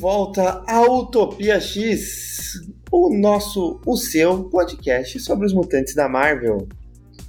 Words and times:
volta 0.00 0.62
à 0.66 0.80
Utopia 0.80 1.60
X, 1.60 2.58
o 2.90 3.14
nosso, 3.14 3.78
o 3.84 3.98
seu 3.98 4.44
podcast 4.44 5.20
sobre 5.20 5.44
os 5.44 5.52
mutantes 5.52 5.94
da 5.94 6.08
Marvel. 6.08 6.66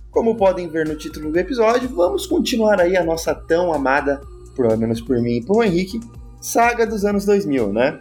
Como 0.10 0.38
podem 0.38 0.70
ver 0.70 0.88
no 0.88 0.96
título 0.96 1.34
do 1.34 1.38
episódio, 1.38 1.90
vamos 1.90 2.26
continuar 2.26 2.80
aí 2.80 2.96
a 2.96 3.04
nossa 3.04 3.36
tão 3.36 3.74
amada, 3.74 4.22
pelo 4.56 4.74
menos 4.78 5.02
por 5.02 5.20
mim 5.20 5.40
e 5.40 5.46
por 5.46 5.66
Henrique, 5.66 6.00
saga 6.40 6.88
dos 6.88 7.04
anos 7.04 7.26
2000, 7.26 7.74
né? 7.74 8.00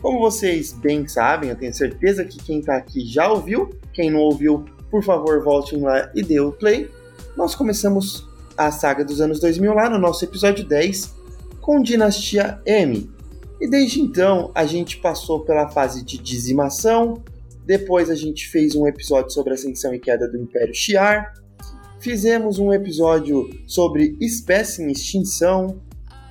Como 0.00 0.18
vocês 0.18 0.72
bem 0.72 1.06
sabem, 1.06 1.50
eu 1.50 1.56
tenho 1.56 1.74
certeza 1.74 2.24
que 2.24 2.38
quem 2.38 2.62
tá 2.62 2.74
aqui 2.74 3.06
já 3.06 3.30
ouviu. 3.30 3.68
Quem 3.92 4.10
não 4.10 4.20
ouviu, 4.20 4.64
por 4.90 5.04
favor, 5.04 5.44
voltem 5.44 5.82
lá 5.82 6.10
e 6.14 6.22
dê 6.22 6.40
o 6.40 6.52
play. 6.52 6.90
Nós 7.36 7.54
começamos 7.54 8.26
a 8.56 8.72
saga 8.72 9.04
dos 9.04 9.20
anos 9.20 9.40
2000 9.40 9.74
lá 9.74 9.90
no 9.90 9.98
nosso 9.98 10.24
episódio 10.24 10.64
10 10.64 11.14
com 11.60 11.82
Dinastia 11.82 12.62
M. 12.64 13.17
E 13.60 13.68
desde 13.68 14.00
então 14.00 14.50
a 14.54 14.64
gente 14.64 14.98
passou 14.98 15.40
pela 15.40 15.68
fase 15.68 16.04
de 16.04 16.18
dizimação, 16.18 17.22
depois 17.66 18.08
a 18.08 18.14
gente 18.14 18.48
fez 18.48 18.74
um 18.74 18.86
episódio 18.86 19.30
sobre 19.30 19.50
a 19.50 19.54
ascensão 19.54 19.92
e 19.92 19.98
queda 19.98 20.28
do 20.28 20.38
Império 20.38 20.74
Shi'ar, 20.74 21.34
fizemos 22.00 22.58
um 22.58 22.72
episódio 22.72 23.50
sobre 23.66 24.16
espécie 24.20 24.82
em 24.82 24.90
extinção, 24.90 25.80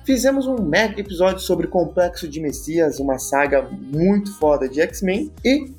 fizemos 0.04 0.46
um 0.46 0.56
mega 0.62 1.00
episódio 1.00 1.40
sobre 1.40 1.66
Complexo 1.66 2.26
de 2.26 2.40
Messias, 2.40 2.98
uma 2.98 3.18
saga 3.18 3.62
muito 3.70 4.32
foda 4.38 4.68
de 4.68 4.80
X-Men, 4.80 5.30
e 5.44 5.70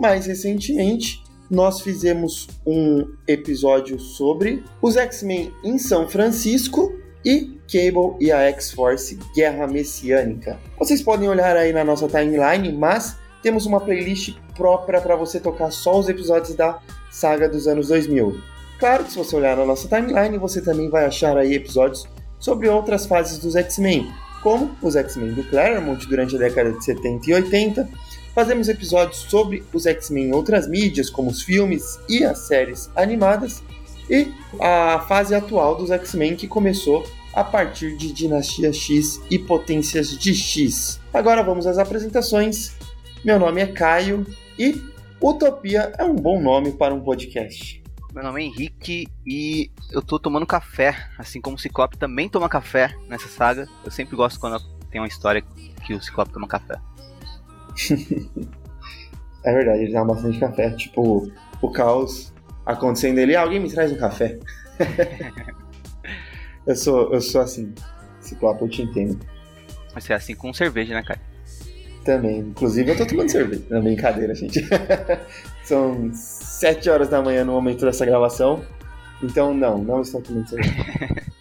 mais 0.00 0.26
recentemente 0.26 1.22
nós 1.50 1.80
fizemos 1.80 2.48
um 2.66 3.06
episódio 3.28 4.00
sobre 4.00 4.64
os 4.80 4.96
X-Men 4.96 5.52
em 5.62 5.78
São 5.78 6.08
Francisco 6.08 6.92
e 7.24 7.53
Cable 7.70 8.16
e 8.20 8.30
a 8.30 8.40
X-Force 8.48 9.18
Guerra 9.34 9.66
Messiânica. 9.66 10.58
Vocês 10.78 11.02
podem 11.02 11.28
olhar 11.28 11.56
aí 11.56 11.72
na 11.72 11.84
nossa 11.84 12.08
timeline, 12.08 12.72
mas 12.72 13.16
temos 13.42 13.66
uma 13.66 13.80
playlist 13.80 14.36
própria 14.56 15.00
para 15.00 15.16
você 15.16 15.40
tocar 15.40 15.70
só 15.70 15.98
os 15.98 16.08
episódios 16.08 16.54
da 16.54 16.80
saga 17.10 17.48
dos 17.48 17.66
anos 17.66 17.88
2000. 17.88 18.40
Claro 18.78 19.04
que 19.04 19.12
se 19.12 19.18
você 19.18 19.36
olhar 19.36 19.56
na 19.56 19.64
nossa 19.64 19.88
timeline, 19.88 20.38
você 20.38 20.60
também 20.60 20.88
vai 20.88 21.04
achar 21.04 21.36
aí 21.36 21.54
episódios 21.54 22.06
sobre 22.38 22.68
outras 22.68 23.06
fases 23.06 23.38
dos 23.38 23.56
X-Men, 23.56 24.12
como 24.42 24.76
os 24.82 24.96
X-Men 24.96 25.32
do 25.32 25.44
Claremont 25.44 26.06
durante 26.06 26.36
a 26.36 26.38
década 26.38 26.72
de 26.72 26.84
70 26.84 27.30
e 27.30 27.34
80, 27.34 27.88
Fazemos 28.34 28.68
episódios 28.68 29.18
sobre 29.18 29.62
os 29.72 29.86
X-Men 29.86 30.24
em 30.24 30.34
outras 30.34 30.66
mídias, 30.66 31.08
como 31.08 31.30
os 31.30 31.42
filmes 31.42 32.00
e 32.08 32.24
as 32.24 32.40
séries 32.48 32.90
animadas, 32.96 33.62
e 34.10 34.26
a 34.60 35.04
fase 35.06 35.36
atual 35.36 35.76
dos 35.76 35.92
X-Men 35.92 36.34
que 36.34 36.48
começou 36.48 37.04
a 37.34 37.42
partir 37.42 37.96
de 37.96 38.12
Dinastia 38.12 38.72
X 38.72 39.20
e 39.30 39.38
Potências 39.38 40.16
de 40.16 40.34
X. 40.34 41.00
Agora 41.12 41.42
vamos 41.42 41.66
às 41.66 41.78
apresentações. 41.78 42.76
Meu 43.24 43.38
nome 43.38 43.60
é 43.60 43.66
Caio 43.66 44.24
e 44.58 44.80
Utopia 45.20 45.92
é 45.98 46.04
um 46.04 46.14
bom 46.14 46.40
nome 46.40 46.72
para 46.72 46.94
um 46.94 47.00
podcast. 47.00 47.82
Meu 48.14 48.22
nome 48.22 48.42
é 48.42 48.46
Henrique 48.46 49.08
e 49.26 49.70
eu 49.90 50.00
tô 50.00 50.18
tomando 50.18 50.46
café, 50.46 50.94
assim 51.18 51.40
como 51.40 51.56
o 51.56 51.58
Ciclope 51.58 51.98
também 51.98 52.28
toma 52.28 52.48
café 52.48 52.94
nessa 53.08 53.26
saga. 53.26 53.68
Eu 53.84 53.90
sempre 53.90 54.14
gosto 54.14 54.38
quando 54.38 54.62
tem 54.90 55.00
uma 55.00 55.08
história 55.08 55.42
que 55.84 55.94
o 55.94 56.00
Ciclope 56.00 56.32
toma 56.32 56.46
café. 56.46 56.78
é 59.44 59.52
verdade, 59.52 59.82
ele 59.82 59.92
dá 59.92 60.04
bastante 60.04 60.38
café. 60.38 60.70
Tipo, 60.70 61.28
o 61.60 61.70
caos 61.72 62.32
acontecendo 62.64 63.18
ali, 63.18 63.34
alguém 63.34 63.58
me 63.58 63.68
traz 63.68 63.90
um 63.90 63.96
café. 63.96 64.38
eu, 66.66 66.76
sou, 66.76 67.12
eu 67.12 67.20
sou 67.20 67.40
assim. 67.40 67.72
Ciclope, 68.20 68.62
eu 68.62 68.68
te 68.68 68.82
entendo. 68.82 69.18
Você 69.94 70.12
é 70.12 70.16
assim 70.16 70.34
com 70.34 70.52
cerveja, 70.52 70.94
né, 70.94 71.02
cara? 71.02 71.20
Também. 72.04 72.38
Inclusive, 72.40 72.90
eu 72.90 72.96
tô 72.96 73.06
tomando 73.06 73.30
cerveja. 73.30 73.62
Não, 73.70 73.82
brincadeira, 73.82 74.34
gente. 74.34 74.66
São 75.64 76.10
7 76.12 76.90
horas 76.90 77.08
da 77.08 77.22
manhã 77.22 77.44
no 77.44 77.52
momento 77.52 77.84
dessa 77.84 78.04
gravação. 78.04 78.64
Então, 79.22 79.54
não, 79.54 79.78
não 79.78 80.02
estou 80.02 80.20
tomando 80.20 80.48
cerveja. 80.48 80.74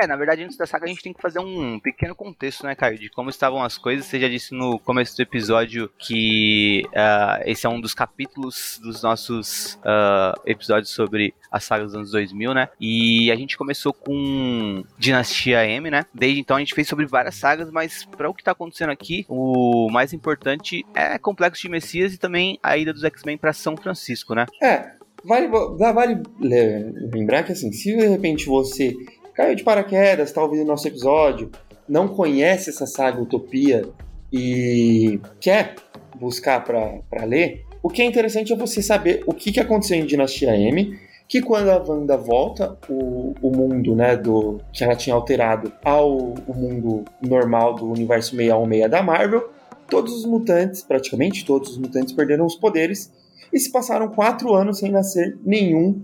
É, 0.00 0.06
na 0.06 0.16
verdade, 0.16 0.42
antes 0.42 0.56
da 0.56 0.66
saga 0.66 0.86
a 0.86 0.88
gente 0.88 1.02
tem 1.02 1.12
que 1.12 1.20
fazer 1.20 1.40
um 1.40 1.78
pequeno 1.78 2.14
contexto, 2.14 2.64
né, 2.64 2.74
Caio, 2.74 2.98
de 2.98 3.10
como 3.10 3.28
estavam 3.28 3.62
as 3.62 3.76
coisas. 3.76 4.06
Você 4.06 4.18
já 4.18 4.28
disse 4.28 4.54
no 4.54 4.78
começo 4.78 5.14
do 5.14 5.20
episódio 5.20 5.90
que 5.98 6.84
uh, 6.86 7.42
esse 7.44 7.66
é 7.66 7.68
um 7.68 7.78
dos 7.78 7.92
capítulos 7.92 8.80
dos 8.82 9.02
nossos 9.02 9.74
uh, 9.80 10.40
episódios 10.46 10.88
sobre 10.88 11.34
a 11.50 11.60
saga 11.60 11.84
dos 11.84 11.94
anos 11.94 12.12
2000, 12.12 12.54
né? 12.54 12.70
E 12.80 13.30
a 13.30 13.36
gente 13.36 13.58
começou 13.58 13.92
com 13.92 14.82
Dinastia 14.96 15.66
M, 15.66 15.90
né? 15.90 16.06
Desde 16.14 16.40
então 16.40 16.56
a 16.56 16.60
gente 16.60 16.74
fez 16.74 16.88
sobre 16.88 17.04
várias 17.04 17.34
sagas, 17.34 17.70
mas 17.70 18.06
para 18.06 18.30
o 18.30 18.32
que 18.32 18.42
tá 18.42 18.52
acontecendo 18.52 18.90
aqui, 18.90 19.26
o 19.28 19.90
mais 19.90 20.14
importante 20.14 20.82
é 20.94 21.18
Complexo 21.18 21.60
de 21.60 21.68
Messias 21.68 22.14
e 22.14 22.18
também 22.18 22.58
a 22.62 22.74
ida 22.78 22.94
dos 22.94 23.04
X-Men 23.04 23.36
para 23.36 23.52
São 23.52 23.76
Francisco, 23.76 24.34
né? 24.34 24.46
É, 24.62 24.92
vale, 25.22 25.46
vale 25.46 26.22
lembrar 26.40 27.42
que 27.42 27.52
assim, 27.52 27.70
se 27.70 27.94
de 27.94 28.06
repente 28.06 28.46
você 28.46 28.96
caiu 29.40 29.54
de 29.54 29.64
paraquedas, 29.64 30.28
está 30.28 30.42
ouvindo 30.42 30.66
nosso 30.66 30.86
episódio, 30.86 31.50
não 31.88 32.06
conhece 32.06 32.68
essa 32.68 32.86
saga 32.86 33.22
Utopia 33.22 33.88
e 34.30 35.18
quer 35.40 35.76
buscar 36.14 36.62
para 36.62 37.24
ler, 37.24 37.64
o 37.82 37.88
que 37.88 38.02
é 38.02 38.04
interessante 38.04 38.52
é 38.52 38.56
você 38.56 38.82
saber 38.82 39.22
o 39.26 39.32
que, 39.32 39.50
que 39.50 39.58
aconteceu 39.58 39.96
em 39.96 40.04
Dinastia 40.04 40.54
M, 40.54 40.94
que 41.26 41.40
quando 41.40 41.70
a 41.70 41.82
Wanda 41.82 42.18
volta 42.18 42.76
o, 42.86 43.32
o 43.40 43.50
mundo 43.50 43.96
né, 43.96 44.14
do 44.14 44.60
que 44.74 44.84
ela 44.84 44.94
tinha 44.94 45.14
alterado 45.14 45.72
ao 45.82 46.34
o 46.46 46.54
mundo 46.54 47.04
normal 47.22 47.76
do 47.76 47.90
universo 47.90 48.36
616 48.36 48.90
da 48.90 49.02
Marvel, 49.02 49.48
todos 49.88 50.12
os 50.12 50.26
mutantes, 50.26 50.82
praticamente 50.82 51.46
todos 51.46 51.70
os 51.70 51.78
mutantes 51.78 52.12
perderam 52.12 52.44
os 52.44 52.56
poderes 52.56 53.10
e 53.50 53.58
se 53.58 53.72
passaram 53.72 54.08
quatro 54.08 54.52
anos 54.52 54.80
sem 54.80 54.90
nascer 54.90 55.38
nenhum 55.42 56.02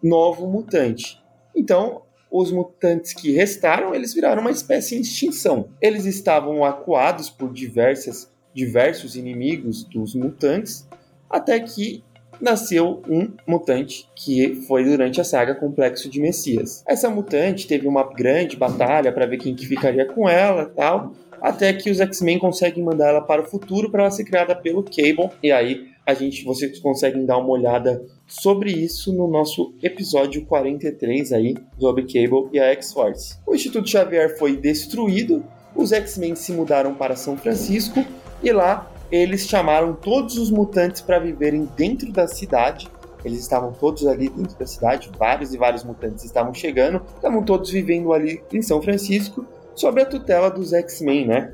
novo 0.00 0.46
mutante. 0.46 1.20
Então, 1.56 2.02
os 2.30 2.52
mutantes 2.52 3.12
que 3.12 3.32
restaram, 3.32 3.94
eles 3.94 4.14
viraram 4.14 4.42
uma 4.42 4.50
espécie 4.50 4.96
em 4.96 5.00
extinção. 5.00 5.68
Eles 5.80 6.04
estavam 6.04 6.64
acuados 6.64 7.30
por 7.30 7.52
diversas, 7.52 8.30
diversos 8.54 9.16
inimigos 9.16 9.84
dos 9.84 10.14
mutantes, 10.14 10.86
até 11.30 11.58
que 11.60 12.02
nasceu 12.40 13.02
um 13.08 13.32
mutante 13.46 14.08
que 14.14 14.62
foi 14.66 14.84
durante 14.84 15.20
a 15.20 15.24
saga 15.24 15.54
Complexo 15.54 16.08
de 16.08 16.20
Messias. 16.20 16.84
Essa 16.86 17.10
mutante 17.10 17.66
teve 17.66 17.86
uma 17.86 18.04
grande 18.04 18.56
batalha 18.56 19.12
para 19.12 19.26
ver 19.26 19.38
quem 19.38 19.54
que 19.54 19.66
ficaria 19.66 20.06
com 20.06 20.28
ela, 20.28 20.66
tal, 20.66 21.12
até 21.40 21.72
que 21.72 21.90
os 21.90 22.00
X-Men 22.00 22.38
conseguem 22.38 22.84
mandar 22.84 23.08
ela 23.08 23.20
para 23.20 23.42
o 23.42 23.46
futuro 23.46 23.90
para 23.90 24.02
ela 24.02 24.10
ser 24.10 24.24
criada 24.24 24.54
pelo 24.54 24.82
Cable 24.82 25.30
e 25.42 25.50
aí 25.50 25.88
a 26.08 26.14
gente 26.14 26.42
vocês 26.42 26.78
conseguem 26.78 27.26
dar 27.26 27.36
uma 27.36 27.50
olhada 27.50 28.02
sobre 28.26 28.72
isso 28.72 29.12
no 29.12 29.28
nosso 29.28 29.74
episódio 29.82 30.42
43 30.46 31.34
aí 31.34 31.54
sobre 31.78 32.04
Cable 32.04 32.48
e 32.50 32.58
a 32.58 32.68
X-Force. 32.68 33.36
O 33.46 33.54
Instituto 33.54 33.90
Xavier 33.90 34.38
foi 34.38 34.56
destruído, 34.56 35.44
os 35.76 35.92
X-Men 35.92 36.34
se 36.34 36.50
mudaram 36.50 36.94
para 36.94 37.14
São 37.14 37.36
Francisco 37.36 38.02
e 38.42 38.50
lá 38.50 38.90
eles 39.12 39.46
chamaram 39.46 39.92
todos 39.92 40.38
os 40.38 40.50
mutantes 40.50 41.02
para 41.02 41.18
viverem 41.18 41.68
dentro 41.76 42.10
da 42.10 42.26
cidade. 42.26 42.88
Eles 43.22 43.40
estavam 43.40 43.74
todos 43.74 44.06
ali 44.06 44.30
dentro 44.30 44.58
da 44.58 44.66
cidade, 44.66 45.10
vários 45.18 45.52
e 45.52 45.58
vários 45.58 45.84
mutantes 45.84 46.24
estavam 46.24 46.54
chegando, 46.54 47.02
estavam 47.16 47.42
todos 47.42 47.68
vivendo 47.68 48.14
ali 48.14 48.42
em 48.50 48.62
São 48.62 48.80
Francisco, 48.80 49.44
sob 49.74 50.00
a 50.00 50.06
tutela 50.06 50.50
dos 50.50 50.72
X-Men, 50.72 51.26
né? 51.26 51.52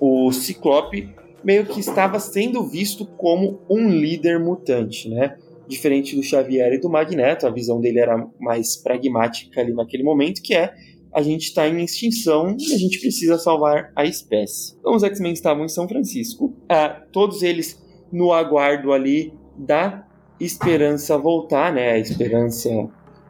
O 0.00 0.32
Ciclope 0.32 1.19
meio 1.44 1.66
que 1.66 1.80
estava 1.80 2.18
sendo 2.18 2.66
visto 2.66 3.06
como 3.06 3.60
um 3.68 3.88
líder 3.88 4.38
mutante, 4.38 5.08
né? 5.08 5.36
Diferente 5.66 6.16
do 6.16 6.22
Xavier 6.22 6.72
e 6.72 6.80
do 6.80 6.90
Magneto, 6.90 7.46
a 7.46 7.50
visão 7.50 7.80
dele 7.80 8.00
era 8.00 8.26
mais 8.38 8.76
pragmática 8.76 9.60
ali 9.60 9.72
naquele 9.72 10.02
momento, 10.02 10.42
que 10.42 10.54
é 10.54 10.74
a 11.12 11.22
gente 11.22 11.44
está 11.44 11.66
em 11.66 11.82
extinção 11.82 12.56
e 12.58 12.74
a 12.74 12.78
gente 12.78 13.00
precisa 13.00 13.36
salvar 13.38 13.92
a 13.96 14.04
espécie. 14.04 14.76
Então 14.78 14.94
os 14.94 15.02
X-Men 15.02 15.32
estavam 15.32 15.64
em 15.64 15.68
São 15.68 15.88
Francisco, 15.88 16.54
ah, 16.68 17.02
todos 17.12 17.42
eles 17.42 17.80
no 18.12 18.32
aguardo 18.32 18.92
ali 18.92 19.32
da 19.56 20.06
esperança 20.38 21.18
voltar, 21.18 21.72
né? 21.72 21.92
A 21.92 21.98
esperança 21.98 22.68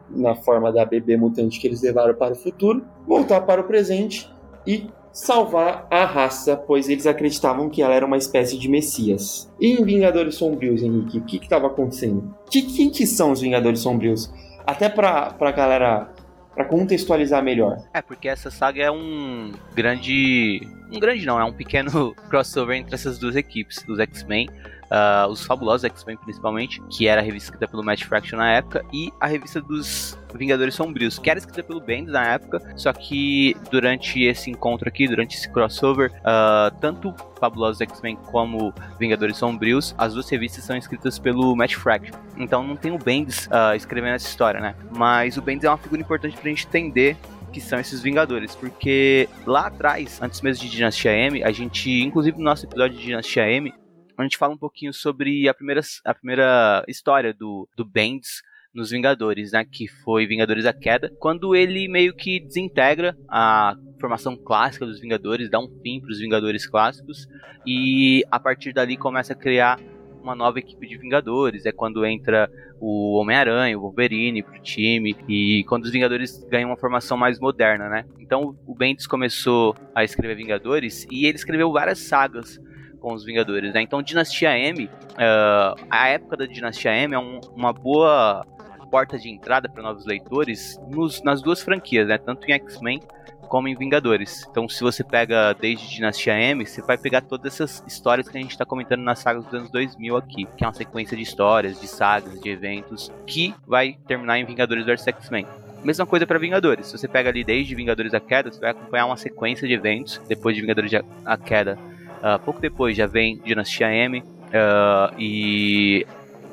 na 0.09 0.35
forma 0.35 0.71
da 0.71 0.85
bebê 0.85 1.17
mutante 1.17 1.59
que 1.59 1.67
eles 1.67 1.81
levaram 1.81 2.13
para 2.15 2.33
o 2.33 2.37
futuro, 2.37 2.85
voltar 3.07 3.41
para 3.41 3.61
o 3.61 3.63
presente 3.65 4.29
e 4.65 4.87
salvar 5.11 5.87
a 5.89 6.05
raça, 6.05 6.55
pois 6.55 6.89
eles 6.89 7.05
acreditavam 7.05 7.69
que 7.69 7.81
ela 7.81 7.93
era 7.93 8.05
uma 8.05 8.17
espécie 8.17 8.57
de 8.57 8.69
messias. 8.69 9.51
E 9.59 9.71
em 9.71 9.83
Vingadores 9.83 10.35
Sombrios, 10.35 10.81
Henrique, 10.81 11.17
o 11.17 11.23
que 11.23 11.37
estava 11.37 11.67
acontecendo? 11.67 12.33
Que, 12.49 12.61
quem 12.61 12.89
que 12.89 13.05
são 13.05 13.31
os 13.31 13.41
Vingadores 13.41 13.79
Sombrios? 13.79 14.31
Até 14.65 14.89
pra, 14.89 15.31
pra 15.31 15.51
galera 15.51 16.09
para 16.53 16.65
contextualizar 16.65 17.43
melhor. 17.43 17.77
É, 17.93 18.01
porque 18.01 18.27
essa 18.27 18.51
saga 18.51 18.83
é 18.83 18.91
um 18.91 19.51
grande. 19.73 20.61
Um 20.91 20.99
grande 20.99 21.25
não, 21.25 21.39
é 21.39 21.43
um 21.45 21.53
pequeno 21.53 22.13
crossover 22.29 22.77
entre 22.77 22.93
essas 22.93 23.17
duas 23.17 23.35
equipes, 23.35 23.83
dos 23.83 23.99
X-Men. 23.99 24.49
Uh, 24.91 25.27
os 25.29 25.45
Fabulosos 25.45 25.85
X-Men 25.85 26.17
principalmente, 26.17 26.81
que 26.89 27.07
era 27.07 27.21
a 27.21 27.23
revista 27.23 27.47
escrita 27.47 27.67
pelo 27.67 27.83
Matt 27.83 28.03
Fraction 28.03 28.37
na 28.37 28.51
época, 28.51 28.85
e 28.91 29.11
a 29.19 29.27
revista 29.27 29.61
dos 29.61 30.17
Vingadores 30.35 30.75
Sombrios, 30.75 31.17
que 31.17 31.29
era 31.29 31.39
escrita 31.39 31.63
pelo 31.63 31.79
Bendis 31.79 32.13
na 32.13 32.25
época, 32.25 32.61
só 32.75 32.91
que 32.93 33.55
durante 33.69 34.23
esse 34.23 34.49
encontro 34.49 34.87
aqui, 34.87 35.07
durante 35.07 35.35
esse 35.37 35.49
crossover, 35.49 36.11
uh, 36.19 36.75
tanto 36.79 37.13
Fabulosos 37.39 37.81
X-Men 37.81 38.17
como 38.31 38.73
Vingadores 38.99 39.37
Sombrios, 39.37 39.95
as 39.97 40.13
duas 40.13 40.29
revistas 40.29 40.63
são 40.63 40.77
escritas 40.77 41.17
pelo 41.17 41.55
Matt 41.55 41.73
Fraction. 41.75 42.15
Então 42.37 42.63
não 42.63 42.75
tem 42.75 42.91
o 42.91 42.97
Bendis 42.97 43.47
uh, 43.47 43.75
escrevendo 43.75 44.15
essa 44.15 44.27
história, 44.27 44.59
né? 44.59 44.75
Mas 44.95 45.37
o 45.37 45.41
Bendis 45.41 45.65
é 45.65 45.69
uma 45.69 45.77
figura 45.77 46.01
importante 46.01 46.37
pra 46.37 46.49
gente 46.49 46.67
entender 46.67 47.17
que 47.51 47.59
são 47.59 47.79
esses 47.79 48.01
Vingadores, 48.01 48.55
porque 48.55 49.27
lá 49.45 49.67
atrás, 49.67 50.21
antes 50.21 50.41
mesmo 50.41 50.63
de 50.63 50.71
Dinastia 50.71 51.11
M, 51.11 51.43
a 51.43 51.51
gente, 51.51 52.01
inclusive 52.01 52.37
no 52.37 52.43
nosso 52.43 52.65
episódio 52.65 52.97
de 52.97 53.03
Dinastia 53.03 53.49
M, 53.51 53.73
a 54.21 54.25
gente 54.25 54.37
fala 54.37 54.53
um 54.53 54.57
pouquinho 54.57 54.93
sobre 54.93 55.47
a 55.47 55.53
primeira, 55.53 55.81
a 56.05 56.13
primeira 56.13 56.83
história 56.87 57.33
do, 57.33 57.67
do 57.75 57.85
Bendis 57.85 58.41
nos 58.73 58.89
Vingadores, 58.89 59.51
né, 59.51 59.65
que 59.65 59.87
foi 59.87 60.25
Vingadores 60.25 60.65
a 60.65 60.73
Queda, 60.73 61.11
quando 61.19 61.55
ele 61.55 61.87
meio 61.87 62.15
que 62.15 62.39
desintegra 62.39 63.17
a 63.27 63.75
formação 63.99 64.37
clássica 64.37 64.85
dos 64.85 64.99
Vingadores, 64.99 65.49
dá 65.49 65.59
um 65.59 65.67
fim 65.81 65.99
para 65.99 66.11
os 66.11 66.19
Vingadores 66.19 66.65
clássicos 66.65 67.27
e 67.65 68.23
a 68.31 68.39
partir 68.39 68.73
dali 68.73 68.95
começa 68.95 69.33
a 69.33 69.35
criar 69.35 69.79
uma 70.21 70.35
nova 70.35 70.59
equipe 70.59 70.87
de 70.87 70.97
Vingadores. 70.97 71.65
É 71.65 71.71
quando 71.71 72.05
entra 72.05 72.49
o 72.79 73.17
Homem-Aranha, 73.17 73.77
o 73.77 73.81
Wolverine 73.81 74.43
pro 74.43 74.61
time 74.61 75.15
e 75.27 75.65
quando 75.67 75.83
os 75.83 75.91
Vingadores 75.91 76.43
ganham 76.49 76.69
uma 76.69 76.77
formação 76.77 77.17
mais 77.17 77.39
moderna, 77.39 77.89
né? 77.89 78.05
Então 78.19 78.55
o 78.65 78.75
Bendis 78.75 79.07
começou 79.07 79.75
a 79.93 80.03
escrever 80.03 80.35
Vingadores 80.35 81.05
e 81.11 81.25
ele 81.25 81.35
escreveu 81.35 81.71
várias 81.71 81.99
sagas 81.99 82.59
com 83.01 83.13
os 83.13 83.25
Vingadores, 83.25 83.73
né? 83.73 83.81
Então 83.81 84.01
Dinastia 84.01 84.57
M, 84.57 84.85
uh, 84.85 85.85
a 85.89 86.07
época 86.07 86.37
da 86.37 86.45
Dinastia 86.45 86.93
M 86.93 87.15
é 87.15 87.19
um, 87.19 87.41
uma 87.55 87.73
boa 87.73 88.45
porta 88.91 89.17
de 89.17 89.29
entrada 89.29 89.69
para 89.69 89.81
novos 89.81 90.05
leitores 90.05 90.79
nos, 90.89 91.23
nas 91.23 91.41
duas 91.41 91.61
franquias, 91.61 92.07
né? 92.07 92.17
Tanto 92.17 92.45
em 92.47 92.53
X-Men 92.53 93.01
como 93.47 93.67
em 93.67 93.75
Vingadores. 93.75 94.45
Então, 94.49 94.69
se 94.69 94.81
você 94.81 95.03
pega 95.03 95.53
desde 95.53 95.89
Dinastia 95.89 96.39
M, 96.39 96.65
você 96.65 96.81
vai 96.81 96.97
pegar 96.97 97.21
todas 97.21 97.53
essas 97.53 97.83
histórias 97.85 98.29
que 98.29 98.37
a 98.37 98.41
gente 98.41 98.51
está 98.51 98.65
comentando 98.65 99.01
nas 99.01 99.19
sagas 99.19 99.43
dos 99.43 99.53
anos 99.53 99.71
2000 99.71 100.15
aqui, 100.15 100.47
que 100.55 100.63
é 100.63 100.67
uma 100.67 100.73
sequência 100.73 101.17
de 101.17 101.23
histórias, 101.23 101.79
de 101.79 101.85
sagas, 101.85 102.39
de 102.39 102.49
eventos, 102.49 103.11
que 103.25 103.53
vai 103.67 103.97
terminar 104.07 104.39
em 104.39 104.45
Vingadores 104.45 104.85
vs 104.85 105.05
X-Men. 105.07 105.45
Mesma 105.83 106.05
coisa 106.05 106.27
para 106.27 106.39
Vingadores. 106.39 106.87
Se 106.87 106.97
você 106.97 107.07
pega 107.07 107.29
ali 107.29 107.43
desde 107.43 107.75
Vingadores 107.75 108.13
a 108.13 108.19
Queda, 108.19 108.51
você 108.51 108.59
vai 108.59 108.69
acompanhar 108.69 109.07
uma 109.07 109.17
sequência 109.17 109.67
de 109.67 109.73
eventos. 109.73 110.21
Depois 110.27 110.55
de 110.55 110.61
Vingadores 110.61 110.91
a 111.25 111.37
Queda, 111.37 111.77
uh, 112.21 112.39
pouco 112.39 112.59
depois 112.59 112.95
já 112.95 113.07
vem 113.07 113.39
Dinastia 113.43 113.93
M. 113.93 114.19
Uh, 114.19 115.15
e 115.17 116.05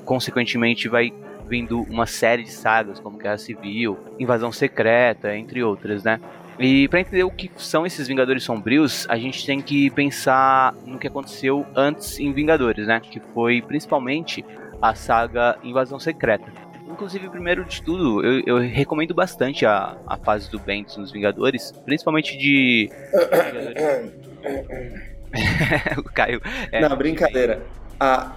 consequentemente 0.05 0.89
vai 0.89 1.13
vindo 1.49 1.83
uma 1.83 2.07
série 2.07 2.45
de 2.45 2.51
sagas 2.51 3.01
como 3.01 3.19
Guerra 3.19 3.39
Civil, 3.39 3.99
Invasão 4.19 4.53
Secreta, 4.53 5.37
entre 5.37 5.63
outras, 5.63 6.05
né? 6.05 6.21
E 6.59 6.89
para 6.89 7.01
entender 7.01 7.23
o 7.23 7.31
que 7.31 7.51
são 7.57 7.87
esses 7.87 8.09
Vingadores 8.09 8.43
Sombrios, 8.43 9.07
a 9.09 9.17
gente 9.17 9.47
tem 9.47 9.61
que 9.61 9.91
pensar 9.91 10.75
no 10.85 10.99
que 10.99 11.07
aconteceu 11.07 11.65
antes 11.75 12.19
em 12.19 12.33
Vingadores, 12.33 12.87
né? 12.87 13.01
Que 13.01 13.21
foi 13.33 13.63
principalmente 13.63 14.45
a 14.83 14.95
saga 14.95 15.57
Invasão 15.63 16.01
Secreta. 16.01 16.53
Inclusive, 16.87 17.29
primeiro 17.29 17.65
de 17.65 17.83
tudo, 17.83 18.25
eu, 18.25 18.43
eu 18.47 18.59
recomendo 18.59 19.15
bastante 19.15 19.65
a, 19.65 19.97
a 20.07 20.17
fase 20.17 20.51
do 20.51 20.59
Bendis 20.59 20.97
nos 20.97 21.13
Vingadores, 21.13 21.73
principalmente 21.85 22.37
de. 22.37 22.91
o 25.99 26.03
Caio. 26.05 26.41
É... 26.73 26.81
Não, 26.81 26.97
brincadeira. 26.97 27.63
A, 27.99 28.33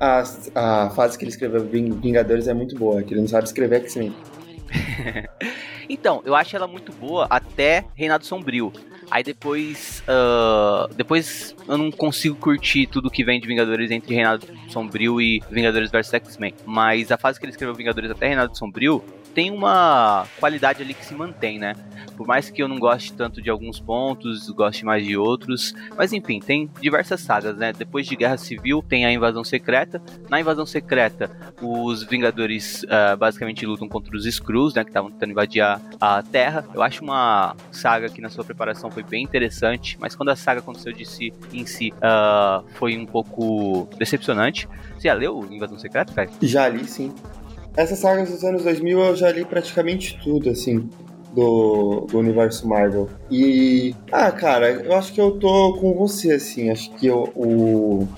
a, 0.00 0.24
a 0.54 0.90
fase 0.90 1.18
que 1.18 1.24
ele 1.24 1.30
escreveu 1.30 1.64
Vingadores 1.64 2.48
é 2.48 2.54
muito 2.54 2.76
boa, 2.76 3.02
que 3.02 3.14
ele 3.14 3.20
não 3.20 3.28
sabe 3.28 3.46
escrever 3.46 3.82
X-Men. 3.82 4.14
Então, 5.88 6.20
eu 6.24 6.34
acho 6.34 6.56
ela 6.56 6.66
muito 6.66 6.92
boa 6.92 7.26
até 7.30 7.84
Reinado 7.94 8.26
Sombrio. 8.26 8.72
Aí 9.10 9.22
depois. 9.22 10.02
Uh, 10.08 10.92
depois 10.94 11.54
eu 11.68 11.78
não 11.78 11.90
consigo 11.90 12.36
curtir 12.36 12.86
tudo 12.86 13.10
que 13.10 13.24
vem 13.24 13.40
de 13.40 13.46
Vingadores 13.46 13.90
entre 13.90 14.14
Reinado 14.14 14.46
Sombrio 14.68 15.20
e 15.20 15.42
Vingadores 15.50 15.90
vs 15.90 16.14
X-Men. 16.14 16.54
Mas 16.64 17.12
a 17.12 17.16
fase 17.16 17.38
que 17.38 17.46
ele 17.46 17.52
escreveu 17.52 17.74
Vingadores 17.74 18.10
até 18.10 18.26
Reinado 18.26 18.56
Sombrio 18.56 19.04
tem 19.36 19.50
uma 19.50 20.26
qualidade 20.40 20.82
ali 20.82 20.94
que 20.94 21.04
se 21.04 21.14
mantém, 21.14 21.58
né? 21.58 21.74
Por 22.16 22.26
mais 22.26 22.48
que 22.48 22.62
eu 22.62 22.66
não 22.66 22.78
goste 22.78 23.12
tanto 23.12 23.42
de 23.42 23.50
alguns 23.50 23.78
pontos, 23.78 24.48
goste 24.48 24.82
mais 24.82 25.04
de 25.04 25.14
outros. 25.14 25.74
Mas 25.94 26.14
enfim, 26.14 26.40
tem 26.40 26.70
diversas 26.80 27.20
sagas, 27.20 27.54
né? 27.54 27.70
Depois 27.70 28.06
de 28.06 28.16
Guerra 28.16 28.38
Civil 28.38 28.82
tem 28.82 29.04
a 29.04 29.12
Invasão 29.12 29.44
Secreta. 29.44 30.00
Na 30.30 30.40
Invasão 30.40 30.64
Secreta, 30.64 31.30
os 31.60 32.02
Vingadores 32.02 32.82
uh, 32.84 33.14
basicamente 33.18 33.66
lutam 33.66 33.86
contra 33.86 34.16
os 34.16 34.24
Skrulls, 34.24 34.74
né? 34.74 34.82
Que 34.82 34.88
estavam 34.88 35.10
tentando 35.10 35.32
invadir 35.32 35.60
a, 35.60 35.82
a, 36.00 36.22
Terra. 36.22 36.64
Eu 36.72 36.82
acho 36.82 37.04
uma 37.04 37.54
saga 37.70 38.08
que 38.08 38.22
na 38.22 38.30
sua 38.30 38.42
preparação 38.42 38.90
foi 38.96 39.02
bem 39.02 39.22
interessante. 39.22 39.98
Mas 40.00 40.16
quando 40.16 40.30
a 40.30 40.36
saga 40.36 40.60
aconteceu 40.60 40.90
de 40.90 41.04
si, 41.04 41.32
em 41.52 41.66
si, 41.66 41.92
uh, 41.96 42.64
foi 42.76 42.96
um 42.96 43.04
pouco 43.04 43.86
decepcionante. 43.98 44.66
Você 44.94 45.08
já 45.08 45.14
leu 45.14 45.46
Invasão 45.50 45.78
Secreta, 45.78 46.14
cara? 46.14 46.30
Já 46.40 46.66
li, 46.66 46.88
sim. 46.88 47.14
Essas 47.76 47.98
sagas 47.98 48.30
dos 48.30 48.42
anos 48.42 48.64
2000 48.64 48.98
eu 48.98 49.14
já 49.14 49.30
li 49.30 49.44
praticamente 49.44 50.18
tudo, 50.24 50.48
assim, 50.48 50.88
do, 51.34 52.06
do 52.10 52.18
universo 52.18 52.66
Marvel. 52.66 53.10
E, 53.30 53.94
ah, 54.10 54.32
cara, 54.32 54.70
eu 54.70 54.94
acho 54.94 55.12
que 55.12 55.20
eu 55.20 55.32
tô 55.32 55.76
com 55.78 55.92
você, 55.92 56.32
assim. 56.32 56.70
Acho 56.70 56.90
que 56.94 57.06
eu, 57.06 57.30
o, 57.36 58.08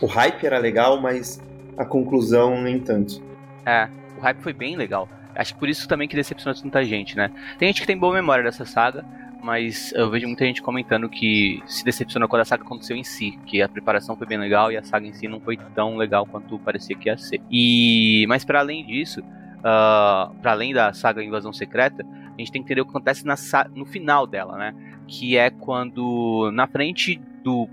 o 0.00 0.06
hype 0.06 0.46
era 0.46 0.58
legal, 0.58 1.00
mas 1.00 1.42
a 1.76 1.84
conclusão 1.84 2.62
nem 2.62 2.78
tanto. 2.78 3.20
É, 3.66 3.88
o 4.16 4.20
hype 4.20 4.38
foi 4.38 4.52
bem 4.52 4.76
legal. 4.76 5.08
Acho 5.34 5.54
que 5.54 5.58
por 5.58 5.68
isso 5.68 5.88
também 5.88 6.06
que 6.06 6.14
decepcionou 6.14 6.54
tanta 6.60 6.84
gente, 6.84 7.16
né? 7.16 7.32
Tem 7.58 7.66
gente 7.66 7.80
que 7.80 7.86
tem 7.88 7.98
boa 7.98 8.14
memória 8.14 8.44
dessa 8.44 8.64
saga, 8.64 9.04
mas 9.44 9.92
eu 9.92 10.10
vejo 10.10 10.26
muita 10.26 10.46
gente 10.46 10.62
comentando 10.62 11.06
que 11.06 11.62
se 11.66 11.84
decepcionou 11.84 12.26
quando 12.26 12.40
a 12.40 12.44
saga 12.46 12.62
aconteceu 12.64 12.96
em 12.96 13.04
si, 13.04 13.38
que 13.44 13.60
a 13.60 13.68
preparação 13.68 14.16
foi 14.16 14.26
bem 14.26 14.38
legal 14.38 14.72
e 14.72 14.76
a 14.76 14.82
saga 14.82 15.06
em 15.06 15.12
si 15.12 15.28
não 15.28 15.38
foi 15.38 15.58
tão 15.74 15.98
legal 15.98 16.24
quanto 16.24 16.58
parecia 16.58 16.96
que 16.96 17.10
ia 17.10 17.18
ser. 17.18 17.42
E 17.50 18.24
mas 18.26 18.42
para 18.42 18.60
além 18.60 18.86
disso, 18.86 19.20
uh, 19.20 20.34
para 20.40 20.52
além 20.52 20.72
da 20.72 20.94
saga 20.94 21.22
Invasão 21.22 21.52
Secreta, 21.52 22.06
a 22.06 22.38
gente 22.38 22.50
tem 22.50 22.62
que 22.62 22.66
entender 22.66 22.80
o 22.80 22.84
que 22.86 22.90
acontece 22.90 23.26
na, 23.26 23.34
no 23.74 23.84
final 23.84 24.26
dela, 24.26 24.56
né? 24.56 24.74
Que 25.06 25.36
é 25.36 25.50
quando 25.50 26.50
na 26.50 26.66
frente 26.66 27.20
do 27.42 27.68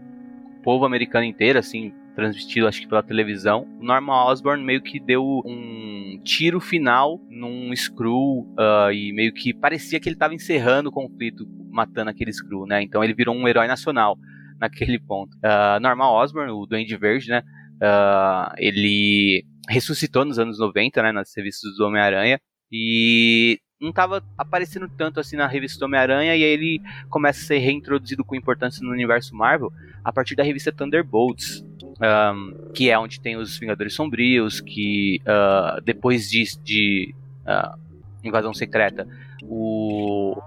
povo 0.62 0.84
americano 0.84 1.24
inteiro, 1.24 1.58
assim, 1.58 1.94
transmitido 2.16 2.68
acho 2.68 2.82
que 2.82 2.88
pela 2.88 3.04
televisão, 3.04 3.68
o 3.80 3.84
Norman 3.84 4.26
Osborn 4.26 4.64
meio 4.64 4.82
que 4.82 5.00
deu 5.00 5.24
um 5.46 6.20
tiro 6.24 6.60
final 6.60 7.20
num 7.30 7.74
Skrull 7.74 8.48
uh, 8.58 8.92
e 8.92 9.14
meio 9.14 9.34
que 9.34 9.54
parecia 9.54 10.00
que 10.00 10.08
ele 10.08 10.16
estava 10.16 10.34
encerrando 10.34 10.90
o 10.90 10.92
conflito, 10.92 11.48
matando 11.70 12.10
aquele 12.10 12.32
Skrull, 12.32 12.68
né? 12.68 12.82
Então 12.82 13.04
ele 13.04 13.14
virou 13.14 13.36
um 13.36 13.48
herói 13.48 13.68
nacional 13.68 14.18
naquele 14.60 15.00
ponto. 15.00 15.36
Uh, 15.38 15.80
Norman 15.80 16.12
Osborn, 16.12 16.52
o 16.52 16.66
Duende 16.66 16.96
Verde, 16.98 17.30
né? 17.30 17.44
Uh, 17.82 18.54
ele 18.58 19.44
ressuscitou 19.68 20.26
nos 20.26 20.38
anos 20.38 20.60
90, 20.60 21.02
né? 21.02 21.12
Nas 21.12 21.36
revistas 21.36 21.76
do 21.78 21.86
Homem-Aranha 21.86 22.40
e 22.72 23.60
não 23.82 23.90
estava 23.90 24.24
aparecendo 24.38 24.88
tanto 24.88 25.20
assim 25.20 25.36
na 25.36 25.48
revista 25.48 25.80
do 25.80 25.86
Homem-Aranha 25.86 26.36
e 26.36 26.44
aí 26.44 26.54
ele 26.54 26.82
começa 27.10 27.42
a 27.42 27.46
ser 27.46 27.58
reintroduzido 27.58 28.24
com 28.24 28.36
importância 28.36 28.86
no 28.86 28.92
universo 28.92 29.36
Marvel 29.36 29.72
a 30.04 30.14
partir 30.14 30.36
da 30.36 30.44
revista 30.44 30.72
Thunderbolts, 30.72 31.66
um, 32.02 32.72
que 32.74 32.90
é 32.90 32.98
onde 32.98 33.20
tem 33.20 33.38
os 33.38 33.58
Vingadores 33.58 33.94
Sombrios, 33.94 34.60
que 34.60 35.22
uh, 35.22 35.82
depois 35.82 36.30
de, 36.30 36.44
de 36.64 37.16
uh, 37.46 37.78
Invasão 38.24 38.54
Secreta, 38.54 39.08
o 39.44 40.42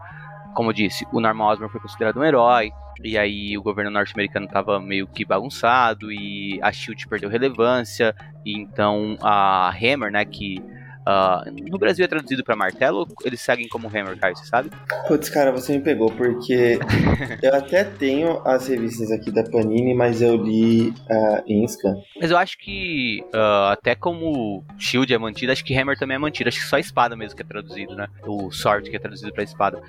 como 0.55 0.71
eu 0.71 0.73
disse, 0.73 1.05
o 1.13 1.21
Norman 1.21 1.47
Osborn 1.47 1.71
foi 1.71 1.81
considerado 1.81 2.19
um 2.19 2.25
herói, 2.25 2.71
e 3.03 3.19
aí 3.19 3.59
o 3.59 3.63
governo 3.63 3.91
norte-americano 3.91 4.47
estava 4.47 4.79
meio 4.81 5.07
que 5.07 5.25
bagunçado, 5.25 6.13
e 6.13 6.61
a 6.63 6.73
SHIELD 6.73 7.09
perdeu 7.09 7.29
relevância, 7.29 8.15
e 8.45 8.57
então 8.57 9.19
a 9.21 9.71
Hammer, 9.71 10.13
né, 10.13 10.25
que 10.25 10.63
Uh, 11.07 11.71
no 11.71 11.79
Brasil 11.79 12.05
é 12.05 12.09
traduzido 12.09 12.43
para 12.43 12.57
martelo 12.57 13.01
ou 13.01 13.09
eles 13.25 13.41
seguem 13.41 13.69
como 13.69 13.89
hammer, 13.89 14.19
Caio, 14.19 14.35
você 14.37 14.47
sabe? 14.47 14.71
Putz, 15.07 15.29
cara, 15.29 15.53
você 15.53 15.77
me 15.77 15.83
pegou, 15.83 16.11
porque 16.11 16.79
eu 17.43 17.55
até 17.55 17.85
tenho 17.85 18.41
as 18.47 18.67
revistas 18.69 19.11
aqui 19.11 19.31
da 19.31 19.45
Panini, 19.45 19.95
mas 19.95 20.23
eu 20.23 20.37
li 20.37 20.89
uh, 20.89 21.43
em 21.47 21.67
scan. 21.69 21.95
Mas 22.19 22.31
eu 22.31 22.39
acho 22.39 22.57
que 22.59 23.23
uh, 23.35 23.73
até 23.73 23.95
como 23.95 24.65
Shield 24.79 25.13
é 25.13 25.19
mantido, 25.19 25.53
acho 25.53 25.65
que 25.65 25.77
Hammer 25.77 25.99
também 25.99 26.15
é 26.15 26.19
mantido. 26.19 26.49
Acho 26.49 26.61
que 26.61 26.67
só 26.67 26.79
espada 26.79 27.15
mesmo 27.15 27.37
que 27.37 27.43
é 27.43 27.47
traduzido, 27.47 27.95
né? 27.95 28.09
O 28.27 28.51
Sword 28.51 28.89
que 28.89 28.97
é 28.97 28.99
traduzido 28.99 29.33
para 29.33 29.43
espada. 29.43 29.83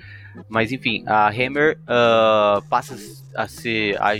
Mas 0.48 0.70
enfim, 0.70 1.02
a 1.06 1.28
Hammer 1.28 1.78
uh, 1.82 2.62
passa 2.68 2.94
a 3.34 3.48
ser 3.48 3.96
a, 4.00 4.12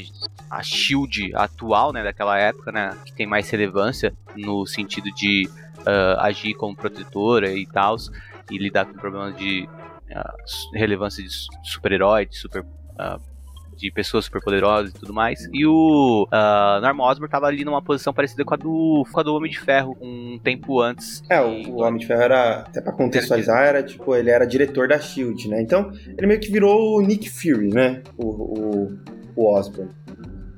a 0.50 0.62
Shield 0.62 1.34
atual, 1.34 1.92
né, 1.92 2.02
daquela 2.02 2.38
época, 2.38 2.72
né? 2.72 2.96
Que 3.04 3.12
tem 3.12 3.26
mais 3.26 3.50
relevância 3.50 4.14
no 4.34 4.66
sentido 4.66 5.12
de 5.14 5.48
uh, 5.86 6.20
agir 6.20 6.54
como 6.54 6.74
protetora 6.76 7.52
e 7.52 7.66
tal, 7.66 7.96
e 8.50 8.58
lidar 8.58 8.86
com 8.86 8.94
problemas 8.94 9.36
de 9.36 9.68
uh, 10.10 10.74
relevância 10.74 11.22
de 11.22 11.30
super-herói, 11.62 12.26
de 12.26 12.36
super. 12.36 12.62
Uh, 12.62 13.36
de 13.76 13.90
pessoas 13.90 14.24
superpoderosas 14.24 14.90
e 14.90 14.94
tudo 14.94 15.12
mais. 15.12 15.48
E 15.52 15.66
o 15.66 16.26
uh, 16.32 16.80
Norman 16.80 17.04
Osborn 17.04 17.30
tava 17.30 17.46
ali 17.46 17.64
numa 17.64 17.82
posição 17.82 18.12
parecida 18.12 18.44
com 18.44 18.54
a 18.54 18.56
do, 18.56 19.06
com 19.12 19.20
a 19.20 19.22
do 19.22 19.34
Homem 19.34 19.50
de 19.50 19.60
Ferro, 19.60 19.96
um 20.00 20.38
tempo 20.42 20.80
antes. 20.80 21.22
É, 21.28 21.40
o, 21.40 21.74
o 21.74 21.82
Homem 21.82 22.00
de 22.00 22.06
Ferro 22.06 22.22
era, 22.22 22.60
até 22.60 22.80
pra 22.80 22.92
contextualizar, 22.92 23.62
era 23.62 23.82
tipo, 23.82 24.14
ele 24.16 24.30
era 24.30 24.46
diretor 24.46 24.88
da 24.88 24.98
SHIELD, 24.98 25.48
né? 25.48 25.60
Então, 25.60 25.92
ele 26.16 26.26
meio 26.26 26.40
que 26.40 26.50
virou 26.50 26.96
o 26.98 27.02
Nick 27.02 27.28
Fury, 27.28 27.68
né? 27.68 28.02
O, 28.16 28.26
o, 28.26 28.98
o 29.36 29.54
Osborn. 29.54 29.90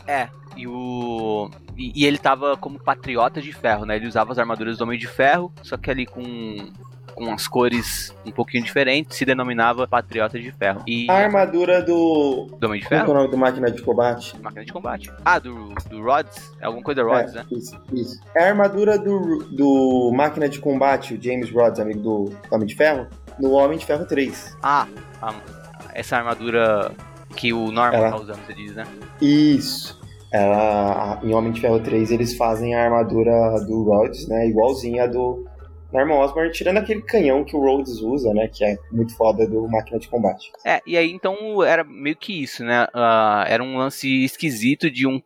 É, 0.09 0.29
e 0.57 0.67
o. 0.67 1.51
E, 1.77 1.93
e, 1.95 2.07
ele 2.07 2.19
tava 2.19 2.57
como 2.57 2.79
patriota 2.79 3.41
de 3.41 3.53
ferro, 3.53 3.85
né? 3.85 3.97
Ele 3.97 4.09
usava 4.09 4.33
as 4.33 4.39
armaduras 4.39 4.79
do 4.79 4.83
Homem 4.83 4.99
de 4.99 5.07
Ferro, 5.07 5.53
só 5.63 5.77
que 5.77 5.91
ali 5.91 6.07
com 6.07 6.73
com 7.19 7.33
as 7.33 7.49
cores 7.49 8.15
um 8.25 8.31
pouquinho 8.31 8.63
diferentes, 8.63 9.19
se 9.19 9.25
denominava 9.25 9.89
Patriota 9.89 10.39
de 10.39 10.53
Ferro. 10.53 10.85
E... 10.87 11.11
A 11.11 11.15
armadura 11.15 11.83
do. 11.83 12.47
Do 12.61 12.67
Homem 12.69 12.81
de 12.81 12.87
Ferro? 12.87 13.07
Qual 13.07 13.17
é 13.17 13.19
o 13.19 13.23
nome 13.23 13.31
do 13.33 13.37
Máquina 13.37 13.71
de 13.71 13.83
Combate? 13.83 14.41
Máquina 14.41 14.65
de 14.65 14.73
Combate. 14.73 15.13
Ah, 15.25 15.41
do, 15.41 15.75
do 15.91 16.01
Rhodes? 16.01 16.53
É 16.61 16.67
alguma 16.67 16.85
coisa 16.85 17.03
Rhodes, 17.03 17.35
é, 17.35 17.39
né? 17.39 17.47
Isso, 17.51 17.81
isso. 17.93 18.21
É 18.37 18.45
a 18.45 18.49
armadura 18.51 18.97
do, 18.97 19.45
do 19.51 20.13
Máquina 20.15 20.49
de 20.49 20.61
Combate, 20.61 21.15
o 21.15 21.23
James 21.23 21.51
Rhodes, 21.51 21.81
amigo 21.81 22.01
do 22.01 22.33
Homem 22.53 22.69
de 22.69 22.77
Ferro, 22.77 23.09
no 23.39 23.51
Homem 23.51 23.79
de 23.79 23.85
Ferro 23.85 24.07
3. 24.07 24.57
Ah, 24.63 24.87
essa 25.95 26.17
armadura 26.17 26.93
que 27.37 27.53
o 27.53 27.71
Norman 27.71 27.99
Ela... 27.99 28.11
tá 28.11 28.17
usando, 28.17 28.45
você 28.45 28.55
diz, 28.55 28.75
né? 28.75 28.87
Isso. 29.21 29.99
Ela, 30.33 31.21
em 31.23 31.33
Homem 31.33 31.53
de 31.53 31.61
Ferro 31.61 31.81
3 31.81 32.11
eles 32.11 32.37
fazem 32.37 32.75
a 32.75 32.85
armadura 32.85 33.33
do 33.67 33.83
Rhodes, 33.85 34.29
né? 34.29 34.47
Igualzinha 34.49 35.05
a 35.05 35.07
do 35.07 35.47
Norman 35.93 36.17
Osborn, 36.17 36.53
tirando 36.53 36.77
aquele 36.79 37.01
canhão 37.01 37.45
que 37.45 37.57
o 37.57 37.61
Rhodes 37.61 38.01
usa, 38.01 38.33
né? 38.35 38.49
Que 38.49 38.65
é 38.65 38.77
muito 38.93 39.17
foda 39.17 39.47
do 39.47 39.67
máquina 39.69 39.99
de 39.99 40.09
combate. 40.09 40.53
É, 40.65 40.83
e 40.87 40.97
aí 40.97 41.11
então 41.11 41.63
era 41.63 41.83
meio 41.83 42.17
que 42.17 42.43
isso, 42.43 42.63
né? 42.63 42.85
Uh, 42.95 43.45
era 43.47 43.63
um 43.63 43.79
lance 43.79 44.25
esquisito 44.25 44.91
de 44.91 45.07
um 45.07 45.21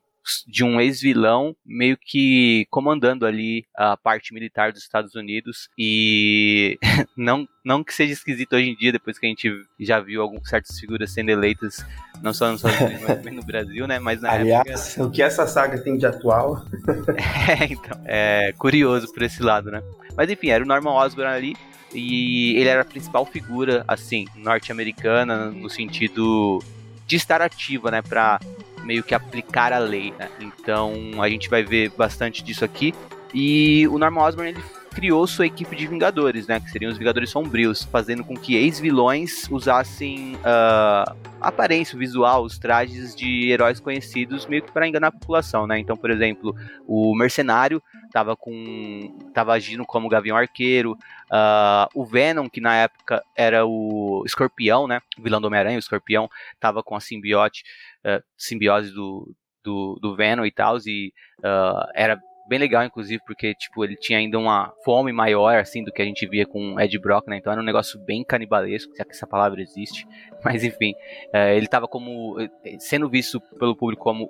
de 0.47 0.65
um 0.65 0.81
ex-vilão 0.81 1.55
meio 1.65 1.97
que 1.97 2.67
comandando 2.71 3.27
ali 3.27 3.65
a 3.77 3.97
parte 3.97 4.33
militar 4.33 4.73
dos 4.73 4.83
Estados 4.83 5.15
Unidos 5.15 5.69
e 5.77 6.79
não, 7.17 7.49
não 7.65 7.83
que 7.83 7.95
seja 7.95 8.13
esquisito 8.13 8.55
hoje 8.55 8.71
em 8.71 8.77
dia, 8.77 8.93
depois 8.93 9.19
que 9.19 9.27
a 9.27 9.29
gente 9.29 9.51
já 9.81 10.01
viu 10.01 10.23
algumas 10.23 10.49
certas 10.49 10.79
figuras 10.79 11.11
sendo 11.13 11.31
eleitas, 11.31 11.85
não 12.23 12.33
só 12.33 12.51
nos 12.51 12.65
Estados 12.65 12.81
Unidos, 12.81 13.03
mas 13.07 13.19
também 13.19 13.35
no 13.35 13.45
Brasil, 13.45 13.87
né? 13.87 13.99
Mas 13.99 14.21
na 14.21 14.33
Aliás, 14.33 14.91
época... 14.93 15.05
o 15.05 15.11
que 15.11 15.23
essa 15.23 15.47
saga 15.47 15.79
tem 15.79 15.97
de 15.97 16.07
atual? 16.07 16.65
é, 17.49 17.65
então, 17.65 18.01
é 18.05 18.53
curioso 18.59 19.13
por 19.13 19.23
esse 19.23 19.43
lado, 19.43 19.71
né? 19.71 19.83
Mas 20.17 20.31
enfim, 20.31 20.49
era 20.49 20.63
o 20.63 20.67
Norman 20.67 20.93
Osborn 20.93 21.33
ali 21.33 21.57
e 21.95 22.57
ele 22.57 22.69
era 22.69 22.83
a 22.83 22.85
principal 22.85 23.27
figura, 23.27 23.85
assim, 23.87 24.27
norte-americana 24.37 25.51
no 25.51 25.69
sentido 25.69 26.63
de 27.07 27.17
estar 27.17 27.43
ativa, 27.43 27.91
né, 27.91 28.01
para 28.01 28.41
meio 28.85 29.03
que 29.03 29.15
aplicar 29.15 29.73
a 29.73 29.79
lei, 29.79 30.13
né? 30.19 30.29
Então 30.41 31.23
a 31.23 31.29
gente 31.29 31.49
vai 31.49 31.63
ver 31.63 31.91
bastante 31.91 32.43
disso 32.43 32.65
aqui. 32.65 32.95
E 33.35 33.89
o 33.89 33.99
Norman 33.99 34.23
Osborn 34.23 34.51
ele 34.51 34.63
criou 34.93 35.27
sua 35.27 35.47
equipe 35.47 35.75
de 35.75 35.87
Vingadores, 35.87 36.47
né? 36.47 36.61
Que 36.61 36.71
seriam 36.71 36.91
os 36.93 36.99
Vingadores 36.99 37.31
Sombrios, 37.31 37.83
fazendo 37.85 38.23
com 38.23 38.37
que 38.37 38.55
ex-vilões 38.55 39.49
usassem 39.51 40.37
uh, 40.37 41.17
aparência, 41.41 41.99
visual, 41.99 42.45
os 42.45 42.59
trajes 42.59 43.15
de 43.15 43.51
heróis 43.51 43.81
conhecidos, 43.81 44.47
meio 44.47 44.63
que 44.63 44.71
para 44.71 44.87
enganar 44.87 45.09
a 45.09 45.13
população, 45.13 45.67
né? 45.67 45.79
Então, 45.79 45.97
por 45.97 46.11
exemplo, 46.11 46.55
o 46.87 47.15
Mercenário 47.15 47.83
tava 48.13 48.37
com. 48.37 49.17
tava 49.33 49.55
agindo 49.55 49.85
como 49.85 50.09
Gavião 50.09 50.37
Arqueiro. 50.37 50.93
Uh, 50.93 51.89
o 51.95 52.05
Venom, 52.05 52.49
que 52.49 52.61
na 52.61 52.77
época 52.77 53.23
era 53.35 53.65
o 53.65 54.23
Escorpião, 54.27 54.87
né? 54.87 55.01
O 55.19 55.23
vilão 55.23 55.41
do 55.41 55.47
Homem-Aranha, 55.47 55.77
o 55.77 55.81
Escorpião, 55.81 56.29
tava 56.61 56.83
com 56.83 56.95
a 56.95 57.01
simbiote, 57.01 57.65
uh, 58.05 58.23
simbiose 58.37 58.93
do, 58.93 59.35
do, 59.65 59.99
do 60.01 60.17
Venom 60.17 60.45
e 60.45 60.53
tal, 60.53 60.77
e 60.87 61.13
uh, 61.41 61.87
era 61.95 62.21
bem 62.49 62.59
legal, 62.59 62.85
inclusive, 62.85 63.23
porque, 63.27 63.55
tipo, 63.55 63.85
ele 63.85 63.97
tinha 63.97 64.19
ainda 64.19 64.39
uma 64.39 64.73
fome 64.85 65.13
maior, 65.13 65.59
assim, 65.59 65.83
do 65.83 65.93
que 65.93 66.03
a 66.03 66.05
gente 66.05 66.27
via 66.27 66.45
com 66.45 66.79
Ed 66.79 66.99
Brock, 66.99 67.27
né? 67.29 67.39
Então 67.39 67.53
era 67.53 67.63
um 67.63 67.65
negócio 67.65 67.99
bem 68.01 68.25
canibalesco, 68.25 68.95
se 68.95 69.01
é 69.01 69.05
que 69.05 69.13
essa 69.13 69.27
palavra 69.27 69.63
existe. 69.63 70.07
Mas, 70.45 70.65
enfim, 70.65 70.93
é, 71.33 71.57
ele 71.57 71.67
tava 71.67 71.87
como... 71.87 72.39
Eh, 72.41 72.77
sendo 72.79 73.09
visto 73.09 73.41
pelo 73.59 73.77
público 73.77 74.03
como 74.03 74.29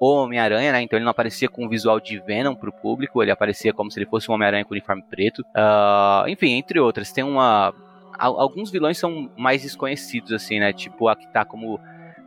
Homem-Aranha, 0.00 0.72
né? 0.72 0.82
Então 0.82 0.96
ele 0.96 1.04
não 1.04 1.10
aparecia 1.10 1.48
com 1.48 1.64
um 1.64 1.68
visual 1.68 1.98
de 1.98 2.20
Venom 2.20 2.54
pro 2.54 2.72
público, 2.72 3.22
ele 3.22 3.30
aparecia 3.30 3.72
como 3.72 3.90
se 3.90 3.98
ele 3.98 4.06
fosse 4.06 4.30
um 4.30 4.34
Homem-Aranha 4.34 4.64
com 4.64 4.72
uniforme 4.72 5.02
preto. 5.10 5.40
Uh, 5.40 6.28
enfim, 6.28 6.52
entre 6.52 6.78
outras. 6.78 7.12
Tem 7.12 7.24
uma... 7.24 7.74
Alguns 8.16 8.70
vilões 8.70 8.96
são 8.96 9.28
mais 9.36 9.62
desconhecidos, 9.62 10.32
assim, 10.32 10.60
né? 10.60 10.72
Tipo, 10.72 11.08
a 11.08 11.16
que 11.16 11.26
tá 11.32 11.44
como 11.44 11.80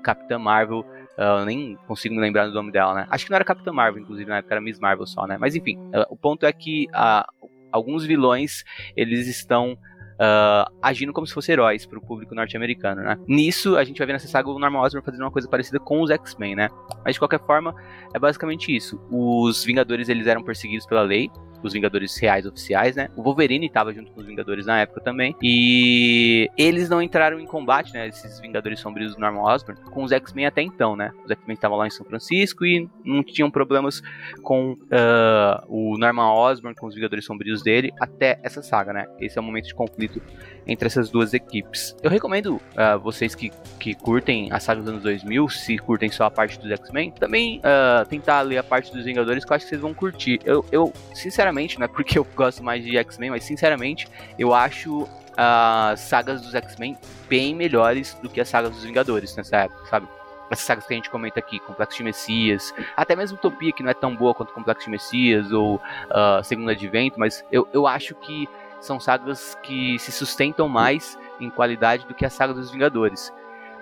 Capitã 0.08 0.40
Marvel 0.40 0.86
Uh, 1.18 1.44
nem 1.46 1.76
consigo 1.88 2.14
me 2.14 2.22
lembrar 2.22 2.46
do 2.46 2.54
nome 2.54 2.72
dela, 2.72 2.94
né? 2.94 3.08
Acho 3.10 3.26
que 3.26 3.32
não 3.32 3.38
era 3.38 3.44
Capitã 3.44 3.74
Marvel, 3.74 4.04
inclusive, 4.04 4.30
na 4.30 4.38
época 4.38 4.54
era 4.54 4.62
Miss 4.62 4.80
Marvel 4.80 5.08
só, 5.08 5.26
né? 5.26 5.36
Mas 5.40 5.56
enfim, 5.56 5.76
uh, 5.88 6.06
o 6.12 6.16
ponto 6.16 6.46
é 6.46 6.54
que 6.54 6.86
uh, 6.90 7.50
alguns 7.72 8.06
vilões, 8.06 8.64
eles 8.96 9.28
estão 9.28 9.74
uh, 9.74 10.72
agindo 10.80 11.12
como 11.14 11.26
se 11.26 11.34
fossem 11.34 11.54
heróis 11.54 11.88
para 11.88 11.98
o 11.98 12.02
público 12.02 12.36
norte-americano, 12.36 13.02
né? 13.02 13.18
Nisso, 13.28 13.78
a 13.78 13.84
gente 13.84 13.98
vai 13.98 14.06
ver 14.06 14.14
nessa 14.14 14.28
saga 14.28 14.48
o 14.48 14.60
Norman 14.60 14.80
Osborn 14.80 15.04
fazendo 15.04 15.22
uma 15.22 15.32
coisa 15.32 15.48
parecida 15.48 15.80
com 15.80 16.02
os 16.02 16.12
X-Men, 16.12 16.56
né? 16.56 16.70
Mas 17.04 17.16
de 17.16 17.20
qualquer 17.20 17.40
forma, 17.40 17.74
é 18.14 18.20
basicamente 18.20 18.76
isso. 18.76 19.02
Os 19.10 19.64
Vingadores, 19.64 20.10
eles 20.10 20.28
eram 20.28 20.44
perseguidos 20.44 20.86
pela 20.86 21.02
lei, 21.02 21.32
os 21.64 21.74
Vingadores 21.74 22.18
reais 22.18 22.46
oficiais, 22.46 22.96
né? 22.96 23.10
O 23.16 23.24
Wolverine 23.24 23.68
estava 23.68 23.94
junto 23.94 24.12
com 24.12 24.22
os 24.22 24.26
Vingadores 24.26 24.66
na 24.66 24.82
época 24.82 25.02
também. 25.02 25.36
E 25.42 26.50
eles 26.58 26.90
não 26.90 27.02
entraram 27.02 27.40
em 27.40 27.46
combate, 27.46 27.94
né? 27.94 28.08
Esses 28.08 28.40
Vingadores 28.40 28.80
sombrios 28.80 29.16
do 29.16 29.22
Norman 29.22 29.42
Osborn, 29.42 29.80
com 29.92 30.04
os 30.04 30.12
X-Men 30.12 30.46
até 30.46 30.62
então, 30.62 30.96
né? 30.96 31.12
Os 31.24 31.32
X-Men 31.32 31.56
estavam 31.56 31.78
lá 31.78 31.88
em 31.88 31.92
São 31.92 32.06
Francisco 32.06 32.66
e 32.66 32.90
não 33.04 33.24
tinham 33.24 33.50
problemas 33.50 34.02
com 34.42 34.74
uh, 34.74 35.66
o 35.68 35.98
Norman 35.98 36.34
Osborn, 36.34 36.76
com 36.76 36.88
os 36.88 36.96
Vingadores 36.96 37.26
sombrios 37.26 37.62
dele, 37.62 37.92
até 38.00 38.40
essa 38.44 38.62
saga, 38.62 38.94
né? 38.94 39.08
Esse 39.20 39.38
é 39.38 39.42
o 39.42 39.44
momento 39.44 39.66
de 39.66 39.76
conflito 39.76 40.22
entre 40.67 40.88
essas 40.88 41.09
duas 41.09 41.33
equipes. 41.33 41.95
Eu 42.03 42.09
recomendo 42.09 42.55
uh, 42.55 43.00
vocês 43.01 43.33
que, 43.33 43.51
que 43.79 43.95
curtem 43.95 44.51
a 44.51 44.59
saga 44.59 44.81
dos 44.81 44.89
anos 44.89 45.03
2000, 45.03 45.50
se 45.50 45.77
curtem 45.77 46.12
só 46.12 46.25
a 46.25 46.31
parte 46.31 46.59
dos 46.59 46.69
X-Men, 46.69 47.12
também 47.12 47.59
uh, 47.59 48.05
tentar 48.07 48.41
ler 48.41 48.57
a 48.57 48.63
parte 48.63 48.91
dos 48.91 49.05
Vingadores, 49.05 49.45
que 49.45 49.51
eu 49.51 49.55
acho 49.55 49.65
que 49.65 49.69
vocês 49.69 49.81
vão 49.81 49.93
curtir. 49.93 50.39
Eu, 50.43 50.65
eu 50.71 50.93
sinceramente, 51.13 51.79
não 51.79 51.86
é 51.86 51.88
porque 51.88 52.19
eu 52.19 52.27
gosto 52.36 52.63
mais 52.63 52.83
de 52.83 52.97
X-Men, 52.97 53.31
mas 53.31 53.43
sinceramente, 53.43 54.07
eu 54.38 54.53
acho 54.53 55.07
as 55.39 56.00
sagas 56.00 56.41
dos 56.41 56.55
X-Men 56.55 56.97
bem 57.29 57.53
melhores 57.53 58.15
do 58.24 58.29
que 58.29 58.41
as 58.41 58.50
sagas 58.50 58.71
dos 58.71 58.83
Vingadores 58.83 59.36
nessa 59.36 59.57
época, 59.57 59.86
sabe? 59.86 60.07
essas 60.50 60.65
sagas 60.65 60.86
que 60.86 60.93
a 60.93 60.95
gente 60.95 61.09
comenta 61.09 61.39
aqui, 61.39 61.59
Complexo 61.59 61.97
de 61.97 62.03
Messias, 62.03 62.74
até 62.95 63.15
mesmo 63.15 63.38
Utopia, 63.38 63.71
que 63.71 63.83
não 63.83 63.89
é 63.89 63.93
tão 63.93 64.15
boa 64.15 64.33
quanto 64.33 64.53
Complexo 64.53 64.86
de 64.86 64.91
Messias 64.91 65.51
ou 65.51 65.75
uh, 65.75 66.43
Segundo 66.43 66.69
Advento, 66.69 67.19
mas 67.19 67.43
eu, 67.51 67.67
eu 67.74 67.86
acho 67.86 68.15
que 68.15 68.47
são 68.79 69.00
sagas 69.00 69.57
que 69.63 69.98
se 70.00 70.12
sustentam 70.12 70.67
mais 70.67 71.17
em 71.39 71.50
qualidade 71.50 72.05
do 72.07 72.13
que 72.13 72.25
a 72.25 72.29
saga 72.29 72.53
dos 72.53 72.72
Vingadores. 72.72 73.31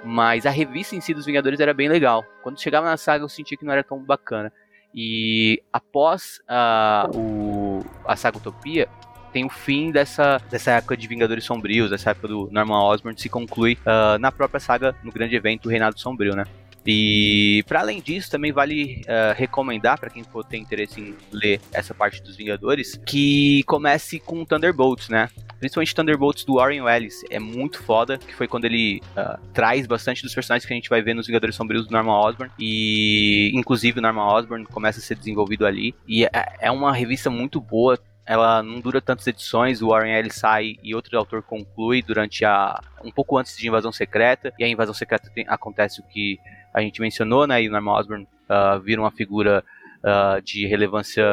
Mas 0.03 0.45
a 0.45 0.49
revista 0.49 0.95
em 0.95 1.01
si 1.01 1.13
dos 1.13 1.25
Vingadores 1.25 1.59
era 1.59 1.73
bem 1.73 1.89
legal. 1.89 2.23
Quando 2.43 2.61
chegava 2.61 2.85
na 2.85 2.97
saga 2.97 3.23
eu 3.23 3.29
sentia 3.29 3.57
que 3.57 3.65
não 3.65 3.73
era 3.73 3.83
tão 3.83 4.03
bacana. 4.03 4.51
E 4.93 5.61
após 5.73 6.39
a, 6.47 7.09
o, 7.13 7.83
a 8.05 8.15
saga 8.15 8.37
Utopia, 8.37 8.87
tem 9.33 9.43
o 9.43 9.49
fim 9.49 9.91
dessa, 9.91 10.41
dessa 10.49 10.71
época 10.71 10.95
de 10.95 11.07
Vingadores 11.07 11.43
Sombrios, 11.43 11.89
dessa 11.89 12.11
época 12.11 12.29
do 12.29 12.47
Norman 12.49 12.81
Osborn, 12.85 13.19
se 13.19 13.27
conclui 13.27 13.77
uh, 13.81 14.17
na 14.17 14.31
própria 14.31 14.61
saga, 14.61 14.95
no 15.03 15.11
grande 15.11 15.35
evento 15.35 15.67
Reinado 15.67 15.99
Sombrio, 15.99 16.37
né? 16.37 16.45
E 16.85 17.63
para 17.67 17.79
além 17.79 18.01
disso, 18.01 18.29
também 18.29 18.51
vale 18.51 19.01
uh, 19.01 19.33
recomendar 19.35 19.99
para 19.99 20.09
quem 20.09 20.23
for 20.23 20.43
ter 20.43 20.57
interesse 20.57 21.01
em 21.01 21.15
ler 21.31 21.59
essa 21.73 21.93
parte 21.93 22.21
dos 22.21 22.35
Vingadores, 22.35 22.99
que 23.05 23.63
comece 23.63 24.19
com 24.19 24.45
Thunderbolts, 24.45 25.09
né? 25.09 25.29
Principalmente 25.59 25.95
Thunderbolts 25.95 26.43
do 26.43 26.55
Warren 26.55 26.87
Ellis, 26.87 27.23
é 27.29 27.39
muito 27.39 27.81
foda, 27.81 28.17
que 28.17 28.35
foi 28.35 28.47
quando 28.47 28.65
ele 28.65 29.01
uh, 29.17 29.39
traz 29.53 29.87
bastante 29.87 30.21
dos 30.21 30.33
personagens 30.33 30.65
que 30.65 30.73
a 30.73 30.75
gente 30.75 30.89
vai 30.89 31.01
ver 31.01 31.13
nos 31.13 31.25
Vingadores 31.25 31.55
Sombrios 31.55 31.87
do 31.87 31.91
Norman 31.91 32.19
Osborn, 32.19 32.51
e 32.59 33.51
inclusive 33.55 33.99
o 33.99 34.01
Norman 34.01 34.27
Osborn 34.27 34.65
começa 34.65 34.99
a 34.99 35.01
ser 35.01 35.15
desenvolvido 35.15 35.65
ali, 35.65 35.95
e 36.07 36.25
é, 36.25 36.29
é 36.59 36.71
uma 36.71 36.93
revista 36.93 37.29
muito 37.29 37.59
boa, 37.59 37.97
ela 38.25 38.63
não 38.63 38.79
dura 38.79 38.99
tantas 38.99 39.27
edições, 39.27 39.81
o 39.81 39.89
Warren 39.89 40.17
Ellis 40.17 40.35
sai 40.35 40.77
e 40.83 40.95
outro 40.95 41.17
autor 41.17 41.43
conclui 41.43 42.01
durante 42.01 42.43
a 42.43 42.81
um 43.03 43.11
pouco 43.11 43.37
antes 43.37 43.55
de 43.55 43.67
Invasão 43.67 43.91
Secreta, 43.91 44.51
e 44.57 44.63
a 44.63 44.67
Invasão 44.67 44.93
Secreta 44.93 45.29
tem, 45.33 45.45
acontece 45.47 46.01
o 46.01 46.03
que 46.03 46.39
a 46.73 46.81
gente 46.81 46.99
mencionou, 46.99 47.45
né? 47.45 47.61
E 47.61 47.69
o 47.69 47.71
Norman 47.71 47.93
Osborn 47.93 48.23
uh, 48.23 48.79
vira 48.81 48.99
uma 48.99 49.11
figura 49.11 49.63
uh, 50.03 50.41
de 50.41 50.65
relevância 50.65 51.23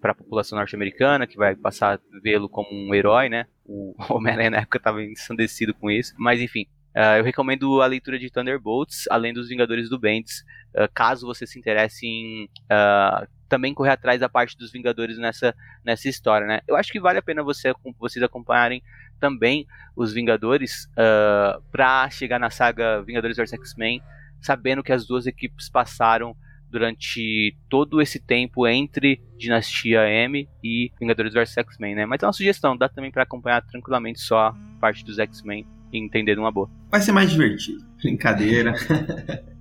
para 0.00 0.12
a 0.12 0.14
população 0.14 0.58
norte-americana, 0.58 1.26
que 1.26 1.36
vai 1.36 1.54
passar 1.54 1.94
a 1.94 2.20
vê-lo 2.20 2.48
como 2.48 2.68
um 2.72 2.94
herói, 2.94 3.28
né? 3.28 3.46
O 3.66 3.94
Homem-Aranha 4.08 4.50
na 4.50 4.58
época 4.58 4.78
estava 4.78 5.02
ensandecido 5.02 5.74
com 5.74 5.90
isso. 5.90 6.14
Mas 6.18 6.40
enfim, 6.40 6.66
uh, 6.96 7.18
eu 7.18 7.24
recomendo 7.24 7.82
a 7.82 7.86
leitura 7.86 8.18
de 8.18 8.30
Thunderbolts, 8.30 9.04
além 9.10 9.34
dos 9.34 9.48
Vingadores 9.48 9.90
do 9.90 9.98
Bendis, 9.98 10.42
caso 10.94 11.26
você 11.26 11.46
se 11.46 11.58
interesse 11.58 12.06
em 12.06 12.48
também 13.52 13.74
correr 13.74 13.90
atrás 13.90 14.18
da 14.18 14.30
parte 14.30 14.56
dos 14.56 14.72
Vingadores 14.72 15.18
nessa, 15.18 15.54
nessa 15.84 16.08
história, 16.08 16.46
né? 16.46 16.62
Eu 16.66 16.74
acho 16.74 16.90
que 16.90 16.98
vale 16.98 17.18
a 17.18 17.22
pena 17.22 17.42
você, 17.42 17.70
vocês 17.98 18.22
acompanharem 18.22 18.82
também 19.20 19.66
os 19.94 20.10
Vingadores 20.10 20.86
uh, 20.92 21.60
para 21.70 22.08
chegar 22.08 22.38
na 22.38 22.48
saga 22.48 23.02
Vingadores 23.02 23.36
vs 23.36 23.52
X-Men 23.52 24.02
sabendo 24.40 24.82
que 24.82 24.90
as 24.90 25.06
duas 25.06 25.26
equipes 25.26 25.68
passaram 25.68 26.34
durante 26.70 27.54
todo 27.68 28.00
esse 28.00 28.18
tempo 28.18 28.66
entre 28.66 29.20
Dinastia 29.36 30.08
M 30.08 30.48
e 30.64 30.90
Vingadores 30.98 31.34
vs 31.34 31.58
X-Men, 31.58 31.94
né? 31.94 32.06
Mas 32.06 32.22
é 32.22 32.26
uma 32.26 32.32
sugestão, 32.32 32.74
dá 32.74 32.88
também 32.88 33.10
para 33.10 33.24
acompanhar 33.24 33.60
tranquilamente 33.66 34.18
só 34.18 34.46
a 34.46 34.56
parte 34.80 35.04
dos 35.04 35.18
X-Men 35.18 35.66
e 35.92 35.98
entender 35.98 36.36
numa 36.36 36.50
boa. 36.50 36.70
Vai 36.90 37.02
ser 37.02 37.12
mais 37.12 37.30
divertido. 37.30 37.84
Brincadeira. 38.02 38.72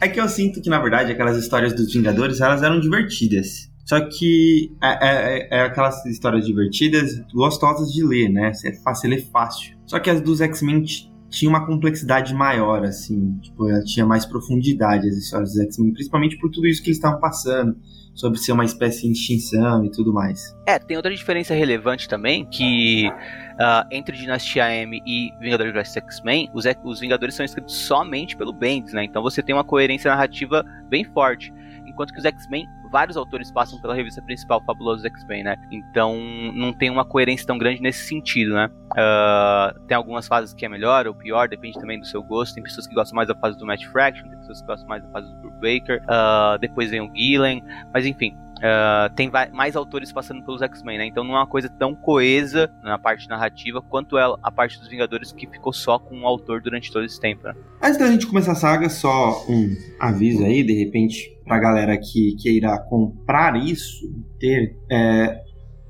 é 0.00 0.08
que 0.08 0.20
eu 0.20 0.28
sinto 0.28 0.60
que, 0.60 0.68
na 0.68 0.78
verdade, 0.80 1.12
aquelas 1.12 1.36
histórias 1.36 1.74
dos 1.74 1.92
Vingadores, 1.92 2.40
elas 2.40 2.62
eram 2.62 2.80
divertidas. 2.80 3.70
Só 3.84 4.00
que 4.00 4.72
é, 4.82 5.08
é, 5.08 5.48
é, 5.50 5.62
aquelas 5.62 6.04
histórias 6.06 6.46
divertidas, 6.46 7.20
gostosas 7.34 7.92
de 7.92 8.04
ler, 8.04 8.28
né? 8.28 8.52
É 8.64 8.72
fácil 8.72 9.10
ler 9.10 9.22
fácil. 9.30 9.76
Só 9.86 9.98
que 9.98 10.08
as 10.08 10.20
dos 10.20 10.40
X-Men 10.40 10.84
tinha 11.28 11.48
uma 11.48 11.66
complexidade 11.66 12.34
maior, 12.34 12.84
assim, 12.84 13.38
tipo, 13.40 13.68
ela 13.68 13.82
tinha 13.82 14.06
mais 14.06 14.24
profundidade 14.24 15.08
as 15.08 15.16
histórias 15.16 15.50
dos 15.52 15.60
X-Men, 15.60 15.92
principalmente 15.92 16.38
por 16.38 16.50
tudo 16.50 16.66
isso 16.66 16.82
que 16.82 16.88
eles 16.88 16.98
estavam 16.98 17.18
passando, 17.18 17.76
sobre 18.14 18.38
ser 18.38 18.52
uma 18.52 18.64
espécie 18.64 19.06
em 19.06 19.12
extinção 19.12 19.84
e 19.84 19.90
tudo 19.90 20.12
mais. 20.12 20.56
É, 20.66 20.78
tem 20.78 20.96
outra 20.96 21.14
diferença 21.14 21.54
relevante 21.54 22.08
também, 22.08 22.44
que 22.44 23.08
uh, 23.08 23.86
entre 23.90 24.16
Dinastia 24.16 24.70
M 24.70 25.02
e 25.06 25.30
Vingadores 25.40 25.72
vs 25.72 25.96
X-Men, 25.96 26.50
os, 26.54 26.64
os 26.84 27.00
Vingadores 27.00 27.34
são 27.34 27.44
escritos 27.44 27.74
somente 27.74 28.36
pelo 28.36 28.52
Bendis, 28.52 28.92
né? 28.92 29.04
Então 29.04 29.22
você 29.22 29.42
tem 29.42 29.54
uma 29.54 29.64
coerência 29.64 30.10
narrativa 30.10 30.64
bem 30.88 31.04
forte 31.04 31.52
enquanto 31.86 32.12
que 32.12 32.18
os 32.18 32.24
X-Men, 32.24 32.66
vários 32.92 33.16
autores 33.16 33.50
passam 33.50 33.80
pela 33.80 33.94
revista 33.94 34.20
principal, 34.22 34.62
Fabulosos 34.64 35.04
X-Men, 35.06 35.44
né? 35.44 35.56
Então 35.72 36.14
não 36.54 36.72
tem 36.72 36.90
uma 36.90 37.04
coerência 37.04 37.46
tão 37.46 37.56
grande 37.56 37.80
nesse 37.80 38.06
sentido, 38.06 38.52
né? 38.52 38.70
Uh, 38.92 39.80
tem 39.86 39.96
algumas 39.96 40.28
fases 40.28 40.52
que 40.52 40.66
é 40.66 40.68
melhor 40.68 41.06
ou 41.06 41.14
pior, 41.14 41.48
depende 41.48 41.80
também 41.80 41.98
do 41.98 42.06
seu 42.06 42.22
gosto. 42.22 42.54
Tem 42.54 42.62
pessoas 42.62 42.86
que 42.86 42.94
gostam 42.94 43.16
mais 43.16 43.26
da 43.26 43.34
fase 43.34 43.58
do 43.58 43.64
Matt 43.64 43.84
Fraction, 43.86 44.28
tem 44.28 44.38
pessoas 44.38 44.60
que 44.60 44.66
gostam 44.66 44.86
mais 44.86 45.02
da 45.02 45.08
fase 45.08 45.34
do 45.34 45.40
Bruce 45.40 45.56
Baker. 45.56 46.02
Uh, 46.02 46.58
depois 46.60 46.90
vem 46.90 47.00
o 47.00 47.10
Gillen, 47.16 47.64
mas 47.94 48.04
enfim, 48.04 48.36
Uh, 48.62 49.12
tem 49.16 49.28
mais 49.52 49.74
autores 49.74 50.12
passando 50.12 50.44
pelos 50.44 50.62
X-Men, 50.62 50.98
né? 50.98 51.06
Então 51.06 51.24
não 51.24 51.34
é 51.34 51.38
uma 51.38 51.48
coisa 51.48 51.68
tão 51.68 51.96
coesa 51.96 52.72
na 52.84 52.96
parte 52.96 53.28
narrativa 53.28 53.82
quanto 53.82 54.16
é 54.16 54.22
a 54.40 54.50
parte 54.52 54.78
dos 54.78 54.86
Vingadores 54.86 55.32
que 55.32 55.48
ficou 55.48 55.72
só 55.72 55.98
com 55.98 56.18
um 56.18 56.26
autor 56.26 56.62
durante 56.62 56.92
todo 56.92 57.04
esse 57.04 57.18
tempo. 57.18 57.42
Né? 57.42 57.54
Antes 57.82 57.98
da 57.98 58.06
gente 58.06 58.24
começar 58.24 58.52
a 58.52 58.54
saga, 58.54 58.88
só 58.88 59.44
um 59.48 59.74
aviso 59.98 60.44
aí, 60.44 60.62
de 60.62 60.74
repente, 60.74 61.36
pra 61.44 61.58
galera 61.58 61.98
que 61.98 62.36
queira 62.36 62.78
comprar 62.88 63.56
isso, 63.56 64.08
ter. 64.38 64.76
É, 64.88 65.42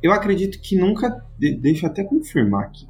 eu 0.03 0.11
acredito 0.11 0.59
que 0.63 0.75
nunca. 0.75 1.15
De, 1.39 1.55
deixa 1.61 1.85
eu 1.85 1.91
até 1.91 2.03
confirmar 2.03 2.65
aqui. 2.65 2.87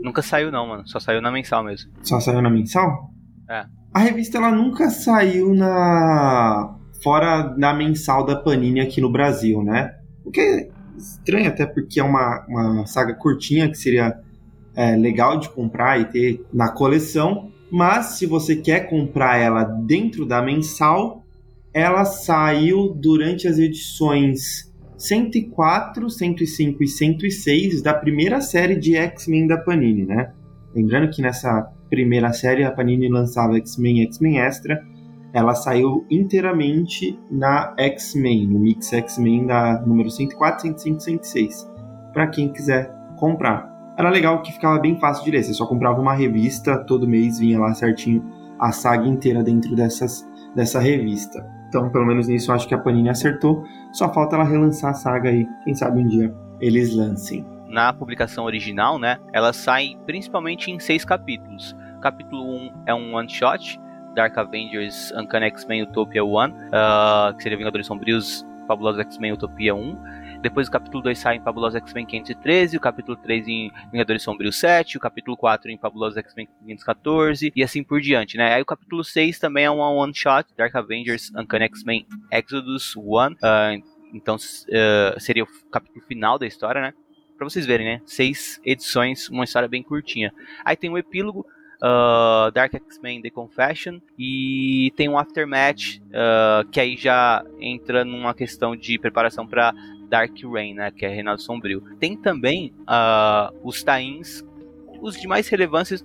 Nunca 0.00 0.22
saiu, 0.22 0.52
não, 0.52 0.64
mano. 0.64 0.86
Só 0.86 1.00
saiu 1.00 1.20
na 1.20 1.32
mensal 1.32 1.64
mesmo. 1.64 1.90
Só 2.04 2.20
saiu 2.20 2.40
na 2.40 2.50
mensal? 2.50 3.10
É. 3.50 3.66
A 3.92 3.98
revista 3.98 4.38
ela 4.38 4.52
nunca 4.52 4.90
saiu 4.90 5.52
na 5.54 6.77
fora 7.02 7.54
na 7.56 7.72
mensal 7.72 8.24
da 8.24 8.36
Panini 8.36 8.80
aqui 8.80 9.00
no 9.00 9.10
Brasil, 9.10 9.62
né? 9.62 9.94
O 10.24 10.30
que 10.30 10.40
é 10.40 10.68
estranho 10.96 11.48
até 11.48 11.64
porque 11.64 12.00
é 12.00 12.04
uma, 12.04 12.44
uma 12.48 12.86
saga 12.86 13.14
curtinha 13.14 13.68
que 13.68 13.78
seria 13.78 14.18
é, 14.74 14.96
legal 14.96 15.38
de 15.38 15.48
comprar 15.48 16.00
e 16.00 16.04
ter 16.06 16.46
na 16.52 16.70
coleção, 16.70 17.50
mas 17.70 18.18
se 18.18 18.26
você 18.26 18.56
quer 18.56 18.88
comprar 18.88 19.36
ela 19.36 19.64
dentro 19.64 20.26
da 20.26 20.42
mensal, 20.42 21.24
ela 21.72 22.04
saiu 22.04 22.94
durante 22.94 23.46
as 23.46 23.58
edições 23.58 24.72
104, 24.96 26.10
105 26.10 26.82
e 26.82 26.88
106 26.88 27.82
da 27.82 27.94
primeira 27.94 28.40
série 28.40 28.76
de 28.76 28.96
X-Men 28.96 29.46
da 29.46 29.56
Panini, 29.56 30.04
né? 30.04 30.32
Lembrando 30.74 31.10
que 31.10 31.22
nessa 31.22 31.62
primeira 31.88 32.32
série 32.32 32.64
a 32.64 32.70
Panini 32.70 33.08
lançava 33.08 33.56
X-Men 33.56 34.00
e 34.00 34.02
X-Men 34.06 34.40
Extra, 34.40 34.84
ela 35.32 35.54
saiu 35.54 36.06
inteiramente 36.10 37.18
na 37.30 37.74
X-Men, 37.76 38.46
no 38.48 38.58
Mix 38.58 38.92
X-Men 38.92 39.46
da 39.46 39.80
número 39.80 40.10
104, 40.10 40.62
105 40.62 41.00
106, 41.00 41.70
para 42.12 42.26
quem 42.28 42.52
quiser 42.52 42.92
comprar. 43.16 43.68
Era 43.98 44.10
legal 44.10 44.42
que 44.42 44.52
ficava 44.52 44.78
bem 44.78 44.98
fácil 44.98 45.24
de 45.24 45.30
ler, 45.30 45.42
você 45.42 45.52
só 45.52 45.66
comprava 45.66 46.00
uma 46.00 46.14
revista, 46.14 46.78
todo 46.84 47.08
mês 47.08 47.38
vinha 47.38 47.58
lá 47.58 47.74
certinho 47.74 48.24
a 48.58 48.72
saga 48.72 49.06
inteira 49.06 49.42
dentro 49.42 49.74
dessas, 49.74 50.28
dessa 50.54 50.80
revista. 50.80 51.46
Então, 51.68 51.90
pelo 51.90 52.06
menos 52.06 52.28
nisso, 52.28 52.50
eu 52.50 52.54
acho 52.54 52.66
que 52.66 52.74
a 52.74 52.78
Panini 52.78 53.10
acertou. 53.10 53.64
Só 53.92 54.12
falta 54.12 54.36
ela 54.36 54.44
relançar 54.44 54.90
a 54.90 54.94
saga 54.94 55.28
aí. 55.28 55.46
Quem 55.64 55.74
sabe 55.74 56.00
um 56.00 56.06
dia 56.06 56.34
eles 56.60 56.94
lancem. 56.94 57.46
Na 57.68 57.92
publicação 57.92 58.44
original, 58.44 58.98
né, 58.98 59.18
ela 59.32 59.52
sai 59.52 59.96
principalmente 60.06 60.70
em 60.70 60.80
seis 60.80 61.04
capítulos. 61.04 61.76
capítulo 62.00 62.42
1 62.42 62.56
um 62.56 62.72
é 62.86 62.94
um 62.94 63.14
one 63.14 63.28
shot, 63.28 63.78
Dark 64.18 64.36
Avengers 64.36 65.12
Uncanny 65.12 65.46
X-Men 65.46 65.82
Utopia 65.84 66.24
1, 66.24 66.28
uh, 66.28 67.36
que 67.36 67.42
seria 67.44 67.56
Vingadores 67.56 67.86
Sombrios 67.86 68.44
Fabulosos 68.66 69.00
X-Men 69.02 69.34
Utopia 69.34 69.72
1. 69.72 70.40
Depois 70.42 70.66
o 70.66 70.70
capítulo 70.72 71.04
2 71.04 71.16
sai 71.16 71.36
em 71.36 71.40
Fabulosos 71.40 71.76
X-Men 71.76 72.04
513, 72.04 72.76
o 72.76 72.80
capítulo 72.80 73.16
3 73.16 73.46
em 73.46 73.70
Vingadores 73.92 74.24
Sombrios 74.24 74.58
7, 74.58 74.96
o 74.96 75.00
capítulo 75.00 75.36
4 75.36 75.70
em 75.70 75.78
Fabulosos 75.78 76.16
X-Men 76.16 76.48
514 76.66 77.52
e 77.54 77.62
assim 77.62 77.84
por 77.84 78.00
diante, 78.00 78.36
né? 78.36 78.54
Aí 78.54 78.60
o 78.60 78.66
capítulo 78.66 79.04
6 79.04 79.38
também 79.38 79.66
é 79.66 79.70
um 79.70 79.78
one 79.78 80.12
shot, 80.12 80.48
Dark 80.56 80.74
Avengers 80.74 81.30
Uncanny 81.36 81.66
X-Men 81.66 82.04
Exodus 82.32 82.96
1, 82.96 83.00
uh, 83.02 83.36
então 84.12 84.34
uh, 84.34 85.20
seria 85.20 85.44
o 85.44 85.70
capítulo 85.70 86.04
final 86.06 86.40
da 86.40 86.46
história, 86.46 86.80
né? 86.80 86.92
Pra 87.36 87.48
vocês 87.48 87.64
verem, 87.64 87.86
né? 87.86 88.02
Seis 88.04 88.60
edições, 88.64 89.28
uma 89.28 89.44
história 89.44 89.68
bem 89.68 89.80
curtinha. 89.80 90.34
Aí 90.64 90.76
tem 90.76 90.90
o 90.90 90.98
epílogo, 90.98 91.46
uh, 91.82 92.50
Dark 92.52 92.74
X-Men 92.74 93.22
The 93.22 93.30
Confession 93.30 94.00
e 94.18 94.92
tem 94.96 95.08
um 95.08 95.18
Aftermath 95.18 96.00
uh, 96.06 96.68
que 96.70 96.80
aí 96.80 96.96
já 96.96 97.44
entra 97.60 98.04
numa 98.04 98.34
questão 98.34 98.76
de 98.76 98.98
preparação 98.98 99.46
para 99.46 99.72
Dark 100.08 100.32
Reign, 100.42 100.74
né, 100.74 100.90
que 100.90 101.04
é 101.04 101.08
Reinado 101.08 101.40
Sombrio. 101.40 101.82
Tem 101.98 102.16
também 102.16 102.72
uh, 102.82 103.54
os 103.62 103.82
tains, 103.82 104.44
os 105.00 105.20
de 105.20 105.26
mais 105.26 105.48
relevância, 105.48 105.98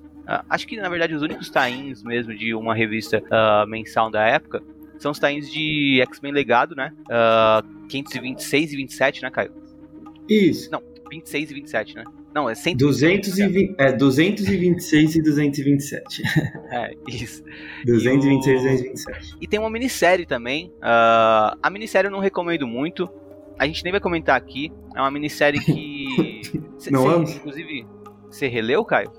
acho 0.49 0.67
que 0.67 0.77
na 0.77 0.89
verdade 0.89 1.13
os 1.13 1.21
únicos 1.21 1.49
tains 1.49 2.01
mesmo 2.03 2.33
de 2.33 2.53
uma 2.53 2.73
revista 2.73 3.21
mensal 3.67 4.09
da 4.09 4.25
época 4.25 4.63
são 4.97 5.11
os 5.11 5.19
tains 5.19 5.51
de 5.51 6.01
X-Men 6.01 6.31
Legado, 6.31 6.75
né, 6.75 6.93
526 7.89 8.71
e 8.71 8.75
27, 8.77 9.21
né, 9.21 9.29
Caio? 9.29 9.51
Isso. 10.29 10.71
Não, 10.71 10.81
26 11.09 11.51
e 11.51 11.53
27, 11.53 11.95
né? 11.95 12.03
Não, 12.33 12.49
é 12.49 12.55
120, 12.55 13.75
é 13.77 13.91
226 13.91 15.15
e 15.15 15.21
227. 15.21 16.23
É, 16.73 16.91
isso. 17.07 17.43
226 17.85 18.61
e 18.61 18.65
227. 18.65 19.37
E 19.39 19.47
tem 19.47 19.59
uma 19.59 19.69
minissérie 19.69 20.25
também. 20.25 20.73
Uh, 20.77 21.55
a 21.61 21.69
minissérie 21.69 22.07
eu 22.07 22.11
não 22.11 22.19
recomendo 22.19 22.65
muito. 22.65 23.07
A 23.59 23.67
gente 23.67 23.83
nem 23.83 23.91
vai 23.91 24.01
comentar 24.01 24.35
aqui. 24.35 24.71
É 24.95 24.99
uma 24.99 25.11
minissérie 25.11 25.59
que. 25.59 26.41
não 26.89 27.07
amo. 27.07 27.29
Inclusive, 27.29 27.85
você 28.27 28.47
releu, 28.47 28.83
Caio? 28.83 29.11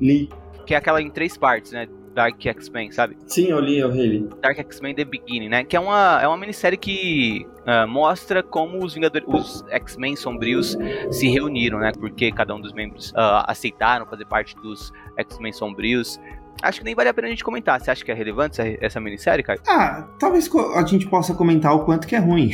Li. 0.00 0.28
Que 0.66 0.74
é 0.74 0.76
aquela 0.76 1.00
em 1.00 1.08
três 1.08 1.36
partes, 1.36 1.70
né? 1.70 1.86
Dark 2.18 2.44
X-Men, 2.44 2.90
sabe? 2.90 3.16
Sim, 3.28 3.46
eu 3.46 3.60
li, 3.60 3.78
eu 3.78 3.92
reli. 3.92 4.28
Dark 4.42 4.58
X-Men 4.58 4.92
The 4.92 5.04
Beginning, 5.04 5.48
né? 5.48 5.62
Que 5.62 5.76
é 5.76 5.80
uma, 5.80 6.18
é 6.20 6.26
uma 6.26 6.36
minissérie 6.36 6.76
que 6.76 7.46
uh, 7.60 7.86
mostra 7.86 8.42
como 8.42 8.84
os 8.84 8.92
Vingadores, 8.92 9.28
os 9.28 9.64
X-Men 9.70 10.16
sombrios 10.16 10.76
se 11.12 11.28
reuniram, 11.28 11.78
né? 11.78 11.92
Porque 11.92 12.32
cada 12.32 12.52
um 12.56 12.60
dos 12.60 12.72
membros 12.72 13.12
uh, 13.12 13.46
aceitaram 13.46 14.04
fazer 14.04 14.24
parte 14.24 14.56
dos 14.56 14.92
X-Men 15.16 15.52
sombrios. 15.52 16.18
Acho 16.60 16.80
que 16.80 16.84
nem 16.84 16.96
vale 16.96 17.08
a 17.08 17.14
pena 17.14 17.28
a 17.28 17.30
gente 17.30 17.44
comentar. 17.44 17.80
Você 17.80 17.88
acha 17.88 18.04
que 18.04 18.10
é 18.10 18.14
relevante 18.14 18.60
essa, 18.60 18.84
essa 18.84 19.00
minissérie, 19.00 19.44
cara? 19.44 19.60
Ah, 19.68 20.08
talvez 20.18 20.50
a 20.74 20.84
gente 20.84 21.06
possa 21.06 21.32
comentar 21.34 21.72
o 21.72 21.84
quanto 21.84 22.08
que 22.08 22.16
é 22.16 22.18
ruim. 22.18 22.50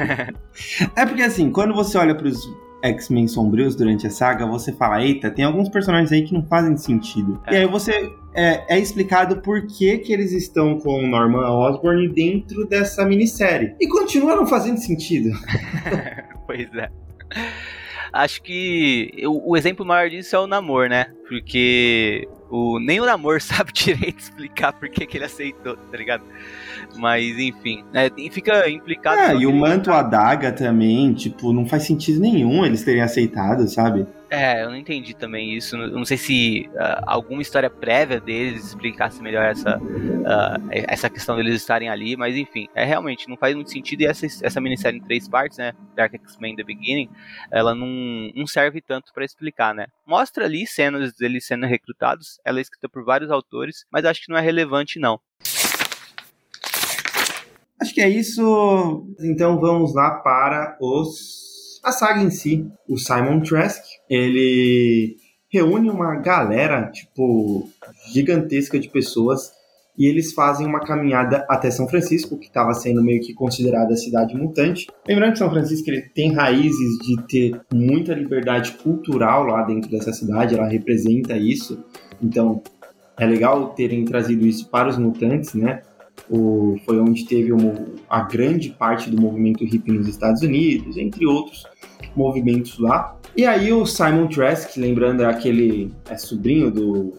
é 0.96 1.04
porque 1.04 1.20
assim, 1.20 1.52
quando 1.52 1.74
você 1.74 1.98
olha 1.98 2.14
para 2.14 2.26
os 2.26 2.42
X-Men 2.82 3.28
sombrios 3.28 3.76
durante 3.76 4.06
a 4.06 4.10
saga, 4.10 4.44
você 4.46 4.72
fala, 4.72 5.02
eita, 5.02 5.30
tem 5.30 5.44
alguns 5.44 5.68
personagens 5.68 6.10
aí 6.10 6.22
que 6.22 6.34
não 6.34 6.44
fazem 6.44 6.76
sentido. 6.76 7.40
É. 7.46 7.54
E 7.54 7.56
aí 7.58 7.66
você 7.66 8.10
é, 8.34 8.76
é, 8.76 8.78
explicado 8.78 9.40
por 9.40 9.66
que, 9.66 9.98
que 9.98 10.12
eles 10.12 10.32
estão 10.32 10.78
com 10.78 11.04
o 11.04 11.06
Norman 11.06 11.48
Osborn 11.48 12.08
dentro 12.08 12.66
dessa 12.66 13.04
minissérie. 13.04 13.74
E 13.80 13.86
continuaram 13.86 14.46
fazendo 14.46 14.78
sentido. 14.78 15.30
pois 16.46 16.68
é. 16.74 16.90
Acho 18.12 18.42
que 18.42 19.10
o, 19.24 19.52
o, 19.52 19.56
exemplo 19.56 19.86
maior 19.86 20.10
disso 20.10 20.36
é 20.36 20.38
o 20.38 20.46
Namor, 20.46 20.88
né? 20.88 21.06
Porque 21.26 22.28
o, 22.50 22.78
nem 22.78 23.00
o 23.00 23.06
Namor 23.06 23.40
sabe 23.42 23.72
direito 23.72 24.18
explicar 24.18 24.72
por 24.72 24.88
que, 24.88 25.06
que 25.06 25.16
ele 25.16 25.24
aceitou, 25.24 25.76
tá 25.76 25.96
ligado? 25.96 26.22
Mas, 26.96 27.38
enfim, 27.38 27.84
é, 27.92 28.10
fica 28.30 28.68
implicado. 28.68 29.20
É, 29.20 29.34
e 29.36 29.46
o 29.46 29.52
manto 29.52 29.90
adaga 29.90 30.52
também, 30.52 31.12
tipo, 31.14 31.52
não 31.52 31.66
faz 31.66 31.84
sentido 31.84 32.20
nenhum 32.20 32.64
eles 32.64 32.84
terem 32.84 33.02
aceitado, 33.02 33.68
sabe? 33.68 34.06
É, 34.34 34.62
eu 34.62 34.70
não 34.70 34.76
entendi 34.76 35.12
também 35.14 35.54
isso. 35.54 35.76
Não, 35.76 35.86
não 35.88 36.04
sei 36.06 36.16
se 36.16 36.70
uh, 36.72 37.04
alguma 37.06 37.42
história 37.42 37.68
prévia 37.68 38.18
deles 38.18 38.68
explicasse 38.68 39.22
melhor 39.22 39.44
essa, 39.44 39.76
uh, 39.76 40.68
essa 40.70 41.10
questão 41.10 41.36
deles 41.36 41.54
estarem 41.54 41.90
ali, 41.90 42.16
mas 42.16 42.34
enfim, 42.34 42.66
é 42.74 42.82
realmente 42.82 43.28
não 43.28 43.36
faz 43.36 43.54
muito 43.54 43.70
sentido. 43.70 44.00
E 44.00 44.06
essa, 44.06 44.24
essa 44.24 44.58
minissérie 44.58 44.98
em 44.98 45.02
três 45.02 45.28
partes, 45.28 45.58
né? 45.58 45.74
Dark 45.94 46.14
X-Men 46.14 46.56
The 46.56 46.64
Beginning, 46.64 47.10
ela 47.50 47.74
não, 47.74 47.86
não 48.34 48.46
serve 48.46 48.80
tanto 48.80 49.12
para 49.12 49.22
explicar, 49.22 49.74
né? 49.74 49.88
Mostra 50.06 50.46
ali 50.46 50.66
cenas 50.66 51.12
deles 51.12 51.44
sendo 51.44 51.66
recrutados, 51.66 52.40
ela 52.42 52.58
é 52.58 52.62
escrita 52.62 52.88
por 52.88 53.04
vários 53.04 53.30
autores, 53.30 53.84
mas 53.92 54.06
acho 54.06 54.22
que 54.22 54.30
não 54.30 54.38
é 54.38 54.40
relevante, 54.40 54.98
não. 54.98 55.20
Acho 57.82 57.92
que 57.92 58.00
é 58.00 58.08
isso. 58.08 59.08
Então 59.20 59.58
vamos 59.58 59.92
lá 59.92 60.12
para 60.12 60.76
os 60.80 61.80
a 61.82 61.90
saga 61.90 62.22
em 62.22 62.30
si. 62.30 62.64
O 62.88 62.96
Simon 62.96 63.40
Trask, 63.40 63.82
ele 64.08 65.16
reúne 65.52 65.90
uma 65.90 66.14
galera, 66.14 66.88
tipo, 66.92 67.68
gigantesca 68.12 68.78
de 68.78 68.88
pessoas 68.88 69.50
e 69.98 70.06
eles 70.06 70.32
fazem 70.32 70.64
uma 70.64 70.78
caminhada 70.78 71.44
até 71.50 71.72
São 71.72 71.88
Francisco, 71.88 72.38
que 72.38 72.46
estava 72.46 72.72
sendo 72.72 73.02
meio 73.02 73.20
que 73.20 73.34
considerada 73.34 73.94
a 73.94 73.96
cidade 73.96 74.36
mutante. 74.36 74.86
Lembrando 75.06 75.32
que 75.32 75.38
São 75.38 75.50
Francisco 75.50 75.90
ele 75.90 76.02
tem 76.02 76.32
raízes 76.32 76.98
de 77.02 77.20
ter 77.26 77.60
muita 77.74 78.14
liberdade 78.14 78.72
cultural 78.74 79.44
lá 79.44 79.64
dentro 79.64 79.90
dessa 79.90 80.12
cidade, 80.12 80.54
ela 80.54 80.68
representa 80.68 81.36
isso. 81.36 81.84
Então, 82.22 82.62
é 83.18 83.26
legal 83.26 83.70
terem 83.70 84.04
trazido 84.04 84.46
isso 84.46 84.68
para 84.70 84.88
os 84.88 84.96
mutantes, 84.96 85.52
né? 85.54 85.82
O, 86.30 86.76
foi 86.86 87.00
onde 87.00 87.26
teve 87.26 87.50
a 88.08 88.22
grande 88.22 88.70
parte 88.70 89.10
do 89.10 89.20
movimento 89.20 89.64
hippie 89.64 89.92
nos 89.92 90.08
Estados 90.08 90.42
Unidos, 90.42 90.96
entre 90.96 91.26
outros 91.26 91.66
movimentos 92.14 92.78
lá. 92.78 93.16
E 93.36 93.44
aí 93.44 93.72
o 93.72 93.84
Simon 93.86 94.28
Trask, 94.28 94.76
lembrando 94.76 95.22
é 95.22 95.26
aquele 95.26 95.92
é 96.08 96.16
sobrinho 96.16 96.70
do 96.70 97.14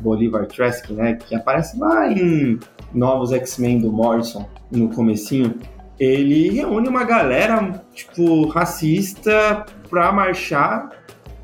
Bolivar 0.00 0.46
Trask, 0.46 0.90
né, 0.90 1.14
que 1.14 1.34
aparece 1.34 1.78
lá 1.78 2.10
em 2.10 2.58
Novos 2.92 3.32
X-Men 3.32 3.80
do 3.80 3.92
Morrison 3.92 4.48
no 4.70 4.88
comecinho, 4.88 5.54
ele 5.98 6.50
reúne 6.50 6.88
uma 6.88 7.04
galera 7.04 7.82
tipo 7.92 8.48
racista 8.48 9.64
para 9.88 10.12
marchar 10.12 10.90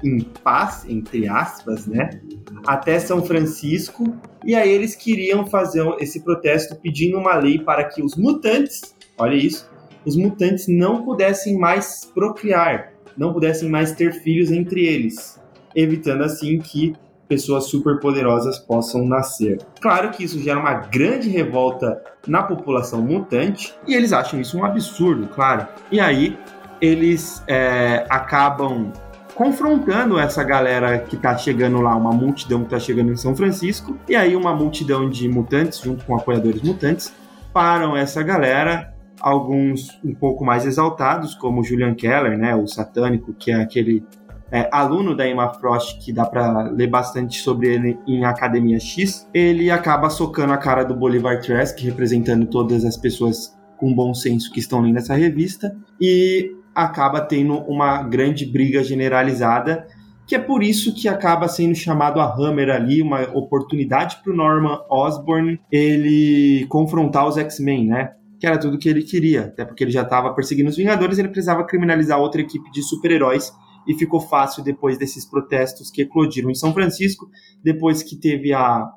em 0.02 0.20
paz, 0.20 0.84
entre 0.88 1.28
aspas, 1.28 1.86
né, 1.86 2.20
até 2.66 2.98
São 2.98 3.22
Francisco. 3.24 4.04
E 4.44 4.54
aí 4.54 4.70
eles 4.70 4.94
queriam 4.94 5.46
fazer 5.46 5.84
esse 5.98 6.20
protesto 6.22 6.74
pedindo 6.76 7.18
uma 7.18 7.36
lei 7.36 7.58
para 7.58 7.84
que 7.84 8.02
os 8.02 8.16
mutantes, 8.16 8.94
olha 9.18 9.34
isso, 9.34 9.68
os 10.04 10.16
mutantes 10.16 10.66
não 10.68 11.04
pudessem 11.04 11.58
mais 11.58 12.10
procriar, 12.14 12.92
não 13.16 13.32
pudessem 13.32 13.68
mais 13.68 13.92
ter 13.92 14.12
filhos 14.12 14.50
entre 14.50 14.86
eles, 14.86 15.40
evitando 15.74 16.24
assim 16.24 16.58
que 16.58 16.94
pessoas 17.28 17.66
superpoderosas 17.66 18.58
possam 18.58 19.06
nascer. 19.06 19.58
Claro 19.80 20.10
que 20.10 20.24
isso 20.24 20.40
gera 20.40 20.58
uma 20.58 20.74
grande 20.74 21.28
revolta 21.28 22.02
na 22.26 22.42
população 22.42 23.00
mutante 23.00 23.72
e 23.86 23.94
eles 23.94 24.12
acham 24.12 24.40
isso 24.40 24.58
um 24.58 24.64
absurdo, 24.64 25.28
claro. 25.28 25.68
E 25.92 26.00
aí 26.00 26.36
eles 26.80 27.44
é, 27.46 28.04
acabam 28.10 28.92
confrontando 29.40 30.18
essa 30.18 30.44
galera 30.44 30.98
que 30.98 31.16
tá 31.16 31.35
chegando 31.35 31.81
lá, 31.81 31.96
uma 31.96 32.12
multidão 32.12 32.62
que 32.62 32.68
tá 32.68 32.79
chegando 32.79 33.11
em 33.11 33.16
São 33.16 33.35
Francisco, 33.35 33.96
e 34.07 34.14
aí 34.14 34.37
uma 34.37 34.55
multidão 34.55 35.09
de 35.09 35.26
mutantes, 35.31 35.81
junto 35.81 36.05
com 36.05 36.14
apoiadores 36.14 36.61
mutantes, 36.61 37.11
param 37.50 37.96
essa 37.96 38.22
galera 38.22 38.92
alguns 39.18 39.98
um 40.05 40.14
pouco 40.14 40.44
mais 40.44 40.66
exaltados, 40.66 41.35
como 41.35 41.64
Julian 41.64 41.94
Keller, 41.94 42.37
né, 42.37 42.55
o 42.55 42.66
satânico, 42.66 43.33
que 43.33 43.50
é 43.50 43.55
aquele 43.55 44.05
é, 44.53 44.68
aluno 44.70 45.16
da 45.16 45.26
Emma 45.26 45.48
Frost, 45.55 46.05
que 46.05 46.12
dá 46.12 46.26
para 46.26 46.64
ler 46.64 46.88
bastante 46.88 47.40
sobre 47.40 47.72
ele 47.72 47.98
em 48.07 48.26
Academia 48.26 48.79
X, 48.79 49.26
ele 49.33 49.70
acaba 49.70 50.11
socando 50.11 50.53
a 50.53 50.59
cara 50.59 50.85
do 50.85 50.94
Bolivar 50.94 51.40
Trask, 51.40 51.79
representando 51.81 52.44
todas 52.44 52.85
as 52.85 52.98
pessoas 52.98 53.59
com 53.79 53.94
bom 53.94 54.12
senso 54.12 54.53
que 54.53 54.61
estão 54.61 54.83
lendo 54.83 54.98
essa 54.98 55.14
revista, 55.14 55.74
e 55.98 56.59
acaba 56.84 57.20
tendo 57.20 57.54
uma 57.58 58.02
grande 58.02 58.46
briga 58.46 58.82
generalizada, 58.82 59.86
que 60.26 60.34
é 60.34 60.38
por 60.38 60.62
isso 60.62 60.94
que 60.94 61.08
acaba 61.08 61.48
sendo 61.48 61.74
chamado 61.74 62.20
a 62.20 62.34
Hammer 62.34 62.70
ali, 62.70 63.02
uma 63.02 63.22
oportunidade 63.36 64.18
para 64.22 64.32
o 64.32 64.36
Norman 64.36 64.78
Osborn 64.88 65.60
ele 65.70 66.66
confrontar 66.68 67.26
os 67.26 67.36
X-Men, 67.36 67.88
né? 67.88 68.10
que 68.38 68.46
era 68.46 68.58
tudo 68.58 68.78
que 68.78 68.88
ele 68.88 69.02
queria, 69.02 69.42
até 69.42 69.66
porque 69.66 69.84
ele 69.84 69.90
já 69.90 70.00
estava 70.00 70.32
perseguindo 70.34 70.70
os 70.70 70.76
Vingadores, 70.76 71.18
ele 71.18 71.28
precisava 71.28 71.62
criminalizar 71.66 72.18
outra 72.18 72.40
equipe 72.40 72.70
de 72.70 72.82
super-heróis 72.82 73.52
e 73.86 73.94
ficou 73.94 74.18
fácil 74.18 74.64
depois 74.64 74.96
desses 74.96 75.28
protestos 75.28 75.90
que 75.90 76.02
eclodiram 76.02 76.50
em 76.50 76.54
São 76.54 76.72
Francisco, 76.72 77.28
depois 77.62 78.02
que 78.02 78.18
teve 78.18 78.54
a, 78.54 78.88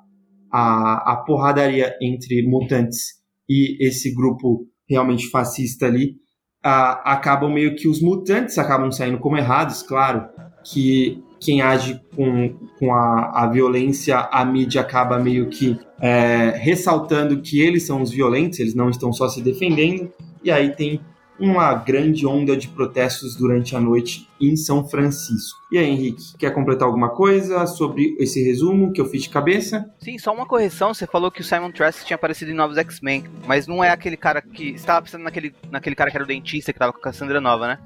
a, 0.50 1.14
a 1.14 1.24
porradaria 1.26 1.94
entre 2.02 2.48
mutantes 2.48 3.22
e 3.50 3.86
esse 3.86 4.14
grupo 4.14 4.66
realmente 4.88 5.30
fascista 5.30 5.88
ali, 5.88 6.16
acabam 6.64 7.52
meio 7.52 7.76
que 7.76 7.88
os 7.88 8.02
mutantes 8.02 8.58
acabam 8.58 8.92
saindo 8.92 9.18
como 9.18 9.38
errados, 9.38 9.84
claro, 9.84 10.26
que 10.64 11.22
quem 11.40 11.62
age 11.62 12.00
com, 12.16 12.56
com 12.80 12.94
a, 12.94 13.44
a 13.44 13.48
violência, 13.48 14.18
a 14.18 14.46
mídia 14.46 14.82
acaba 14.82 15.20
meio 15.20 15.50
que 15.50 15.78
é, 16.00 16.54
ressaltando 16.56 17.42
que 17.42 17.60
eles 17.60 17.84
são 17.84 18.02
os 18.02 18.12
violentos, 18.12 18.60
eles 18.60 18.74
não 18.74 18.90
estão 18.90 19.12
só 19.12 19.28
se 19.28 19.42
defendendo, 19.42 20.10
e 20.42 20.50
aí 20.50 20.74
tem 20.74 21.02
uma 21.40 21.74
grande 21.74 22.26
onda 22.26 22.56
de 22.56 22.68
protestos 22.68 23.36
durante 23.36 23.76
a 23.76 23.80
noite 23.80 24.28
em 24.40 24.56
São 24.56 24.88
Francisco. 24.88 25.60
E 25.72 25.78
aí, 25.78 25.90
Henrique, 25.90 26.38
quer 26.38 26.52
completar 26.52 26.88
alguma 26.88 27.10
coisa 27.10 27.66
sobre 27.66 28.16
esse 28.20 28.44
resumo 28.44 28.92
que 28.92 29.02
eu 29.02 29.06
fiz 29.06 29.24
de 29.24 29.30
cabeça? 29.30 29.90
Sim, 30.00 30.18
só 30.18 30.34
uma 30.34 30.46
correção. 30.46 30.94
Você 30.94 31.08
falou 31.08 31.32
que 31.32 31.42
o 31.42 31.44
Simon 31.44 31.72
Trask 31.72 32.06
tinha 32.06 32.16
aparecido 32.16 32.52
em 32.52 32.56
Novos 32.56 32.78
X-Men, 32.78 33.26
mas 33.48 33.68
não 33.68 33.84
é 33.84 33.90
aquele 33.90 34.18
cara 34.18 34.42
que. 34.42 34.72
Você 34.72 34.76
estava 34.76 35.02
pensando 35.02 35.24
naquele, 35.24 35.54
naquele 35.72 35.96
cara 35.96 36.12
que 36.12 36.18
era 36.18 36.24
o 36.24 36.28
dentista 36.28 36.72
que 36.72 36.78
estava 36.78 36.94
com 36.94 37.00
a 37.00 37.04
Cassandra 37.04 37.42
Nova, 37.42 37.68
né? 37.68 37.80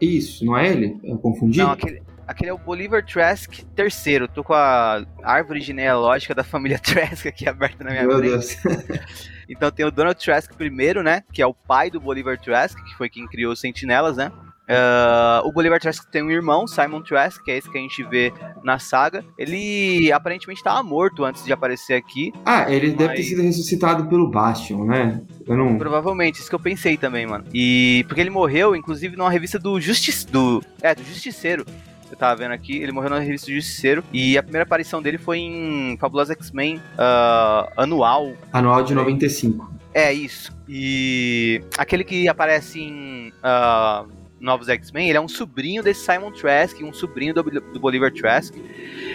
Isso, 0.00 0.44
não 0.44 0.56
é 0.56 0.68
ele? 0.68 0.98
Eu 1.02 1.18
confundi? 1.18 1.58
Não, 1.58 1.70
aquele, 1.70 2.02
Aquele 2.26 2.50
é 2.50 2.52
o 2.52 2.58
Bolivar 2.58 3.04
Trask 3.04 3.60
terceiro. 3.74 4.26
Tô 4.26 4.42
com 4.42 4.52
a 4.52 5.04
árvore 5.22 5.60
genealógica 5.60 6.34
da 6.34 6.42
família 6.42 6.78
Trask 6.82 7.24
aqui 7.26 7.48
aberta 7.48 7.84
na 7.84 7.90
minha 7.90 8.04
Meu 8.04 8.18
frente. 8.18 8.58
Deus. 8.62 9.28
então 9.48 9.70
tem 9.70 9.86
o 9.86 9.90
Donald 9.90 10.22
Trask 10.22 10.52
primeiro, 10.54 11.02
né? 11.02 11.22
Que 11.32 11.42
é 11.42 11.46
o 11.46 11.54
pai 11.54 11.90
do 11.90 12.00
Bolivar 12.00 12.38
Trask, 12.38 12.78
que 12.82 12.96
foi 12.96 13.08
quem 13.08 13.26
criou 13.26 13.52
os 13.52 13.60
Sentinelas, 13.60 14.16
né? 14.16 14.30
Uh, 14.68 15.46
o 15.46 15.52
Bolivar 15.52 15.78
Trask 15.78 16.10
tem 16.10 16.24
um 16.24 16.30
irmão, 16.30 16.66
Simon 16.66 17.00
Trask, 17.00 17.40
que 17.44 17.52
é 17.52 17.56
esse 17.56 17.70
que 17.70 17.78
a 17.78 17.80
gente 17.80 18.02
vê 18.02 18.32
na 18.64 18.80
saga. 18.80 19.24
Ele 19.38 20.10
aparentemente 20.10 20.58
estava 20.58 20.82
morto 20.82 21.24
antes 21.24 21.44
de 21.44 21.52
aparecer 21.52 21.94
aqui. 21.94 22.32
Ah, 22.44 22.70
ele 22.70 22.88
mas... 22.88 22.96
deve 22.96 23.14
ter 23.14 23.22
sido 23.22 23.42
ressuscitado 23.42 24.08
pelo 24.08 24.28
Bastion, 24.28 24.84
né? 24.84 25.22
Eu 25.46 25.56
não... 25.56 25.78
Provavelmente, 25.78 26.40
isso 26.40 26.48
que 26.48 26.54
eu 26.54 26.60
pensei 26.60 26.96
também, 26.96 27.26
mano. 27.26 27.44
E 27.54 28.04
porque 28.08 28.20
ele 28.20 28.30
morreu, 28.30 28.74
inclusive, 28.74 29.16
numa 29.16 29.30
revista 29.30 29.56
do 29.56 29.80
Justiceiro. 29.80 30.32
Do... 30.32 30.64
É, 30.82 30.94
do 30.94 31.04
Justiceiro. 31.04 31.64
Você 32.06 32.14
tava 32.14 32.36
vendo 32.36 32.52
aqui, 32.52 32.76
ele 32.76 32.92
morreu 32.92 33.10
na 33.10 33.18
revista 33.18 33.50
Justiceiro. 33.50 34.04
E 34.12 34.38
a 34.38 34.42
primeira 34.42 34.62
aparição 34.62 35.02
dele 35.02 35.18
foi 35.18 35.38
em 35.38 35.96
Fabulosa 35.98 36.34
X-Men 36.34 36.76
uh, 36.76 37.68
Anual. 37.76 38.32
Anual 38.52 38.84
de 38.84 38.94
95. 38.94 39.74
É, 39.92 40.12
isso. 40.12 40.56
E 40.68 41.60
aquele 41.76 42.04
que 42.04 42.28
aparece 42.28 42.80
em 42.80 43.30
uh, 43.30 44.08
Novos 44.38 44.68
X-Men, 44.68 45.08
ele 45.08 45.18
é 45.18 45.20
um 45.20 45.26
sobrinho 45.26 45.82
desse 45.82 46.04
Simon 46.04 46.30
Trask, 46.30 46.80
um 46.80 46.92
sobrinho 46.92 47.34
do, 47.34 47.42
do 47.42 47.80
Bolivar 47.80 48.12
Trask. 48.12 48.54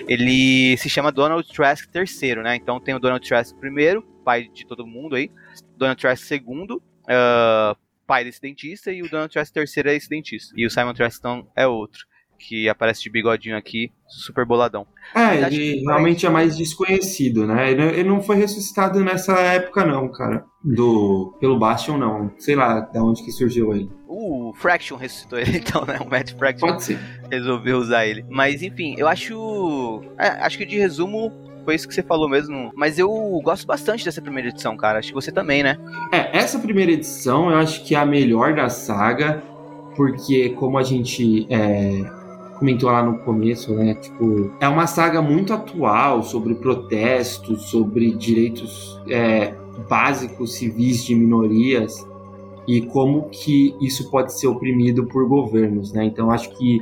Ele 0.05 0.75
se 0.75 0.89
chama 0.89 1.13
Donald 1.13 1.47
Trask 1.47 1.89
III, 1.95 2.35
né? 2.37 2.55
Então 2.57 2.77
tem 2.77 2.93
o 2.93 2.99
Donald 2.99 3.25
Trask 3.25 3.55
I, 3.55 4.03
pai 4.25 4.49
de 4.53 4.65
todo 4.65 4.85
mundo 4.85 5.15
aí. 5.15 5.31
Donald 5.77 6.01
Trask 6.01 6.29
II, 6.29 6.41
uh, 6.41 7.77
pai 8.05 8.25
desse 8.25 8.41
dentista. 8.41 8.91
E 8.91 9.01
o 9.01 9.09
Donald 9.09 9.31
Trask 9.31 9.55
III 9.55 9.63
é 9.85 9.95
esse 9.95 10.09
dentista. 10.09 10.53
E 10.57 10.65
o 10.65 10.69
Simon 10.69 10.93
Trask 10.93 11.19
então, 11.19 11.47
é 11.55 11.65
outro 11.65 12.10
que 12.41 12.67
aparece 12.67 13.03
de 13.03 13.09
bigodinho 13.09 13.55
aqui, 13.55 13.91
super 14.07 14.45
boladão. 14.45 14.85
É, 15.15 15.35
ele 15.45 15.81
realmente 15.81 16.25
é 16.25 16.29
mais 16.29 16.57
desconhecido, 16.57 17.45
né? 17.45 17.71
Ele, 17.71 17.81
ele, 17.83 18.09
não 18.09 18.21
foi 18.21 18.37
ressuscitado 18.37 18.99
nessa 19.03 19.33
época, 19.39 19.85
não, 19.85 20.09
cara. 20.09 20.45
Do. 20.63 21.35
Pelo 21.39 21.59
Bastion, 21.59 21.97
não. 21.97 22.31
Sei 22.37 22.55
lá 22.55 22.79
de 22.79 22.99
onde 22.99 23.23
que 23.23 23.31
surgiu 23.31 23.73
ele. 23.73 23.89
O 24.07 24.53
Fraction 24.53 24.97
ressuscitou 24.97 25.39
ele, 25.39 25.57
então, 25.59 25.85
né? 25.85 25.97
O 25.99 26.09
Matt 26.09 26.33
Fraction 26.33 26.67
Pode 26.67 26.83
ser. 26.83 26.99
resolveu 27.29 27.77
usar 27.77 28.05
ele. 28.05 28.25
Mas, 28.29 28.61
enfim, 28.61 28.95
eu 28.97 29.07
acho. 29.07 30.01
É, 30.17 30.27
acho 30.27 30.57
que 30.57 30.65
de 30.65 30.77
resumo, 30.77 31.31
foi 31.65 31.75
isso 31.75 31.87
que 31.87 31.93
você 31.93 32.03
falou 32.03 32.29
mesmo. 32.29 32.71
Mas 32.75 32.97
eu 32.97 33.09
gosto 33.43 33.67
bastante 33.67 34.05
dessa 34.05 34.21
primeira 34.21 34.49
edição, 34.49 34.75
cara. 34.77 34.99
Acho 34.99 35.09
que 35.09 35.13
você 35.13 35.31
também, 35.31 35.63
né? 35.63 35.77
É, 36.11 36.37
essa 36.37 36.59
primeira 36.59 36.91
edição 36.91 37.49
eu 37.49 37.57
acho 37.57 37.83
que 37.83 37.95
é 37.95 37.99
a 37.99 38.05
melhor 38.05 38.53
da 38.55 38.69
saga, 38.69 39.43
porque 39.95 40.49
como 40.51 40.77
a 40.77 40.83
gente 40.83 41.47
é, 41.49 42.20
comentou 42.61 42.91
lá 42.91 43.03
no 43.03 43.17
começo, 43.17 43.73
né? 43.73 43.95
Tipo, 43.95 44.51
é 44.59 44.67
uma 44.67 44.85
saga 44.85 45.19
muito 45.19 45.51
atual 45.51 46.21
sobre 46.21 46.53
protestos, 46.53 47.71
sobre 47.71 48.11
direitos 48.11 49.01
é, 49.09 49.55
básicos 49.89 50.53
civis 50.53 51.03
de 51.03 51.15
minorias 51.15 52.07
e 52.67 52.83
como 52.83 53.29
que 53.29 53.75
isso 53.81 54.11
pode 54.11 54.39
ser 54.39 54.45
oprimido 54.45 55.07
por 55.07 55.27
governos, 55.27 55.91
né? 55.91 56.05
Então 56.05 56.29
acho 56.29 56.55
que 56.55 56.77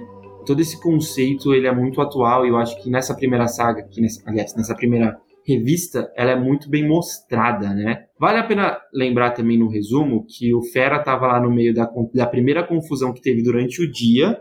todo 0.46 0.60
esse 0.60 0.82
conceito 0.82 1.54
ele 1.54 1.66
é 1.66 1.74
muito 1.74 2.02
atual 2.02 2.46
e 2.46 2.50
eu 2.50 2.58
acho 2.58 2.78
que 2.84 2.90
nessa 2.90 3.16
primeira 3.16 3.48
saga, 3.48 3.82
que 3.84 4.02
nessa, 4.02 4.22
aliás, 4.30 4.54
nessa 4.58 4.76
primeira 4.76 5.18
revista, 5.48 6.12
ela 6.18 6.32
é 6.32 6.36
muito 6.36 6.70
bem 6.70 6.86
mostrada, 6.86 7.70
né? 7.74 8.04
Vale 8.20 8.38
a 8.38 8.44
pena 8.44 8.78
lembrar 8.94 9.32
também 9.32 9.58
no 9.58 9.70
resumo 9.70 10.26
que 10.28 10.54
o 10.54 10.62
Fera 10.62 10.98
estava 10.98 11.26
lá 11.26 11.40
no 11.40 11.50
meio 11.50 11.74
da, 11.74 11.90
da 12.14 12.28
primeira 12.28 12.64
confusão 12.68 13.14
que 13.14 13.22
teve 13.22 13.42
durante 13.42 13.82
o 13.82 13.90
dia, 13.90 14.38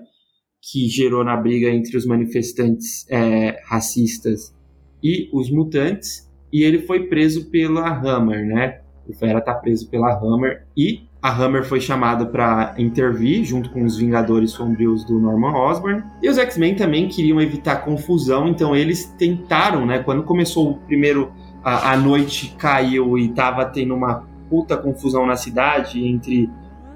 que 0.60 0.88
gerou 0.88 1.24
na 1.24 1.36
briga 1.36 1.68
entre 1.68 1.96
os 1.96 2.06
manifestantes 2.06 3.06
é, 3.08 3.60
racistas 3.66 4.54
e 5.02 5.28
os 5.32 5.50
mutantes, 5.50 6.28
e 6.52 6.62
ele 6.62 6.80
foi 6.80 7.06
preso 7.06 7.50
pela 7.50 7.88
Hammer, 7.88 8.44
né? 8.46 8.80
O 9.08 9.14
Fera 9.14 9.40
tá 9.40 9.54
preso 9.54 9.88
pela 9.88 10.12
Hammer 10.12 10.66
e 10.76 11.08
a 11.20 11.34
Hammer 11.34 11.64
foi 11.64 11.80
chamada 11.80 12.26
para 12.26 12.74
intervir 12.78 13.44
junto 13.44 13.70
com 13.70 13.84
os 13.84 13.96
Vingadores 13.96 14.52
Sombrios 14.52 15.04
do 15.04 15.18
Norman 15.18 15.52
Osborn. 15.52 16.04
E 16.22 16.28
os 16.28 16.38
X-Men 16.38 16.76
também 16.76 17.08
queriam 17.08 17.40
evitar 17.40 17.84
confusão, 17.84 18.48
então 18.48 18.76
eles 18.76 19.04
tentaram, 19.18 19.84
né? 19.84 20.00
Quando 20.00 20.22
começou 20.22 20.70
o 20.70 20.78
primeiro 20.80 21.32
a, 21.62 21.92
a 21.92 21.96
noite 21.96 22.54
caiu 22.56 23.18
e 23.18 23.28
tava 23.30 23.64
tendo 23.64 23.94
uma 23.94 24.26
puta 24.48 24.76
confusão 24.76 25.26
na 25.26 25.36
cidade 25.36 26.06
entre 26.06 26.48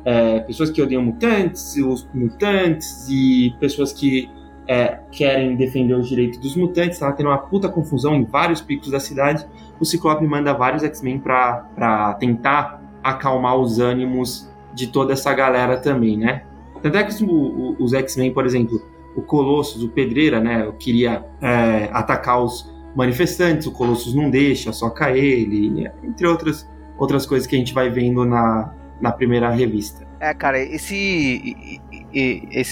é, 0.05 0.41
pessoas 0.41 0.71
que 0.71 0.81
odeiam 0.83 1.03
mutantes, 1.03 1.77
os 1.77 2.09
mutantes 2.13 3.07
e 3.09 3.55
pessoas 3.61 3.93
que 3.93 4.31
é, 4.67 5.01
querem 5.11 5.57
defender 5.57 5.95
os 5.95 6.09
direitos 6.09 6.39
dos 6.39 6.57
mutantes. 6.57 6.99
Tava 6.99 7.13
tendo 7.15 7.29
uma 7.29 7.39
puta 7.39 7.69
confusão 7.69 8.15
em 8.15 8.25
vários 8.25 8.61
picos 8.61 8.91
da 8.91 9.01
cidade. 9.01 9.47
O 9.79 9.85
Ciclope 9.85 10.27
manda 10.27 10.53
vários 10.53 10.83
X-Men 10.83 11.19
para 11.19 12.15
tentar 12.19 12.83
acalmar 13.03 13.57
os 13.57 13.79
ânimos 13.79 14.51
de 14.75 14.87
toda 14.87 15.13
essa 15.13 15.33
galera 15.35 15.77
também, 15.77 16.17
né? 16.17 16.45
Tanto 16.81 16.97
é 16.97 17.05
que 17.05 17.13
os, 17.79 17.93
X-Men, 17.93 18.33
por 18.33 18.45
exemplo, 18.45 18.83
o 19.15 19.23
Colossus, 19.23 19.83
o 19.83 19.89
Pedreira, 19.89 20.41
né, 20.41 20.73
queria 20.79 21.25
é, 21.41 21.89
atacar 21.93 22.43
os 22.43 22.73
manifestantes, 22.97 23.67
o 23.67 23.73
Colossus 23.73 24.15
não 24.15 24.31
deixa, 24.31 24.73
soca 24.73 25.17
ele, 25.17 25.89
entre 26.03 26.27
outras, 26.27 26.69
outras 26.99 27.25
coisas 27.25 27.47
que 27.47 27.55
a 27.55 27.59
gente 27.59 27.73
vai 27.73 27.89
vendo 27.89 28.25
na, 28.25 28.75
na 29.03 29.11
primeira 29.11 29.51
revista. 29.51 30.07
É, 30.21 30.33
cara, 30.33 30.57
esse, 30.61 31.57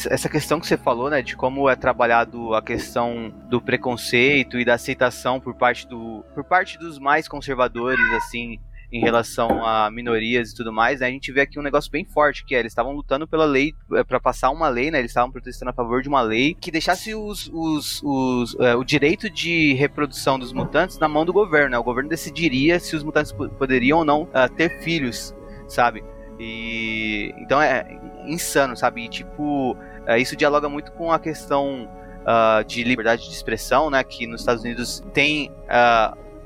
essa 0.09 0.29
questão 0.29 0.61
que 0.61 0.67
você 0.67 0.77
falou, 0.77 1.11
né, 1.11 1.21
de 1.21 1.37
como 1.37 1.69
é 1.69 1.75
trabalhado 1.75 2.55
a 2.55 2.63
questão 2.63 3.35
do 3.51 3.61
preconceito 3.61 4.57
e 4.57 4.65
da 4.65 4.75
aceitação 4.75 5.41
por 5.41 5.57
parte 5.57 5.89
do, 5.89 6.25
por 6.33 6.45
parte 6.45 6.79
dos 6.79 7.01
mais 7.01 7.27
conservadores, 7.27 8.13
assim, 8.13 8.61
em 8.93 9.01
relação 9.01 9.65
a 9.65 9.91
minorias 9.91 10.51
e 10.51 10.55
tudo 10.55 10.73
mais, 10.73 11.01
né, 11.01 11.09
a 11.09 11.11
gente 11.11 11.33
vê 11.33 11.41
aqui 11.41 11.59
um 11.59 11.63
negócio 11.63 11.91
bem 11.91 12.05
forte, 12.05 12.45
que 12.45 12.55
é, 12.55 12.61
eles 12.61 12.71
estavam 12.71 12.93
lutando 12.93 13.27
pela 13.27 13.45
lei, 13.45 13.75
é, 13.95 14.05
para 14.05 14.21
passar 14.21 14.51
uma 14.51 14.69
lei, 14.69 14.93
né, 14.93 15.01
eles 15.01 15.11
estavam 15.11 15.33
protestando 15.33 15.71
a 15.71 15.75
favor 15.75 16.03
de 16.03 16.09
uma 16.09 16.23
lei 16.23 16.55
que 16.55 16.71
deixasse 16.71 17.13
os, 17.17 17.51
os, 17.53 18.01
os 18.05 18.57
é, 18.61 18.77
o 18.77 18.85
direito 18.85 19.29
de 19.29 19.75
reprodução 19.75 20.39
dos 20.39 20.53
mutantes 20.53 21.01
na 21.01 21.09
mão 21.09 21.25
do 21.25 21.33
governo, 21.33 21.71
né, 21.71 21.79
o 21.79 21.83
governo 21.83 22.09
decidiria 22.09 22.79
se 22.79 22.95
os 22.95 23.03
mutantes 23.03 23.33
poderiam 23.33 23.99
ou 23.99 24.05
não 24.05 24.23
uh, 24.23 24.49
ter 24.57 24.81
filhos, 24.81 25.35
sabe? 25.67 26.05
E 26.41 27.35
então 27.37 27.61
é 27.61 27.87
insano, 28.25 28.75
sabe? 28.75 29.05
E, 29.05 29.09
tipo, 29.09 29.73
uh, 30.09 30.17
isso 30.17 30.35
dialoga 30.35 30.69
muito 30.69 30.91
com 30.93 31.13
a 31.13 31.19
questão 31.19 31.87
uh, 32.23 32.65
de 32.65 32.83
liberdade 32.83 33.29
de 33.29 33.35
expressão, 33.35 33.91
né, 33.91 34.03
que 34.03 34.27
nos 34.27 34.41
Estados 34.41 34.65
Unidos 34.65 35.05
tem 35.13 35.53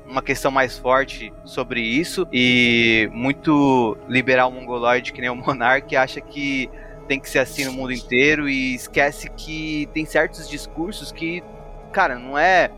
uma 0.05 0.21
questão 0.21 0.51
mais 0.51 0.77
forte 0.77 1.33
sobre 1.43 1.81
isso 1.81 2.27
e 2.31 3.09
muito 3.11 3.97
liberal 4.07 4.51
mongoloide 4.51 5.11
que 5.11 5.19
nem 5.19 5.31
o 5.31 5.35
Monark 5.35 5.95
acha 5.95 6.21
que 6.21 6.69
tem 7.07 7.19
que 7.19 7.29
ser 7.29 7.39
assim 7.39 7.65
no 7.65 7.73
mundo 7.73 7.91
inteiro 7.91 8.47
e 8.47 8.75
esquece 8.75 9.29
que 9.31 9.89
tem 9.93 10.05
certos 10.05 10.47
discursos 10.47 11.11
que, 11.11 11.43
cara, 11.91 12.19
não 12.19 12.37
é 12.37 12.69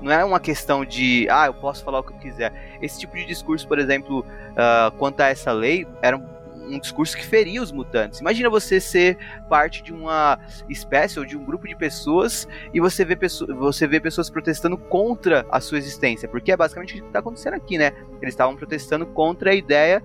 não 0.00 0.12
é 0.12 0.24
uma 0.24 0.38
questão 0.38 0.84
de 0.84 1.26
ah, 1.30 1.46
eu 1.46 1.54
posso 1.54 1.82
falar 1.82 2.00
o 2.00 2.02
que 2.02 2.12
eu 2.12 2.18
quiser. 2.18 2.52
Esse 2.82 3.00
tipo 3.00 3.16
de 3.16 3.24
discurso, 3.24 3.66
por 3.66 3.78
exemplo, 3.78 4.20
uh, 4.20 4.90
quanto 4.98 5.20
a 5.20 5.28
essa 5.28 5.52
lei, 5.52 5.86
era 6.02 6.16
um 6.16 6.35
um 6.66 6.78
discurso 6.78 7.16
que 7.16 7.24
feria 7.24 7.62
os 7.62 7.72
mutantes. 7.72 8.20
Imagina 8.20 8.50
você 8.50 8.80
ser 8.80 9.18
parte 9.48 9.82
de 9.82 9.92
uma 9.92 10.38
espécie 10.68 11.18
ou 11.18 11.24
de 11.24 11.36
um 11.36 11.44
grupo 11.44 11.66
de 11.66 11.76
pessoas 11.76 12.46
e 12.72 12.80
você 12.80 13.04
vê, 13.04 13.16
pessoas, 13.16 13.56
você 13.56 13.86
vê 13.86 14.00
pessoas 14.00 14.28
protestando 14.28 14.76
contra 14.76 15.46
a 15.50 15.60
sua 15.60 15.78
existência, 15.78 16.28
porque 16.28 16.52
é 16.52 16.56
basicamente 16.56 16.94
o 16.94 17.02
que 17.02 17.06
está 17.06 17.18
acontecendo 17.18 17.54
aqui, 17.54 17.78
né? 17.78 17.92
Eles 18.20 18.34
estavam 18.34 18.56
protestando 18.56 19.06
contra 19.06 19.50
a 19.50 19.54
ideia 19.54 20.02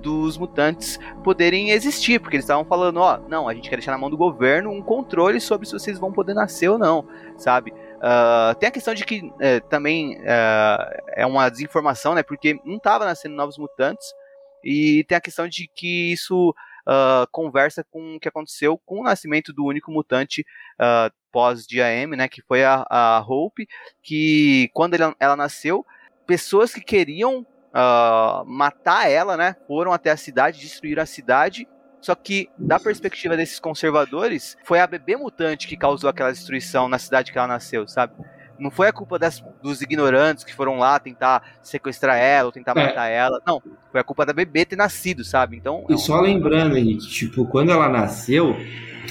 dos 0.00 0.38
mutantes 0.38 0.98
poderem 1.24 1.70
existir, 1.70 2.20
porque 2.20 2.36
eles 2.36 2.44
estavam 2.44 2.64
falando, 2.64 2.98
ó, 2.98 3.18
não, 3.28 3.48
a 3.48 3.54
gente 3.54 3.68
quer 3.68 3.76
deixar 3.76 3.92
na 3.92 3.98
mão 3.98 4.08
do 4.08 4.16
governo 4.16 4.70
um 4.70 4.82
controle 4.82 5.40
sobre 5.40 5.66
se 5.66 5.72
vocês 5.72 5.98
vão 5.98 6.12
poder 6.12 6.34
nascer 6.34 6.68
ou 6.68 6.78
não, 6.78 7.04
sabe? 7.36 7.72
Uh, 7.98 8.54
tem 8.58 8.68
a 8.68 8.72
questão 8.72 8.94
de 8.94 9.04
que 9.04 9.20
uh, 9.22 9.60
também 9.68 10.18
uh, 10.18 11.02
é 11.08 11.26
uma 11.26 11.48
desinformação, 11.48 12.14
né? 12.14 12.22
Porque 12.22 12.60
não 12.64 12.76
estava 12.76 13.04
nascendo 13.04 13.34
novos 13.34 13.58
mutantes, 13.58 14.14
e 14.62 15.04
tem 15.04 15.16
a 15.16 15.20
questão 15.20 15.48
de 15.48 15.68
que 15.68 16.12
isso 16.12 16.54
uh, 16.86 17.26
conversa 17.30 17.84
com 17.90 18.16
o 18.16 18.20
que 18.20 18.28
aconteceu 18.28 18.78
com 18.78 19.00
o 19.00 19.04
nascimento 19.04 19.52
do 19.52 19.64
único 19.64 19.90
mutante 19.90 20.44
uh, 20.80 21.12
pós-DAM, 21.30 22.16
né, 22.16 22.28
que 22.28 22.42
foi 22.42 22.64
a, 22.64 22.86
a 22.88 23.24
Hope, 23.26 23.68
que 24.02 24.70
quando 24.72 24.94
ela, 24.94 25.36
nasceu, 25.36 25.84
pessoas 26.26 26.72
que 26.72 26.80
queriam 26.80 27.40
uh, 27.40 28.44
matar 28.46 29.10
ela, 29.10 29.36
né, 29.36 29.56
foram 29.66 29.92
até 29.92 30.10
a 30.10 30.16
cidade, 30.16 30.60
destruíram 30.60 31.02
a 31.02 31.06
cidade 31.06 31.66
só 32.00 32.14
que, 32.14 32.48
da 32.56 32.78
perspectiva 32.78 33.36
desses 33.36 33.58
conservadores, 33.58 34.56
foi 34.64 34.80
a 34.80 34.86
bebê 34.86 35.16
mutante 35.16 35.66
que 35.66 35.76
causou 35.76 36.08
aquela 36.08 36.32
destruição 36.32 36.88
na 36.88 36.98
cidade 36.98 37.32
que 37.32 37.38
ela 37.38 37.48
nasceu, 37.48 37.88
sabe? 37.88 38.14
Não 38.58 38.70
foi 38.70 38.88
a 38.88 38.92
culpa 38.92 39.18
das, 39.18 39.42
dos 39.62 39.80
ignorantes 39.80 40.44
que 40.44 40.54
foram 40.54 40.78
lá 40.78 40.98
tentar 40.98 41.42
sequestrar 41.62 42.16
ela 42.16 42.46
ou 42.46 42.52
tentar 42.52 42.72
é. 42.76 42.86
matar 42.86 43.06
ela. 43.08 43.40
Não, 43.46 43.62
foi 43.90 44.00
a 44.00 44.04
culpa 44.04 44.26
da 44.26 44.32
bebê 44.32 44.64
ter 44.64 44.76
nascido, 44.76 45.24
sabe? 45.24 45.56
Então. 45.56 45.84
E 45.88 45.96
só 45.98 46.20
lembrando, 46.20 46.76
Henrique, 46.76 47.08
tipo, 47.08 47.46
quando 47.46 47.70
ela 47.70 47.88
nasceu, 47.88 48.56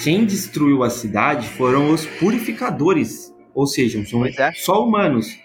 quem 0.04 0.26
destruiu 0.26 0.84
a 0.84 0.90
cidade 0.90 1.48
foram 1.50 1.92
os 1.92 2.06
purificadores. 2.06 3.34
Ou 3.54 3.66
seja, 3.66 4.04
são 4.06 4.26
é. 4.26 4.52
só 4.54 4.84
humanos. 4.84 5.36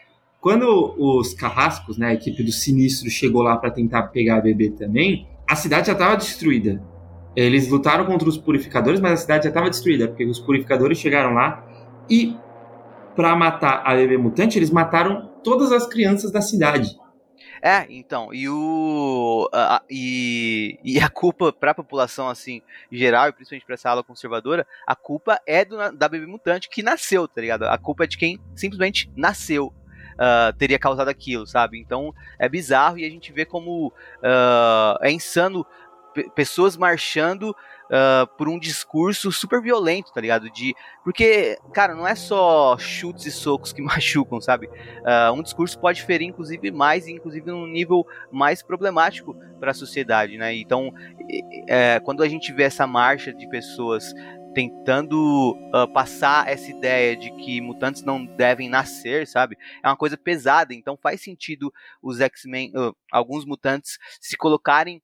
Quando 0.41 0.95
os 0.99 1.35
carrascos, 1.35 1.97
né, 1.97 2.09
a 2.09 2.15
equipe 2.15 2.43
do 2.43 2.51
Sinistro 2.51 3.09
chegou 3.09 3.43
lá 3.43 3.57
para 3.57 3.71
tentar 3.71 4.09
pegar 4.09 4.39
a 4.39 4.41
bebê 4.41 4.71
também, 4.71 5.29
a 5.49 5.55
cidade 5.55 5.87
já 5.87 5.93
estava 5.93 6.17
destruída. 6.17 6.83
Eles 7.35 7.69
lutaram 7.69 8.05
contra 8.05 8.29
os 8.29 8.37
purificadores, 8.37 9.01
mas 9.01 9.13
a 9.13 9.17
cidade 9.17 9.45
já 9.45 9.51
estava 9.51 9.71
destruída, 9.71 10.09
porque 10.09 10.25
os 10.25 10.41
purificadores 10.41 10.99
chegaram 10.99 11.33
lá 11.33 11.65
e 12.11 12.37
para 13.15 13.35
matar 13.37 13.83
a 13.85 13.95
bebê 13.95 14.17
mutante, 14.17 14.59
eles 14.59 14.71
mataram 14.71 15.31
todas 15.43 15.73
as 15.73 15.87
crianças 15.87 16.31
da 16.31 16.41
cidade. 16.41 16.97
É, 17.65 17.87
então, 17.89 18.35
e 18.35 18.49
o. 18.49 19.49
A, 19.53 19.83
e, 19.89 20.81
e 20.83 20.99
a 20.99 21.09
culpa 21.09 21.53
para 21.53 21.71
a 21.71 21.75
população, 21.75 22.29
assim, 22.29 22.61
geral, 22.91 23.29
e 23.29 23.33
principalmente 23.33 23.65
para 23.65 23.75
essa 23.75 23.89
ala 23.89 24.03
conservadora, 24.03 24.67
a 24.85 24.97
culpa 24.97 25.41
é 25.47 25.65
do, 25.65 25.77
da 25.93 26.09
bebê 26.09 26.27
mutante 26.27 26.69
que 26.69 26.83
nasceu, 26.83 27.29
tá 27.29 27.41
ligado? 27.41 27.63
A 27.63 27.79
culpa 27.79 28.03
é 28.03 28.09
de 28.09 28.19
quem 28.19 28.41
simplesmente 28.57 29.09
nasceu. 29.17 29.73
Uh, 30.13 30.53
teria 30.59 30.79
causado 30.79 31.09
aquilo, 31.09 31.47
sabe? 31.47 31.81
Então 31.81 32.13
é 32.39 32.49
bizarro 32.49 32.99
e 32.99 33.05
a 33.05 33.09
gente 33.09 33.33
vê 33.33 33.47
como 33.47 33.89
uh, 33.89 34.99
é 35.01 35.11
insano 35.11 35.65
pessoas 36.35 36.77
marchando 36.77 37.57
uh, 37.93 38.27
por 38.37 38.49
um 38.49 38.59
discurso 38.59 39.31
super 39.31 39.61
violento, 39.61 40.13
tá 40.13 40.21
ligado? 40.21 40.51
De 40.51 40.75
porque, 41.05 41.59
cara, 41.75 41.95
não 41.95 42.07
é 42.07 42.15
só 42.15 42.79
chutes 42.79 43.27
e 43.27 43.31
socos 43.31 43.73
que 43.73 43.83
machucam, 43.83 44.41
sabe? 44.41 44.67
Uh, 44.67 45.33
um 45.35 45.43
discurso 45.43 45.79
pode 45.79 46.03
ferir, 46.03 46.29
inclusive, 46.29 46.71
mais, 46.71 47.07
inclusive 47.07 47.51
num 47.51 47.67
nível 47.67 48.07
mais 48.31 48.63
problemático 48.63 49.37
para 49.61 49.73
a 49.73 49.75
sociedade, 49.75 50.39
né? 50.39 50.55
Então, 50.55 50.93
é, 51.69 52.01
quando 52.01 52.23
a 52.23 52.29
gente 52.29 52.53
vê 52.53 52.65
essa 52.65 52.87
marcha 52.87 53.33
de 53.33 53.49
pessoas 53.49 54.13
tentando 54.55 55.57
uh, 55.75 55.91
passar 55.93 56.49
essa 56.49 56.71
ideia 56.71 57.17
de 57.17 57.31
que 57.37 57.61
mutantes 57.61 58.03
não 58.03 58.25
devem 58.25 58.69
nascer, 58.69 59.27
sabe? 59.27 59.57
É 59.83 59.89
uma 59.89 59.97
coisa 59.97 60.17
pesada, 60.17 60.75
então 60.75 60.97
faz 60.97 61.23
sentido 61.23 61.73
os 62.03 62.21
X-Men, 62.21 62.71
uh, 62.77 62.95
alguns 63.11 63.45
mutantes 63.45 63.99
se 64.21 64.37
colocarem 64.37 65.03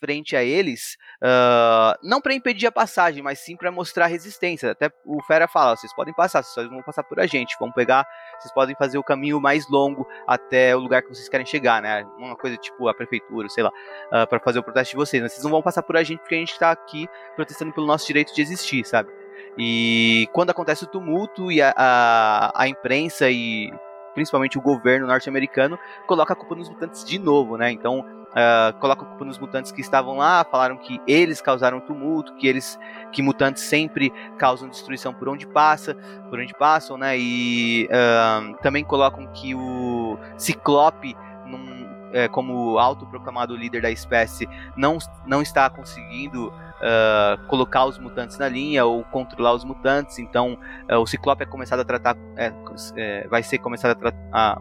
frente 0.00 0.34
a 0.34 0.42
eles, 0.42 0.96
uh, 1.22 1.98
não 2.02 2.20
para 2.20 2.34
impedir 2.34 2.66
a 2.66 2.72
passagem, 2.72 3.22
mas 3.22 3.38
sim 3.38 3.56
para 3.56 3.70
mostrar 3.70 4.06
resistência. 4.06 4.70
Até 4.70 4.90
o 5.04 5.22
Fera 5.24 5.46
fala: 5.46 5.76
vocês 5.76 5.94
podem 5.94 6.14
passar, 6.14 6.42
vocês 6.42 6.68
vão 6.68 6.82
passar 6.82 7.04
por 7.04 7.20
a 7.20 7.26
gente, 7.26 7.56
vamos 7.60 7.74
pegar, 7.74 8.06
vocês 8.38 8.52
podem 8.52 8.74
fazer 8.74 8.98
o 8.98 9.04
caminho 9.04 9.40
mais 9.40 9.68
longo 9.68 10.08
até 10.26 10.74
o 10.74 10.80
lugar 10.80 11.02
que 11.02 11.08
vocês 11.08 11.28
querem 11.28 11.46
chegar, 11.46 11.82
né? 11.82 12.04
Uma 12.18 12.36
coisa 12.36 12.56
tipo 12.56 12.88
a 12.88 12.94
prefeitura, 12.94 13.48
sei 13.48 13.62
lá, 13.62 13.70
uh, 13.70 14.26
para 14.26 14.40
fazer 14.40 14.58
o 14.58 14.62
protesto 14.62 14.92
de 14.92 14.96
vocês. 14.96 15.22
Mas 15.22 15.32
vocês 15.32 15.44
não 15.44 15.50
vão 15.50 15.62
passar 15.62 15.82
por 15.82 15.96
a 15.96 16.02
gente 16.02 16.20
porque 16.20 16.34
a 16.34 16.38
gente 16.38 16.52
está 16.52 16.70
aqui 16.70 17.06
protestando 17.36 17.72
pelo 17.72 17.86
nosso 17.86 18.06
direito 18.06 18.34
de 18.34 18.40
existir, 18.40 18.84
sabe? 18.84 19.10
E 19.58 20.28
quando 20.32 20.50
acontece 20.50 20.84
o 20.84 20.86
tumulto 20.86 21.52
e 21.52 21.60
a, 21.60 21.74
a, 21.76 22.62
a 22.62 22.68
imprensa 22.68 23.30
e 23.30 23.70
principalmente 24.14 24.58
o 24.58 24.60
governo 24.60 25.06
norte-americano 25.06 25.78
coloca 26.06 26.32
a 26.32 26.36
culpa 26.36 26.54
nos 26.54 26.68
mutantes 26.68 27.04
de 27.04 27.18
novo, 27.18 27.56
né? 27.56 27.70
Então 27.70 28.04
uh, 28.30 28.78
colocam 28.78 29.06
culpa 29.06 29.24
nos 29.24 29.38
mutantes 29.38 29.72
que 29.72 29.80
estavam 29.80 30.16
lá, 30.16 30.44
falaram 30.44 30.76
que 30.76 31.00
eles 31.06 31.40
causaram 31.40 31.80
tumulto, 31.80 32.34
que 32.34 32.46
eles, 32.46 32.78
que 33.12 33.22
mutantes 33.22 33.62
sempre 33.62 34.12
causam 34.38 34.68
destruição 34.68 35.12
por 35.12 35.28
onde 35.28 35.46
passa, 35.46 35.94
por 36.28 36.38
onde 36.38 36.54
passam, 36.54 36.96
né? 36.96 37.18
E 37.18 37.88
uh, 37.88 38.56
também 38.62 38.84
colocam 38.84 39.26
que 39.32 39.54
o 39.54 40.18
Ciclope 40.36 41.16
num, 41.46 41.88
é, 42.12 42.28
como 42.28 42.78
autoproclamado 42.78 43.54
líder 43.54 43.82
da 43.82 43.90
espécie, 43.90 44.48
não, 44.76 44.98
não 45.26 45.42
está 45.42 45.68
conseguindo 45.70 46.48
uh, 46.48 47.46
colocar 47.46 47.84
os 47.84 47.98
mutantes 47.98 48.38
na 48.38 48.48
linha 48.48 48.84
ou 48.84 49.04
controlar 49.04 49.54
os 49.54 49.64
mutantes. 49.64 50.18
Então, 50.18 50.58
o 51.00 51.06
Ciclope 51.06 51.42
é 51.42 51.46
começado 51.46 51.80
a 51.80 51.84
tratar, 51.84 52.16
é, 52.36 52.52
é, 52.96 53.28
vai 53.28 53.42
ser 53.42 53.58
começado 53.58 53.92
a 53.92 53.94
tratar, 53.94 54.60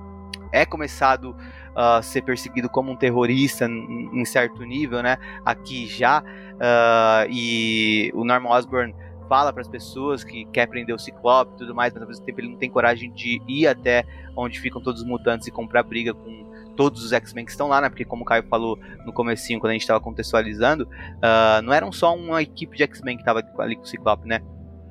é 0.52 0.66
começado 0.66 1.36
a 1.82 2.02
ser 2.02 2.24
perseguido 2.24 2.68
como 2.70 2.92
um 2.92 2.96
terrorista 2.96 3.66
em 3.66 4.26
certo 4.26 4.64
nível, 4.66 5.02
né? 5.02 5.18
Aqui 5.46 5.88
já 5.88 6.22
uh, 6.22 7.26
e 7.30 8.12
o 8.14 8.26
Norman 8.26 8.50
Osborn 8.50 8.94
fala 9.30 9.54
para 9.54 9.62
as 9.62 9.68
pessoas 9.70 10.22
que 10.22 10.44
quer 10.52 10.68
prender 10.68 10.94
o 10.94 11.00
Ciclope 11.00 11.54
e 11.54 11.58
tudo 11.60 11.74
mais, 11.74 11.94
mas 11.94 12.02
ao 12.02 12.10
mesmo 12.10 12.26
tempo 12.26 12.42
ele 12.42 12.50
não 12.50 12.58
tem 12.58 12.70
coragem 12.70 13.14
de 13.14 13.42
ir 13.48 13.66
até 13.66 14.04
onde 14.36 14.60
ficam 14.60 14.82
todos 14.82 15.04
os 15.04 15.08
mutantes 15.08 15.48
e 15.48 15.52
comprar 15.52 15.84
briga 15.84 16.14
com 16.14 16.50
todos 16.76 17.02
os 17.02 17.14
X-Men 17.14 17.46
que 17.46 17.52
estão 17.52 17.70
lá, 17.70 17.80
né? 17.80 17.88
Porque 17.88 18.04
como 18.04 18.24
o 18.24 18.26
Caio 18.26 18.44
falou 18.50 18.78
no 19.06 19.14
comecinho, 19.14 19.58
quando 19.58 19.70
a 19.70 19.74
gente 19.74 19.84
estava 19.84 20.02
contextualizando, 20.02 20.84
uh, 20.84 21.62
não 21.64 21.72
eram 21.72 21.94
só 21.94 22.14
uma 22.14 22.42
equipe 22.42 22.76
de 22.76 22.84
X-Men 22.84 23.16
que 23.16 23.22
estava 23.22 23.42
ali 23.58 23.78
com 23.78 23.84
o 23.84 23.88
Ciclope, 23.88 24.28
né? 24.28 24.42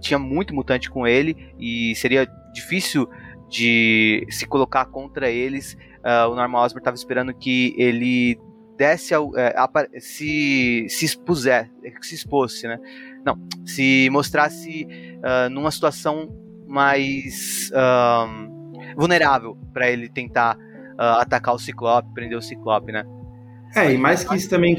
Tinha 0.01 0.19
muito 0.19 0.55
mutante 0.55 0.91
com 0.91 1.07
ele 1.07 1.53
e 1.59 1.95
seria 1.97 2.27
difícil 2.55 3.07
de 3.49 4.27
se 4.31 4.47
colocar 4.47 4.87
contra 4.87 5.29
eles. 5.31 5.77
Uh, 5.99 6.31
o 6.31 6.35
Norman 6.35 6.59
Osborn 6.61 6.81
estava 6.81 6.97
esperando 6.97 7.35
que 7.35 7.75
ele 7.77 8.39
desse 8.77 9.13
ao, 9.13 9.37
é, 9.37 9.55
se, 9.99 10.87
se 10.89 11.05
expuser, 11.05 11.71
se 12.01 12.15
expôsse, 12.15 12.69
né? 12.69 12.79
Não, 13.25 13.37
se 13.67 14.09
mostrasse 14.11 14.87
uh, 15.17 15.51
numa 15.51 15.71
situação 15.71 16.29
mais 16.67 17.71
vulnerável 18.97 19.57
para 19.73 19.91
ele 19.91 20.09
tentar 20.09 20.57
uh, 20.57 21.21
atacar 21.21 21.55
o 21.55 21.59
Ciclope, 21.59 22.13
prender 22.13 22.39
o 22.39 22.43
Ciclope, 22.43 22.93
né? 22.93 23.05
É, 23.75 23.93
e 23.93 23.99
mais 23.99 24.25
que 24.25 24.35
isso 24.35 24.49
também, 24.49 24.77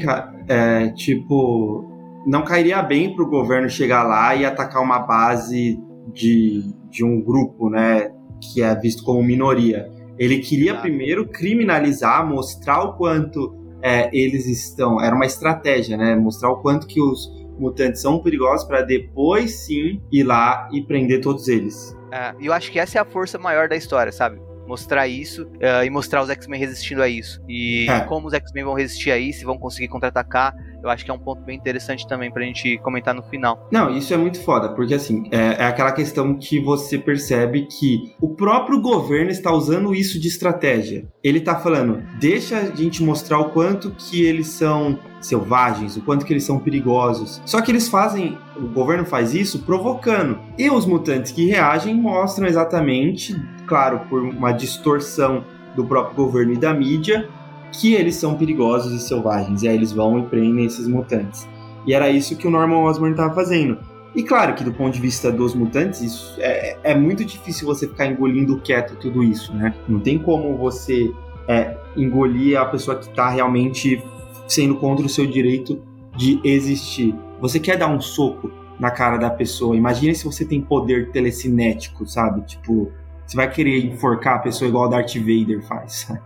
é, 0.48 0.88
tipo, 0.90 1.90
não 2.26 2.42
cairia 2.42 2.82
bem 2.82 3.14
pro 3.14 3.28
governo 3.28 3.68
chegar 3.68 4.02
lá 4.02 4.34
e 4.34 4.44
atacar 4.44 4.82
uma 4.82 4.98
base 4.98 5.78
de, 6.12 6.74
de 6.90 7.04
um 7.04 7.20
grupo, 7.20 7.70
né, 7.70 8.10
que 8.40 8.62
é 8.62 8.74
visto 8.74 9.04
como 9.04 9.22
minoria. 9.22 9.88
Ele 10.20 10.38
queria 10.38 10.74
primeiro 10.74 11.26
criminalizar, 11.26 12.28
mostrar 12.28 12.84
o 12.84 12.92
quanto 12.92 13.56
é, 13.82 14.10
eles 14.12 14.46
estão. 14.46 15.00
Era 15.00 15.16
uma 15.16 15.24
estratégia, 15.24 15.96
né? 15.96 16.14
Mostrar 16.14 16.50
o 16.50 16.60
quanto 16.60 16.86
que 16.86 17.00
os 17.00 17.32
mutantes 17.58 18.02
são 18.02 18.22
perigosos 18.22 18.66
para 18.66 18.82
depois 18.82 19.64
sim 19.64 19.98
ir 20.12 20.24
lá 20.24 20.68
e 20.72 20.82
prender 20.82 21.22
todos 21.22 21.48
eles. 21.48 21.96
É, 22.12 22.34
eu 22.38 22.52
acho 22.52 22.70
que 22.70 22.78
essa 22.78 22.98
é 22.98 23.00
a 23.00 23.04
força 23.04 23.38
maior 23.38 23.66
da 23.66 23.76
história, 23.76 24.12
sabe? 24.12 24.38
Mostrar 24.70 25.08
isso 25.08 25.42
uh, 25.42 25.84
e 25.84 25.90
mostrar 25.90 26.22
os 26.22 26.30
X-Men 26.30 26.60
resistindo 26.60 27.02
a 27.02 27.08
isso. 27.08 27.42
E 27.48 27.86
é. 27.90 28.00
como 28.00 28.28
os 28.28 28.32
X-Men 28.32 28.64
vão 28.64 28.74
resistir 28.74 29.10
a 29.10 29.18
isso 29.18 29.42
e 29.42 29.44
vão 29.44 29.58
conseguir 29.58 29.88
contra-atacar, 29.88 30.54
eu 30.82 30.88
acho 30.88 31.04
que 31.04 31.10
é 31.10 31.14
um 31.14 31.18
ponto 31.18 31.42
bem 31.42 31.56
interessante 31.56 32.06
também 32.06 32.30
pra 32.30 32.42
gente 32.42 32.78
comentar 32.78 33.14
no 33.14 33.22
final. 33.24 33.68
Não, 33.70 33.90
isso 33.90 34.14
é 34.14 34.16
muito 34.16 34.40
foda, 34.40 34.70
porque 34.70 34.94
assim, 34.94 35.24
é, 35.32 35.62
é 35.62 35.64
aquela 35.64 35.92
questão 35.92 36.38
que 36.38 36.60
você 36.60 36.98
percebe 36.98 37.66
que 37.66 38.14
o 38.20 38.28
próprio 38.28 38.80
governo 38.80 39.30
está 39.30 39.52
usando 39.52 39.92
isso 39.92 40.18
de 40.20 40.28
estratégia. 40.28 41.04
Ele 41.22 41.40
tá 41.40 41.56
falando, 41.56 42.02
deixa 42.18 42.58
a 42.58 42.74
gente 42.74 43.02
mostrar 43.02 43.40
o 43.40 43.50
quanto 43.50 43.90
que 43.90 44.24
eles 44.24 44.46
são 44.46 44.98
selvagens, 45.20 45.96
o 45.96 46.00
quanto 46.02 46.24
que 46.24 46.32
eles 46.32 46.44
são 46.44 46.58
perigosos. 46.58 47.42
Só 47.44 47.60
que 47.60 47.70
eles 47.70 47.88
fazem, 47.88 48.38
o 48.56 48.66
governo 48.68 49.04
faz 49.04 49.34
isso 49.34 49.60
provocando. 49.60 50.38
E 50.56 50.70
os 50.70 50.86
mutantes 50.86 51.32
que 51.32 51.46
reagem 51.46 51.94
mostram 51.94 52.46
exatamente, 52.46 53.36
claro, 53.70 54.00
por 54.10 54.20
uma 54.20 54.50
distorção 54.50 55.44
do 55.76 55.84
próprio 55.84 56.16
governo 56.16 56.52
e 56.52 56.56
da 56.56 56.74
mídia, 56.74 57.28
que 57.70 57.94
eles 57.94 58.16
são 58.16 58.36
perigosos 58.36 58.92
e 58.92 58.98
selvagens. 58.98 59.62
E 59.62 59.68
aí 59.68 59.76
eles 59.76 59.92
vão 59.92 60.18
e 60.18 60.22
prendem 60.24 60.64
esses 60.66 60.88
mutantes. 60.88 61.48
E 61.86 61.94
era 61.94 62.10
isso 62.10 62.36
que 62.36 62.48
o 62.48 62.50
Norman 62.50 62.78
Osborn 62.78 63.12
estava 63.12 63.32
fazendo. 63.32 63.78
E 64.12 64.24
claro 64.24 64.54
que 64.56 64.64
do 64.64 64.72
ponto 64.72 64.92
de 64.92 65.00
vista 65.00 65.30
dos 65.30 65.54
mutantes, 65.54 66.00
isso 66.02 66.34
é, 66.40 66.76
é 66.82 66.94
muito 66.96 67.24
difícil 67.24 67.64
você 67.64 67.86
ficar 67.86 68.06
engolindo 68.06 68.58
quieto 68.58 68.96
tudo 68.96 69.22
isso, 69.22 69.54
né? 69.54 69.72
Não 69.88 70.00
tem 70.00 70.18
como 70.18 70.56
você 70.56 71.14
é, 71.46 71.76
engolir 71.96 72.58
a 72.58 72.64
pessoa 72.64 72.98
que 72.98 73.08
está 73.08 73.30
realmente 73.30 74.02
sendo 74.48 74.74
contra 74.74 75.06
o 75.06 75.08
seu 75.08 75.24
direito 75.28 75.80
de 76.16 76.40
existir. 76.42 77.14
Você 77.40 77.60
quer 77.60 77.78
dar 77.78 77.86
um 77.86 78.00
soco 78.00 78.50
na 78.80 78.90
cara 78.90 79.16
da 79.16 79.30
pessoa. 79.30 79.76
Imagina 79.76 80.12
se 80.12 80.24
você 80.24 80.44
tem 80.44 80.60
poder 80.60 81.12
telecinético, 81.12 82.04
sabe? 82.04 82.40
Tipo, 82.42 82.90
você 83.30 83.36
vai 83.36 83.48
querer 83.48 83.84
enforcar 83.84 84.36
a 84.36 84.38
pessoa 84.40 84.68
igual 84.68 84.86
o 84.86 84.88
Darth 84.88 85.14
Vader 85.14 85.62
faz. 85.62 86.08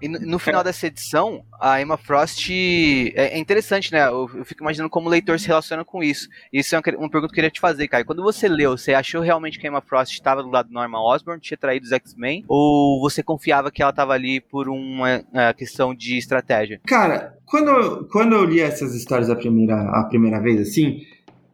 E 0.00 0.06
no, 0.06 0.38
final 0.38 0.62
dessa 0.62 0.86
edição, 0.86 1.42
a 1.60 1.82
Emma 1.82 1.96
Frost. 1.96 2.48
É, 3.16 3.34
é 3.34 3.38
interessante, 3.38 3.90
né? 3.90 4.06
Eu, 4.06 4.28
fico 4.44 4.62
imaginando 4.62 4.88
como 4.88 5.08
o 5.08 5.10
leitor 5.10 5.40
se 5.40 5.48
relaciona 5.48 5.84
com 5.84 6.04
isso. 6.04 6.28
Isso 6.52 6.72
é 6.72 6.78
uma, 6.78 6.82
pergunta 6.82 7.18
que 7.18 7.24
eu 7.24 7.28
queria 7.28 7.50
te 7.50 7.58
fazer, 7.58 7.88
Caio. 7.88 8.04
Quando 8.04 8.22
você 8.22 8.46
leu, 8.46 8.78
você 8.78 8.94
achou 8.94 9.20
realmente 9.20 9.58
que 9.58 9.66
a 9.66 9.70
Emma 9.70 9.80
Frost 9.80 10.14
estava 10.14 10.40
do 10.40 10.50
lado 10.50 10.68
do 10.68 10.72
Norman 10.72 11.00
Osborn, 11.00 11.40
tinha 11.40 11.58
traído 11.58 11.84
os 11.84 11.90
X-Men? 11.90 12.44
Ou 12.46 13.00
você 13.00 13.24
confiava 13.24 13.72
que 13.72 13.82
ela 13.82 13.90
estava 13.90 14.12
ali 14.12 14.40
por 14.40 14.68
uma, 14.68 15.24
uma, 15.32 15.52
questão 15.52 15.92
de 15.92 16.16
estratégia? 16.16 16.80
Cara, 16.86 17.36
quando 17.44 17.68
eu, 17.68 18.04
quando 18.06 18.36
eu 18.36 18.44
li 18.44 18.60
essas 18.60 18.94
histórias 18.94 19.28
a 19.28 19.34
primeira, 19.34 19.74
a 19.98 20.04
primeira 20.04 20.40
vez, 20.40 20.60
assim, 20.60 21.00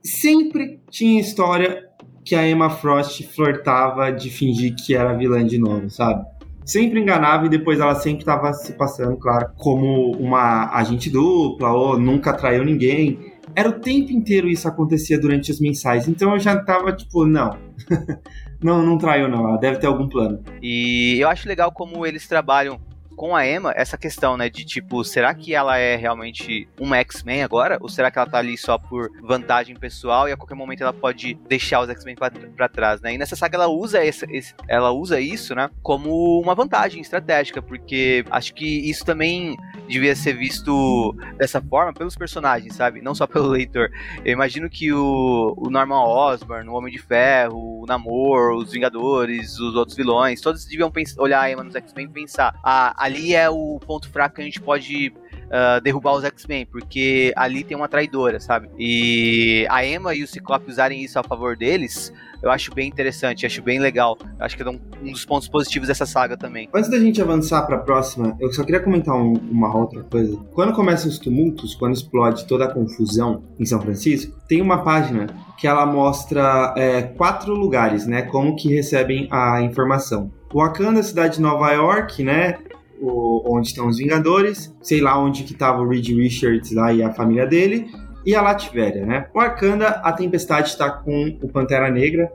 sempre 0.03 0.83
tinha 0.91 1.19
história 1.19 1.94
que 2.25 2.35
a 2.35 2.49
Emma 2.49 2.71
Frost 2.71 3.23
flertava 3.25 4.11
de 4.11 4.31
fingir 4.31 4.75
que 4.75 4.95
era 4.95 5.15
vilã 5.15 5.45
de 5.45 5.59
novo, 5.59 5.91
sabe? 5.91 6.25
sempre 6.65 7.01
enganava 7.01 7.47
e 7.47 7.49
depois 7.49 7.79
ela 7.79 7.95
sempre 7.95 8.21
estava 8.21 8.53
se 8.53 8.73
passando, 8.73 9.17
claro, 9.17 9.51
como 9.57 10.13
uma 10.13 10.75
agente 10.75 11.11
dupla 11.11 11.71
ou 11.71 11.99
nunca 11.99 12.33
traiu 12.33 12.65
ninguém. 12.65 13.33
Era 13.55 13.69
o 13.69 13.79
tempo 13.81 14.11
inteiro 14.13 14.49
isso 14.49 14.67
acontecia 14.67 15.21
durante 15.21 15.51
as 15.51 15.61
mensais, 15.61 16.09
então 16.09 16.33
eu 16.33 16.41
já 16.41 16.59
tava 16.59 16.93
tipo, 16.93 17.27
não. 17.27 17.57
não, 18.63 18.85
não 18.85 18.99
traiu 18.99 19.29
não, 19.29 19.49
ela 19.49 19.59
deve 19.59 19.79
ter 19.79 19.87
algum 19.87 20.09
plano. 20.09 20.43
E 20.63 21.19
eu 21.21 21.29
acho 21.29 21.47
legal 21.47 21.71
como 21.71 22.07
eles 22.07 22.27
trabalham 22.27 22.81
com 23.15 23.35
a 23.35 23.47
Emma 23.47 23.73
essa 23.77 23.97
questão, 23.97 24.37
né, 24.37 24.49
de 24.49 24.65
tipo, 24.65 25.05
será 25.05 25.35
que 25.35 25.55
ela 25.55 25.79
é 25.79 25.97
realmente 25.97 26.69
uma 26.79 26.99
X-Men 26.99 27.43
agora? 27.43 27.79
Ou 27.81 27.89
será 27.89 28.11
que 28.11 28.19
ela 28.19 28.29
tá 28.29 28.39
ali 28.39 28.57
só 28.57 28.79
por 28.79 29.11
vantagem 29.23 29.77
pessoal 29.77 30.29
e 30.29 30.33
a 30.33 30.37
qualquer 30.37 30.55
momento 30.55 30.83
ela 30.83 30.93
pode 30.93 31.35
deixar 31.49 31.81
os 31.81 31.89
X-Men 31.89 32.17
pra, 32.17 32.69
trás, 32.69 33.01
né? 33.01 33.15
E 33.15 33.19
nessa 33.19 33.37
saga 33.37 33.57
ela 33.57 33.69
usa 33.69 34.05
esse, 34.05 34.27
esse, 34.31 34.55
ela 34.69 34.91
usa 34.91 35.21
isso, 35.21 35.55
né, 35.55 35.71
como 35.83 36.41
uma 36.41 36.55
vantagem 36.55 37.01
estratégica, 37.01 37.63
porque 37.63 38.25
acho 38.31 38.55
que 38.55 38.91
isso 38.91 39.05
também 39.05 39.57
devia 39.89 40.17
ser 40.17 40.35
visto 40.35 41.15
dessa 41.37 41.61
forma 41.61 41.93
pelos 41.93 42.17
personagens, 42.17 42.75
sabe? 42.75 43.01
Não 43.01 43.15
só 43.15 43.27
pelo 43.27 43.49
leitor. 43.49 43.91
Eu 44.25 44.33
imagino 44.33 44.69
que 44.69 44.93
o, 44.93 45.55
o 45.57 45.71
Norman 45.71 46.03
Osborn, 46.03 46.69
o 46.69 46.75
Homem 46.75 46.93
de 46.93 46.99
Ferro, 46.99 47.83
o 47.83 47.87
Namor, 47.87 48.57
os 48.57 48.73
Vingadores, 48.73 49.59
os 49.59 49.75
outros 49.75 49.97
vilões, 49.97 50.41
todos 50.41 50.65
deviam 50.65 50.91
pensar, 50.91 51.21
olhar 51.23 51.41
a 51.41 51.51
Emma 51.51 51.63
nos 51.63 51.75
X-Men 51.75 52.07
e 52.07 52.09
pensar, 52.09 52.59
ah, 52.63 52.95
ali 53.05 53.35
é 53.35 53.51
o 53.51 53.79
ponto 53.87 54.09
fraco 54.09 54.37
que 54.37 54.41
a 54.41 54.45
gente 54.45 54.61
pode 54.61 55.13
uh, 55.45 55.81
derrubar 55.83 56.15
os 56.15 56.25
X-Men, 56.25 56.65
porque 56.65 57.33
ali 57.37 57.63
tem 57.63 57.77
uma 57.77 57.87
traidora, 57.87 58.41
sabe? 58.41 58.71
E 58.79 59.67
a 59.69 59.85
Emma 59.85 60.15
e 60.15 60.23
o 60.23 60.27
Ciclope 60.27 60.71
usarem 60.71 61.05
isso 61.05 61.19
a 61.19 61.23
favor 61.23 61.55
deles, 61.55 62.11
eu 62.43 62.51
acho 62.51 62.75
bem 62.75 62.89
interessante, 62.89 63.45
acho 63.45 63.63
bem 63.63 63.79
legal. 63.79 64.17
Acho 64.41 64.57
que 64.57 64.63
é 64.63 64.69
um, 64.69 64.81
um 65.03 65.13
dos 65.13 65.25
pontos 65.25 65.49
positivos 65.49 65.89
dessa 65.89 66.07
saga 66.07 66.37
também. 66.37 66.69
Antes 66.75 66.91
da 66.91 66.99
gente 66.99 67.21
avançar 67.21 67.63
para 67.67 67.77
a 67.77 67.81
próxima, 67.81 68.37
eu 68.41 68.53
só 68.53 68.65
queria 68.65 68.81
comentar 68.81 69.15
um, 69.15 69.35
uma 69.51 69.75
outra 69.77 70.03
coisa. 70.03 70.37
Quando 70.55 70.73
começam 70.73 71.11
os 71.11 71.19
tumultos, 71.19 71.75
quando 71.75 71.95
explode 71.95 72.47
toda 72.47 72.65
a 72.65 72.73
confusão 72.73 73.45
em 73.59 73.67
São 73.67 73.81
Francisco, 73.81 74.35
tem 74.49 74.63
uma 74.63 74.83
página 74.83 75.27
que 75.59 75.67
ela 75.67 75.85
mostra 75.85 76.75
é, 76.77 77.03
quatro 77.03 77.55
lugares, 77.55 78.07
né? 78.07 78.23
Como 78.23 78.57
que 78.57 78.75
recebem 78.75 79.29
a 79.31 79.61
informação. 79.63 80.33
Wakanda, 80.55 81.03
cidade 81.03 81.37
de 81.37 81.43
Nova 81.43 81.73
York, 81.73 82.23
né? 82.23 82.59
O, 83.05 83.43
onde 83.47 83.69
estão 83.69 83.89
os 83.89 83.99
Vingadores, 83.99 84.75
sei 84.83 85.01
lá 85.01 85.19
onde 85.19 85.45
que 85.45 85.55
tava 85.55 85.83
o 85.83 85.89
Reed 85.89 86.09
Richards 86.09 86.73
lá 86.73 86.93
e 86.93 87.03
a 87.03 87.13
família 87.13 87.47
dele, 87.47 87.91
e 88.25 88.35
a 88.35 88.41
Latvéria, 88.41 89.05
né? 89.05 89.27
O 89.35 89.39
Wakanda, 89.39 89.89
a 89.89 90.13
Tempestade 90.13 90.69
está 90.69 90.91
com 90.91 91.37
o 91.43 91.49
Pantera 91.49 91.91
Negra, 91.91 92.33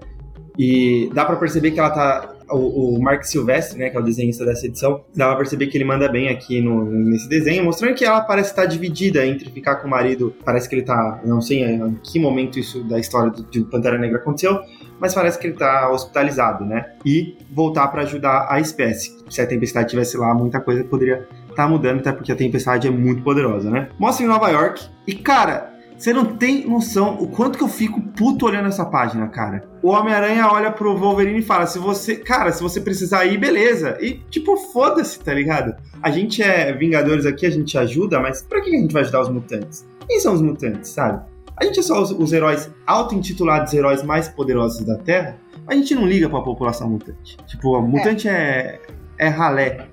e 0.58 1.10
dá 1.14 1.24
para 1.26 1.38
perceber 1.38 1.72
que 1.72 1.80
ela 1.80 1.90
tá. 1.90 2.36
O, 2.52 2.96
o, 2.96 3.02
Mark 3.02 3.24
Silvestre, 3.24 3.78
né, 3.78 3.90
que 3.90 3.98
é 3.98 4.00
o 4.00 4.04
desenhista 4.04 4.46
dessa 4.46 4.66
edição, 4.66 5.04
dá 5.16 5.28
pra 5.28 5.38
perceber 5.38 5.68
que 5.68 5.78
ele 5.78 5.86
manda 5.86 6.10
bem 6.10 6.30
aqui 6.30 6.62
no, 6.62 6.86
nesse 6.86 7.28
desenho, 7.30 7.64
mostrando 7.64 7.96
que 7.96 8.06
ela 8.06 8.22
parece 8.22 8.50
estar 8.50 8.66
dividida 8.66 9.26
entre 9.26 9.50
ficar 9.50 9.78
com 9.78 9.88
o 9.88 9.90
marido. 9.90 10.34
Parece 10.44 10.68
que 10.68 10.76
ele 10.76 10.84
tá. 10.84 11.22
Não 11.26 11.42
sei 11.42 11.64
em 11.64 12.00
que 12.04 12.20
momento 12.20 12.60
isso 12.60 12.84
da 12.84 13.00
história 13.00 13.32
do, 13.32 13.44
de 13.44 13.62
Pantera 13.62 13.98
Negra 13.98 14.18
aconteceu, 14.18 14.60
mas 15.00 15.14
parece 15.14 15.40
que 15.40 15.48
ele 15.48 15.56
tá 15.56 15.90
hospitalizado, 15.92 16.66
né? 16.66 16.94
E 17.06 17.38
voltar 17.52 17.88
para 17.88 18.02
ajudar 18.02 18.48
a 18.50 18.60
espécie. 18.60 19.18
Se 19.30 19.42
a 19.42 19.48
tempestade 19.48 19.90
tivesse 19.90 20.18
lá, 20.18 20.34
muita 20.34 20.60
coisa 20.60 20.84
poderia 20.84 21.28
estar 21.50 21.56
tá 21.56 21.68
mudando, 21.68 22.00
até 22.00 22.12
porque 22.12 22.32
a 22.32 22.36
tempestade 22.36 22.88
é 22.88 22.92
muito 22.92 23.24
poderosa, 23.24 23.70
né? 23.70 23.90
Mostra 23.98 24.26
em 24.26 24.28
Nova 24.28 24.50
York. 24.50 24.86
E, 25.08 25.16
cara, 25.16 25.74
você 26.00 26.14
não 26.14 26.24
tem 26.24 26.66
noção 26.66 27.18
o 27.20 27.28
quanto 27.28 27.58
que 27.58 27.64
eu 27.64 27.68
fico 27.68 28.02
puto 28.02 28.46
olhando 28.46 28.70
essa 28.70 28.86
página, 28.86 29.28
cara. 29.28 29.68
O 29.84 29.90
Homem-Aranha 29.90 30.48
olha 30.48 30.72
pro 30.72 30.98
Wolverine 30.98 31.40
e 31.40 31.44
fala: 31.44 31.68
se 31.68 31.78
você, 31.78 32.16
cara, 32.16 32.54
se 32.54 32.64
você 32.64 32.80
precisar 32.80 33.26
ir, 33.26 33.38
beleza. 33.38 33.98
E, 34.00 34.14
tipo, 34.30 34.56
foda-se, 34.56 35.20
tá 35.20 35.34
ligado? 35.34 35.76
A 36.02 36.10
gente 36.10 36.42
é 36.42 36.72
Vingadores 36.72 37.26
aqui, 37.26 37.46
a 37.46 37.50
gente 37.50 37.78
ajuda, 37.78 38.18
mas 38.18 38.42
pra 38.42 38.62
que 38.62 38.74
a 38.74 38.80
gente 38.80 38.94
vai 38.94 39.02
ajudar 39.02 39.22
os 39.22 39.30
mutantes? 39.30 39.86
Quem 40.08 40.22
são 40.22 40.34
os 40.34 40.42
mutantes, 40.42 40.90
sabe? 40.90 41.22
A 41.58 41.66
gente 41.66 41.82
é 41.82 41.84
só 41.84 42.02
os, 42.02 42.12
os 42.12 42.32
heróis 42.32 42.72
auto-intitulados 42.88 43.74
heróis 43.74 44.02
mais 44.02 44.30
poderosos 44.30 44.86
da 44.86 44.96
Terra. 44.96 45.38
A 45.68 45.76
gente 45.76 45.94
não 45.94 46.08
liga 46.08 46.30
pra 46.30 46.42
população 46.42 46.90
mutante. 46.90 47.36
Tipo, 47.46 47.82
mutante 47.82 48.30
é, 48.30 48.80
é, 49.18 49.26
é 49.26 49.28
ralé. 49.28 49.90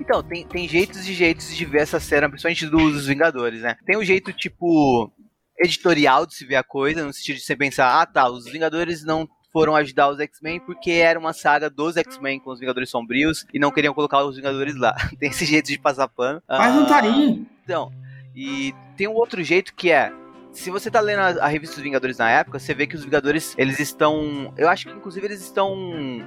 Então, 0.00 0.22
tem, 0.22 0.46
tem 0.46 0.68
jeitos 0.68 1.08
e 1.08 1.12
jeitos 1.12 1.54
de 1.54 1.64
ver 1.64 1.82
essa 1.82 1.98
cena, 1.98 2.28
principalmente 2.28 2.66
dos 2.66 3.06
Vingadores, 3.06 3.62
né? 3.62 3.76
Tem 3.84 3.96
o 3.96 4.00
um 4.00 4.04
jeito, 4.04 4.32
tipo, 4.32 5.12
editorial 5.58 6.26
de 6.26 6.34
se 6.34 6.44
ver 6.44 6.56
a 6.56 6.62
coisa, 6.62 7.04
no 7.04 7.12
sentido 7.12 7.36
de 7.36 7.42
você 7.42 7.56
pensar, 7.56 8.00
ah 8.00 8.06
tá, 8.06 8.28
os 8.28 8.44
Vingadores 8.44 9.04
não 9.04 9.28
foram 9.52 9.76
ajudar 9.76 10.08
os 10.08 10.18
X-Men 10.18 10.60
porque 10.60 10.90
era 10.92 11.18
uma 11.18 11.32
saga 11.32 11.68
dos 11.68 11.96
X-Men 11.96 12.40
com 12.40 12.50
os 12.50 12.58
Vingadores 12.58 12.88
Sombrios 12.88 13.44
e 13.52 13.58
não 13.58 13.70
queriam 13.70 13.92
colocar 13.92 14.24
os 14.24 14.36
Vingadores 14.36 14.74
lá. 14.76 14.94
tem 15.20 15.28
esse 15.28 15.44
jeito 15.44 15.66
de 15.66 15.78
passar 15.78 16.08
pano. 16.08 16.42
Mas 16.48 16.74
não 16.74 16.86
tá 16.86 17.00
aí. 17.00 17.44
Então, 17.62 17.92
e 18.34 18.74
tem 18.96 19.06
um 19.06 19.14
outro 19.14 19.42
jeito 19.44 19.74
que 19.74 19.90
é. 19.90 20.12
Se 20.52 20.70
você 20.70 20.90
tá 20.90 21.00
lendo 21.00 21.20
a, 21.20 21.44
a, 21.44 21.48
revista 21.48 21.76
dos 21.76 21.82
Vingadores 21.82 22.18
na 22.18 22.30
época, 22.30 22.58
você 22.58 22.74
vê 22.74 22.86
que 22.86 22.94
os 22.94 23.02
Vingadores, 23.02 23.54
eles 23.56 23.80
estão. 23.80 24.52
Eu 24.56 24.68
acho 24.68 24.86
que 24.86 24.92
inclusive 24.92 25.26
eles 25.26 25.40
estão 25.40 25.74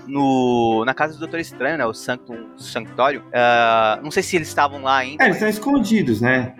no 0.07 0.83
na 0.85 0.93
casa 0.93 1.13
do 1.13 1.19
Doutor 1.19 1.39
Estranho, 1.39 1.77
né? 1.77 1.85
O 1.85 1.93
Sanctum, 1.93 2.49
Sanctório. 2.57 3.21
Uh, 3.27 4.03
não 4.03 4.09
sei 4.09 4.23
se 4.23 4.35
eles 4.35 4.47
estavam 4.47 4.81
lá 4.81 4.97
ainda. 4.97 5.23
É, 5.23 5.27
eles 5.27 5.37
estão 5.37 5.49
escondidos, 5.49 6.21
né? 6.21 6.55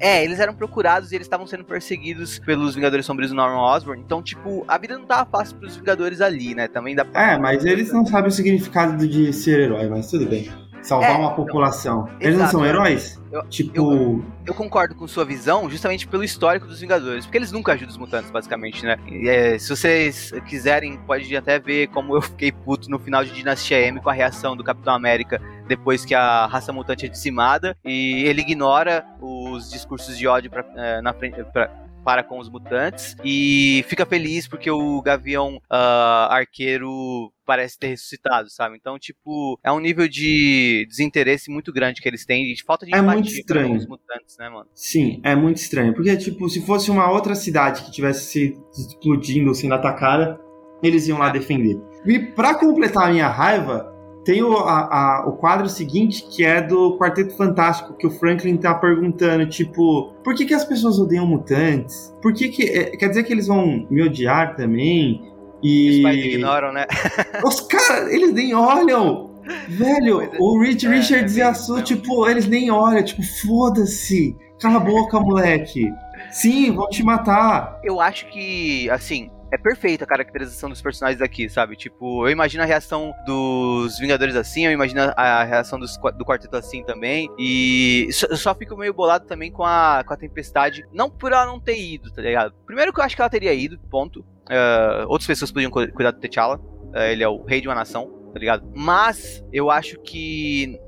É, 0.00 0.24
eles 0.24 0.40
eram 0.40 0.54
procurados 0.54 1.12
e 1.12 1.14
eles 1.14 1.26
estavam 1.26 1.46
sendo 1.46 1.62
perseguidos 1.62 2.38
pelos 2.38 2.74
Vingadores 2.74 3.04
Sombrios 3.04 3.30
do 3.30 3.36
Norman 3.36 3.60
Osborn. 3.60 4.02
Então, 4.02 4.22
tipo, 4.22 4.64
a 4.66 4.78
vida 4.78 4.96
não 4.96 5.04
tava 5.04 5.28
fácil 5.30 5.58
pros 5.58 5.76
Vingadores 5.76 6.22
ali, 6.22 6.54
né? 6.54 6.68
Também 6.68 6.96
dá 6.96 7.04
pra... 7.04 7.32
É, 7.32 7.38
mas 7.38 7.66
eles 7.66 7.92
não 7.92 8.06
sabem 8.06 8.28
o 8.28 8.32
significado 8.32 9.06
de 9.06 9.30
ser 9.30 9.60
herói, 9.60 9.88
mas 9.88 10.10
tudo 10.10 10.24
bem. 10.24 10.50
Salvar 10.82 11.10
é, 11.10 11.14
uma 11.14 11.34
população. 11.34 12.08
Eles 12.20 12.36
exato, 12.36 12.38
não 12.38 12.60
são 12.60 12.66
heróis? 12.66 13.20
Eu, 13.30 13.42
tipo. 13.48 13.76
Eu, 13.76 14.24
eu, 14.46 14.54
concordo 14.54 14.94
com 14.94 15.06
sua 15.06 15.24
visão, 15.24 15.68
justamente 15.68 16.06
pelo 16.06 16.24
histórico 16.24 16.66
dos 16.66 16.80
Vingadores. 16.80 17.26
Porque 17.26 17.38
eles 17.38 17.52
nunca 17.52 17.72
ajudam 17.72 17.90
os 17.90 17.98
mutantes, 17.98 18.30
basicamente, 18.30 18.84
né? 18.84 18.96
É, 19.24 19.58
se 19.58 19.68
vocês 19.68 20.32
quiserem, 20.46 20.96
pode 21.06 21.34
até 21.36 21.58
ver 21.58 21.88
como 21.88 22.16
eu 22.16 22.22
fiquei 22.22 22.50
puto 22.50 22.90
no 22.90 22.98
final 22.98 23.24
de 23.24 23.32
Dinastia 23.32 23.78
M 23.80 24.00
com 24.00 24.10
a 24.10 24.12
reação 24.12 24.56
do 24.56 24.64
Capitão 24.64 24.94
América 24.94 25.40
depois 25.68 26.04
que 26.04 26.14
a 26.14 26.46
raça 26.46 26.72
mutante 26.72 27.06
é 27.06 27.08
dizimada. 27.08 27.76
E 27.84 28.24
ele 28.24 28.40
ignora 28.40 29.04
os 29.20 29.70
discursos 29.70 30.16
de 30.16 30.26
ódio 30.26 30.50
pra, 30.50 30.64
é, 30.76 31.00
na 31.00 31.12
frente. 31.12 31.42
Pra, 31.52 31.70
para 32.04 32.22
com 32.22 32.38
os 32.38 32.48
mutantes 32.48 33.16
e 33.24 33.84
fica 33.88 34.06
feliz 34.06 34.48
porque 34.48 34.70
o 34.70 35.00
Gavião 35.02 35.56
uh, 35.56 36.30
Arqueiro 36.30 37.32
parece 37.44 37.78
ter 37.78 37.88
ressuscitado, 37.88 38.48
sabe? 38.48 38.76
Então, 38.76 38.98
tipo, 38.98 39.58
é 39.64 39.72
um 39.72 39.80
nível 39.80 40.06
de 40.06 40.86
desinteresse 40.88 41.50
muito 41.50 41.72
grande 41.72 42.00
que 42.00 42.08
eles 42.08 42.24
têm, 42.24 42.52
de 42.54 42.62
falta 42.62 42.86
de 42.86 42.94
é 42.94 43.02
muito 43.02 43.28
estranho. 43.28 43.70
com 43.70 43.76
os 43.76 43.86
mutantes, 43.86 44.36
né, 44.38 44.48
mano? 44.48 44.68
Sim, 44.72 45.20
é 45.24 45.34
muito 45.34 45.56
estranho. 45.56 45.92
Porque, 45.92 46.16
tipo, 46.16 46.48
se 46.48 46.64
fosse 46.64 46.90
uma 46.90 47.10
outra 47.10 47.34
cidade 47.34 47.82
que 47.82 47.90
tivesse 47.90 48.26
se 48.30 48.56
explodindo, 48.72 49.52
sendo 49.52 49.74
atacada, 49.74 50.38
eles 50.82 51.08
iam 51.08 51.18
lá 51.18 51.28
defender. 51.30 51.76
E 52.06 52.18
para 52.18 52.54
completar 52.54 53.08
a 53.08 53.12
minha 53.12 53.28
raiva, 53.28 53.89
tem 54.24 54.42
o, 54.42 54.56
a, 54.56 54.80
a, 55.22 55.28
o 55.28 55.32
quadro 55.32 55.68
seguinte, 55.68 56.26
que 56.30 56.44
é 56.44 56.60
do 56.60 56.96
Quarteto 56.98 57.34
Fantástico, 57.36 57.94
que 57.94 58.06
o 58.06 58.10
Franklin 58.10 58.56
tá 58.56 58.74
perguntando, 58.74 59.46
tipo, 59.48 60.12
por 60.22 60.34
que, 60.34 60.44
que 60.44 60.54
as 60.54 60.64
pessoas 60.64 60.98
odeiam 60.98 61.26
mutantes? 61.26 62.14
Por 62.20 62.32
que 62.32 62.48
que... 62.48 62.64
É, 62.64 62.96
quer 62.96 63.08
dizer 63.08 63.24
que 63.24 63.32
eles 63.32 63.46
vão 63.46 63.86
me 63.90 64.02
odiar 64.02 64.56
também? 64.56 65.32
E... 65.62 65.96
Os 65.96 66.02
pais 66.02 66.24
ignoram, 66.24 66.72
né? 66.72 66.86
Os 67.44 67.60
caras, 67.62 68.12
eles 68.12 68.32
nem 68.32 68.54
olham! 68.54 69.30
Velho, 69.68 70.20
é, 70.20 70.30
o 70.38 70.60
Rich 70.60 70.86
é, 70.86 70.90
Richards 70.90 71.36
é, 71.36 71.40
e 71.40 71.42
a 71.42 71.54
Sue, 71.54 71.82
tipo, 71.82 72.28
eles 72.28 72.46
nem 72.46 72.70
olham, 72.70 73.02
tipo, 73.02 73.22
foda-se! 73.46 74.36
Cala 74.60 74.76
a 74.76 74.80
boca, 74.80 75.18
moleque! 75.18 75.90
Sim, 76.30 76.72
vão 76.72 76.88
te 76.88 77.02
matar! 77.02 77.80
Eu 77.82 78.00
acho 78.00 78.26
que, 78.26 78.88
assim, 78.90 79.30
é 79.52 79.58
perfeita 79.58 80.04
a 80.04 80.06
caracterização 80.06 80.68
dos 80.68 80.80
personagens 80.80 81.20
aqui, 81.20 81.48
sabe? 81.48 81.76
Tipo, 81.76 82.26
eu 82.26 82.30
imagino 82.30 82.62
a 82.62 82.66
reação 82.66 83.14
dos 83.26 83.98
Vingadores 83.98 84.36
assim, 84.36 84.66
eu 84.66 84.72
imagino 84.72 85.00
a 85.16 85.44
reação 85.44 85.78
dos, 85.78 85.96
do 86.16 86.24
Quarteto 86.24 86.56
assim 86.56 86.84
também. 86.84 87.28
E 87.38 88.08
eu 88.30 88.36
só 88.36 88.54
fico 88.54 88.76
meio 88.76 88.94
bolado 88.94 89.26
também 89.26 89.50
com 89.50 89.64
a, 89.64 90.04
com 90.06 90.14
a 90.14 90.16
Tempestade. 90.16 90.86
Não 90.92 91.10
por 91.10 91.32
ela 91.32 91.46
não 91.46 91.60
ter 91.60 91.78
ido, 91.78 92.10
tá 92.10 92.22
ligado? 92.22 92.54
Primeiro 92.64 92.92
que 92.92 93.00
eu 93.00 93.04
acho 93.04 93.16
que 93.16 93.22
ela 93.22 93.30
teria 93.30 93.52
ido, 93.52 93.78
ponto. 93.90 94.20
Uh, 94.20 95.06
outras 95.08 95.26
pessoas 95.26 95.50
podiam 95.50 95.70
cuidar 95.70 96.12
do 96.12 96.20
T'Challa. 96.20 96.56
Uh, 96.58 96.98
ele 97.10 97.22
é 97.22 97.28
o 97.28 97.42
rei 97.44 97.60
de 97.60 97.68
uma 97.68 97.74
nação, 97.74 98.30
tá 98.32 98.38
ligado? 98.38 98.70
Mas 98.74 99.44
eu 99.52 99.70
acho 99.70 99.98
que, 100.00 100.78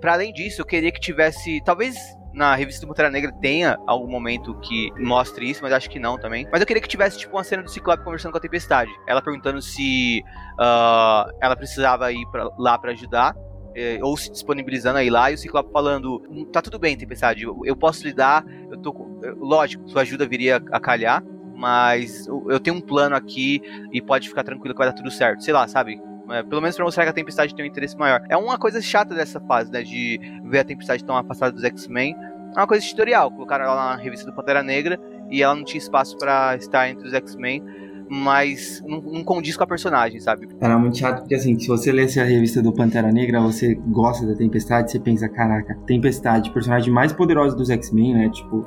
para 0.00 0.14
além 0.14 0.32
disso, 0.32 0.60
eu 0.60 0.66
queria 0.66 0.90
que 0.90 1.00
tivesse. 1.00 1.62
Talvez 1.64 1.96
na 2.32 2.54
revista 2.54 2.80
do 2.80 2.88
Pantera 2.88 3.10
Negra 3.10 3.32
tenha 3.40 3.78
algum 3.86 4.10
momento 4.10 4.54
que 4.60 4.90
mostre 4.98 5.48
isso, 5.50 5.62
mas 5.62 5.72
acho 5.72 5.90
que 5.90 5.98
não 5.98 6.18
também. 6.18 6.46
Mas 6.50 6.60
eu 6.60 6.66
queria 6.66 6.82
que 6.82 6.88
tivesse, 6.88 7.18
tipo, 7.18 7.36
uma 7.36 7.44
cena 7.44 7.62
do 7.62 7.70
Ciclope 7.70 8.04
conversando 8.04 8.32
com 8.32 8.38
a 8.38 8.40
Tempestade. 8.40 8.90
Ela 9.06 9.20
perguntando 9.20 9.60
se 9.60 10.22
uh, 10.54 11.30
ela 11.40 11.56
precisava 11.56 12.10
ir 12.12 12.26
pra, 12.30 12.48
lá 12.58 12.78
para 12.78 12.92
ajudar. 12.92 13.34
Eh, 13.74 13.98
ou 14.02 14.14
se 14.18 14.30
disponibilizando 14.30 14.98
aí 14.98 15.08
lá, 15.08 15.30
e 15.30 15.34
o 15.34 15.38
Ciclope 15.38 15.72
falando: 15.72 16.20
tá 16.52 16.60
tudo 16.60 16.78
bem, 16.78 16.94
Tempestade, 16.94 17.44
eu, 17.44 17.58
eu 17.64 17.74
posso 17.74 18.04
lidar, 18.04 18.44
eu 18.70 18.76
tô. 18.76 18.92
Lógico, 19.38 19.88
sua 19.88 20.02
ajuda 20.02 20.26
viria 20.26 20.62
a 20.70 20.78
calhar, 20.78 21.24
mas 21.54 22.26
eu 22.26 22.60
tenho 22.60 22.76
um 22.76 22.82
plano 22.82 23.16
aqui 23.16 23.62
e 23.90 24.02
pode 24.02 24.28
ficar 24.28 24.44
tranquilo 24.44 24.74
que 24.74 24.78
vai 24.78 24.88
dar 24.88 24.92
tudo 24.92 25.10
certo. 25.10 25.42
Sei 25.42 25.54
lá, 25.54 25.66
sabe? 25.66 25.98
É, 26.30 26.42
pelo 26.42 26.60
menos 26.60 26.76
pra 26.76 26.84
mostrar 26.84 27.04
que 27.04 27.10
a 27.10 27.12
Tempestade 27.12 27.54
tem 27.54 27.64
um 27.64 27.68
interesse 27.68 27.96
maior. 27.96 28.22
É 28.28 28.36
uma 28.36 28.58
coisa 28.58 28.80
chata 28.80 29.14
dessa 29.14 29.40
fase, 29.40 29.70
né? 29.70 29.82
De 29.82 30.20
ver 30.44 30.60
a 30.60 30.64
Tempestade 30.64 31.04
tão 31.04 31.16
afastada 31.16 31.52
dos 31.52 31.64
X-Men. 31.64 32.14
É 32.54 32.60
uma 32.60 32.66
coisa 32.66 32.84
editorial. 32.84 33.30
Colocaram 33.30 33.64
ela 33.64 33.74
na 33.74 33.96
revista 33.96 34.26
do 34.26 34.34
Pantera 34.34 34.62
Negra 34.62 34.98
e 35.30 35.42
ela 35.42 35.54
não 35.54 35.64
tinha 35.64 35.78
espaço 35.78 36.16
para 36.18 36.56
estar 36.56 36.88
entre 36.88 37.06
os 37.06 37.14
X-Men. 37.14 37.62
Mas 38.08 38.82
não, 38.86 39.00
não, 39.00 39.24
condiz 39.24 39.56
com 39.56 39.64
a 39.64 39.66
personagem, 39.66 40.20
sabe? 40.20 40.46
Era 40.60 40.78
muito 40.78 40.98
chato, 40.98 41.20
porque 41.20 41.34
assim, 41.34 41.58
se 41.58 41.66
você 41.66 41.90
lesse 41.90 42.20
a 42.20 42.24
revista 42.24 42.60
do 42.60 42.70
Pantera 42.70 43.10
Negra, 43.10 43.40
você 43.40 43.74
gosta 43.74 44.26
da 44.26 44.34
Tempestade, 44.34 44.90
você 44.90 45.00
pensa, 45.00 45.30
caraca, 45.30 45.78
Tempestade, 45.86 46.50
personagem 46.50 46.92
mais 46.92 47.10
poderosa 47.12 47.56
dos 47.56 47.70
X-Men, 47.70 48.14
né? 48.14 48.28
Tipo. 48.28 48.66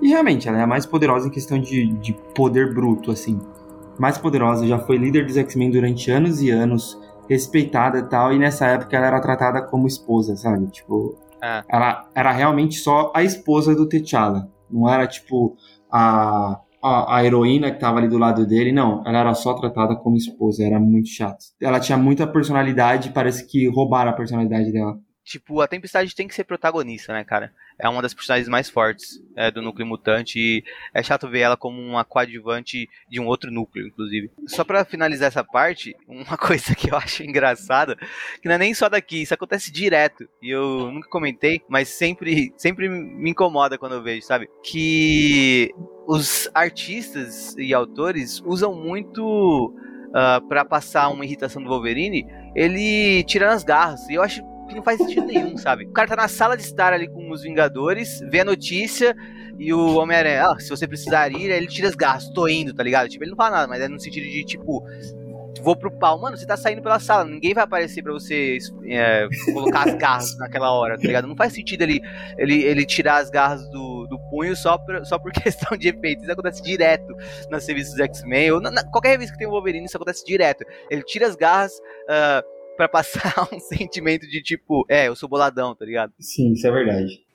E 0.00 0.08
realmente, 0.08 0.46
ela 0.46 0.58
é 0.58 0.62
a 0.62 0.66
mais 0.66 0.86
poderosa 0.86 1.26
em 1.26 1.30
questão 1.30 1.58
de, 1.58 1.86
de 1.94 2.12
poder 2.32 2.72
bruto, 2.72 3.10
assim 3.10 3.40
mais 3.98 4.18
poderosa, 4.18 4.66
já 4.66 4.78
foi 4.78 4.96
líder 4.96 5.26
dos 5.26 5.36
X-Men 5.36 5.70
durante 5.70 6.10
anos 6.10 6.42
e 6.42 6.50
anos, 6.50 6.98
respeitada 7.28 7.98
e 7.98 8.02
tal, 8.04 8.32
e 8.32 8.38
nessa 8.38 8.66
época 8.66 8.96
ela 8.96 9.06
era 9.06 9.20
tratada 9.20 9.62
como 9.62 9.86
esposa, 9.86 10.36
sabe? 10.36 10.66
Tipo, 10.68 11.16
é. 11.42 11.62
ela 11.68 12.08
era 12.14 12.32
realmente 12.32 12.76
só 12.76 13.12
a 13.14 13.22
esposa 13.22 13.74
do 13.74 13.88
T'Challa. 13.88 14.48
Não 14.70 14.88
era 14.88 15.06
tipo 15.06 15.56
a, 15.90 16.60
a, 16.82 17.16
a, 17.16 17.24
heroína 17.24 17.70
que 17.70 17.78
tava 17.78 17.98
ali 17.98 18.08
do 18.08 18.18
lado 18.18 18.46
dele, 18.46 18.72
não. 18.72 19.02
Ela 19.06 19.20
era 19.20 19.34
só 19.34 19.54
tratada 19.54 19.96
como 19.96 20.16
esposa, 20.16 20.64
era 20.64 20.80
muito 20.80 21.08
chato. 21.08 21.44
Ela 21.60 21.80
tinha 21.80 21.96
muita 21.96 22.26
personalidade, 22.26 23.10
parece 23.10 23.46
que 23.46 23.68
roubaram 23.68 24.10
a 24.10 24.14
personalidade 24.14 24.72
dela. 24.72 24.98
Tipo, 25.26 25.60
a 25.60 25.66
Tempestade 25.66 26.14
tem 26.14 26.28
que 26.28 26.34
ser 26.36 26.44
protagonista, 26.44 27.12
né, 27.12 27.24
cara? 27.24 27.52
É 27.76 27.88
uma 27.88 28.00
das 28.00 28.14
personagens 28.14 28.48
mais 28.48 28.70
fortes 28.70 29.20
é, 29.34 29.50
do 29.50 29.60
núcleo 29.60 29.84
mutante 29.84 30.38
e 30.38 30.64
é 30.94 31.02
chato 31.02 31.28
ver 31.28 31.40
ela 31.40 31.56
como 31.56 31.82
uma 31.82 32.04
coadjuvante 32.04 32.88
de 33.10 33.18
um 33.18 33.26
outro 33.26 33.50
núcleo, 33.50 33.88
inclusive. 33.88 34.30
Só 34.46 34.62
para 34.62 34.84
finalizar 34.84 35.26
essa 35.26 35.42
parte, 35.42 35.96
uma 36.06 36.38
coisa 36.38 36.76
que 36.76 36.92
eu 36.92 36.96
acho 36.96 37.24
engraçada, 37.24 37.96
que 38.40 38.46
não 38.46 38.54
é 38.54 38.58
nem 38.58 38.72
só 38.72 38.88
daqui, 38.88 39.22
isso 39.22 39.34
acontece 39.34 39.72
direto. 39.72 40.28
E 40.40 40.48
eu 40.48 40.92
nunca 40.92 41.08
comentei, 41.08 41.60
mas 41.68 41.88
sempre, 41.88 42.54
sempre 42.56 42.88
me 42.88 43.30
incomoda 43.30 43.76
quando 43.76 43.96
eu 43.96 44.02
vejo, 44.04 44.24
sabe? 44.24 44.48
Que 44.62 45.74
os 46.06 46.48
artistas 46.54 47.52
e 47.58 47.74
autores 47.74 48.40
usam 48.46 48.76
muito 48.76 49.74
uh, 50.10 50.14
ah, 50.14 50.40
para 50.48 50.64
passar 50.64 51.08
uma 51.08 51.24
irritação 51.24 51.60
do 51.60 51.68
Wolverine, 51.68 52.24
ele 52.54 53.24
tira 53.24 53.52
as 53.52 53.64
garras. 53.64 54.08
E 54.08 54.14
eu 54.14 54.22
acho 54.22 54.40
que 54.66 54.74
não 54.74 54.82
faz 54.82 54.98
sentido 54.98 55.26
nenhum, 55.26 55.56
sabe? 55.56 55.84
O 55.84 55.92
cara 55.92 56.08
tá 56.08 56.16
na 56.16 56.28
sala 56.28 56.56
de 56.56 56.62
estar 56.62 56.92
ali 56.92 57.08
com 57.08 57.30
os 57.30 57.42
Vingadores, 57.42 58.20
vê 58.30 58.40
a 58.40 58.44
notícia 58.44 59.16
e 59.58 59.72
o 59.72 59.96
Homem-Aranha, 59.96 60.46
ah, 60.46 60.58
se 60.58 60.68
você 60.68 60.86
precisar 60.86 61.32
ir, 61.32 61.50
ele 61.50 61.66
tira 61.66 61.88
as 61.88 61.94
garras, 61.94 62.28
tô 62.30 62.46
indo, 62.48 62.74
tá 62.74 62.82
ligado? 62.82 63.08
Tipo, 63.08 63.24
ele 63.24 63.30
não 63.30 63.36
fala 63.36 63.50
nada, 63.50 63.68
mas 63.68 63.80
é 63.80 63.88
no 63.88 63.98
sentido 63.98 64.24
de, 64.24 64.44
tipo, 64.44 64.84
vou 65.62 65.76
pro 65.76 65.90
pau. 65.90 66.18
Mano, 66.20 66.36
você 66.36 66.46
tá 66.46 66.56
saindo 66.56 66.82
pela 66.82 66.98
sala, 66.98 67.24
ninguém 67.24 67.54
vai 67.54 67.64
aparecer 67.64 68.02
pra 68.02 68.12
você 68.12 68.58
é, 68.84 69.28
colocar 69.52 69.88
as 69.88 69.94
garras 69.94 70.36
naquela 70.38 70.70
hora, 70.72 70.96
tá 70.96 71.06
ligado? 71.06 71.26
Não 71.26 71.36
faz 71.36 71.52
sentido 71.52 71.82
ele, 71.82 72.00
ele, 72.38 72.62
ele 72.62 72.86
tirar 72.86 73.16
as 73.16 73.30
garras 73.30 73.68
do, 73.70 74.06
do 74.06 74.18
punho 74.30 74.54
só 74.54 74.78
só 75.04 75.18
por 75.18 75.32
questão 75.42 75.76
de 75.76 75.88
efeito. 75.88 76.22
Isso 76.22 76.32
acontece 76.32 76.62
direto 76.62 77.14
nas 77.50 77.66
revistas 77.66 77.98
X-Men, 77.98 78.52
ou 78.52 78.60
na, 78.60 78.70
na, 78.70 78.84
qualquer 78.84 79.10
revista 79.10 79.32
que 79.32 79.38
tem 79.38 79.48
o 79.48 79.50
Wolverine, 79.50 79.86
isso 79.86 79.96
acontece 79.96 80.24
direto. 80.24 80.64
Ele 80.90 81.02
tira 81.02 81.26
as 81.26 81.36
garras. 81.36 81.72
Uh, 82.08 82.55
para 82.76 82.88
passar 82.88 83.48
um 83.52 83.58
sentimento 83.58 84.26
de 84.26 84.42
tipo, 84.42 84.84
é, 84.88 85.08
eu 85.08 85.16
sou 85.16 85.28
boladão, 85.28 85.74
tá 85.74 85.84
ligado? 85.84 86.12
Sim, 86.20 86.52
isso 86.52 86.66
é 86.66 86.70
verdade. 86.70 87.26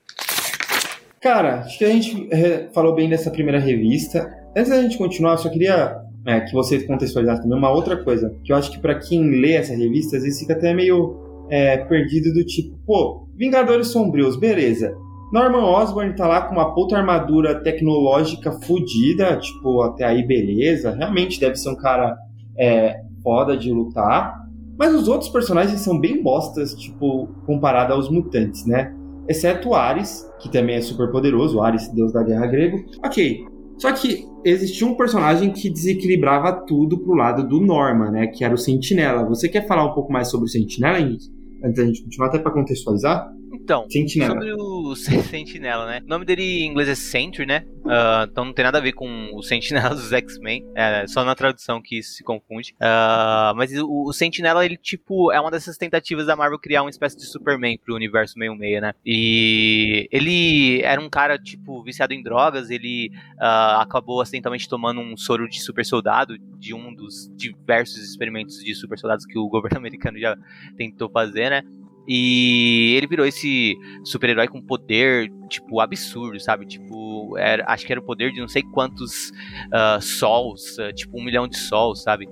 Cara, 1.22 1.62
acho 1.62 1.78
que 1.78 1.86
a 1.86 1.90
gente 1.90 2.28
é, 2.32 2.70
falou 2.74 2.96
bem 2.96 3.10
dessa 3.10 3.30
primeira 3.30 3.60
revista. 3.60 4.28
Antes 4.56 4.72
da 4.72 4.82
gente 4.82 4.98
continuar, 4.98 5.34
eu 5.34 5.38
só 5.38 5.50
queria 5.50 5.96
é, 6.26 6.42
que 6.42 6.54
você 6.54 6.82
contextualizasse 6.86 7.44
também 7.44 7.58
uma 7.58 7.72
outra 7.72 8.04
coisa, 8.04 8.36
que 8.44 8.52
eu 8.52 8.56
acho 8.56 8.72
que 8.72 8.80
para 8.80 8.98
quem 9.00 9.40
lê 9.40 9.54
essa 9.54 9.76
revista, 9.76 10.18
às 10.18 10.24
vezes 10.24 10.40
fica 10.40 10.54
até 10.54 10.74
meio 10.74 11.46
é, 11.50 11.78
perdido 11.78 12.34
do 12.34 12.44
tipo, 12.46 12.78
pô, 12.86 13.28
Vingadores 13.36 13.88
Sombrios, 13.88 14.36
beleza. 14.36 14.96
Norman 15.32 15.64
Osborn 15.64 16.14
tá 16.16 16.28
lá 16.28 16.42
com 16.42 16.54
uma 16.54 16.74
puta 16.74 16.98
armadura 16.98 17.62
tecnológica 17.64 18.52
fodida, 18.52 19.38
tipo, 19.38 19.82
até 19.82 20.04
aí 20.04 20.26
beleza. 20.28 20.92
Realmente 20.92 21.40
deve 21.40 21.56
ser 21.56 21.70
um 21.70 21.76
cara 21.76 22.16
é, 22.58 23.00
foda 23.24 23.56
de 23.56 23.72
lutar. 23.72 24.42
Mas 24.78 24.94
os 24.94 25.08
outros 25.08 25.30
personagens 25.30 25.80
são 25.82 26.00
bem 26.00 26.22
bostas, 26.22 26.74
tipo, 26.74 27.28
comparado 27.46 27.94
aos 27.94 28.10
mutantes, 28.10 28.66
né? 28.66 28.96
Exceto 29.28 29.70
o 29.70 29.76
Ares, 29.76 30.30
que 30.40 30.50
também 30.50 30.76
é 30.76 30.82
super 30.82 31.12
poderoso, 31.12 31.62
Ares, 31.62 31.88
deus 31.90 32.12
da 32.12 32.24
guerra 32.24 32.48
grego. 32.48 32.84
Ok. 33.06 33.46
Só 33.78 33.92
que 33.92 34.28
existia 34.44 34.86
um 34.88 34.96
personagem 34.96 35.52
que 35.52 35.70
desequilibrava 35.70 36.52
tudo 36.68 37.00
pro 37.00 37.14
lado 37.14 37.48
do 37.48 37.60
Norman, 37.60 38.12
né? 38.12 38.28
Que 38.28 38.44
era 38.44 38.54
o 38.54 38.58
Sentinela. 38.58 39.28
Você 39.28 39.48
quer 39.48 39.68
falar 39.68 39.86
um 39.86 39.94
pouco 39.94 40.12
mais 40.12 40.30
sobre 40.30 40.46
o 40.46 40.50
Sentinela, 40.50 41.00
Henrique? 41.00 41.30
Antes 41.64 41.78
da 41.78 41.86
gente 41.86 42.04
continuar, 42.04 42.28
até 42.28 42.40
para 42.40 42.52
contextualizar? 42.52 43.32
Então, 43.54 43.86
Sentinela. 43.90 44.34
sobre 44.34 44.54
o 44.54 44.96
Sentinela, 44.96 45.86
né? 45.86 46.02
O 46.04 46.08
nome 46.08 46.26
dele 46.26 46.44
em 46.64 46.68
inglês 46.68 46.88
é 46.90 46.96
Sentry, 46.96 47.46
né? 47.46 47.66
Uh, 47.82 48.24
então 48.30 48.46
não 48.46 48.54
tem 48.54 48.64
nada 48.64 48.78
a 48.78 48.82
ver 48.82 48.94
com 48.94 49.32
o 49.34 49.42
Sentinela 49.42 49.90
dos 49.96 50.14
X-Men, 50.14 50.66
é 50.76 51.06
só 51.08 51.24
na 51.26 51.36
tradução 51.36 51.82
que 51.82 52.00
isso 52.00 52.14
se 52.14 52.24
confunde. 52.24 52.74
Uh, 52.74 53.56
mas 53.56 53.72
o, 53.78 54.08
o, 54.08 54.14
Sentinela, 54.14 54.66
ele, 54.66 54.78
tipo, 54.78 55.32
é 55.32 55.40
uma 55.40 55.52
dessas 55.52 55.78
tentativas 55.78 56.28
da 56.28 56.36
Marvel 56.36 56.60
criar 56.60 56.84
uma 56.84 56.90
espécie 56.90 57.18
de 57.18 57.26
Superman 57.26 57.78
pro 57.78 57.96
universo 57.96 58.38
meio-meia, 58.38 58.80
né? 58.80 58.94
E 59.06 60.08
ele 60.12 60.82
era 60.84 61.02
um 61.02 61.10
cara, 61.10 61.38
tipo, 61.38 61.84
viciado 61.84 62.14
em 62.14 62.24
drogas, 62.24 62.70
ele 62.70 63.12
uh, 63.36 63.82
acabou 63.82 64.22
acidentalmente 64.22 64.70
tomando 64.70 65.02
um 65.02 65.18
soro 65.18 65.50
de 65.50 65.62
super 65.62 65.86
soldado, 65.86 66.38
de 66.58 66.74
um 66.74 66.94
dos 66.94 67.32
diversos 67.36 67.98
experimentos 67.98 68.64
de 68.64 68.74
super 68.76 68.98
soldados 68.98 69.26
que 69.26 69.38
o 69.38 69.48
governo 69.50 69.78
americano 69.80 70.20
já 70.20 70.38
tentou 70.78 71.10
fazer, 71.10 71.50
né? 71.50 71.64
E 72.08 72.96
ele 72.98 73.08
virou 73.08 73.26
esse 73.26 73.78
super-herói 74.04 74.48
com 74.48 74.62
poder, 74.62 75.32
tipo, 75.48 75.80
absurdo, 75.80 76.40
sabe? 76.40 76.66
Tipo, 76.66 77.38
era, 77.38 77.64
acho 77.68 77.86
que 77.86 77.92
era 77.92 78.02
o 78.02 78.04
poder 78.04 78.32
de 78.32 78.42
não 78.42 78.48
sei 78.48 78.64
quantos 78.64 79.30
uh, 79.68 80.02
sols, 80.02 80.78
uh, 80.78 80.92
tipo, 80.94 81.20
um 81.20 81.24
milhão 81.24 81.48
de 81.48 81.58
sols, 81.58 82.02
sabe? 82.02 82.28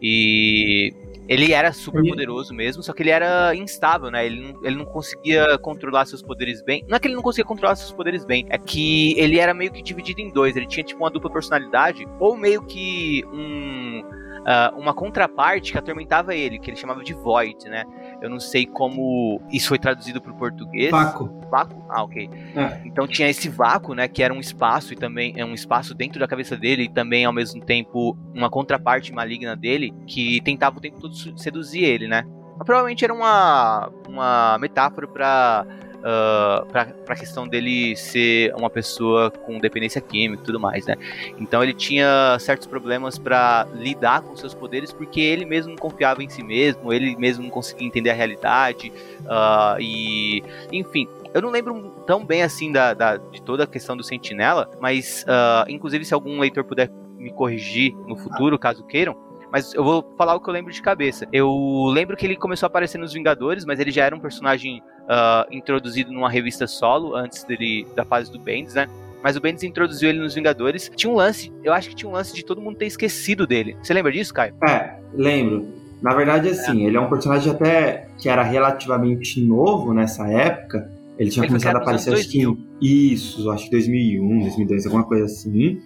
E 0.00 0.92
ele 1.26 1.52
era 1.52 1.72
super 1.72 2.06
poderoso 2.06 2.52
mesmo, 2.52 2.82
só 2.82 2.92
que 2.92 3.02
ele 3.02 3.10
era 3.10 3.54
instável, 3.54 4.10
né? 4.10 4.26
Ele 4.26 4.52
não, 4.52 4.64
ele 4.64 4.76
não 4.76 4.84
conseguia 4.84 5.56
controlar 5.58 6.04
seus 6.04 6.22
poderes 6.22 6.62
bem. 6.62 6.84
Não 6.86 6.96
é 6.96 7.00
que 7.00 7.08
ele 7.08 7.14
não 7.14 7.22
conseguia 7.22 7.46
controlar 7.46 7.76
seus 7.76 7.92
poderes 7.92 8.24
bem, 8.26 8.46
é 8.50 8.58
que 8.58 9.18
ele 9.18 9.38
era 9.38 9.54
meio 9.54 9.72
que 9.72 9.82
dividido 9.82 10.20
em 10.20 10.30
dois. 10.30 10.54
Ele 10.54 10.66
tinha, 10.66 10.84
tipo, 10.84 11.02
uma 11.02 11.10
dupla 11.10 11.30
personalidade, 11.30 12.06
ou 12.20 12.36
meio 12.36 12.62
que 12.66 13.24
um 13.32 14.02
uh, 14.44 14.78
uma 14.78 14.94
contraparte 14.94 15.72
que 15.72 15.78
atormentava 15.78 16.34
ele, 16.34 16.58
que 16.58 16.70
ele 16.70 16.76
chamava 16.76 17.02
de 17.02 17.14
Void, 17.14 17.68
né? 17.68 17.84
Eu 18.20 18.30
não 18.30 18.38
sei 18.38 18.66
como 18.66 19.40
isso 19.50 19.68
foi 19.68 19.78
traduzido 19.78 20.20
para 20.20 20.32
o 20.32 20.36
português. 20.36 20.90
Vácuo. 20.90 21.40
Vácuo? 21.50 21.84
Ah, 21.88 22.02
ok. 22.02 22.30
É. 22.56 22.80
Então 22.84 23.06
tinha 23.06 23.28
esse 23.28 23.48
vácuo, 23.48 23.94
né? 23.94 24.06
Que 24.08 24.22
era 24.22 24.32
um 24.32 24.40
espaço 24.40 24.92
e 24.92 24.96
também 24.96 25.34
é 25.36 25.44
um 25.44 25.54
espaço 25.54 25.94
dentro 25.94 26.20
da 26.20 26.28
cabeça 26.28 26.56
dele 26.56 26.84
e 26.84 26.88
também 26.88 27.24
ao 27.24 27.32
mesmo 27.32 27.64
tempo 27.64 28.16
uma 28.34 28.50
contraparte 28.50 29.12
maligna 29.12 29.56
dele 29.56 29.92
que 30.06 30.40
tentava 30.42 30.78
o 30.78 30.80
tempo 30.80 31.00
todo 31.00 31.14
seduzir 31.38 31.84
ele, 31.84 32.06
né? 32.06 32.24
Provavelmente 32.64 33.04
era 33.04 33.12
uma, 33.12 33.90
uma 34.08 34.58
metáfora 34.58 35.08
para 35.08 35.66
uh, 36.04 36.66
para 36.66 36.94
a 37.08 37.16
questão 37.16 37.48
dele 37.48 37.96
ser 37.96 38.54
uma 38.54 38.68
pessoa 38.68 39.30
com 39.30 39.58
dependência 39.58 40.00
química 40.00 40.42
e 40.42 40.46
tudo 40.46 40.60
mais, 40.60 40.86
né? 40.86 40.96
Então 41.38 41.62
ele 41.62 41.72
tinha 41.72 42.36
certos 42.38 42.66
problemas 42.66 43.18
para 43.18 43.66
lidar 43.74 44.22
com 44.22 44.36
seus 44.36 44.54
poderes 44.54 44.92
porque 44.92 45.20
ele 45.20 45.44
mesmo 45.44 45.70
não 45.70 45.78
confiava 45.78 46.22
em 46.22 46.28
si 46.28 46.42
mesmo, 46.42 46.92
ele 46.92 47.16
mesmo 47.16 47.44
não 47.44 47.50
conseguia 47.50 47.86
entender 47.86 48.10
a 48.10 48.14
realidade 48.14 48.92
uh, 49.22 49.80
e, 49.80 50.42
enfim, 50.70 51.08
eu 51.32 51.40
não 51.40 51.50
lembro 51.50 51.90
tão 52.06 52.24
bem 52.24 52.42
assim 52.42 52.70
da, 52.70 52.94
da, 52.94 53.16
de 53.16 53.42
toda 53.42 53.64
a 53.64 53.66
questão 53.66 53.96
do 53.96 54.04
Sentinela, 54.04 54.70
mas 54.80 55.24
uh, 55.24 55.68
inclusive 55.68 56.04
se 56.04 56.14
algum 56.14 56.38
leitor 56.38 56.64
puder 56.64 56.90
me 57.16 57.32
corrigir 57.32 57.94
no 58.06 58.16
futuro, 58.16 58.58
caso 58.58 58.84
queiram, 58.84 59.16
mas 59.50 59.72
eu 59.72 59.84
vou 59.84 60.14
falar 60.18 60.34
o 60.34 60.40
que 60.40 60.48
eu 60.48 60.52
lembro 60.52 60.72
de 60.72 60.82
cabeça. 60.82 61.28
Eu 61.32 61.86
lembro 61.86 62.16
que 62.16 62.26
ele 62.26 62.34
começou 62.34 62.66
a 62.66 62.68
aparecer 62.68 62.98
nos 62.98 63.12
Vingadores, 63.12 63.64
mas 63.64 63.78
ele 63.78 63.92
já 63.92 64.04
era 64.04 64.14
um 64.14 64.18
personagem 64.18 64.82
uh, 65.04 65.46
introduzido 65.50 66.12
numa 66.12 66.30
revista 66.30 66.66
solo 66.66 67.14
antes 67.14 67.44
dele, 67.44 67.86
da 67.94 68.04
fase 68.04 68.30
do 68.30 68.38
Bendis, 68.38 68.74
né? 68.74 68.88
Mas 69.22 69.36
o 69.36 69.40
Bendis 69.40 69.62
introduziu 69.62 70.10
ele 70.10 70.18
nos 70.18 70.34
Vingadores. 70.34 70.90
Tinha 70.94 71.10
um 71.10 71.16
lance, 71.16 71.50
eu 71.62 71.72
acho 71.72 71.88
que 71.88 71.94
tinha 71.94 72.08
um 72.08 72.12
lance 72.12 72.34
de 72.34 72.44
todo 72.44 72.60
mundo 72.60 72.76
ter 72.76 72.86
esquecido 72.86 73.46
dele. 73.46 73.76
Você 73.82 73.94
lembra 73.94 74.12
disso, 74.12 74.34
Caio? 74.34 74.54
É, 74.68 74.98
lembro. 75.14 75.66
Na 76.02 76.14
verdade, 76.14 76.50
assim, 76.50 76.84
é. 76.84 76.88
ele 76.88 76.98
é 76.98 77.00
um 77.00 77.08
personagem 77.08 77.50
até 77.50 78.08
que 78.18 78.28
era 78.28 78.42
relativamente 78.42 79.40
novo 79.42 79.94
nessa 79.94 80.28
época. 80.28 80.90
Ele 81.18 81.30
tinha 81.30 81.44
ele 81.44 81.48
começado 81.48 81.76
a 81.76 81.78
aparecer, 81.78 82.12
acho 82.12 82.28
que 82.28 82.44
isso, 82.82 83.50
acho 83.50 83.64
que 83.64 83.70
2001, 83.70 84.40
2002, 84.40 84.86
alguma 84.86 85.04
coisa 85.04 85.24
assim. 85.24 85.80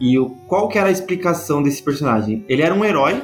E 0.00 0.18
o, 0.18 0.30
qual 0.48 0.68
que 0.68 0.78
era 0.78 0.88
a 0.88 0.90
explicação 0.90 1.62
desse 1.62 1.80
personagem? 1.82 2.44
Ele 2.48 2.62
era 2.62 2.74
um 2.74 2.84
herói 2.84 3.22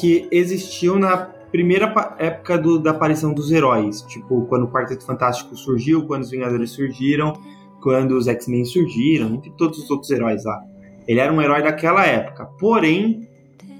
que 0.00 0.26
existiu 0.32 0.98
na 0.98 1.28
primeira 1.50 2.16
época 2.18 2.58
do, 2.58 2.78
da 2.78 2.90
aparição 2.90 3.32
dos 3.32 3.50
heróis. 3.50 4.02
Tipo, 4.02 4.46
quando 4.46 4.64
o 4.64 4.68
Quarteto 4.68 5.04
Fantástico 5.04 5.56
surgiu, 5.56 6.06
quando 6.06 6.22
os 6.22 6.30
Vingadores 6.30 6.70
surgiram, 6.70 7.34
quando 7.80 8.16
os 8.16 8.26
X-Men 8.26 8.64
surgiram, 8.64 9.34
entre 9.34 9.50
todos 9.52 9.78
os 9.78 9.90
outros 9.90 10.10
heróis 10.10 10.44
lá. 10.44 10.60
Ele 11.06 11.20
era 11.20 11.32
um 11.32 11.40
herói 11.40 11.62
daquela 11.62 12.04
época. 12.04 12.46
Porém, 12.58 13.28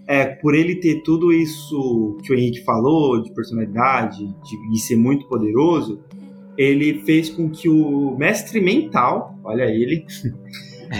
é, 0.06 0.24
por 0.24 0.54
ele 0.54 0.76
ter 0.76 1.02
tudo 1.02 1.32
isso 1.32 2.16
que 2.22 2.32
o 2.32 2.38
Henrique 2.38 2.62
falou, 2.64 3.20
de 3.22 3.32
personalidade, 3.32 4.24
de, 4.24 4.70
de 4.70 4.78
ser 4.78 4.96
muito 4.96 5.26
poderoso, 5.26 6.00
ele 6.56 7.02
fez 7.04 7.28
com 7.28 7.50
que 7.50 7.68
o 7.68 8.16
mestre 8.16 8.60
mental, 8.60 9.38
olha 9.42 9.64
ele, 9.64 10.06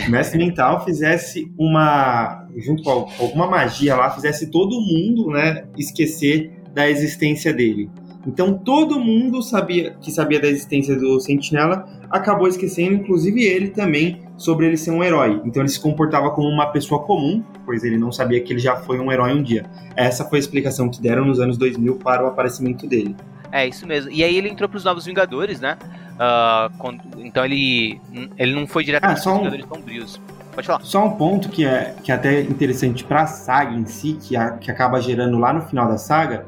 o 0.08 0.10
mestre 0.10 0.38
mental 0.38 0.84
fizesse 0.84 1.50
uma, 1.56 2.46
junto 2.56 2.82
com 2.82 2.90
alguma 2.90 3.46
magia 3.46 3.94
lá, 3.94 4.10
fizesse 4.10 4.50
todo 4.50 4.80
mundo, 4.80 5.30
né, 5.30 5.66
esquecer 5.78 6.52
da 6.76 6.90
existência 6.90 7.54
dele. 7.54 7.88
Então 8.26 8.52
todo 8.52 9.00
mundo 9.00 9.40
sabia 9.40 9.96
que 9.98 10.12
sabia 10.12 10.38
da 10.38 10.46
existência 10.46 10.94
do 10.94 11.18
Sentinela 11.18 11.88
acabou 12.10 12.46
esquecendo, 12.46 12.96
inclusive 12.96 13.42
ele 13.42 13.68
também, 13.68 14.20
sobre 14.36 14.66
ele 14.66 14.76
ser 14.76 14.90
um 14.90 15.02
herói. 15.02 15.40
Então 15.46 15.62
ele 15.62 15.70
se 15.70 15.80
comportava 15.80 16.30
como 16.32 16.46
uma 16.48 16.66
pessoa 16.66 17.02
comum, 17.02 17.42
pois 17.64 17.82
ele 17.82 17.96
não 17.96 18.12
sabia 18.12 18.42
que 18.42 18.52
ele 18.52 18.60
já 18.60 18.76
foi 18.76 18.98
um 18.98 19.10
herói 19.10 19.32
um 19.32 19.42
dia. 19.42 19.64
Essa 19.96 20.22
foi 20.26 20.38
a 20.38 20.40
explicação 20.40 20.90
que 20.90 21.00
deram 21.00 21.24
nos 21.24 21.40
anos 21.40 21.56
2000 21.56 21.96
para 21.96 22.24
o 22.24 22.26
aparecimento 22.26 22.86
dele. 22.86 23.16
É 23.50 23.66
isso 23.66 23.86
mesmo. 23.86 24.10
E 24.10 24.22
aí 24.22 24.36
ele 24.36 24.50
entrou 24.50 24.68
para 24.68 24.76
os 24.76 24.84
Novos 24.84 25.06
Vingadores, 25.06 25.58
né? 25.58 25.78
Uh, 26.16 26.76
quando, 26.76 27.00
então 27.18 27.42
ele, 27.42 27.98
ele 28.36 28.54
não 28.54 28.66
foi 28.66 28.84
diretamente 28.84 29.26
ah, 29.26 29.32
um, 29.32 29.38
Vingadores 29.38 29.66
Sombrios. 29.66 30.20
Pode 30.54 30.66
falar. 30.66 30.80
Só 30.82 31.06
um 31.06 31.12
ponto 31.12 31.48
que 31.48 31.64
é, 31.64 31.94
que 32.02 32.12
é 32.12 32.14
até 32.14 32.40
interessante 32.40 33.02
para 33.02 33.22
a 33.22 33.26
saga 33.26 33.74
em 33.74 33.86
si, 33.86 34.18
que, 34.20 34.36
a, 34.36 34.52
que 34.52 34.70
acaba 34.70 35.00
gerando 35.00 35.38
lá 35.38 35.54
no 35.54 35.62
final 35.62 35.88
da 35.88 35.96
saga. 35.96 36.46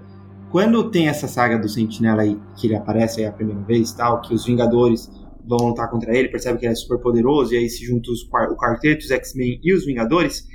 Quando 0.50 0.90
tem 0.90 1.08
essa 1.08 1.28
saga 1.28 1.58
do 1.58 1.68
Sentinela 1.68 2.22
aí, 2.22 2.38
que 2.56 2.66
ele 2.66 2.76
aparece 2.76 3.20
aí 3.20 3.26
a 3.26 3.32
primeira 3.32 3.60
vez 3.62 3.92
tal, 3.92 4.22
que 4.22 4.32
os 4.32 4.46
Vingadores 4.46 5.10
vão 5.46 5.68
lutar 5.68 5.90
contra 5.90 6.16
ele, 6.16 6.28
percebe 6.28 6.58
que 6.58 6.64
ele 6.64 6.72
é 6.72 6.76
super 6.76 6.98
poderoso, 6.98 7.54
e 7.54 7.58
aí 7.58 7.68
se 7.68 7.84
juntam 7.84 8.12
os, 8.12 8.22
o 8.22 8.56
quarteto, 8.56 9.04
os 9.04 9.10
X-Men 9.10 9.60
e 9.62 9.74
os 9.74 9.84
Vingadores, 9.84 10.46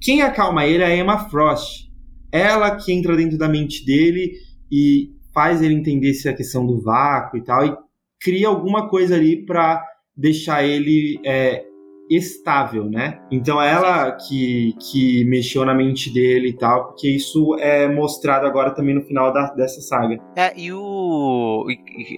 quem 0.00 0.22
acalma 0.22 0.66
ele 0.66 0.82
é 0.82 0.86
a 0.86 0.96
Emma 0.96 1.28
Frost. 1.28 1.90
Ela 2.30 2.76
que 2.76 2.92
entra 2.92 3.14
dentro 3.14 3.36
da 3.36 3.48
mente 3.48 3.84
dele 3.84 4.32
e 4.70 5.10
faz 5.34 5.60
ele 5.62 5.74
entender 5.74 6.10
essa 6.10 6.32
questão 6.32 6.66
do 6.66 6.80
vácuo 6.80 7.38
e 7.38 7.44
tal, 7.44 7.66
e 7.66 7.76
cria 8.20 8.48
alguma 8.48 8.88
coisa 8.88 9.16
ali 9.16 9.44
para 9.44 9.82
deixar 10.16 10.64
ele 10.64 11.20
é, 11.24 11.64
estável, 12.16 12.84
né? 12.84 13.20
Então 13.30 13.60
ela 13.60 14.12
que, 14.12 14.74
que 14.80 15.24
mexeu 15.24 15.64
na 15.64 15.74
mente 15.74 16.12
dele 16.12 16.48
e 16.48 16.56
tal, 16.56 16.88
porque 16.88 17.08
isso 17.08 17.56
é 17.58 17.88
mostrado 17.88 18.46
agora 18.46 18.74
também 18.74 18.94
no 18.94 19.02
final 19.02 19.32
da, 19.32 19.52
dessa 19.54 19.80
saga. 19.80 20.18
É, 20.36 20.52
e 20.58 20.72
o. 20.72 21.66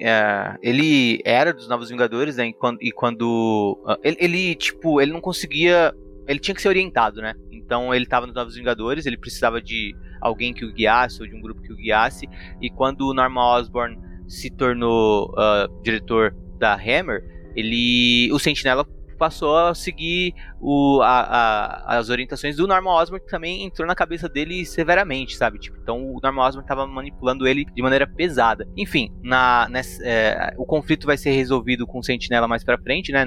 É, 0.01 0.57
ele 0.63 1.21
era 1.25 1.53
dos 1.53 1.69
Novos 1.69 1.91
Vingadores, 1.91 2.37
né? 2.37 2.49
E 2.49 2.53
quando. 2.53 2.79
E 2.83 2.93
quando 2.93 3.79
ele, 4.03 4.17
ele, 4.21 4.55
tipo, 4.55 5.01
ele 5.01 5.13
não 5.13 5.21
conseguia. 5.21 5.95
Ele 6.27 6.39
tinha 6.39 6.55
que 6.55 6.63
ser 6.63 6.69
orientado, 6.69 7.21
né? 7.21 7.35
Então 7.53 7.95
ele 7.95 8.05
estava 8.05 8.27
nos 8.27 8.35
Novos 8.35 8.55
Vingadores, 8.55 9.07
ele 9.07 9.17
precisava 9.17 9.61
de 9.61 9.95
alguém 10.21 10.53
que 10.55 10.65
o 10.65 10.73
guiasse, 10.73 11.21
ou 11.21 11.29
de 11.29 11.35
um 11.35 11.41
grupo 11.41 11.63
que 11.63 11.73
o 11.73 11.77
guiasse. 11.77 12.27
E 12.61 12.71
quando 12.71 13.03
o 13.03 13.15
Norman 13.15 13.59
Osborn 13.59 13.99
se 14.27 14.51
tornou 14.51 15.31
uh, 15.33 15.83
diretor 15.83 16.35
da 16.59 16.75
Hammer, 16.75 17.23
ele, 17.55 18.31
o 18.33 18.39
Sentinela 18.39 18.87
passou 19.15 19.57
a 19.57 19.75
seguir 19.75 20.35
o, 20.61 21.01
a, 21.03 21.21
a, 21.21 21.99
as 21.99 22.11
orientações 22.11 22.57
do 22.57 22.67
Norman 22.67 22.93
Osborn, 22.93 23.25
que 23.25 23.31
também 23.31 23.65
entrou 23.65 23.87
na 23.87 23.95
cabeça 23.95 24.29
dele 24.29 24.65
severamente, 24.65 25.37
sabe? 25.37 25.59
Tipo, 25.59 25.79
então 25.83 26.15
o 26.15 26.21
Norman 26.23 26.43
Osborn 26.43 26.65
estava 26.65 26.87
manipulando 26.87 27.47
ele 27.47 27.65
de 27.65 27.83
maneira 27.83 28.07
pesada. 28.07 28.69
Enfim, 28.77 29.13
na, 29.23 29.69
nessa, 29.71 30.03
é, 30.05 30.55
o 30.57 30.67
conflito 30.67 31.07
vai 31.07 31.17
ser 31.17 31.31
resolvido 31.31 31.87
com 31.87 31.99
o 31.99 32.05
Sentinela 32.05 32.49
mais 32.49 32.65
pra 32.65 32.79
frente, 32.79 33.13
né? 33.13 33.25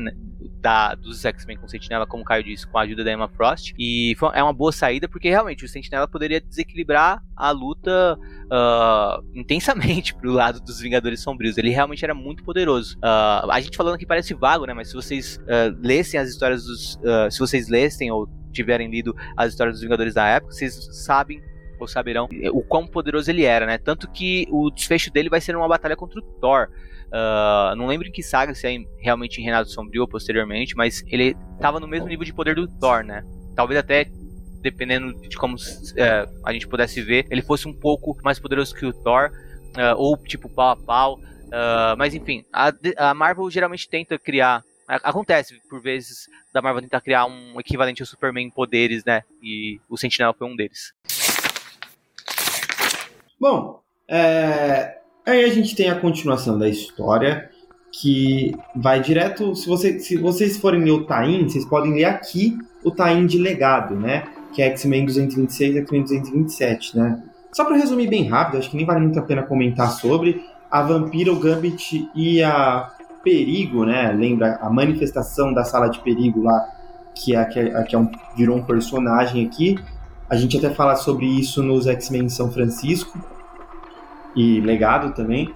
Da, 0.59 0.95
dos 0.95 1.23
X-Men 1.23 1.57
com 1.57 1.67
Sentinela, 1.67 2.07
como 2.07 2.23
o 2.23 2.25
Caio 2.25 2.43
disse, 2.43 2.65
com 2.65 2.77
a 2.77 2.81
ajuda 2.81 3.03
da 3.03 3.11
Emma 3.11 3.27
Frost. 3.27 3.73
E 3.77 4.15
foi, 4.17 4.31
é 4.33 4.41
uma 4.41 4.53
boa 4.53 4.71
saída, 4.71 5.07
porque 5.07 5.29
realmente 5.29 5.63
o 5.63 5.67
Sentinela 5.67 6.07
poderia 6.07 6.41
desequilibrar 6.41 7.23
a 7.35 7.51
luta 7.51 8.17
uh, 8.17 9.23
intensamente 9.35 10.13
pro 10.17 10.31
lado 10.31 10.59
dos 10.59 10.79
Vingadores 10.79 11.21
Sombrios. 11.21 11.57
Ele 11.57 11.69
realmente 11.69 12.03
era 12.03 12.13
muito 12.13 12.43
poderoso. 12.43 12.97
Uh, 12.97 13.51
a 13.51 13.59
gente 13.59 13.77
falando 13.77 13.95
aqui 13.95 14.05
parece 14.05 14.33
vago, 14.33 14.65
né? 14.65 14.73
Mas 14.73 14.89
se 14.89 14.95
vocês 14.95 15.37
uh, 15.43 15.77
lessem 15.81 16.19
as 16.19 16.29
histórias 16.29 16.65
dos. 16.65 16.99
se 17.29 17.39
vocês 17.39 17.69
lessem 17.69 18.11
ou 18.11 18.27
tiverem 18.51 18.89
lido 18.89 19.15
as 19.35 19.51
histórias 19.51 19.75
dos 19.75 19.81
Vingadores 19.81 20.13
da 20.13 20.27
época, 20.27 20.53
vocês 20.53 20.73
sabem 21.05 21.41
ou 21.79 21.87
saberão 21.87 22.27
o 22.51 22.61
quão 22.63 22.87
poderoso 22.87 23.29
ele 23.29 23.43
era, 23.43 23.65
né? 23.65 23.77
Tanto 23.77 24.09
que 24.09 24.47
o 24.49 24.71
desfecho 24.71 25.11
dele 25.11 25.29
vai 25.29 25.39
ser 25.39 25.55
uma 25.55 25.67
batalha 25.67 25.95
contra 25.95 26.19
o 26.19 26.23
Thor. 26.23 26.69
Uh, 27.07 27.75
não 27.75 27.87
lembro 27.87 28.07
em 28.07 28.11
que 28.11 28.21
saga, 28.21 28.53
se 28.53 28.67
é 28.67 28.77
realmente 28.99 29.39
em 29.39 29.43
Renato 29.43 29.69
Sombrio 29.69 30.01
ou 30.01 30.07
posteriormente, 30.07 30.75
mas 30.75 31.03
ele 31.07 31.35
estava 31.55 31.79
no 31.79 31.87
mesmo 31.87 32.07
nível 32.07 32.25
de 32.25 32.33
poder 32.33 32.55
do 32.55 32.67
Thor, 32.67 33.03
né? 33.03 33.23
Talvez 33.55 33.79
até, 33.79 34.05
dependendo 34.61 35.13
de 35.21 35.37
como 35.37 35.55
uh, 35.55 36.41
a 36.45 36.53
gente 36.53 36.67
pudesse 36.67 37.01
ver, 37.01 37.25
ele 37.29 37.41
fosse 37.41 37.67
um 37.67 37.73
pouco 37.73 38.17
mais 38.23 38.39
poderoso 38.39 38.75
que 38.75 38.85
o 38.85 38.93
Thor, 38.93 39.31
uh, 39.31 39.95
ou 39.97 40.17
tipo 40.17 40.49
pau 40.49 40.69
a 40.69 40.75
pau. 40.75 41.19
Ah, 41.51 41.95
mas 41.97 42.13
enfim, 42.13 42.43
a, 42.51 42.73
a 42.97 43.13
Marvel 43.13 43.49
geralmente 43.49 43.87
tenta 43.87 44.19
criar 44.19 44.63
Acontece, 44.87 45.59
por 45.69 45.81
vezes, 45.81 46.29
da 46.53 46.61
Marvel 46.61 46.81
tentar 46.81 47.01
criar 47.01 47.25
um 47.25 47.59
equivalente 47.59 48.01
ao 48.01 48.05
Superman 48.05 48.47
em 48.47 48.49
poderes, 48.49 49.03
né? 49.03 49.21
E 49.43 49.81
o 49.89 49.97
Sentinela 49.97 50.33
foi 50.33 50.47
um 50.47 50.55
deles. 50.55 50.93
Bom, 53.37 53.83
é... 54.07 54.97
aí 55.29 55.43
a 55.43 55.49
gente 55.49 55.75
tem 55.75 55.89
a 55.89 55.99
continuação 55.99 56.57
da 56.57 56.69
história, 56.69 57.49
que 57.91 58.55
vai 58.75 59.01
direto. 59.01 59.55
Se, 59.55 59.67
você, 59.67 59.99
se 59.99 60.17
vocês 60.17 60.57
forem 60.57 60.83
ler 60.83 60.91
o 60.91 61.05
Tain, 61.05 61.47
vocês 61.47 61.65
podem 61.65 61.93
ler 61.93 62.05
aqui 62.05 62.57
o 62.83 62.91
Tain 62.91 63.25
de 63.25 63.37
legado, 63.37 63.95
né? 63.95 64.25
Que 64.53 64.61
é 64.61 64.67
X-Men 64.67 65.05
226 65.05 65.75
e 65.75 65.79
X-Men 65.79 66.03
227, 66.03 66.97
né? 66.97 67.23
Só 67.51 67.65
para 67.65 67.75
resumir 67.75 68.07
bem 68.07 68.27
rápido, 68.27 68.59
acho 68.59 68.69
que 68.69 68.77
nem 68.77 68.85
vale 68.85 69.01
muito 69.01 69.19
a 69.19 69.23
pena 69.23 69.43
comentar 69.43 69.91
sobre. 69.91 70.43
A 70.69 70.81
Vampira, 70.81 71.31
o 71.31 71.39
Gambit 71.39 72.09
e 72.13 72.43
a 72.43 72.91
Perigo, 73.23 73.85
né? 73.85 74.11
Lembra 74.11 74.57
a 74.61 74.69
manifestação 74.69 75.53
da 75.53 75.63
sala 75.63 75.87
de 75.87 75.99
perigo 75.99 76.43
lá, 76.43 76.65
que 77.13 77.35
é, 77.35 77.43
que 77.45 77.59
é, 77.59 77.83
que 77.83 77.95
é 77.95 77.99
um, 77.99 78.09
virou 78.35 78.57
um 78.57 78.63
personagem 78.63 79.45
aqui. 79.45 79.77
A 80.29 80.35
gente 80.35 80.57
até 80.57 80.69
fala 80.69 80.95
sobre 80.95 81.25
isso 81.25 81.63
nos 81.63 81.87
X-Men 81.87 82.29
São 82.29 82.51
Francisco 82.51 83.17
e 84.37 84.61
Legado 84.61 85.13
também. 85.13 85.47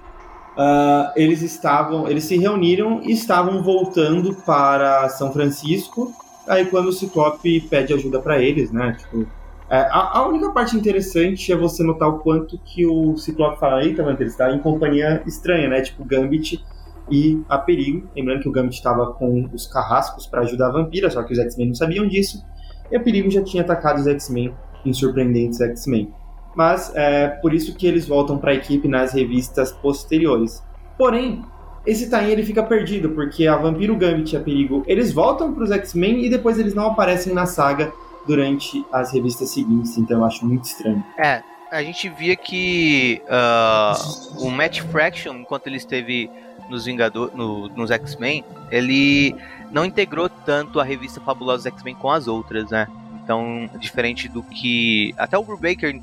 Uh, 0.57 1.11
eles 1.15 1.41
estavam, 1.41 2.09
eles 2.09 2.25
se 2.25 2.38
reuniram 2.38 3.01
e 3.03 3.11
estavam 3.11 3.63
voltando 3.63 4.34
para 4.45 5.07
São 5.09 5.32
Francisco. 5.32 6.11
Aí 6.47 6.65
quando 6.65 6.88
o 6.88 6.91
Ciclope 6.91 7.61
pede 7.61 7.93
ajuda 7.93 8.19
para 8.19 8.41
eles, 8.41 8.71
né? 8.71 8.97
Tipo, 8.99 9.25
é, 9.69 9.77
a, 9.77 10.17
a, 10.17 10.27
única 10.27 10.51
parte 10.51 10.75
interessante 10.75 11.53
é 11.53 11.55
você 11.55 11.82
notar 11.84 12.09
o 12.09 12.19
quanto 12.19 12.57
que 12.57 12.86
o 12.86 13.15
Ciclope 13.15 13.59
fala, 13.59 13.86
eita, 13.86 14.03
mano, 14.03 14.17
ele 14.19 14.29
está 14.29 14.51
em 14.51 14.59
companhia 14.59 15.23
estranha, 15.25 15.69
né? 15.69 15.82
Tipo, 15.82 16.03
Gambit 16.03 16.61
e 17.09 17.41
a 17.47 17.57
Perigo. 17.57 18.09
Lembrando 18.13 18.41
que 18.41 18.49
o 18.49 18.51
Gambit 18.51 18.75
estava 18.75 19.13
com 19.13 19.47
os 19.53 19.67
carrascos 19.67 20.25
para 20.25 20.41
ajudar 20.41 20.67
a 20.67 20.71
vampira, 20.71 21.09
só 21.09 21.23
que 21.23 21.32
os 21.32 21.39
X-Men 21.39 21.67
não 21.67 21.75
sabiam 21.75 22.05
disso 22.07 22.43
e 22.91 22.95
a 22.95 22.99
Perigo 22.99 23.32
já 23.32 23.41
tinha 23.41 23.63
atacado 23.63 23.99
os 23.99 24.07
X-Men 24.07 24.53
em 24.86 24.93
Surpreendentes 24.93 25.61
X-Men. 25.61 26.13
Mas 26.55 26.91
é 26.95 27.27
por 27.27 27.53
isso 27.53 27.75
que 27.75 27.87
eles 27.87 28.07
voltam 28.07 28.37
para 28.37 28.51
a 28.51 28.53
equipe 28.53 28.87
nas 28.87 29.13
revistas 29.13 29.71
posteriores. 29.71 30.61
Porém, 30.97 31.43
esse 31.85 32.09
Tain 32.09 32.29
ele 32.29 32.43
fica 32.43 32.61
perdido, 32.61 33.09
porque 33.09 33.47
a 33.47 33.55
Vampiro 33.55 33.95
Gambit 33.95 34.33
e 34.33 34.37
a 34.37 34.39
Perigo, 34.39 34.83
eles 34.85 35.11
voltam 35.11 35.53
para 35.53 35.63
os 35.63 35.71
X-Men 35.71 36.25
e 36.25 36.29
depois 36.29 36.59
eles 36.59 36.73
não 36.73 36.87
aparecem 36.87 37.33
na 37.33 37.45
saga 37.45 37.91
durante 38.27 38.85
as 38.91 39.11
revistas 39.11 39.49
seguintes, 39.49 39.97
então 39.97 40.19
eu 40.19 40.25
acho 40.25 40.45
muito 40.45 40.65
estranho. 40.65 41.03
É, 41.17 41.41
a 41.71 41.81
gente 41.81 42.07
via 42.09 42.35
que 42.35 43.21
uh, 43.25 44.45
o 44.45 44.51
Matt 44.51 44.81
Fraction, 44.81 45.33
enquanto 45.37 45.67
ele 45.67 45.77
esteve 45.77 46.29
nos 46.69 46.85
Vingador, 46.85 47.31
no, 47.33 47.67
nos 47.69 47.89
X-Men, 47.89 48.43
ele 48.69 49.35
não 49.71 49.83
integrou 49.85 50.29
tanto 50.29 50.79
a 50.79 50.83
revista 50.83 51.19
Fabulosa 51.19 51.69
X-Men 51.69 51.95
com 51.95 52.11
as 52.11 52.27
outras, 52.27 52.69
né? 52.69 52.87
Então, 53.24 53.69
diferente 53.80 54.28
do 54.28 54.41
que 54.41 55.13
até 55.17 55.38
o 55.38 55.43
Brubaker 55.43 55.93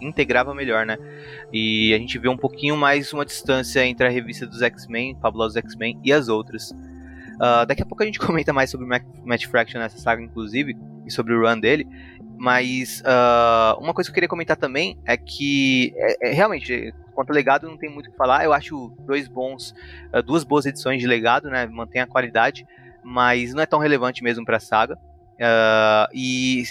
integrava 0.00 0.54
melhor, 0.54 0.86
né? 0.86 0.96
E 1.52 1.92
a 1.94 1.98
gente 1.98 2.18
vê 2.18 2.28
um 2.28 2.36
pouquinho 2.36 2.76
mais 2.76 3.12
uma 3.12 3.24
distância 3.24 3.84
entre 3.84 4.06
a 4.06 4.10
revista 4.10 4.46
dos 4.46 4.62
X-Men, 4.62 5.16
Fabulosos 5.20 5.56
X-Men, 5.56 5.98
e 6.02 6.12
as 6.12 6.28
outras. 6.28 6.70
Uh, 7.36 7.66
daqui 7.66 7.82
a 7.82 7.86
pouco 7.86 8.02
a 8.02 8.06
gente 8.06 8.18
comenta 8.20 8.52
mais 8.52 8.70
sobre 8.70 8.86
o 8.86 8.88
Matt 9.24 9.46
Fraction 9.46 9.78
nessa 9.78 9.98
saga, 9.98 10.22
inclusive, 10.22 10.76
e 11.06 11.10
sobre 11.10 11.34
o 11.34 11.46
run 11.46 11.60
dele. 11.60 11.86
Mas 12.38 13.02
uh, 13.02 13.80
uma 13.80 13.94
coisa 13.94 14.08
que 14.08 14.12
eu 14.12 14.14
queria 14.14 14.28
comentar 14.28 14.56
também 14.56 14.98
é 15.06 15.16
que 15.16 15.94
é, 15.96 16.30
é, 16.30 16.32
realmente, 16.32 16.92
quanto 17.14 17.30
ao 17.30 17.34
legado, 17.34 17.68
não 17.68 17.76
tem 17.76 17.90
muito 17.90 18.08
o 18.08 18.10
que 18.10 18.16
falar. 18.16 18.44
Eu 18.44 18.52
acho 18.52 18.92
dois 19.00 19.28
bons, 19.28 19.74
uh, 20.14 20.22
duas 20.22 20.44
boas 20.44 20.66
edições 20.66 21.00
de 21.00 21.06
legado, 21.06 21.48
né? 21.48 21.66
Mantém 21.66 22.00
a 22.00 22.06
qualidade, 22.06 22.66
mas 23.02 23.54
não 23.54 23.62
é 23.62 23.66
tão 23.66 23.78
relevante 23.78 24.22
mesmo 24.22 24.44
para 24.44 24.56
a 24.56 24.60
saga. 24.60 24.98
Uh, 25.36 26.08
e 26.12 26.64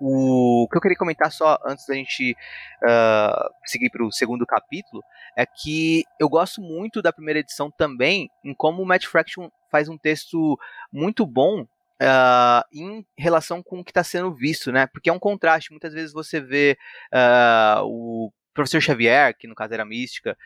o, 0.00 0.68
que 0.70 0.76
eu 0.76 0.80
queria 0.80 0.96
comentar 0.96 1.30
só 1.32 1.58
antes 1.64 1.86
da 1.86 1.94
gente 1.94 2.36
uh, 2.82 3.50
seguir 3.64 3.90
para 3.90 4.04
o 4.04 4.12
segundo 4.12 4.46
capítulo 4.46 5.02
é 5.36 5.44
que 5.44 6.04
eu 6.18 6.28
gosto 6.28 6.60
muito 6.60 7.02
da 7.02 7.12
primeira 7.12 7.40
edição 7.40 7.70
também 7.70 8.30
em 8.44 8.54
como 8.54 8.82
o 8.82 8.86
Matt 8.86 9.06
Fraction 9.06 9.50
faz 9.70 9.88
um 9.88 9.98
texto 9.98 10.58
muito 10.92 11.26
bom 11.26 11.66
Uh, 12.00 12.62
em 12.72 13.04
relação 13.16 13.60
com 13.60 13.80
o 13.80 13.84
que 13.84 13.90
está 13.90 14.04
sendo 14.04 14.32
visto, 14.32 14.70
né? 14.70 14.86
Porque 14.86 15.10
é 15.10 15.12
um 15.12 15.18
contraste. 15.18 15.72
Muitas 15.72 15.92
vezes 15.92 16.12
você 16.12 16.40
vê 16.40 16.78
uh, 17.12 17.82
o 17.82 18.32
professor 18.54 18.80
Xavier, 18.80 19.36
que 19.36 19.48
no 19.48 19.54
caso 19.56 19.74
era 19.74 19.84
mística, 19.84 20.38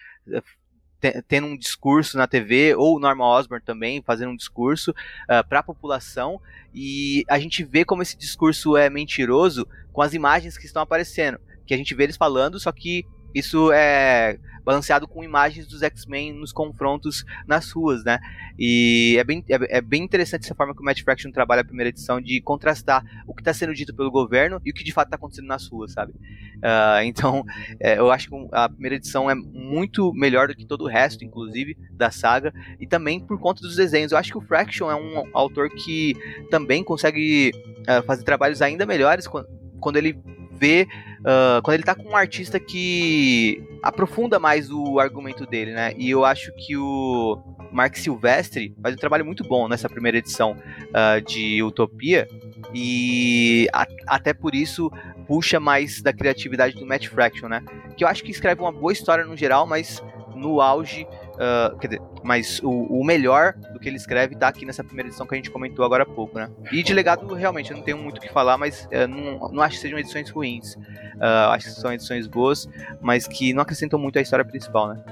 tendo 1.26 1.46
um 1.46 1.56
discurso 1.56 2.16
na 2.16 2.26
TV, 2.26 2.74
ou 2.74 2.96
o 2.96 3.00
Norman 3.00 3.24
Osborn 3.24 3.64
também 3.64 4.02
fazendo 4.02 4.30
um 4.30 4.36
discurso 4.36 4.92
uh, 4.92 4.94
ah, 5.28 5.44
para 5.44 5.60
a 5.60 5.62
população, 5.62 6.40
e 6.74 7.24
a 7.28 7.38
gente 7.38 7.64
vê 7.64 7.84
como 7.84 8.02
esse 8.02 8.16
discurso 8.16 8.76
é 8.76 8.88
mentiroso 8.88 9.66
com 9.92 10.02
as 10.02 10.14
imagens 10.14 10.56
que 10.56 10.66
estão 10.66 10.82
aparecendo. 10.82 11.38
Que 11.66 11.74
a 11.74 11.76
gente 11.76 11.94
vê 11.94 12.04
eles 12.04 12.16
falando, 12.16 12.58
só 12.58 12.72
que 12.72 13.06
isso 13.34 13.72
é 13.72 14.38
balanceado 14.64 15.08
com 15.08 15.24
imagens 15.24 15.66
dos 15.66 15.82
X-Men 15.82 16.32
nos 16.32 16.52
confrontos 16.52 17.24
nas 17.46 17.70
ruas, 17.70 18.04
né? 18.04 18.18
E 18.58 19.16
é 19.18 19.24
bem, 19.24 19.44
é, 19.48 19.78
é, 19.78 19.80
bem 19.80 20.02
interessante 20.02 20.44
essa 20.44 20.54
forma 20.54 20.74
que 20.74 20.80
o 20.80 20.84
Matt 20.84 21.02
Fraction 21.02 21.30
trabalha 21.30 21.62
a 21.62 21.64
primeira 21.64 21.88
edição 21.88 22.20
de 22.20 22.40
contrastar 22.40 23.04
o 23.26 23.34
que 23.34 23.40
está 23.40 23.52
sendo 23.52 23.74
dito 23.74 23.94
pelo 23.94 24.10
governo 24.10 24.60
e 24.64 24.70
o 24.70 24.74
que 24.74 24.84
de 24.84 24.92
fato 24.92 25.08
está 25.08 25.16
acontecendo 25.16 25.46
nas 25.46 25.66
ruas, 25.66 25.92
sabe? 25.92 26.12
Uh, 26.12 27.02
então, 27.04 27.44
é, 27.80 27.98
eu 27.98 28.10
acho 28.10 28.28
que 28.28 28.48
a 28.52 28.68
primeira 28.68 28.96
edição 28.96 29.30
é 29.30 29.34
muito 29.34 30.12
melhor 30.14 30.48
do 30.48 30.54
que 30.54 30.64
todo 30.64 30.84
o 30.84 30.88
resto, 30.88 31.24
inclusive, 31.24 31.76
da 31.92 32.10
saga, 32.10 32.52
e 32.78 32.86
também 32.86 33.20
por 33.20 33.38
conta 33.38 33.62
dos 33.62 33.76
desenhos. 33.76 34.12
Eu 34.12 34.18
acho 34.18 34.30
que 34.30 34.38
o 34.38 34.42
Fraction 34.42 34.90
é 34.90 34.94
um 34.94 35.24
autor 35.32 35.70
que 35.70 36.14
também 36.50 36.84
consegue 36.84 37.52
uh, 37.80 38.02
fazer 38.04 38.22
trabalhos 38.22 38.62
ainda 38.62 38.86
melhores 38.86 39.26
quando, 39.26 39.48
quando 39.80 39.96
ele 39.96 40.16
vê 40.62 40.86
uh, 41.20 41.60
quando 41.62 41.74
ele 41.74 41.82
tá 41.82 41.92
com 41.92 42.10
um 42.10 42.16
artista 42.16 42.60
que 42.60 43.60
aprofunda 43.82 44.38
mais 44.38 44.70
o 44.70 45.00
argumento 45.00 45.44
dele, 45.44 45.72
né? 45.72 45.92
E 45.98 46.08
eu 46.08 46.24
acho 46.24 46.52
que 46.52 46.76
o 46.76 47.42
Mark 47.72 47.96
Silvestre 47.96 48.72
faz 48.80 48.94
um 48.94 48.98
trabalho 48.98 49.24
muito 49.24 49.42
bom 49.42 49.66
nessa 49.66 49.88
primeira 49.88 50.18
edição 50.18 50.52
uh, 50.52 51.20
de 51.20 51.60
Utopia 51.64 52.28
e 52.72 53.66
a, 53.72 53.84
até 54.06 54.32
por 54.32 54.54
isso 54.54 54.88
puxa 55.26 55.58
mais 55.58 56.00
da 56.00 56.12
criatividade 56.12 56.76
do 56.76 56.86
Matt 56.86 57.08
Fraction, 57.08 57.48
né? 57.48 57.64
Que 57.96 58.04
eu 58.04 58.08
acho 58.08 58.22
que 58.22 58.30
escreve 58.30 58.60
uma 58.60 58.72
boa 58.72 58.92
história 58.92 59.24
no 59.24 59.36
geral, 59.36 59.66
mas 59.66 60.00
no 60.36 60.60
auge 60.60 61.08
Uh, 61.32 61.78
quer 61.78 61.88
dizer, 61.88 62.02
mas 62.22 62.60
o, 62.62 62.70
o, 62.70 63.04
melhor 63.04 63.54
do 63.72 63.80
que 63.80 63.88
ele 63.88 63.96
escreve 63.96 64.36
tá 64.36 64.48
aqui 64.48 64.66
nessa 64.66 64.84
primeira 64.84 65.08
edição 65.08 65.26
que 65.26 65.34
a 65.34 65.36
gente 65.36 65.50
comentou 65.50 65.84
agora 65.84 66.02
há 66.02 66.06
pouco, 66.06 66.38
né? 66.38 66.48
E 66.70 66.82
de 66.82 66.92
legado, 66.92 67.26
realmente, 67.34 67.70
eu 67.70 67.76
não 67.76 67.82
tenho 67.84 67.96
muito 67.96 68.18
o 68.18 68.20
que 68.20 68.30
falar, 68.30 68.58
mas 68.58 68.86
uh, 68.86 69.08
não, 69.08 69.50
não 69.50 69.62
acho 69.62 69.76
que 69.76 69.82
sejam 69.82 69.98
edições 69.98 70.28
ruins. 70.30 70.74
Uh, 70.74 71.50
acho 71.50 71.66
que 71.66 71.72
são 71.72 71.92
edições 71.92 72.26
boas, 72.26 72.68
mas 73.00 73.26
que 73.26 73.52
não 73.54 73.62
acrescentam 73.62 73.98
muito 73.98 74.18
à 74.18 74.22
história 74.22 74.44
principal, 74.44 74.88
né? 74.88 75.02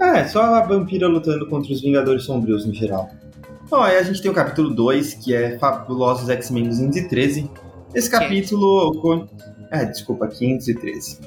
É, 0.00 0.24
só 0.24 0.42
a 0.42 0.62
vampira 0.62 1.06
lutando 1.06 1.46
contra 1.48 1.72
os 1.72 1.82
Vingadores 1.82 2.24
Sombrios 2.24 2.64
no 2.64 2.72
geral. 2.72 3.10
Bom, 3.68 3.82
aí 3.82 3.98
a 3.98 4.02
gente 4.02 4.22
tem 4.22 4.30
o 4.30 4.34
capítulo 4.34 4.70
2, 4.70 5.14
que 5.14 5.34
é 5.34 5.58
Fabulosos 5.58 6.28
X-Men 6.28 6.68
213. 6.68 7.50
Esse 7.94 8.10
capítulo. 8.10 9.28
É, 9.70 9.84
desculpa, 9.84 10.26
513. 10.26 11.20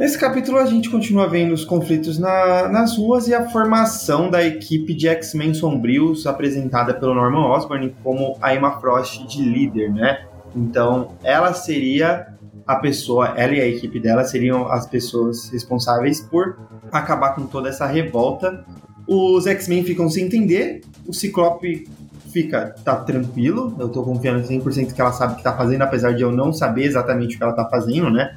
Nesse 0.00 0.18
capítulo 0.18 0.56
a 0.56 0.64
gente 0.64 0.88
continua 0.88 1.28
vendo 1.28 1.52
os 1.52 1.62
conflitos 1.62 2.18
na, 2.18 2.70
nas 2.70 2.96
ruas 2.96 3.28
e 3.28 3.34
a 3.34 3.50
formação 3.50 4.30
da 4.30 4.42
equipe 4.42 4.94
de 4.94 5.06
X-Men 5.06 5.52
sombrios 5.52 6.26
apresentada 6.26 6.94
pelo 6.94 7.14
Norman 7.14 7.48
Osborn 7.48 7.94
como 8.02 8.34
a 8.40 8.54
Emma 8.54 8.80
Frost 8.80 9.26
de 9.26 9.42
líder, 9.42 9.92
né? 9.92 10.24
Então, 10.56 11.18
ela 11.22 11.52
seria 11.52 12.28
a 12.66 12.76
pessoa, 12.76 13.34
ela 13.36 13.52
e 13.52 13.60
a 13.60 13.66
equipe 13.66 14.00
dela 14.00 14.24
seriam 14.24 14.72
as 14.72 14.86
pessoas 14.86 15.50
responsáveis 15.50 16.18
por 16.18 16.58
acabar 16.90 17.34
com 17.34 17.44
toda 17.44 17.68
essa 17.68 17.84
revolta. 17.84 18.64
Os 19.06 19.46
X-Men 19.46 19.84
ficam 19.84 20.08
sem 20.08 20.24
entender, 20.24 20.80
o 21.06 21.12
Ciclope 21.12 21.86
fica, 22.32 22.74
tá 22.82 22.96
tranquilo, 22.96 23.76
eu 23.78 23.90
tô 23.90 24.02
confiando 24.02 24.48
100% 24.48 24.94
que 24.94 25.00
ela 25.00 25.12
sabe 25.12 25.34
o 25.34 25.36
que 25.36 25.42
tá 25.42 25.54
fazendo, 25.54 25.82
apesar 25.82 26.14
de 26.14 26.22
eu 26.22 26.32
não 26.32 26.54
saber 26.54 26.84
exatamente 26.84 27.34
o 27.34 27.38
que 27.38 27.44
ela 27.44 27.52
tá 27.52 27.68
fazendo, 27.68 28.08
né? 28.08 28.34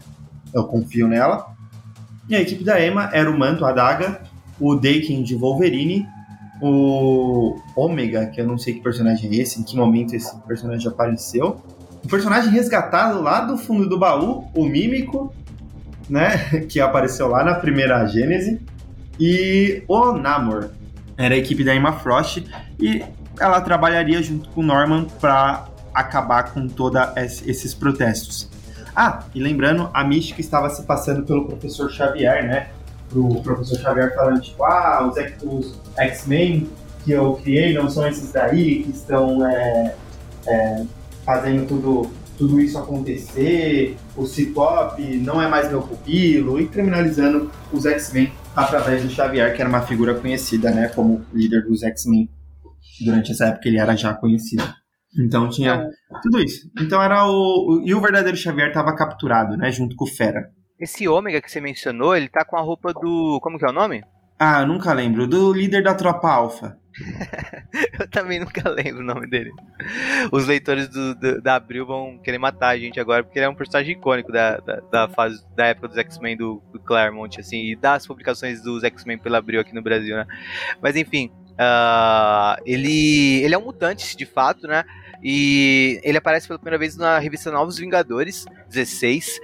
Eu 0.53 0.65
confio 0.65 1.07
nela. 1.07 1.52
E 2.29 2.35
a 2.35 2.41
equipe 2.41 2.63
da 2.63 2.83
Emma 2.83 3.09
era 3.11 3.29
o 3.29 3.37
Manto, 3.37 3.65
a 3.65 3.71
Daga, 3.71 4.21
o 4.59 4.75
Dakin 4.75 5.23
de 5.23 5.35
Wolverine, 5.35 6.07
o 6.61 7.59
Ômega, 7.75 8.27
que 8.27 8.39
eu 8.39 8.47
não 8.47 8.57
sei 8.57 8.75
que 8.75 8.81
personagem 8.81 9.29
é 9.31 9.41
esse, 9.41 9.59
em 9.59 9.63
que 9.63 9.75
momento 9.75 10.15
esse 10.15 10.35
personagem 10.41 10.87
apareceu. 10.87 11.61
O 12.03 12.07
personagem 12.07 12.51
resgatado 12.51 13.21
lá 13.21 13.41
do 13.41 13.57
fundo 13.57 13.87
do 13.87 13.97
baú, 13.97 14.45
o 14.55 14.65
Mímico, 14.65 15.33
né, 16.09 16.61
que 16.69 16.79
apareceu 16.79 17.27
lá 17.27 17.43
na 17.43 17.55
primeira 17.55 18.05
Gênese, 18.05 18.61
e 19.19 19.83
o 19.87 20.13
Namor. 20.13 20.69
Era 21.17 21.35
a 21.35 21.37
equipe 21.37 21.63
da 21.63 21.75
Emma 21.75 21.93
Frost 21.93 22.43
e 22.79 23.03
ela 23.39 23.61
trabalharia 23.61 24.21
junto 24.21 24.49
com 24.49 24.61
o 24.61 24.63
Norman 24.63 25.05
para 25.19 25.67
acabar 25.93 26.51
com 26.51 26.67
todos 26.67 26.99
esses 27.45 27.73
protestos. 27.73 28.49
Ah, 28.95 29.23
e 29.33 29.41
lembrando, 29.41 29.89
a 29.93 30.03
mística 30.03 30.39
estava 30.39 30.69
se 30.69 30.83
passando 30.83 31.23
pelo 31.23 31.45
professor 31.45 31.89
Xavier, 31.91 32.47
né? 32.47 32.69
Pro 33.09 33.41
professor 33.41 33.79
Xavier 33.79 34.13
falando, 34.15 34.41
tipo, 34.41 34.63
ah, 34.63 35.07
os 35.07 35.17
X-Men 35.97 36.69
que 37.03 37.11
eu 37.11 37.33
criei 37.35 37.73
não 37.73 37.89
são 37.89 38.07
esses 38.07 38.31
daí 38.31 38.83
que 38.83 38.91
estão 38.91 39.45
é, 39.45 39.95
é, 40.47 40.85
fazendo 41.25 41.67
tudo, 41.67 42.11
tudo 42.37 42.59
isso 42.61 42.77
acontecer, 42.77 43.97
o 44.15 44.25
Ciclope 44.25 45.17
não 45.17 45.41
é 45.41 45.47
mais 45.47 45.69
meu 45.69 45.81
pupilo, 45.81 46.59
e 46.59 46.67
criminalizando 46.67 47.51
os 47.71 47.85
X-Men 47.85 48.31
através 48.55 49.03
do 49.03 49.09
Xavier, 49.09 49.53
que 49.55 49.61
era 49.61 49.69
uma 49.69 49.81
figura 49.81 50.15
conhecida, 50.15 50.71
né, 50.71 50.87
como 50.89 51.25
líder 51.33 51.65
dos 51.65 51.83
X-Men. 51.83 52.29
Durante 53.03 53.31
essa 53.31 53.47
época 53.47 53.67
ele 53.67 53.79
era 53.79 53.95
já 53.95 54.13
conhecido. 54.13 54.63
Então 55.19 55.49
tinha 55.49 55.73
é. 55.73 56.19
tudo 56.21 56.39
isso. 56.39 56.69
Então 56.79 57.01
era 57.01 57.27
o. 57.27 57.81
E 57.85 57.93
o 57.93 58.01
verdadeiro 58.01 58.37
Xavier 58.37 58.69
estava 58.69 58.95
capturado, 58.95 59.55
né? 59.55 59.71
Junto 59.71 59.95
com 59.95 60.05
o 60.05 60.07
Fera. 60.07 60.49
Esse 60.79 61.07
ômega 61.07 61.41
que 61.41 61.51
você 61.51 61.61
mencionou, 61.61 62.15
ele 62.15 62.27
tá 62.27 62.43
com 62.43 62.57
a 62.57 62.61
roupa 62.61 62.93
do. 62.93 63.39
Como 63.41 63.57
que 63.57 63.65
é 63.65 63.69
o 63.69 63.73
nome? 63.73 64.03
Ah, 64.39 64.61
eu 64.61 64.67
nunca 64.67 64.91
lembro. 64.91 65.27
Do 65.27 65.53
líder 65.53 65.83
da 65.83 65.93
tropa 65.93 66.29
Alpha. 66.29 66.77
eu 67.99 68.07
também 68.09 68.39
nunca 68.39 68.69
lembro 68.69 69.01
o 69.01 69.05
nome 69.05 69.27
dele. 69.27 69.51
Os 70.31 70.45
leitores 70.45 70.87
do, 70.87 71.15
do, 71.15 71.41
da 71.41 71.55
Abril 71.55 71.85
vão 71.85 72.19
querer 72.19 72.37
matar 72.37 72.69
a 72.69 72.77
gente 72.77 72.99
agora, 72.99 73.23
porque 73.23 73.39
ele 73.39 73.45
é 73.45 73.49
um 73.49 73.55
personagem 73.55 73.93
icônico 73.93 74.31
da, 74.31 74.57
da, 74.57 74.79
da 74.91 75.09
fase 75.09 75.43
da 75.55 75.67
época 75.67 75.87
dos 75.87 75.97
X-Men 75.97 76.37
do, 76.37 76.61
do, 76.71 76.79
Claremont, 76.79 77.39
assim, 77.39 77.71
e 77.71 77.75
das 77.75 78.05
publicações 78.05 78.61
dos 78.61 78.83
X-Men 78.83 79.17
pela 79.17 79.37
Abril 79.37 79.61
aqui 79.61 79.73
no 79.73 79.81
Brasil, 79.81 80.15
né? 80.15 80.27
Mas 80.81 80.95
enfim, 80.95 81.31
uh, 81.53 82.61
ele, 82.65 83.41
ele 83.43 83.55
é 83.55 83.57
um 83.57 83.65
mutante, 83.65 84.15
de 84.15 84.25
fato, 84.25 84.67
né? 84.67 84.83
E 85.23 86.01
ele 86.03 86.17
aparece 86.17 86.47
pela 86.47 86.59
primeira 86.59 86.77
vez 86.77 86.97
na 86.97 87.17
revista 87.17 87.49
Novos 87.49 87.77
Vingadores 87.77 88.45
16. 88.69 89.39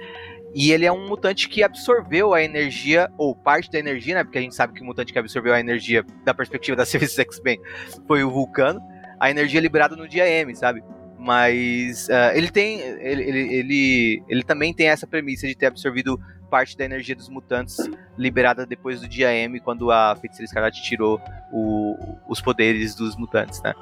E 0.54 0.72
ele 0.72 0.84
é 0.84 0.92
um 0.92 1.08
mutante 1.08 1.48
que 1.48 1.62
absorveu 1.62 2.34
a 2.34 2.42
energia, 2.42 3.10
ou 3.16 3.34
parte 3.34 3.70
da 3.70 3.78
energia, 3.78 4.16
né? 4.16 4.24
Porque 4.24 4.38
a 4.38 4.42
gente 4.42 4.54
sabe 4.54 4.74
que 4.74 4.82
o 4.82 4.84
mutante 4.84 5.12
que 5.12 5.18
absorveu 5.18 5.54
a 5.54 5.60
energia 5.60 6.04
da 6.24 6.34
perspectiva 6.34 6.76
da 6.76 6.84
revistas 6.90 7.18
X-Men 7.18 7.60
foi 8.06 8.24
o 8.24 8.30
Vulcano. 8.30 8.80
A 9.18 9.30
energia 9.30 9.60
liberada 9.60 9.94
no 9.94 10.08
dia 10.08 10.28
M, 10.28 10.54
sabe? 10.56 10.82
Mas 11.18 12.08
uh, 12.08 12.34
ele 12.34 12.50
tem. 12.50 12.80
Ele, 12.80 13.22
ele, 13.22 13.54
ele, 13.54 14.22
ele, 14.28 14.42
também 14.42 14.74
tem 14.74 14.88
essa 14.88 15.06
premissa 15.06 15.46
de 15.46 15.54
ter 15.54 15.66
absorvido 15.66 16.18
parte 16.50 16.76
da 16.76 16.84
energia 16.84 17.14
dos 17.14 17.28
mutantes 17.28 17.76
liberada 18.18 18.66
depois 18.66 19.00
do 19.00 19.06
dia 19.06 19.32
M, 19.32 19.60
quando 19.60 19.90
a 19.90 20.16
Feiticeira 20.16 20.46
Escarlate 20.46 20.82
tirou 20.82 21.20
o, 21.52 22.16
os 22.26 22.40
poderes 22.40 22.94
dos 22.94 23.16
mutantes, 23.16 23.62
né? 23.62 23.72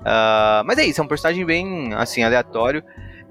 Uh, 0.00 0.64
mas 0.64 0.78
é 0.78 0.84
isso, 0.84 1.00
é 1.00 1.04
um 1.04 1.08
personagem 1.08 1.44
bem, 1.44 1.92
assim, 1.94 2.22
aleatório. 2.22 2.82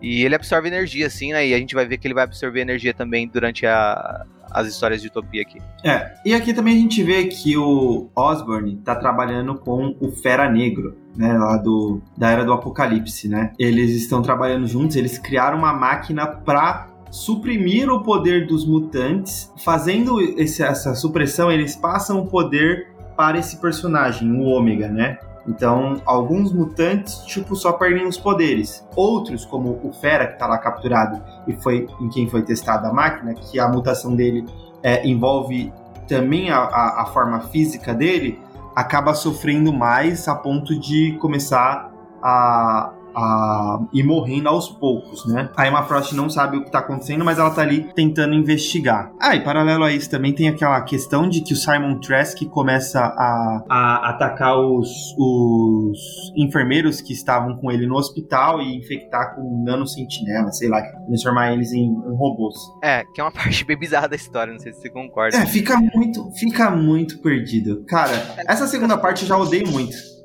E 0.02 0.24
ele 0.24 0.36
absorve 0.36 0.68
energia, 0.68 1.08
assim, 1.08 1.32
né? 1.32 1.48
E 1.48 1.54
a 1.54 1.58
gente 1.58 1.74
vai 1.74 1.86
ver 1.86 1.98
que 1.98 2.08
ele 2.08 2.14
vai 2.14 2.24
absorver 2.24 2.62
energia 2.62 2.94
também 2.94 3.28
durante 3.28 3.66
a, 3.66 4.26
as 4.52 4.68
histórias 4.68 5.02
de 5.02 5.08
Utopia 5.08 5.42
aqui. 5.42 5.60
É, 5.84 6.14
e 6.24 6.34
aqui 6.34 6.54
também 6.54 6.76
a 6.76 6.80
gente 6.80 7.02
vê 7.02 7.26
que 7.26 7.58
o 7.58 8.10
Osborn 8.16 8.78
tá 8.78 8.96
trabalhando 8.96 9.56
com 9.56 9.96
o 10.00 10.12
Fera 10.12 10.50
Negro, 10.50 10.96
né, 11.16 11.34
lá 11.34 11.58
do, 11.58 12.02
da 12.16 12.30
Era 12.30 12.46
do 12.46 12.54
Apocalipse, 12.54 13.28
né? 13.28 13.54
Eles 13.58 13.92
estão 13.92 14.22
trabalhando 14.22 14.68
juntos, 14.68 14.96
eles 14.96 15.18
criaram 15.18 15.58
uma 15.58 15.74
máquina 15.74 16.28
para 16.28 16.90
suprimir 17.10 17.90
o 17.90 18.04
poder 18.04 18.46
dos 18.46 18.66
mutantes. 18.68 19.52
Fazendo 19.64 20.22
esse, 20.40 20.62
essa 20.62 20.94
supressão, 20.94 21.52
eles 21.52 21.76
passam 21.76 22.20
o 22.20 22.28
poder 22.28 22.92
para 23.16 23.40
esse 23.40 23.60
personagem, 23.60 24.32
o 24.32 24.44
Ômega, 24.44 24.88
né? 24.88 25.18
Então, 25.48 26.02
alguns 26.06 26.52
mutantes, 26.52 27.20
tipo, 27.20 27.56
só 27.56 27.72
perdem 27.72 28.06
os 28.06 28.18
poderes. 28.18 28.86
Outros, 28.96 29.46
como 29.46 29.80
o 29.82 29.94
Fera, 29.94 30.28
que 30.28 30.38
tá 30.38 30.46
lá 30.46 30.58
capturado 30.58 31.24
e 31.48 31.54
foi 31.54 31.88
em 32.02 32.10
quem 32.10 32.30
foi 32.30 32.42
testada 32.42 32.90
a 32.90 32.94
máquina, 32.94 33.34
que 33.34 33.58
a 33.60 33.68
mutação 33.70 34.16
dele 34.16 34.46
é, 34.84 35.08
envolve 35.08 35.72
também 36.08 36.50
a, 36.50 36.58
a, 36.58 37.02
a 37.04 37.06
forma 37.08 37.40
física 37.48 37.94
dele, 37.94 38.40
acaba 38.76 39.14
sofrendo 39.14 39.72
mais 39.72 40.28
a 40.28 40.36
ponto 40.36 40.78
de 40.78 41.18
começar 41.20 41.92
a, 42.22 42.94
a 43.18 43.80
ir 43.92 44.04
morrendo 44.04 44.48
aos 44.48 44.70
poucos, 44.70 45.26
né? 45.26 45.50
A 45.58 45.68
Emma 45.68 45.84
Frost 45.84 46.14
não 46.14 46.30
sabe 46.30 46.58
o 46.58 46.64
que 46.64 46.72
tá 46.72 46.80
acontecendo, 46.80 47.26
mas 47.26 47.40
ela 47.40 47.50
tá 47.50 47.64
ali 47.64 47.92
tentando 47.96 48.36
investigar. 48.36 49.12
Ah, 49.20 49.36
e 49.36 49.44
paralelo 49.44 49.84
a 49.84 49.92
isso 49.92 50.10
também 50.10 50.34
tem 50.34 50.48
aquela 50.48 50.80
questão 50.82 51.28
de 51.28 51.42
que 51.42 51.54
o 51.54 51.56
Simon 51.56 52.00
Trask 52.00 52.38
começa 52.50 53.00
a, 53.00 53.66
a 53.68 54.10
atacar 54.10 54.60
os, 54.60 54.88
os 55.18 56.32
enfermeiros 56.36 57.02
que 57.02 57.12
estavam 57.12 57.58
com 57.58 57.72
ele 57.72 57.88
no 57.88 57.96
hospital 57.96 58.62
e 58.62 58.78
infectar 58.78 59.36
com 59.36 59.64
nanosentinela, 59.64 60.52
sei 60.52 60.70
lá, 60.70 60.82
transformar 61.08 61.54
eles 61.54 61.74
em, 61.74 61.86
em 61.86 62.16
robôs. 62.16 62.56
É, 62.84 63.04
que 63.16 63.20
é 63.20 63.24
uma 63.24 63.32
parte 63.34 63.66
bem 63.66 63.78
bizarra 63.78 64.08
da 64.08 64.16
história, 64.16 64.54
não 64.54 64.60
sei 64.60 64.74
se 64.74 64.82
você 64.82 64.90
concorda. 64.90 65.38
É, 65.38 65.46
fica 65.48 65.76
muito, 65.78 66.30
fica 66.34 66.70
muito 66.70 67.18
perdido. 67.18 67.84
Cara, 67.88 68.12
essa 68.48 68.68
segunda 68.68 68.96
parte 68.96 69.24
eu 69.24 69.28
já 69.28 69.38
odeio 69.38 69.68
muito. 69.68 70.17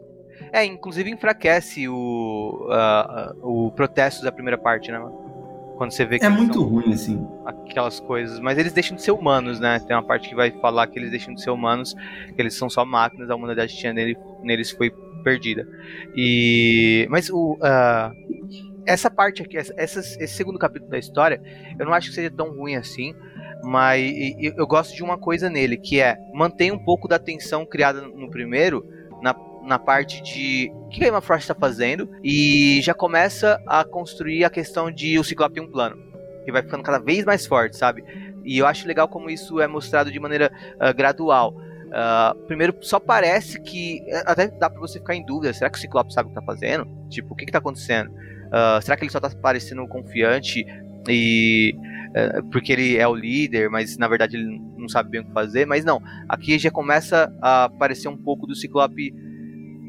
É, 0.52 0.64
inclusive 0.64 1.10
enfraquece 1.10 1.88
o, 1.88 2.68
uh, 2.68 3.66
o 3.66 3.70
protesto 3.72 4.22
da 4.22 4.30
primeira 4.30 4.58
parte, 4.58 4.92
né? 4.92 5.00
Quando 5.76 5.92
você 5.92 6.04
vê 6.04 6.18
que. 6.18 6.24
É 6.24 6.28
muito 6.28 6.62
ruim, 6.62 6.92
assim. 6.92 7.26
Aquelas 7.46 7.98
coisas. 7.98 8.38
Mas 8.38 8.58
eles 8.58 8.72
deixam 8.72 8.94
de 8.94 9.02
ser 9.02 9.12
humanos, 9.12 9.58
né? 9.58 9.80
Tem 9.80 9.96
uma 9.96 10.02
parte 10.02 10.28
que 10.28 10.34
vai 10.34 10.50
falar 10.50 10.86
que 10.88 10.98
eles 10.98 11.10
deixam 11.10 11.32
de 11.32 11.42
ser 11.42 11.50
humanos, 11.50 11.94
que 11.94 12.40
eles 12.40 12.54
são 12.54 12.68
só 12.68 12.84
máquinas, 12.84 13.30
a 13.30 13.34
humanidade 13.34 13.74
tinha 13.74 13.92
nele, 13.92 14.16
neles 14.42 14.70
foi 14.70 14.90
perdida. 15.24 15.66
E. 16.14 17.06
Mas 17.10 17.30
o. 17.30 17.54
Uh, 17.54 18.62
essa 18.84 19.08
parte 19.08 19.42
aqui, 19.42 19.56
essa, 19.56 19.72
esse 19.76 20.26
segundo 20.28 20.58
capítulo 20.58 20.90
da 20.90 20.98
história, 20.98 21.40
eu 21.78 21.86
não 21.86 21.94
acho 21.94 22.08
que 22.10 22.14
seja 22.16 22.30
tão 22.30 22.50
ruim 22.50 22.74
assim 22.74 23.14
mas 23.62 24.12
eu 24.40 24.66
gosto 24.66 24.94
de 24.94 25.04
uma 25.04 25.16
coisa 25.16 25.48
nele, 25.48 25.76
que 25.76 26.00
é 26.00 26.16
mantém 26.34 26.72
um 26.72 26.78
pouco 26.78 27.06
da 27.06 27.18
tensão 27.18 27.64
criada 27.64 28.02
no 28.02 28.28
primeiro, 28.28 28.84
na 29.62 29.78
parte 29.78 30.22
de 30.22 30.70
o 30.74 30.88
que 30.88 31.04
a 31.04 31.08
Emma 31.08 31.20
Frost 31.20 31.42
está 31.42 31.54
fazendo 31.54 32.08
e 32.22 32.80
já 32.82 32.94
começa 32.94 33.62
a 33.66 33.84
construir 33.84 34.44
a 34.44 34.50
questão 34.50 34.90
de 34.90 35.18
o 35.18 35.24
Ciclope 35.24 35.60
um 35.60 35.70
plano 35.70 35.96
que 36.44 36.52
vai 36.52 36.62
ficando 36.62 36.82
cada 36.82 36.98
vez 36.98 37.24
mais 37.24 37.46
forte, 37.46 37.76
sabe? 37.76 38.04
E 38.44 38.58
eu 38.58 38.66
acho 38.66 38.86
legal 38.86 39.08
como 39.08 39.30
isso 39.30 39.60
é 39.60 39.66
mostrado 39.66 40.10
de 40.10 40.18
maneira 40.18 40.50
uh, 40.76 40.94
gradual. 40.94 41.54
Uh, 41.54 42.34
primeiro, 42.46 42.74
só 42.80 42.98
parece 42.98 43.60
que. 43.60 44.02
Eh, 44.08 44.22
até 44.26 44.48
dá 44.48 44.68
pra 44.68 44.80
você 44.80 44.98
ficar 44.98 45.14
em 45.14 45.24
dúvida: 45.24 45.52
será 45.52 45.70
que 45.70 45.78
o 45.78 45.80
Ciclope 45.80 46.12
sabe 46.12 46.26
o 46.26 46.28
que 46.30 46.34
tá 46.34 46.44
fazendo? 46.44 46.86
Tipo, 47.08 47.34
o 47.34 47.36
que 47.36 47.46
que 47.46 47.52
tá 47.52 47.58
acontecendo? 47.58 48.10
Uh, 48.10 48.82
será 48.82 48.96
que 48.96 49.04
ele 49.04 49.12
só 49.12 49.20
tá 49.20 49.30
parecendo 49.30 49.86
confiante 49.86 50.66
e. 51.08 51.76
Uh, 52.08 52.42
porque 52.50 52.72
ele 52.72 52.96
é 52.96 53.06
o 53.06 53.14
líder, 53.14 53.70
mas 53.70 53.96
na 53.96 54.08
verdade 54.08 54.36
ele 54.36 54.60
não 54.76 54.88
sabe 54.88 55.10
bem 55.10 55.20
o 55.20 55.24
que 55.24 55.32
fazer? 55.32 55.66
Mas 55.66 55.84
não, 55.84 56.02
aqui 56.28 56.58
já 56.58 56.70
começa 56.70 57.32
a 57.40 57.64
aparecer 57.64 58.08
um 58.08 58.16
pouco 58.16 58.46
do 58.46 58.54
Ciclope 58.54 59.14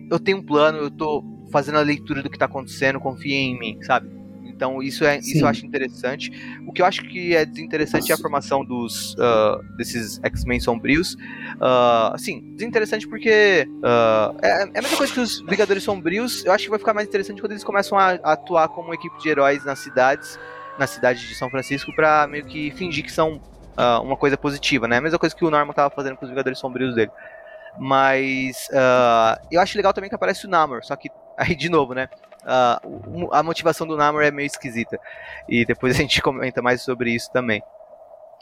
eu 0.10 0.20
tenho 0.20 0.38
um 0.38 0.44
plano, 0.44 0.78
eu 0.80 0.92
tô 0.92 1.24
fazendo 1.52 1.78
a 1.78 1.82
leitura 1.82 2.22
do 2.22 2.30
que 2.30 2.38
tá 2.38 2.46
acontecendo, 2.46 3.00
confia 3.00 3.36
em 3.36 3.58
mim, 3.58 3.78
sabe? 3.84 4.24
Então 4.64 4.82
isso 4.82 5.04
é 5.04 5.18
isso 5.18 5.44
eu 5.44 5.48
acho 5.48 5.66
interessante. 5.66 6.32
O 6.68 6.72
que 6.72 6.82
eu 6.82 6.86
acho 6.86 7.02
que 7.04 7.36
é 7.36 7.46
desinteressante 7.46 8.12
é 8.12 8.16
a 8.16 8.18
formação 8.18 8.64
dos 8.64 9.14
uh, 9.16 9.62
desses 9.76 10.20
X-Men 10.24 10.60
sombrios. 10.60 11.16
Uh, 11.56 12.14
assim, 12.14 12.42
desinteressante 12.56 13.08
porque 13.08 13.68
uh, 13.80 14.38
é, 14.42 14.64
é, 14.64 14.80
a 14.80 14.82
mesma 14.82 14.98
coisa 14.98 15.12
que 15.14 15.20
os 15.20 15.42
Vingadores 15.42 15.84
Sombrios. 15.84 16.46
Eu 16.46 16.52
acho 16.52 16.66
que 16.66 16.70
vai 16.70 16.80
ficar 16.80 16.94
mais 16.94 17.08
interessante 17.08 17.42
quando 17.42 17.52
eles 17.52 17.64
começam 17.64 17.98
a, 17.98 18.12
a 18.24 18.34
atuar 18.34 18.70
como 18.70 18.90
uma 18.90 18.96
equipe 18.96 19.18
de 19.20 19.30
heróis 19.30 19.66
nas 19.66 19.80
cidades, 19.80 20.40
na 20.78 20.88
cidade 20.88 21.28
de 21.28 21.36
São 21.36 21.50
Francisco, 21.50 21.94
para 21.94 22.28
meio 22.28 22.46
que 22.46 22.72
fingir 22.72 23.04
que 23.04 23.12
são 23.12 23.42
uh, 23.78 24.02
uma 24.02 24.16
coisa 24.16 24.38
positiva, 24.38 24.88
né? 24.88 24.98
A 24.98 25.02
mesma 25.02 25.20
coisa 25.20 25.36
que 25.36 25.44
o 25.44 25.52
Norman 25.52 25.74
tava 25.74 25.94
fazendo 25.94 26.16
com 26.16 26.26
os 26.26 26.30
Vingadores 26.30 26.60
Sombrios 26.60 26.96
dele. 26.96 27.12
Mas 27.78 28.70
uh, 28.70 29.40
eu 29.52 29.60
acho 29.60 29.78
legal 29.78 29.94
também 29.94 30.10
que 30.10 30.16
aparece 30.16 30.46
o 30.46 30.50
Namor, 30.50 30.84
só 30.84 30.96
que 30.96 31.10
aí 31.38 31.56
de 31.56 31.70
novo, 31.70 31.94
né? 31.94 32.10
Uh, 32.44 33.30
a 33.32 33.42
motivação 33.42 33.88
do 33.88 33.96
Namor 33.98 34.24
é 34.24 34.32
meio 34.32 34.48
esquisita. 34.48 35.00
E 35.48 35.66
depois 35.66 35.96
a 35.96 36.00
gente 36.00 36.22
comenta 36.22 36.62
mais 36.62 36.82
sobre 36.82 37.12
isso 37.12 37.32
também. 37.32 37.64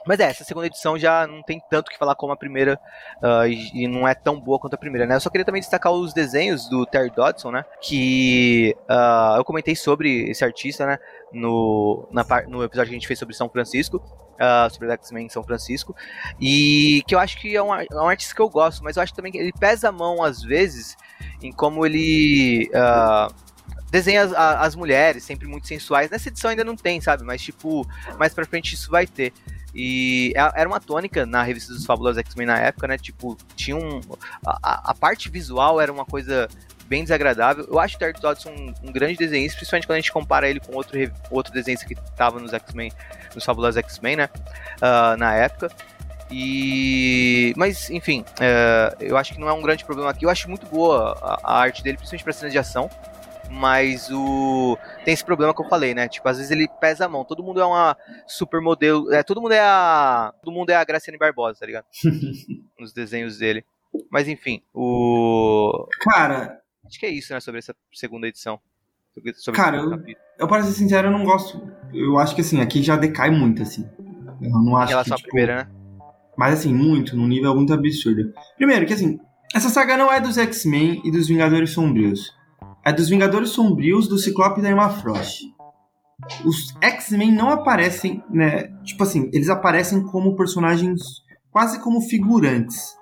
Mas 0.06 0.20
é, 0.20 0.24
essa 0.24 0.44
segunda 0.44 0.68
edição 0.68 0.98
já 0.98 1.28
não 1.28 1.44
tem 1.44 1.62
tanto 1.70 1.92
que 1.92 1.98
falar 1.98 2.16
como 2.16 2.34
a 2.34 2.38
primeira 2.38 2.80
uh, 3.22 3.46
e, 3.46 3.84
e, 3.84 3.88
não 3.88 4.08
é 4.08 4.16
tão 4.16 4.40
boa 4.40 4.60
quanto 4.60 4.74
a 4.74 4.78
primeira, 4.78 5.06
né? 5.06 5.16
Eu 5.16 5.20
só 5.20 5.30
queria 5.30 5.46
também 5.46 5.62
destacar 5.62 5.92
os 5.92 6.14
desenhos 6.14 6.68
do 6.68 6.86
Terry 6.86 7.12
Dodson, 7.12 7.52
né? 7.52 7.66
Que 7.82 8.76
uh, 8.90 9.38
eu 9.38 9.46
comentei 9.46 9.76
sobre 9.76 10.30
esse 10.30 10.44
artista, 10.44 10.86
né? 10.86 10.98
No, 11.32 12.08
na, 12.12 12.26
no 12.48 12.64
episódio 12.64 12.90
que 12.90 12.96
a 12.96 13.00
gente 13.00 13.08
fez 13.08 13.20
sobre 13.20 13.36
São 13.36 13.50
Francisco, 13.50 13.98
uh, 13.98 14.74
sobre 14.74 14.92
X-Men 14.92 15.28
em 15.28 15.30
São 15.30 15.44
Francisco, 15.44 15.96
e 16.40 17.04
que 17.08 17.16
eu 17.16 17.20
acho 17.20 17.40
que 17.40 17.56
é 17.56 17.62
um, 17.62 17.74
é 17.74 17.86
um 17.94 18.10
artista 18.10 18.36
que 18.36 18.42
eu 18.42 18.50
gosto, 18.50 18.84
mas 18.84 18.98
eu 18.98 19.04
acho 19.04 19.14
também 19.14 19.32
que 19.32 19.38
ele 19.38 19.54
pesa 19.54 19.90
a 19.90 19.92
mão 19.92 20.24
às 20.24 20.42
vezes 20.42 20.98
em 21.42 21.52
como 21.52 21.86
ele 21.86 22.70
desenha 23.92 24.24
as, 24.24 24.34
as, 24.34 24.76
mulheres, 24.76 25.24
sempre 25.24 25.48
muito 25.48 25.68
sensuais. 25.68 26.10
Nessa 26.10 26.30
edição 26.30 26.50
ainda 26.50 26.64
não 26.64 26.78
tem, 26.78 27.02
sabe? 27.02 27.24
Mas, 27.24 27.42
tipo, 27.42 27.86
mais 28.18 28.34
pra 28.34 28.46
frente 28.46 28.74
isso 28.74 28.90
vai 28.90 29.06
ter. 29.06 29.34
E 29.74 30.34
é, 30.36 30.62
era 30.62 30.68
uma 30.68 30.80
tônica 30.80 31.26
na 31.26 31.44
revista 31.44 31.74
dos 31.74 31.86
Fabulosos 31.86 32.18
X-Men 32.20 32.48
na 32.48 32.60
época, 32.60 32.88
né? 32.88 32.98
Tipo, 32.98 33.38
tinha 33.56 33.76
um. 33.76 34.02
A, 34.46 34.92
a, 34.92 34.94
parte 34.94 35.30
visual 35.30 35.80
era 35.80 35.92
uma 35.92 36.06
coisa 36.06 36.50
bem 36.88 37.04
desagradável. 37.04 37.66
Eu 37.70 37.80
acho 37.80 37.96
o 37.96 38.00
Terry 38.00 38.14
Dodson 38.20 38.50
um, 38.50 38.74
um, 38.84 38.92
grande 38.92 39.16
desenhista, 39.16 39.58
principalmente 39.58 39.88
quando 39.88 39.96
a 39.96 40.02
gente 40.02 40.12
compara 40.12 40.50
ele 40.50 40.60
com 40.60 40.76
outro, 40.76 40.98
outro 41.30 41.54
desenhista 41.54 41.86
que 41.86 41.96
tava 42.16 42.40
nos 42.40 42.54
X-Men, 42.54 42.92
nos 43.34 43.46
Fabulosos 43.46 43.78
X-Men, 43.78 44.18
né? 44.18 44.30
Uh, 44.78 45.18
na 45.18 45.34
época. 45.36 45.72
E. 46.30 47.54
Mas, 47.56 47.90
enfim, 47.90 48.22
uh, 48.22 48.96
eu 49.00 49.18
acho 49.18 49.34
que 49.34 49.40
não 49.40 49.48
é 49.48 49.54
um 49.54 49.62
grande 49.62 49.86
problema 49.86 50.10
aqui. 50.10 50.26
Eu 50.26 50.30
acho 50.30 50.50
muito 50.50 50.66
boa 50.66 51.18
a, 51.22 51.54
a 51.54 51.60
arte 51.60 51.84
dele, 51.84 51.98
principalmente 51.98 52.24
pra 52.24 52.34
cenas 52.34 52.52
de 52.52 52.60
ação 52.60 52.90
mas 53.52 54.10
o 54.10 54.78
tem 55.04 55.14
esse 55.14 55.24
problema 55.24 55.54
que 55.54 55.62
eu 55.62 55.68
falei, 55.68 55.94
né? 55.94 56.08
Tipo, 56.08 56.28
às 56.30 56.38
vezes 56.38 56.52
ele 56.52 56.68
pesa 56.80 57.06
a 57.06 57.10
mão. 57.10 57.26
Todo 57.26 57.44
mundo 57.44 57.60
é 57.60 57.66
uma 57.66 57.98
super 58.26 58.62
modelo, 58.62 59.14
é, 59.14 59.22
todo 59.22 59.42
mundo 59.42 59.52
é 59.52 59.60
a 59.60 60.34
todo 60.42 60.54
mundo 60.54 60.70
é 60.70 60.76
a 60.76 60.84
Graciane 60.84 61.18
Barbosa, 61.18 61.60
tá 61.60 61.66
ligado? 61.66 61.86
Nos 62.80 62.94
desenhos 62.94 63.38
dele. 63.38 63.66
Mas 64.10 64.28
enfim, 64.28 64.62
o 64.74 65.88
Cara, 66.00 66.60
acho 66.86 67.00
que 67.00 67.06
é 67.06 67.10
isso, 67.10 67.34
né, 67.34 67.40
sobre 67.40 67.60
essa 67.60 67.76
segunda 67.94 68.28
edição. 68.28 68.60
Sobre 69.36 69.60
cara, 69.60 69.78
eu, 69.78 69.92
eu 70.40 70.48
para 70.48 70.64
ser 70.64 70.72
sincero, 70.72 71.10
eu 71.10 71.12
não 71.12 71.26
gosto. 71.26 71.62
Eu 71.94 72.18
acho 72.18 72.34
que 72.34 72.40
assim, 72.40 72.62
aqui 72.62 72.82
já 72.82 72.96
decai 72.96 73.30
muito 73.30 73.62
assim. 73.62 73.88
Eu 74.42 74.50
não 74.50 74.78
acho 74.78 74.88
em 74.88 74.94
relação 74.94 75.18
que, 75.18 75.24
tipo, 75.24 75.30
à 75.30 75.32
primeira, 75.32 75.56
né? 75.66 75.72
Mas 76.38 76.60
assim, 76.60 76.74
muito, 76.74 77.18
num 77.18 77.28
nível 77.28 77.54
muito 77.54 77.74
absurdo. 77.74 78.34
Primeiro, 78.56 78.86
que 78.86 78.94
assim, 78.94 79.20
essa 79.54 79.68
saga 79.68 79.98
não 79.98 80.12
é 80.12 80.22
dos 80.22 80.38
X-Men 80.38 81.02
e 81.04 81.12
dos 81.12 81.28
Vingadores 81.28 81.72
Sombrios 81.72 82.32
é 82.84 82.92
dos 82.92 83.10
Vingadores 83.10 83.50
Sombrios, 83.50 84.08
do 84.08 84.18
Ciclope 84.18 84.62
da 84.62 84.70
Emma 84.70 84.90
Frost. 84.90 85.44
Os 86.46 86.76
X-Men 86.82 87.32
não 87.32 87.50
aparecem, 87.50 88.24
né? 88.30 88.68
Tipo 88.84 89.04
assim, 89.04 89.30
eles 89.34 89.50
aparecem 89.50 90.04
como 90.04 90.36
personagens 90.36 91.02
quase 91.52 91.80
como 91.80 92.02
figurantes. 92.02 92.96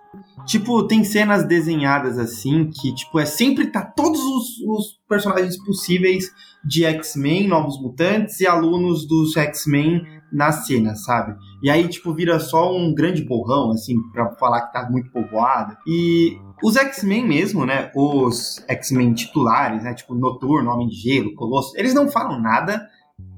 Tipo, 0.46 0.88
tem 0.88 1.04
cenas 1.04 1.46
desenhadas 1.46 2.18
assim 2.18 2.72
que, 2.72 2.94
tipo, 2.96 3.20
é 3.20 3.26
sempre 3.26 3.68
tá 3.68 3.84
todos 3.84 4.20
os, 4.20 4.60
os 4.68 5.00
personagens 5.08 5.58
possíveis 5.64 6.32
de 6.66 6.84
X-Men, 6.86 7.48
Novos 7.48 7.80
Mutantes 7.80 8.40
e 8.40 8.48
alunos 8.48 9.08
dos 9.08 9.38
X-Men 9.38 10.02
na 10.32 10.52
cena, 10.52 10.96
sabe? 10.96 11.36
E 11.62 11.70
aí, 11.70 11.88
tipo, 11.88 12.14
vira 12.14 12.40
só 12.40 12.76
um 12.76 12.94
grande 12.94 13.24
borrão, 13.24 13.72
assim, 13.72 13.96
pra 14.12 14.32
falar 14.36 14.62
que 14.62 14.74
tá 14.74 14.90
muito 14.90 15.12
povoado. 15.12 15.78
E 15.86 16.38
os 16.64 16.76
X-Men 16.76 17.28
mesmo, 17.28 17.66
né? 17.66 17.92
Os 17.96 18.64
X-Men 18.68 19.14
titulares, 19.14 19.84
né? 19.84 19.94
Tipo, 19.94 20.16
Noturno, 20.16 20.70
Homem 20.72 20.88
de 20.88 20.96
Gelo, 20.96 21.36
Colosso, 21.36 21.74
eles 21.78 21.94
não 21.94 22.10
falam 22.10 22.40
nada. 22.42 22.88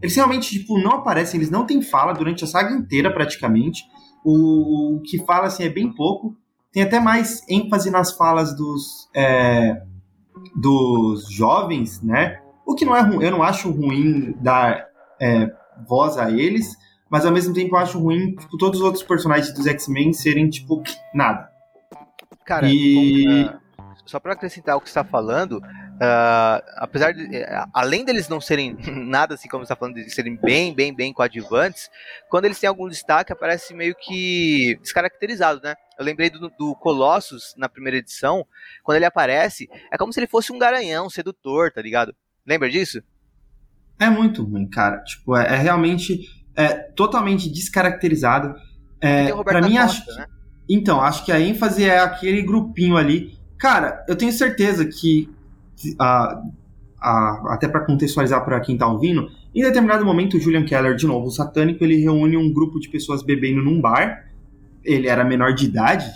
Eles 0.02 0.16
realmente, 0.16 0.60
tipo, 0.60 0.80
não 0.80 0.92
aparecem, 0.92 1.40
eles 1.40 1.50
não 1.50 1.66
têm 1.66 1.82
fala 1.82 2.14
durante 2.14 2.44
a 2.44 2.48
saga 2.48 2.74
inteira, 2.74 3.14
praticamente. 3.14 3.84
O, 4.24 4.98
o 4.98 5.02
que 5.02 5.24
fala, 5.26 5.48
assim, 5.48 5.64
é 5.64 5.70
bem 5.70 5.94
pouco. 5.94 6.36
Tem 6.72 6.84
até 6.84 7.00
mais 7.00 7.44
ênfase 7.50 7.92
nas 7.92 8.12
falas 8.14 8.56
dos, 8.56 9.10
é, 9.16 9.82
dos 10.56 11.30
jovens, 11.30 12.02
né? 12.02 12.40
O 12.66 12.76
que 12.76 12.86
não 12.86 12.96
é 12.96 13.02
ruim, 13.02 13.24
eu 13.24 13.32
não 13.32 13.44
acho 13.44 13.70
ruim 13.70 14.34
dar 14.40 14.86
é, 15.20 15.52
voz 15.88 16.18
a 16.18 16.32
eles, 16.32 16.78
mas 17.10 17.26
ao 17.26 17.32
mesmo 17.32 17.54
tempo 17.54 17.76
eu 17.76 17.80
acho 17.80 18.00
ruim 18.00 18.36
tipo, 18.36 18.58
todos 18.58 18.80
os 18.80 18.86
outros 18.86 19.04
personagens 19.04 19.54
dos 19.54 19.68
X-Men 19.68 20.14
serem, 20.14 20.50
tipo, 20.50 20.82
nada. 21.14 21.51
Cara, 22.52 22.68
e... 22.70 23.46
uh, 23.46 23.58
só 24.06 24.20
para 24.20 24.34
acrescentar 24.34 24.76
o 24.76 24.82
que 24.82 24.90
você 24.90 25.00
está 25.00 25.06
falando, 25.06 25.60
uh, 25.60 26.62
apesar 26.76 27.14
de. 27.14 27.24
Uh, 27.24 27.70
além 27.74 28.04
deles 28.04 28.28
não 28.28 28.42
serem 28.42 28.76
nada 29.08 29.36
assim 29.36 29.48
como 29.48 29.62
você 29.64 29.72
está 29.72 29.76
falando, 29.78 29.96
de 29.96 30.10
serem 30.10 30.36
bem, 30.36 30.76
bem, 30.76 30.94
bem 30.94 31.14
coadjuvantes, 31.14 31.90
quando 32.30 32.44
eles 32.44 32.60
têm 32.60 32.68
algum 32.68 32.90
destaque, 32.90 33.32
aparece 33.32 33.74
meio 33.74 33.96
que 33.96 34.78
descaracterizado, 34.82 35.62
né? 35.64 35.76
Eu 35.98 36.04
lembrei 36.04 36.30
do, 36.30 36.50
do 36.50 36.76
Colossus 36.76 37.56
na 37.56 37.70
primeira 37.70 38.00
edição, 38.00 38.46
quando 38.84 38.98
ele 38.98 39.06
aparece, 39.06 39.70
é 39.90 39.98
como 39.98 40.12
se 40.12 40.20
ele 40.20 40.28
fosse 40.28 40.52
um 40.52 40.60
garanhão, 40.60 41.10
sedutor, 41.10 41.72
tá 41.72 41.82
ligado? 41.82 42.14
Lembra 42.46 42.70
disso? 42.70 43.02
É 43.98 44.10
muito 44.10 44.44
ruim, 44.44 44.68
cara. 44.68 45.02
Tipo, 45.04 45.38
é, 45.38 45.54
é 45.54 45.56
realmente 45.56 46.28
é, 46.54 46.74
totalmente 46.74 47.50
descaracterizado. 47.50 48.56
É, 49.00 49.32
para 49.42 49.62
mim, 49.62 49.78
Costa, 49.78 49.86
acho. 49.86 50.20
Né? 50.20 50.26
Então, 50.70 51.02
acho 51.02 51.26
que 51.26 51.32
a 51.32 51.40
ênfase 51.40 51.84
é 51.84 52.00
aquele 52.00 52.42
grupinho 52.42 52.98
ali. 52.98 53.38
Cara, 53.58 54.04
eu 54.08 54.16
tenho 54.16 54.32
certeza 54.32 54.86
que, 54.86 55.30
até 57.00 57.68
para 57.68 57.86
contextualizar 57.86 58.44
para 58.44 58.60
quem 58.60 58.78
tá 58.78 58.88
ouvindo, 58.88 59.30
em 59.54 59.62
determinado 59.62 60.06
momento 60.06 60.38
o 60.38 60.40
Julian 60.40 60.64
Keller, 60.64 60.96
de 60.96 61.06
novo, 61.06 61.28
o 61.28 61.32
satânico, 61.32 61.84
ele 61.84 61.98
reúne 61.98 62.38
um 62.38 62.52
grupo 62.52 62.80
de 62.80 62.90
pessoas 62.90 63.22
bebendo 63.22 63.62
num 63.62 63.82
bar. 63.82 64.30
Ele 64.84 65.08
era 65.08 65.24
menor 65.24 65.54
de 65.54 65.66
idade. 65.66 66.12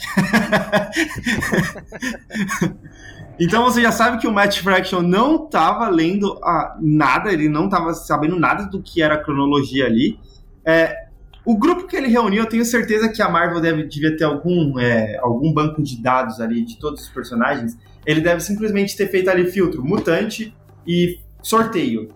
então 3.39 3.63
você 3.63 3.81
já 3.81 3.91
sabe 3.91 4.17
que 4.17 4.27
o 4.27 4.31
Matt 4.31 4.59
Fraction 4.59 5.01
não 5.01 5.47
tava 5.47 5.87
lendo 5.89 6.39
a, 6.43 6.77
nada, 6.81 7.31
ele 7.31 7.47
não 7.47 7.69
tava 7.69 7.93
sabendo 7.93 8.39
nada 8.39 8.63
do 8.63 8.81
que 8.81 9.01
era 9.01 9.15
a 9.15 9.23
cronologia 9.23 9.85
ali. 9.85 10.17
É, 10.65 11.04
o 11.45 11.57
grupo 11.57 11.85
que 11.87 11.95
ele 11.95 12.07
reuniu, 12.07 12.43
eu 12.43 12.49
tenho 12.49 12.65
certeza 12.65 13.07
que 13.09 13.21
a 13.21 13.29
Marvel 13.29 13.61
deve, 13.61 13.83
devia 13.83 14.17
ter 14.17 14.23
algum, 14.23 14.79
é, 14.79 15.17
algum 15.19 15.53
banco 15.53 15.81
de 15.83 16.01
dados 16.01 16.41
ali 16.41 16.65
de 16.65 16.79
todos 16.79 17.03
os 17.03 17.09
personagens. 17.09 17.77
Ele 18.05 18.19
deve 18.19 18.41
simplesmente 18.41 18.97
ter 18.97 19.07
feito 19.07 19.29
ali 19.29 19.45
filtro, 19.51 19.83
mutante 19.85 20.55
e 20.87 21.19
sorteio. 21.41 22.09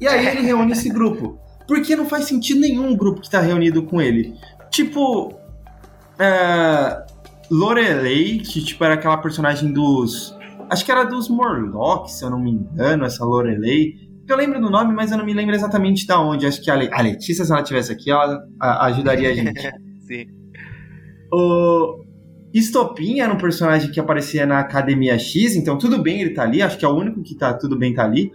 E 0.00 0.06
aí 0.06 0.26
ele 0.26 0.42
reúne 0.42 0.72
esse 0.72 0.88
grupo. 0.92 1.38
Porque 1.66 1.96
não 1.96 2.04
faz 2.04 2.26
sentido 2.26 2.60
nenhum 2.60 2.92
o 2.92 2.96
grupo 2.96 3.22
que 3.22 3.30
tá 3.30 3.40
reunido 3.40 3.82
com 3.84 4.02
ele. 4.02 4.34
Tipo. 4.70 5.32
É, 6.18 7.04
Lorelei, 7.50 8.38
que 8.38 8.62
tipo, 8.62 8.84
era 8.84 8.94
aquela 8.94 9.16
personagem 9.16 9.72
dos. 9.72 10.36
Acho 10.68 10.84
que 10.84 10.92
era 10.92 11.04
dos 11.04 11.28
Morlocks, 11.28 12.14
se 12.14 12.24
eu 12.24 12.30
não 12.30 12.38
me 12.38 12.50
engano, 12.50 13.04
essa 13.04 13.24
Lorelei. 13.24 14.03
Eu 14.26 14.36
lembro 14.36 14.60
do 14.60 14.70
nome, 14.70 14.92
mas 14.94 15.12
eu 15.12 15.18
não 15.18 15.24
me 15.24 15.34
lembro 15.34 15.54
exatamente 15.54 16.06
de 16.06 16.12
onde. 16.12 16.46
Acho 16.46 16.62
que 16.62 16.70
a, 16.70 16.74
Le 16.74 16.88
a 16.92 17.02
Letícia, 17.02 17.44
se 17.44 17.52
ela 17.52 17.60
estivesse 17.60 17.92
aqui, 17.92 18.10
ela 18.10 18.42
a, 18.58 18.86
ajudaria 18.86 19.30
a 19.30 19.34
gente. 19.34 19.70
Sim. 20.06 20.26
O 21.32 22.04
Estopim 22.52 23.20
era 23.20 23.32
um 23.32 23.36
personagem 23.36 23.90
que 23.90 24.00
aparecia 24.00 24.46
na 24.46 24.60
Academia 24.60 25.18
X, 25.18 25.56
então 25.56 25.76
tudo 25.76 25.98
bem 25.98 26.20
ele 26.20 26.30
tá 26.30 26.42
ali. 26.42 26.62
Acho 26.62 26.78
que 26.78 26.84
é 26.84 26.88
o 26.88 26.94
único 26.94 27.22
que 27.22 27.34
tá 27.34 27.52
tudo 27.52 27.76
bem 27.76 27.92
tá 27.92 28.04
ali. 28.04 28.32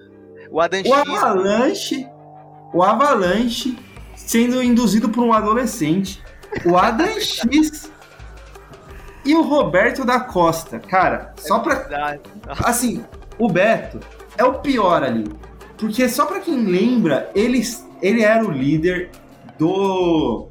O, 0.51 0.59
Adam 0.59 0.81
o 0.85 0.93
Avalanche. 0.93 2.07
O 2.73 2.83
Avalanche 2.83 3.77
sendo 4.15 4.61
induzido 4.61 5.09
por 5.09 5.23
um 5.23 5.33
adolescente. 5.33 6.21
O 6.65 6.77
Adam 6.77 7.07
X. 7.19 7.91
E 9.25 9.33
o 9.33 9.41
Roberto 9.41 10.05
da 10.05 10.19
Costa. 10.19 10.79
Cara, 10.79 11.33
só 11.37 11.59
pra. 11.59 12.19
Assim, 12.63 13.03
o 13.37 13.49
Beto 13.49 13.99
é 14.37 14.43
o 14.43 14.59
pior 14.59 15.03
ali. 15.03 15.23
Porque 15.79 16.09
só 16.09 16.25
para 16.25 16.41
quem 16.41 16.65
lembra, 16.65 17.31
ele, 17.33 17.61
ele 18.01 18.21
era 18.21 18.45
o 18.45 18.51
líder 18.51 19.09
do 19.57 20.49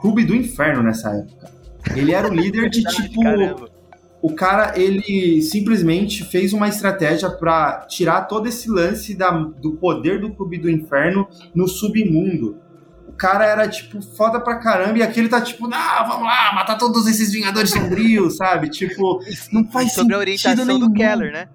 Clube 0.00 0.24
do 0.24 0.34
Inferno 0.34 0.82
nessa 0.82 1.10
época. 1.10 1.50
Ele 1.94 2.12
era 2.12 2.28
o 2.28 2.34
líder 2.34 2.68
de 2.68 2.82
tipo. 2.90 3.22
Caramba. 3.22 3.70
O 4.20 4.34
cara, 4.34 4.76
ele 4.76 5.40
simplesmente 5.42 6.24
fez 6.24 6.52
uma 6.52 6.68
estratégia 6.68 7.30
para 7.30 7.86
tirar 7.88 8.22
todo 8.22 8.48
esse 8.48 8.68
lance 8.68 9.14
da, 9.14 9.30
do 9.30 9.76
poder 9.76 10.20
do 10.20 10.34
Clube 10.34 10.58
do 10.58 10.68
Inferno 10.68 11.28
no 11.54 11.68
submundo. 11.68 12.58
O 13.06 13.12
cara 13.12 13.46
era, 13.46 13.68
tipo, 13.68 14.02
foda 14.02 14.40
pra 14.40 14.56
caramba, 14.58 14.98
e 14.98 15.02
aqui 15.02 15.20
ele 15.20 15.28
tá 15.28 15.40
tipo, 15.40 15.68
não, 15.68 16.08
vamos 16.08 16.24
lá, 16.24 16.52
matar 16.52 16.76
todos 16.76 17.06
esses 17.06 17.32
Vingadores 17.32 17.70
Sombrios, 17.70 18.36
sabe? 18.36 18.68
Tipo, 18.70 19.20
não 19.52 19.64
faz 19.70 19.92
Sobre 19.92 20.02
sentido 20.02 20.14
a 20.14 20.18
orientação 20.18 20.64
nenhum. 20.64 20.80
do 20.80 20.92
Keller, 20.92 21.32
né? 21.32 21.48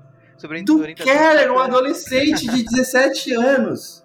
Sobre 0.44 0.62
do 0.62 0.84
Keller, 0.94 1.54
um 1.54 1.58
adolescente 1.58 2.46
de 2.46 2.64
17 2.64 3.34
anos. 3.34 4.04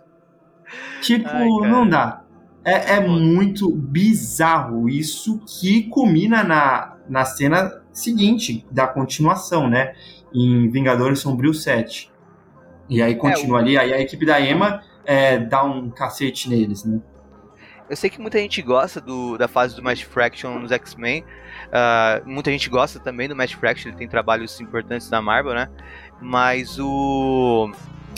Tipo, 1.03 1.28
Ai, 1.28 1.49
não 1.68 1.89
dá. 1.89 2.22
É, 2.64 2.97
é 2.97 3.01
muito 3.01 3.68
bizarro 3.70 4.89
isso 4.89 5.41
que 5.45 5.84
culmina 5.89 6.45
na, 6.45 6.97
na 7.09 7.24
cena 7.24 7.82
seguinte, 7.93 8.64
da 8.70 8.86
continuação, 8.86 9.68
né? 9.68 9.95
Em 10.32 10.70
Vingadores 10.70 11.18
Sombrio 11.18 11.53
7. 11.53 12.12
E 12.89 13.03
aí 13.03 13.16
continua 13.16 13.59
é, 13.59 13.61
o... 13.61 13.64
ali, 13.64 13.78
aí 13.78 13.93
a 13.93 14.01
equipe 14.01 14.24
da 14.24 14.41
Emma 14.41 14.82
é, 15.05 15.39
dá 15.39 15.64
um 15.64 15.91
cacete 15.91 16.49
neles, 16.49 16.84
né? 16.84 17.01
Eu 17.89 17.97
sei 17.97 18.11
que 18.11 18.20
muita 18.20 18.39
gente 18.39 18.61
gosta 18.61 19.01
do, 19.01 19.39
da 19.39 19.49
fase 19.49 19.74
do 19.74 19.82
Match 19.82 20.05
Fraction 20.05 20.59
nos 20.59 20.70
X-Men. 20.70 21.24
Uh, 21.68 22.28
muita 22.28 22.51
gente 22.51 22.68
gosta 22.68 23.01
também 23.01 23.26
do 23.28 23.34
Match 23.34 23.55
Fraction, 23.55 23.89
ele 23.89 23.97
tem 23.97 24.07
trabalhos 24.07 24.61
importantes 24.61 25.09
na 25.09 25.22
Marvel, 25.22 25.55
né? 25.55 25.70
Mas 26.21 26.79
o. 26.79 27.71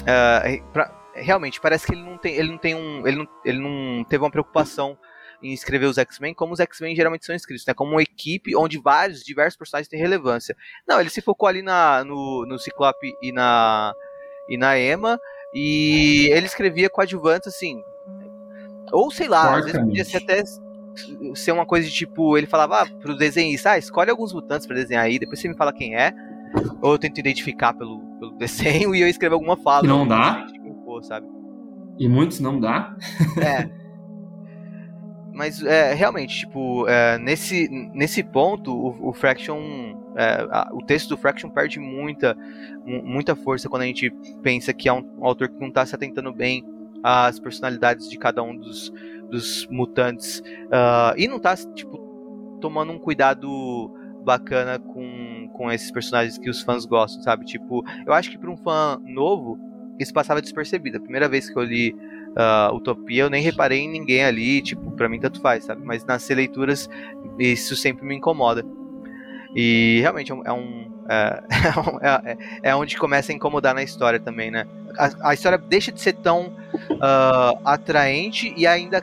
Uh, 0.03 0.72
pra, 0.72 0.90
realmente, 1.14 1.61
parece 1.61 1.86
que 1.86 1.92
ele 1.92 2.03
não 2.03 2.16
tem. 2.16 2.34
Ele 2.34 2.51
não 2.51 2.59
tem 2.59 2.74
um. 2.74 3.07
Ele 3.07 3.16
não, 3.18 3.28
ele 3.44 3.59
não 3.59 4.05
teve 4.05 4.22
uma 4.24 4.30
preocupação 4.30 4.98
em 5.42 5.53
escrever 5.53 5.86
os 5.86 5.96
X-Men 5.96 6.34
como 6.34 6.53
os 6.53 6.61
X-Men 6.61 6.94
geralmente 6.94 7.24
são 7.24 7.34
escritos, 7.34 7.64
né? 7.66 7.72
Como 7.72 7.92
uma 7.92 8.03
equipe 8.03 8.55
onde 8.55 8.78
vários, 8.78 9.22
diversos 9.22 9.57
personagens 9.57 9.88
têm 9.88 9.98
relevância. 9.98 10.57
Não, 10.86 11.01
ele 11.01 11.11
se 11.11 11.22
focou 11.22 11.48
ali 11.48 11.62
na, 11.62 12.05
no, 12.05 12.44
no 12.46 12.59
Ciclope 12.59 13.14
e 13.22 13.32
na, 13.32 13.94
e 14.48 14.59
na 14.59 14.78
Emma. 14.78 15.18
E 15.55 16.28
ele 16.30 16.46
escrevia 16.46 16.90
coadjuvantes 16.90 17.48
assim. 17.48 17.82
Ou 18.92 19.11
sei 19.11 19.28
lá, 19.28 19.59
às 19.59 19.64
vezes 19.64 19.80
podia 19.80 20.05
ser 20.05 20.18
até 20.18 20.42
ser 21.34 21.53
uma 21.53 21.64
coisa 21.64 21.88
de 21.88 21.94
tipo, 21.94 22.36
ele 22.36 22.46
falava 22.46 22.82
ah, 22.82 22.86
pro 23.01 23.16
desenhista, 23.16 23.70
ah, 23.70 23.78
escolhe 23.78 24.11
alguns 24.11 24.32
mutantes 24.32 24.66
para 24.66 24.76
desenhar 24.76 25.05
aí, 25.05 25.18
depois 25.18 25.40
você 25.40 25.48
me 25.48 25.57
fala 25.57 25.72
quem 25.72 25.96
é. 25.96 26.12
Ou 26.80 26.92
eu 26.92 26.98
tento 26.98 27.18
identificar 27.18 27.72
pelo, 27.72 28.00
pelo 28.18 28.32
desenho 28.38 28.94
e 28.94 29.00
eu 29.00 29.08
escrevo 29.08 29.34
alguma 29.34 29.56
fala. 29.56 29.84
E 29.84 29.88
não 29.88 30.06
dá? 30.06 30.46
sabe? 31.02 31.26
E 31.98 32.08
muitos 32.08 32.40
não 32.40 32.58
dá? 32.58 32.96
É. 33.40 33.80
Mas 35.32 35.62
é, 35.62 35.94
realmente, 35.94 36.40
tipo, 36.40 36.86
é, 36.88 37.16
nesse, 37.16 37.68
nesse 37.94 38.22
ponto, 38.22 38.72
o, 38.72 39.08
o 39.08 39.12
Fraction. 39.12 39.96
É, 40.16 40.46
a, 40.50 40.70
o 40.72 40.84
texto 40.84 41.11
do 41.11 41.16
Fraction 41.16 41.48
perde 41.48 41.78
muita, 41.78 42.36
muita 42.84 43.36
força 43.36 43.68
quando 43.68 43.82
a 43.82 43.86
gente 43.86 44.11
pensa 44.42 44.74
que 44.74 44.88
é 44.88 44.92
um, 44.92 45.08
um 45.18 45.24
autor 45.24 45.48
que 45.48 45.61
não 45.61 45.68
está 45.68 45.86
se 45.86 45.94
atentando 45.94 46.32
bem 46.32 46.64
às 47.02 47.38
personalidades 47.38 48.11
de 48.11 48.18
cada 48.18 48.42
um 48.42 48.56
dos, 48.56 48.92
dos 49.30 49.66
mutantes. 49.70 50.40
Uh, 50.40 51.16
e 51.16 51.28
não 51.28 51.36
está 51.36 51.56
tipo, 51.56 52.58
tomando 52.61 52.92
um 52.92 52.98
cuidado 52.98 53.48
bacana 54.24 54.78
com, 54.78 55.39
com 55.61 55.70
esses 55.70 55.90
personagens 55.90 56.38
que 56.38 56.48
os 56.48 56.62
fãs 56.62 56.86
gostam, 56.86 57.22
sabe? 57.22 57.44
Tipo, 57.44 57.84
eu 58.06 58.14
acho 58.14 58.30
que 58.30 58.38
para 58.38 58.50
um 58.50 58.56
fã 58.56 58.98
novo, 59.04 59.58
isso 59.98 60.11
passava 60.11 60.40
despercebido. 60.40 60.96
A 60.96 61.00
primeira 61.00 61.28
vez 61.28 61.50
que 61.50 61.58
eu 61.58 61.62
li 61.62 61.94
uh, 62.30 62.74
Utopia, 62.74 63.24
eu 63.24 63.28
nem 63.28 63.42
reparei 63.42 63.80
em 63.80 63.90
ninguém 63.90 64.24
ali, 64.24 64.62
tipo, 64.62 64.90
pra 64.92 65.06
mim 65.06 65.20
tanto 65.20 65.38
faz, 65.38 65.64
sabe? 65.64 65.82
Mas 65.84 66.02
nas 66.06 66.26
leituras, 66.30 66.88
isso 67.38 67.76
sempre 67.76 68.06
me 68.06 68.16
incomoda. 68.16 68.64
E 69.54 69.98
realmente 70.00 70.32
é 70.32 70.52
um. 70.52 70.88
É, 71.11 71.80
um, 71.80 71.98
é, 72.00 72.38
é, 72.62 72.70
é, 72.70 72.76
onde 72.76 72.96
começa 72.96 73.32
a 73.32 73.34
incomodar 73.34 73.74
na 73.74 73.82
história 73.82 74.20
também, 74.20 74.48
né? 74.48 74.64
A, 74.96 75.30
a 75.30 75.34
história 75.34 75.58
deixa 75.58 75.90
de 75.90 76.00
ser 76.00 76.12
tão 76.12 76.54
uh, 76.72 77.61
atraente 77.64 78.54
e 78.56 78.64
ainda 78.64 79.02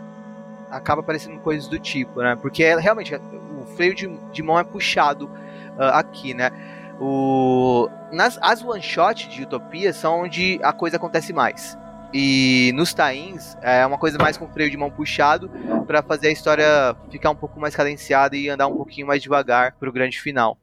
acaba 0.71 1.01
aparecendo 1.01 1.37
coisas 1.39 1.67
do 1.67 1.77
tipo, 1.77 2.21
né? 2.21 2.37
Porque 2.41 2.63
é, 2.63 2.79
realmente 2.79 3.13
o 3.13 3.65
freio 3.75 3.93
de, 3.93 4.07
de 4.31 4.41
mão 4.41 4.57
é 4.57 4.63
puxado 4.63 5.29
uh, 5.77 5.93
aqui, 5.93 6.33
né? 6.33 6.51
O, 6.99 7.89
nas, 8.11 8.39
as 8.41 8.63
one-shot 8.63 9.29
de 9.29 9.43
Utopia 9.43 9.93
são 9.93 10.21
onde 10.21 10.59
a 10.63 10.73
coisa 10.73 10.97
acontece 10.97 11.31
mais. 11.31 11.77
E 12.13 12.71
nos 12.73 12.93
tains 12.93 13.57
é 13.61 13.85
uma 13.85 13.97
coisa 13.97 14.17
mais 14.17 14.37
com 14.37 14.47
freio 14.47 14.71
de 14.71 14.77
mão 14.77 14.89
puxado 14.89 15.49
para 15.85 16.01
fazer 16.01 16.29
a 16.29 16.31
história 16.31 16.95
ficar 17.11 17.29
um 17.29 17.35
pouco 17.35 17.59
mais 17.59 17.75
cadenciada 17.75 18.35
e 18.35 18.49
andar 18.49 18.67
um 18.67 18.75
pouquinho 18.75 19.05
mais 19.05 19.21
devagar 19.21 19.75
pro 19.77 19.91
grande 19.91 20.19
final. 20.19 20.57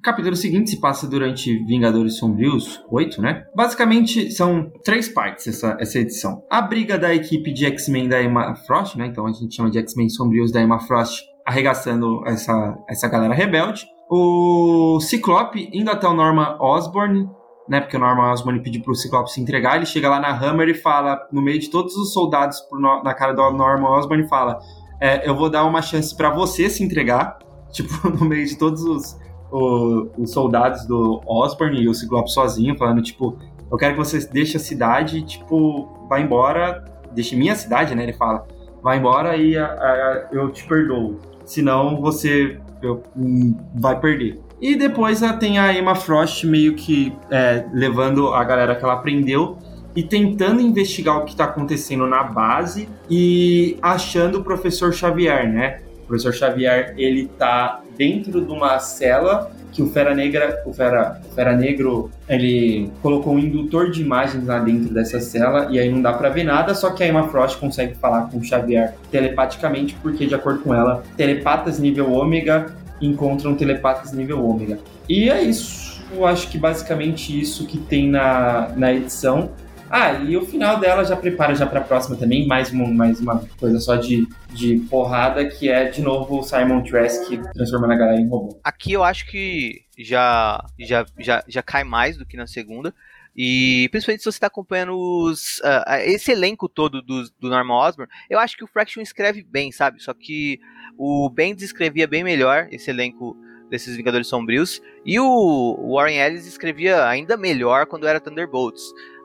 O 0.00 0.02
capítulo 0.02 0.34
seguinte 0.34 0.70
se 0.70 0.80
passa 0.80 1.06
durante 1.06 1.62
Vingadores 1.66 2.16
Sombrios 2.16 2.82
8, 2.90 3.20
né? 3.20 3.44
Basicamente 3.54 4.30
são 4.30 4.72
três 4.82 5.10
partes 5.10 5.46
essa, 5.46 5.76
essa 5.78 5.98
edição. 5.98 6.42
A 6.50 6.62
briga 6.62 6.98
da 6.98 7.14
equipe 7.14 7.52
de 7.52 7.66
X-Men 7.66 8.08
da 8.08 8.22
Emma 8.22 8.56
Frost, 8.66 8.96
né? 8.96 9.06
Então 9.06 9.26
a 9.26 9.32
gente 9.32 9.54
chama 9.54 9.70
de 9.70 9.78
X-Men 9.78 10.08
Sombrios 10.08 10.50
da 10.50 10.62
Emma 10.62 10.80
Frost 10.80 11.22
arregaçando 11.50 12.22
essa, 12.26 12.78
essa 12.88 13.08
galera 13.08 13.34
rebelde. 13.34 13.84
O 14.08 15.00
Ciclope 15.00 15.68
indo 15.72 15.90
até 15.90 16.06
o 16.06 16.14
Norman 16.14 16.56
Osborn, 16.60 17.28
né? 17.68 17.80
Porque 17.80 17.96
o 17.96 18.00
Norman 18.00 18.32
Osborn 18.32 18.60
pediu 18.62 18.82
pro 18.82 18.94
Ciclope 18.94 19.30
se 19.30 19.40
entregar. 19.40 19.76
Ele 19.76 19.86
chega 19.86 20.08
lá 20.08 20.20
na 20.20 20.30
Hammer 20.30 20.68
e 20.68 20.74
fala, 20.74 21.20
no 21.32 21.42
meio 21.42 21.58
de 21.58 21.68
todos 21.68 21.96
os 21.96 22.12
soldados 22.12 22.58
na 23.04 23.14
cara 23.14 23.32
do 23.32 23.50
Norman 23.50 23.90
Osborn, 23.90 24.28
fala: 24.28 24.60
é, 25.00 25.28
Eu 25.28 25.36
vou 25.36 25.50
dar 25.50 25.64
uma 25.64 25.82
chance 25.82 26.16
para 26.16 26.30
você 26.30 26.70
se 26.70 26.82
entregar. 26.82 27.38
Tipo, 27.70 28.08
no 28.08 28.24
meio 28.24 28.44
de 28.44 28.58
todos 28.58 28.82
os, 28.82 29.16
os, 29.48 30.08
os 30.18 30.32
soldados 30.32 30.84
do 30.86 31.20
Osborn 31.24 31.80
e 31.80 31.88
o 31.88 31.94
Ciclope 31.94 32.28
sozinho, 32.32 32.76
falando: 32.76 33.00
Tipo, 33.00 33.38
eu 33.70 33.76
quero 33.76 33.94
que 33.94 33.98
você 33.98 34.18
deixe 34.26 34.56
a 34.56 34.60
cidade, 34.60 35.22
tipo, 35.22 35.88
vá 36.08 36.20
embora, 36.20 36.84
deixe 37.12 37.36
minha 37.36 37.54
cidade, 37.54 37.94
né? 37.94 38.02
Ele 38.02 38.12
fala: 38.12 38.44
Vai 38.82 38.98
embora 38.98 39.36
e 39.36 39.56
a, 39.56 39.66
a, 39.66 40.28
eu 40.32 40.50
te 40.50 40.66
perdoo 40.66 41.29
senão 41.50 42.00
você 42.00 42.58
eu, 42.80 43.02
hum, 43.16 43.56
vai 43.74 43.98
perder. 43.98 44.38
E 44.60 44.76
depois 44.76 45.20
tem 45.38 45.58
a 45.58 45.72
Emma 45.76 45.94
Frost 45.94 46.44
meio 46.44 46.74
que 46.74 47.12
é, 47.30 47.64
levando 47.72 48.28
a 48.28 48.44
galera 48.44 48.76
que 48.76 48.84
ela 48.84 48.94
aprendeu 48.94 49.58
e 49.96 50.02
tentando 50.02 50.60
investigar 50.60 51.18
o 51.18 51.24
que 51.24 51.32
está 51.32 51.44
acontecendo 51.44 52.06
na 52.06 52.22
base 52.22 52.88
e 53.10 53.76
achando 53.82 54.38
o 54.38 54.44
professor 54.44 54.92
Xavier, 54.92 55.50
né? 55.50 55.80
O 56.04 56.06
professor 56.06 56.32
Xavier 56.32 56.94
ele 56.96 57.26
tá 57.26 57.82
dentro 57.96 58.44
de 58.44 58.52
uma 58.52 58.78
cela 58.78 59.50
que 59.72 59.82
o 59.82 59.88
Fera 59.88 60.14
Negra, 60.14 60.62
o 60.66 60.72
Fera, 60.72 61.20
o 61.30 61.34
Fera 61.34 61.56
Negro, 61.56 62.10
ele 62.28 62.90
colocou 63.02 63.34
um 63.34 63.38
indutor 63.38 63.90
de 63.90 64.02
imagens 64.02 64.46
lá 64.46 64.58
dentro 64.58 64.92
dessa 64.92 65.20
cela 65.20 65.68
e 65.70 65.78
aí 65.78 65.90
não 65.90 66.00
dá 66.02 66.12
para 66.12 66.28
ver 66.28 66.44
nada, 66.44 66.74
só 66.74 66.90
que 66.90 67.02
a 67.02 67.08
Emma 67.08 67.28
Frost 67.28 67.58
consegue 67.58 67.94
falar 67.94 68.30
com 68.30 68.38
o 68.38 68.44
Xavier 68.44 68.94
telepaticamente, 69.10 69.96
porque 70.02 70.26
de 70.26 70.34
acordo 70.34 70.60
com 70.60 70.74
ela, 70.74 71.02
telepatas 71.16 71.78
nível 71.78 72.12
ômega 72.12 72.74
encontram 73.00 73.54
telepatas 73.54 74.12
nível 74.12 74.44
ômega. 74.44 74.78
E 75.08 75.30
é 75.30 75.42
isso, 75.42 76.02
acho 76.26 76.48
que 76.48 76.58
basicamente 76.58 77.38
isso 77.38 77.66
que 77.66 77.78
tem 77.78 78.08
na, 78.08 78.70
na 78.76 78.92
edição. 78.92 79.50
Ah, 79.90 80.12
e 80.12 80.36
o 80.36 80.46
final 80.46 80.78
dela 80.78 81.04
já 81.04 81.16
prepara 81.16 81.52
já 81.52 81.66
para 81.66 81.80
a 81.80 81.82
próxima 81.82 82.16
também, 82.16 82.46
mais 82.46 82.70
uma, 82.70 82.86
mais 82.86 83.18
uma 83.18 83.44
coisa 83.58 83.80
só 83.80 83.96
de, 83.96 84.28
de 84.50 84.78
porrada, 84.88 85.44
que 85.44 85.68
é 85.68 85.90
de 85.90 86.00
novo 86.00 86.38
o 86.38 86.42
Simon 86.44 86.82
Trask 86.84 87.28
transformando 87.52 87.92
a 87.92 87.96
galera 87.96 88.20
em 88.20 88.28
robô. 88.28 88.60
Aqui 88.62 88.92
eu 88.92 89.02
acho 89.02 89.26
que 89.26 89.82
já, 89.98 90.64
já, 90.78 91.04
já, 91.18 91.42
já 91.48 91.62
cai 91.62 91.82
mais 91.82 92.16
do 92.16 92.24
que 92.24 92.36
na 92.36 92.46
segunda. 92.46 92.94
E 93.36 93.88
principalmente 93.90 94.20
se 94.20 94.30
você 94.30 94.36
está 94.36 94.46
acompanhando 94.46 94.96
os, 94.96 95.58
uh, 95.58 95.94
esse 96.04 96.30
elenco 96.30 96.68
todo 96.68 97.02
do, 97.02 97.24
do 97.40 97.48
Norman 97.48 97.74
Osborn, 97.74 98.12
eu 98.28 98.38
acho 98.38 98.56
que 98.56 98.64
o 98.64 98.68
Fraction 98.68 99.00
escreve 99.00 99.42
bem, 99.42 99.72
sabe? 99.72 100.00
Só 100.00 100.14
que 100.14 100.60
o 100.96 101.28
Bendis 101.30 101.64
escrevia 101.64 102.06
bem 102.06 102.22
melhor 102.22 102.68
esse 102.70 102.90
elenco 102.90 103.36
desses 103.70 103.96
Vingadores 103.96 104.26
Sombrios. 104.26 104.82
E 105.04 105.18
o 105.18 105.94
Warren 105.94 106.18
Ellis 106.18 106.46
escrevia 106.46 107.06
ainda 107.06 107.36
melhor 107.36 107.86
quando 107.86 108.06
era 108.06 108.20
Thunderbolts. 108.20 108.82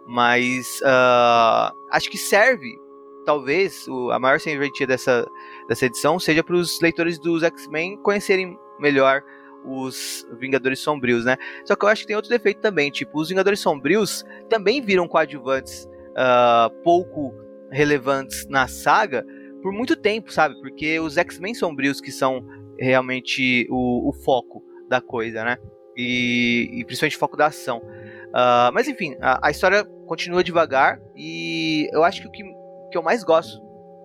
Mas 0.07 0.81
uh, 0.81 1.75
acho 1.91 2.09
que 2.09 2.17
serve, 2.17 2.77
talvez, 3.25 3.87
o, 3.87 4.11
a 4.11 4.19
maior 4.19 4.39
serventia 4.39 4.85
dessa, 4.85 5.27
dessa 5.67 5.85
edição 5.85 6.19
seja 6.19 6.43
para 6.43 6.55
os 6.55 6.79
leitores 6.79 7.19
dos 7.19 7.43
X-Men 7.43 7.97
conhecerem 7.97 8.57
melhor 8.79 9.23
os 9.65 10.27
Vingadores 10.39 10.79
Sombrios, 10.79 11.25
né? 11.25 11.37
Só 11.65 11.75
que 11.75 11.83
eu 11.83 11.89
acho 11.89 12.01
que 12.01 12.07
tem 12.07 12.15
outro 12.15 12.29
defeito 12.29 12.61
também, 12.61 12.91
tipo, 12.91 13.19
os 13.19 13.29
Vingadores 13.29 13.59
Sombrios 13.59 14.23
também 14.47 14.81
viram 14.81 15.07
coadjuvantes 15.07 15.87
uh, 16.11 16.69
pouco 16.83 17.33
relevantes 17.71 18.47
na 18.47 18.67
saga 18.67 19.25
por 19.61 19.73
muito 19.73 19.95
tempo, 19.95 20.31
sabe? 20.31 20.55
Porque 20.61 20.99
os 20.99 21.17
X-Men 21.17 21.55
Sombrios 21.55 21.99
que 21.99 22.11
são 22.11 22.45
realmente 22.79 23.67
o, 23.69 24.09
o, 24.09 24.13
foco 24.13 24.63
da 24.87 25.01
coisa, 25.01 25.43
né? 25.43 25.57
E, 25.97 26.69
e 26.73 26.85
principalmente 26.85 27.15
o 27.15 27.19
foco 27.19 27.35
da 27.35 27.47
ação. 27.47 27.79
Uh, 27.79 28.71
mas 28.73 28.87
enfim, 28.87 29.15
a, 29.19 29.47
a, 29.47 29.51
história 29.51 29.83
continua 30.05 30.43
devagar 30.43 30.99
e 31.15 31.89
eu 31.91 32.03
acho 32.03 32.21
que 32.21 32.27
o 32.27 32.31
que, 32.31 32.43
que 32.91 32.97
eu 32.97 33.03
mais 33.03 33.23
gosto 33.23 33.61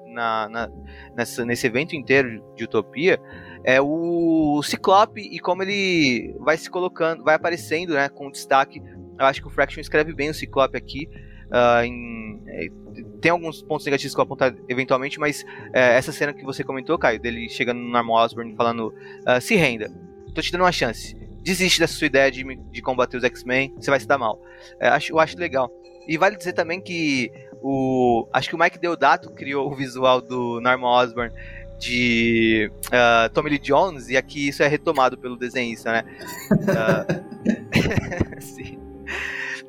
na, 0.07 0.49
na, 0.49 0.71
nessa, 1.15 1.45
nesse 1.45 1.67
evento 1.67 1.95
inteiro 1.95 2.43
de 2.57 2.65
Utopia 2.65 3.19
é 3.65 3.81
o 3.81 4.63
Ciclope 4.63 5.21
e 5.21 5.39
como 5.39 5.63
ele 5.63 6.35
vai 6.41 6.57
se 6.57 6.71
colocando, 6.71 7.23
vai 7.23 7.35
aparecendo 7.35 7.95
né, 7.95 8.09
com 8.09 8.31
destaque. 8.31 8.83
Eu 9.19 9.27
acho 9.27 9.41
que 9.41 9.49
o 9.49 9.51
Fraction 9.51 9.81
escreve 9.81 10.13
bem 10.15 10.31
o 10.31 10.35
Ciclope 10.35 10.77
aqui. 10.77 11.09
Uh, 11.47 11.85
em, 11.85 12.43
é, 12.47 12.69
tem 13.21 13.31
alguns 13.31 13.63
pontos 13.63 13.85
negativos 13.85 14.15
que 14.15 14.21
eu 14.21 14.25
vou 14.25 14.35
apontar 14.35 14.55
eventualmente, 14.69 15.19
mas 15.19 15.45
é, 15.75 15.97
essa 15.97 16.13
cena 16.13 16.33
que 16.33 16.45
você 16.45 16.63
comentou, 16.63 16.97
Caio, 16.97 17.21
dele 17.21 17.49
chegando 17.49 17.79
no 17.79 17.91
Norman 17.91 18.15
Osborn 18.15 18.55
falando: 18.57 18.95
uh, 19.27 19.41
se 19.41 19.57
renda, 19.57 19.93
tô 20.33 20.41
te 20.41 20.53
dando 20.53 20.63
uma 20.63 20.73
chance 20.73 21.21
desiste 21.43 21.81
dessa 21.81 21.95
sua 21.95 22.07
ideia 22.07 22.31
de, 22.31 22.45
de 22.45 22.83
combater 22.83 23.17
os 23.17 23.25
X-Men, 23.25 23.75
você 23.77 23.91
vai 23.91 24.01
se 24.01 24.07
dar 24.07 24.19
mal. 24.19 24.41
É, 24.79 24.89
acho, 24.89 25.13
eu 25.13 25.19
acho 25.19 25.39
legal. 25.39 25.71
E 26.07 26.19
vale 26.19 26.37
dizer 26.37 26.53
também 26.53 26.81
que 26.81 27.31
o. 27.63 28.27
Acho 28.33 28.49
que 28.49 28.55
o 28.55 28.59
Mike 28.59 28.79
Deodato 28.79 29.31
criou 29.31 29.71
o 29.71 29.75
visual 29.75 30.21
do 30.21 30.61
Norman 30.61 30.89
Osborn 30.89 31.33
de 31.79 32.71
uh, 32.89 33.31
Tommy 33.33 33.51
Lee 33.51 33.59
Jones, 33.59 34.11
e 34.11 34.17
aqui 34.17 34.49
isso 34.49 34.63
é 34.63 34.69
retomado 34.69 35.17
pelo 35.17 35.37
desenhista, 35.37 35.93
né? 35.93 36.05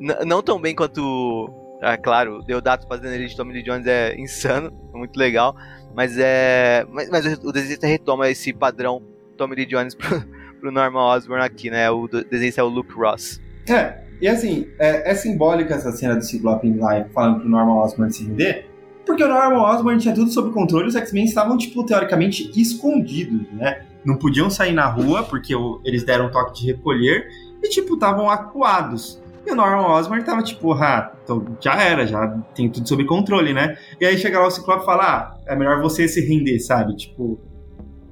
Uh, 0.01 0.25
não 0.25 0.41
tão 0.41 0.59
bem 0.59 0.75
quanto, 0.75 1.49
é 1.81 1.95
claro, 1.95 2.41
Deodato 2.41 2.87
fazendo 2.87 3.13
ele 3.13 3.27
de 3.27 3.37
Tommy 3.37 3.53
Lee 3.53 3.63
Jones 3.63 3.87
é 3.87 4.15
insano, 4.19 4.73
é 4.93 4.97
muito 4.97 5.15
legal, 5.17 5.55
mas 5.95 6.17
é. 6.17 6.85
Mas, 6.89 7.09
mas 7.09 7.25
o 7.43 7.51
desenhista 7.51 7.87
retoma 7.87 8.29
esse 8.29 8.51
padrão 8.51 9.01
Tommy 9.37 9.55
Lee 9.55 9.65
Jones 9.65 9.95
pro, 9.95 10.21
pro 10.59 10.71
Norman 10.71 11.15
Osborn 11.15 11.43
aqui, 11.43 11.69
né? 11.69 11.89
O 11.89 12.07
desenhista 12.07 12.61
é 12.61 12.63
o 12.63 12.67
Luke 12.67 12.93
Ross. 12.93 13.39
É, 13.69 14.01
e 14.21 14.27
assim, 14.27 14.67
é, 14.77 15.11
é 15.11 15.15
simbólica 15.15 15.73
essa 15.73 15.91
cena 15.91 16.15
do 16.15 16.23
Ciclope 16.23 16.71
lá 16.73 17.05
falando 17.13 17.39
pro 17.39 17.49
Norman 17.49 17.81
Osborn 17.81 18.13
se 18.13 18.23
render, 18.23 18.65
porque 19.05 19.23
o 19.23 19.27
Norman 19.27 19.61
Osborn 19.61 19.99
tinha 19.99 20.13
tudo 20.13 20.31
sob 20.31 20.51
controle, 20.51 20.87
os 20.87 20.95
X-Men 20.95 21.25
estavam, 21.25 21.57
tipo, 21.57 21.83
teoricamente 21.83 22.51
escondidos, 22.55 23.51
né? 23.51 23.83
Não 24.05 24.15
podiam 24.15 24.49
sair 24.49 24.73
na 24.73 24.85
rua, 24.85 25.23
porque 25.23 25.53
eles 25.83 26.03
deram 26.03 26.27
um 26.27 26.31
toque 26.31 26.61
de 26.61 26.67
recolher, 26.67 27.27
e, 27.63 27.69
tipo, 27.69 27.95
estavam 27.95 28.29
acuados. 28.29 29.21
E 29.45 29.51
o 29.51 29.55
Norman 29.55 29.87
Osborn 29.87 30.23
tava 30.23 30.43
tipo, 30.43 30.71
ah, 30.73 31.13
então 31.23 31.57
já 31.59 31.81
era, 31.81 32.05
já 32.05 32.27
tem 32.55 32.69
tudo 32.69 32.87
sob 32.87 33.03
controle, 33.05 33.53
né? 33.53 33.75
E 33.99 34.05
aí 34.05 34.17
chega 34.17 34.39
lá 34.39 34.47
o 34.47 34.51
Ciclope 34.51 34.83
e 34.83 34.85
fala, 34.85 35.03
ah, 35.03 35.37
é 35.47 35.55
melhor 35.55 35.81
você 35.81 36.07
se 36.07 36.21
render, 36.21 36.59
sabe? 36.59 36.95
Tipo, 36.95 37.39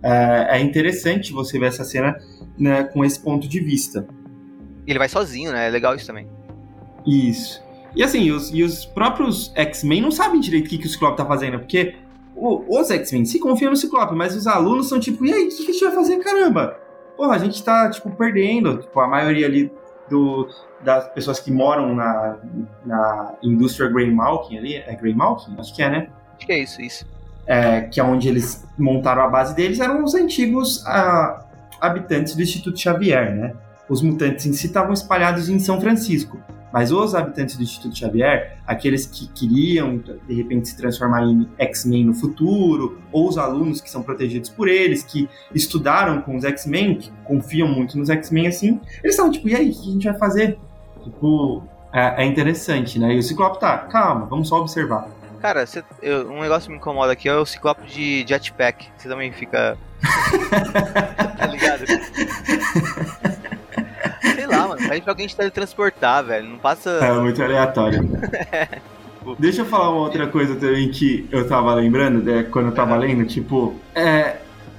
é, 0.01 0.57
é 0.57 0.62
interessante 0.62 1.32
você 1.32 1.60
ver 1.60 1.68
essa 1.68 1.84
cena 1.84 2.18
né, 2.57 2.84
com 2.84 3.05
esse 3.05 3.20
ponto 3.20 3.47
de 3.47 3.60
vista. 3.60 4.07
Ele 4.89 4.99
vai 4.99 5.07
sozinho, 5.07 5.51
né? 5.51 5.67
É 5.67 5.69
legal 5.69 5.95
isso 5.95 6.07
também. 6.07 6.27
Isso. 7.05 7.63
E 7.95 8.03
assim, 8.03 8.31
os, 8.31 8.51
e 8.53 8.63
os 8.63 8.85
próprios 8.85 9.51
X-Men 9.55 10.01
não 10.01 10.11
sabem 10.11 10.39
direito 10.39 10.65
o 10.65 10.69
que, 10.69 10.77
que 10.77 10.87
o 10.87 10.89
Ciclope 10.89 11.17
tá 11.17 11.25
fazendo, 11.25 11.59
porque 11.59 11.95
o, 12.35 12.79
os 12.79 12.89
X-Men 12.89 13.25
se 13.25 13.39
confiam 13.39 13.71
no 13.71 13.77
Ciclope, 13.77 14.15
mas 14.15 14.35
os 14.35 14.47
alunos 14.47 14.89
são 14.89 14.99
tipo, 14.99 15.25
e 15.25 15.33
aí, 15.33 15.45
o 15.45 15.49
que, 15.49 15.63
que 15.63 15.69
a 15.69 15.73
gente 15.73 15.85
vai 15.85 15.93
fazer, 15.93 16.17
caramba? 16.17 16.79
Porra, 17.15 17.35
a 17.35 17.37
gente 17.37 17.63
tá, 17.63 17.89
tipo, 17.89 18.09
perdendo. 18.11 18.77
Tipo, 18.77 18.99
a 18.99 19.07
maioria 19.07 19.45
ali 19.45 19.71
do, 20.09 20.47
das 20.83 21.07
pessoas 21.13 21.39
que 21.39 21.51
moram 21.51 21.93
na, 21.93 22.37
na 22.85 23.33
indústria 23.43 23.89
Greymalkin 23.89 24.57
ali, 24.57 24.75
é 24.75 24.95
Greymalkin? 24.95 25.55
Acho 25.59 25.75
que 25.75 25.83
é, 25.83 25.89
né? 25.89 26.09
Acho 26.37 26.47
que 26.47 26.53
é 26.53 26.59
isso, 26.59 26.81
isso. 26.81 27.05
É, 27.45 27.81
que 27.81 27.99
é 27.99 28.03
onde 28.03 28.27
eles 28.27 28.67
montaram 28.77 29.23
a 29.23 29.27
base 29.27 29.55
deles, 29.55 29.79
eram 29.79 30.03
os 30.03 30.15
antigos 30.15 30.85
ah, 30.87 31.45
habitantes 31.81 32.35
do 32.35 32.41
Instituto 32.41 32.79
Xavier, 32.79 33.35
né? 33.35 33.53
Os 33.89 34.01
mutantes 34.01 34.45
em 34.45 34.53
si 34.53 34.67
estavam 34.67 34.93
espalhados 34.93 35.49
em 35.49 35.59
São 35.59 35.81
Francisco. 35.81 36.39
Mas 36.71 36.91
os 36.91 37.15
habitantes 37.15 37.57
do 37.57 37.63
Instituto 37.63 37.97
Xavier, 37.97 38.59
aqueles 38.65 39.05
que 39.07 39.27
queriam 39.29 39.97
de 39.97 40.33
repente 40.35 40.69
se 40.69 40.77
transformar 40.77 41.23
em 41.23 41.49
X-Men 41.57 42.05
no 42.05 42.13
futuro, 42.13 43.01
ou 43.11 43.27
os 43.27 43.37
alunos 43.37 43.81
que 43.81 43.89
são 43.89 44.03
protegidos 44.03 44.49
por 44.49 44.67
eles, 44.67 45.01
que 45.03 45.27
estudaram 45.53 46.21
com 46.21 46.35
os 46.35 46.43
X-Men, 46.43 46.95
que 46.95 47.11
confiam 47.25 47.67
muito 47.67 47.97
nos 47.97 48.09
X-Men 48.09 48.47
assim, 48.47 48.79
eles 49.03 49.15
estavam 49.15 49.31
tipo, 49.31 49.49
e 49.49 49.55
aí, 49.55 49.71
o 49.71 49.73
que 49.73 49.89
a 49.89 49.91
gente 49.93 50.03
vai 50.03 50.17
fazer? 50.17 50.59
Tipo, 51.03 51.63
é, 51.91 52.23
é 52.23 52.25
interessante, 52.25 52.99
né? 52.99 53.15
E 53.15 53.17
o 53.17 53.23
Ciclope 53.23 53.59
tá, 53.59 53.77
calma, 53.79 54.27
vamos 54.27 54.47
só 54.47 54.59
observar. 54.59 55.09
Cara, 55.41 55.65
cê, 55.65 55.83
eu, 56.01 56.29
um 56.29 56.41
negócio 56.41 56.67
que 56.67 56.73
me 56.73 56.77
incomoda 56.77 57.13
aqui 57.13 57.27
é 57.29 57.35
o 57.35 57.45
Ciclope 57.45 57.87
de 57.87 58.25
jetpack. 58.27 58.89
Você 58.97 59.07
também 59.07 59.31
fica. 59.31 59.77
tá 61.37 61.47
ligado? 61.47 61.85
Pra 65.01 65.11
alguém 65.11 65.27
te 65.27 65.35
teletransportar, 65.35 66.23
velho. 66.25 66.49
Não 66.49 66.57
passa. 66.57 66.89
É 66.89 67.13
muito 67.13 67.41
aleatório. 67.41 68.09
é. 68.51 68.79
Deixa 69.37 69.61
eu 69.61 69.65
falar 69.65 69.89
uma 69.89 70.01
outra 70.01 70.27
coisa 70.27 70.55
também 70.55 70.89
que 70.89 71.27
eu 71.31 71.47
tava 71.47 71.73
lembrando, 71.75 72.23
né, 72.23 72.43
quando 72.43 72.67
eu 72.67 72.71
tava 72.71 72.95
lendo, 72.95 73.25
tipo, 73.25 73.75
é, 73.93 74.37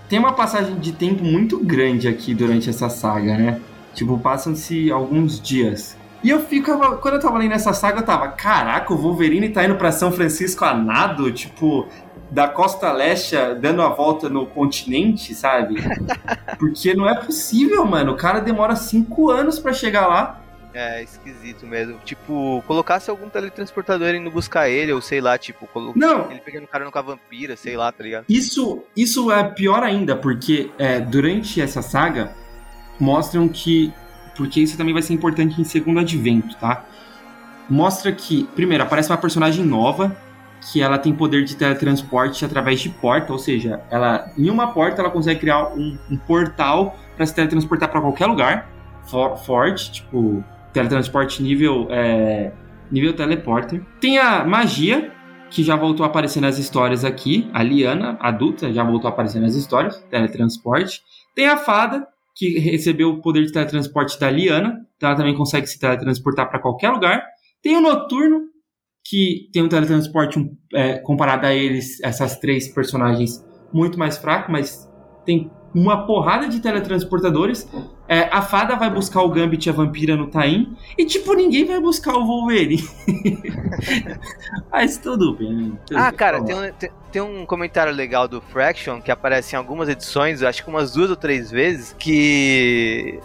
tem 0.08 0.18
uma 0.18 0.32
passagem 0.32 0.76
de 0.78 0.92
tempo 0.92 1.22
muito 1.22 1.58
grande 1.62 2.08
aqui 2.08 2.34
durante 2.34 2.68
essa 2.68 2.88
saga, 2.88 3.36
né? 3.36 3.60
Tipo, 3.94 4.18
passam-se 4.18 4.90
alguns 4.90 5.40
dias. 5.40 5.96
E 6.22 6.30
eu 6.30 6.40
ficava, 6.40 6.96
quando 6.96 7.14
eu 7.14 7.20
tava 7.20 7.38
lendo 7.38 7.52
essa 7.52 7.72
saga, 7.72 8.00
eu 8.00 8.04
tava, 8.04 8.28
caraca, 8.28 8.92
o 8.92 8.96
Wolverine 8.96 9.48
tá 9.50 9.64
indo 9.64 9.76
pra 9.76 9.92
São 9.92 10.10
Francisco 10.10 10.64
a 10.64 10.74
nado, 10.74 11.30
tipo, 11.30 11.86
da 12.30 12.46
costa 12.46 12.92
leste 12.92 13.34
dando 13.60 13.82
a 13.82 13.88
volta 13.88 14.28
no 14.28 14.46
continente, 14.46 15.34
sabe? 15.34 15.76
Porque 16.58 16.94
não 16.94 17.08
é 17.08 17.14
possível, 17.14 17.84
mano. 17.84 18.12
O 18.12 18.16
cara 18.16 18.40
demora 18.40 18.76
cinco 18.76 19.30
anos 19.30 19.58
para 19.58 19.72
chegar 19.72 20.06
lá. 20.06 20.40
É, 20.72 21.02
esquisito 21.02 21.66
mesmo. 21.66 21.98
Tipo, 22.04 22.62
colocasse 22.66 23.10
algum 23.10 23.28
teletransportador 23.28 24.14
indo 24.14 24.30
buscar 24.30 24.68
ele, 24.68 24.92
ou 24.92 25.00
sei 25.00 25.20
lá, 25.20 25.36
tipo, 25.36 25.66
colo... 25.66 25.92
não. 25.96 26.30
ele 26.30 26.40
pegando 26.40 26.64
o 26.64 26.68
cara 26.68 26.84
no 26.84 26.90
vampira, 26.92 27.56
sei 27.56 27.76
lá, 27.76 27.90
tá 27.90 28.04
ligado? 28.04 28.24
Isso, 28.28 28.84
isso 28.96 29.32
é 29.32 29.42
pior 29.42 29.82
ainda, 29.82 30.14
porque 30.14 30.70
é, 30.78 31.00
durante 31.00 31.60
essa 31.60 31.82
saga 31.82 32.30
mostram 33.00 33.48
que. 33.48 33.92
Porque 34.36 34.60
isso 34.60 34.78
também 34.78 34.94
vai 34.94 35.02
ser 35.02 35.12
importante 35.12 35.60
em 35.60 35.64
segundo 35.64 35.98
advento, 35.98 36.56
tá? 36.56 36.84
Mostra 37.68 38.12
que, 38.12 38.44
primeiro, 38.54 38.84
aparece 38.84 39.10
uma 39.10 39.18
personagem 39.18 39.64
nova 39.64 40.16
que 40.60 40.82
ela 40.82 40.98
tem 40.98 41.12
poder 41.12 41.44
de 41.44 41.56
teletransporte 41.56 42.44
através 42.44 42.80
de 42.80 42.90
porta, 42.90 43.32
ou 43.32 43.38
seja, 43.38 43.80
ela 43.90 44.30
em 44.36 44.50
uma 44.50 44.72
porta 44.72 45.00
ela 45.00 45.10
consegue 45.10 45.40
criar 45.40 45.72
um, 45.72 45.96
um 46.10 46.16
portal 46.16 46.96
para 47.16 47.24
se 47.24 47.34
teletransportar 47.34 47.90
para 47.90 48.00
qualquer 48.00 48.26
lugar 48.26 48.68
for, 49.04 49.36
forte, 49.36 49.92
tipo 49.92 50.44
teletransporte 50.72 51.42
nível 51.42 51.86
é, 51.90 52.52
nível 52.90 53.14
teleporter. 53.14 53.82
Tem 54.00 54.18
a 54.18 54.44
magia 54.44 55.12
que 55.50 55.62
já 55.62 55.74
voltou 55.74 56.04
a 56.04 56.08
aparecer 56.08 56.40
nas 56.40 56.58
histórias 56.58 57.04
aqui, 57.04 57.50
a 57.52 57.62
Liana 57.62 58.16
adulta 58.20 58.72
já 58.72 58.84
voltou 58.84 59.08
a 59.08 59.12
aparecer 59.12 59.40
nas 59.40 59.54
histórias, 59.54 59.98
teletransporte. 60.10 61.02
Tem 61.34 61.48
a 61.48 61.56
fada 61.56 62.06
que 62.36 62.58
recebeu 62.58 63.10
o 63.10 63.20
poder 63.20 63.44
de 63.44 63.52
teletransporte 63.52 64.18
da 64.18 64.30
Liana, 64.30 64.86
então 64.96 65.08
ela 65.08 65.18
também 65.18 65.34
consegue 65.34 65.66
se 65.66 65.78
teletransportar 65.78 66.48
para 66.48 66.60
qualquer 66.60 66.90
lugar. 66.90 67.22
Tem 67.62 67.76
o 67.76 67.80
noturno 67.80 68.49
que 69.10 69.50
tem 69.52 69.60
um 69.60 69.68
teletransporte 69.68 70.38
é, 70.72 70.98
comparado 70.98 71.44
a 71.44 71.52
eles, 71.52 72.00
essas 72.00 72.38
três 72.38 72.68
personagens, 72.68 73.44
muito 73.72 73.98
mais 73.98 74.16
fraco, 74.16 74.52
mas 74.52 74.88
tem 75.26 75.50
uma 75.74 76.06
porrada 76.06 76.48
de 76.48 76.60
teletransportadores. 76.60 77.68
É, 78.06 78.28
a 78.30 78.40
fada 78.40 78.76
vai 78.76 78.88
buscar 78.88 79.22
o 79.22 79.28
Gambit 79.28 79.66
e 79.66 79.70
a 79.70 79.72
vampira 79.72 80.16
no 80.16 80.28
Taim. 80.28 80.76
E, 80.96 81.04
tipo, 81.04 81.32
ninguém 81.34 81.64
vai 81.64 81.80
buscar 81.80 82.14
o 82.14 82.24
Wolverine. 82.24 82.82
Mas 84.70 84.96
tudo 84.98 85.34
bem. 85.36 85.78
Tudo 85.86 85.96
ah, 85.96 86.10
cara, 86.10 86.42
tem 86.42 86.56
um, 86.56 86.72
tem, 86.72 86.90
tem, 87.12 87.22
um 87.22 87.46
comentário 87.46 87.92
legal 87.92 88.26
do 88.26 88.40
Fraction 88.40 89.00
que 89.00 89.12
aparece 89.12 89.54
em 89.54 89.58
algumas 89.58 89.88
edições, 89.88 90.42
acho 90.42 90.64
que 90.64 90.70
umas 90.70 90.92
duas 90.92 91.10
ou 91.10 91.16
três 91.16 91.50
vezes, 91.52 91.94
que 91.98 93.20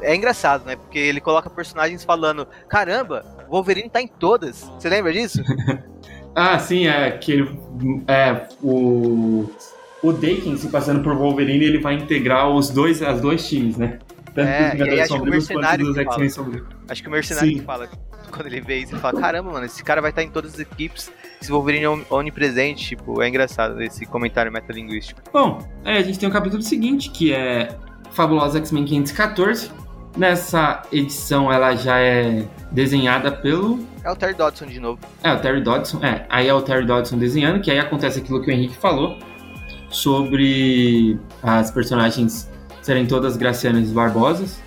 é 0.00 0.14
engraçado, 0.14 0.64
né? 0.64 0.76
Porque 0.76 0.98
ele 0.98 1.20
coloca 1.20 1.50
personagens 1.50 2.02
falando: 2.02 2.46
caramba, 2.66 3.24
Wolverine 3.50 3.90
tá 3.90 4.00
em 4.00 4.08
todas. 4.08 4.70
Você 4.78 4.88
lembra 4.88 5.12
disso? 5.12 5.42
ah, 6.34 6.58
sim, 6.58 6.86
é 6.86 7.10
que 7.10 7.32
ele. 7.32 7.58
É, 8.06 8.46
o 8.62 9.50
o 10.02 10.12
Dakin 10.12 10.56
se 10.56 10.68
passando 10.68 11.02
por 11.02 11.14
Wolverine, 11.14 11.64
ele 11.64 11.78
vai 11.78 11.94
integrar 11.94 12.48
os 12.48 12.70
dois, 12.70 13.02
as 13.02 13.20
dois 13.20 13.46
times, 13.46 13.76
né? 13.76 13.98
Tanto 14.34 14.48
é, 14.48 14.62
dos 14.62 14.72
Vingadores 14.72 15.08
Sombrios 15.08 15.48
quanto 15.48 15.78
dos 15.78 15.96
X-Men 15.98 16.30
Sombrios. 16.30 16.66
Acho 16.88 17.02
que 17.02 17.08
o 17.08 17.12
Mercenário 17.12 17.52
que 17.52 17.60
fala, 17.60 17.88
quando 18.30 18.46
ele 18.46 18.60
vê 18.60 18.78
isso, 18.78 18.94
ele 18.94 19.00
fala, 19.00 19.20
caramba, 19.20 19.52
mano, 19.52 19.66
esse 19.66 19.82
cara 19.82 20.00
vai 20.00 20.10
estar 20.10 20.22
em 20.22 20.30
todas 20.30 20.54
as 20.54 20.60
equipes, 20.60 21.12
esse 21.40 21.50
Wolverine 21.50 21.84
é 21.84 22.14
onipresente, 22.14 22.96
tipo, 22.96 23.20
é 23.20 23.28
engraçado 23.28 23.82
esse 23.82 24.06
comentário 24.06 24.50
metalinguístico. 24.50 25.20
Bom, 25.32 25.58
é, 25.84 25.98
a 25.98 26.02
gente 26.02 26.18
tem 26.18 26.28
o 26.28 26.30
um 26.30 26.32
capítulo 26.32 26.62
seguinte, 26.62 27.10
que 27.10 27.32
é 27.32 27.76
Fabulosa 28.12 28.58
X-Men 28.58 28.84
514. 28.84 29.70
Nessa 30.16 30.82
edição 30.90 31.52
ela 31.52 31.74
já 31.74 31.98
é 31.98 32.44
desenhada 32.70 33.30
pelo... 33.30 33.86
É 34.02 34.10
o 34.10 34.16
Terry 34.16 34.34
Dodson 34.34 34.66
de 34.66 34.80
novo. 34.80 34.98
É, 35.22 35.32
o 35.32 35.38
Terry 35.38 35.60
Dodson, 35.60 36.04
é. 36.04 36.26
Aí 36.28 36.48
é 36.48 36.54
o 36.54 36.62
Terry 36.62 36.84
Dodson 36.84 37.16
desenhando, 37.18 37.60
que 37.60 37.70
aí 37.70 37.78
acontece 37.78 38.18
aquilo 38.18 38.42
que 38.42 38.50
o 38.50 38.52
Henrique 38.52 38.76
falou, 38.76 39.18
sobre 39.90 41.18
as 41.42 41.70
personagens 41.70 42.50
serem 42.82 43.06
todas 43.06 43.36
Gracianas 43.36 43.90
Barbosas. 43.90 44.60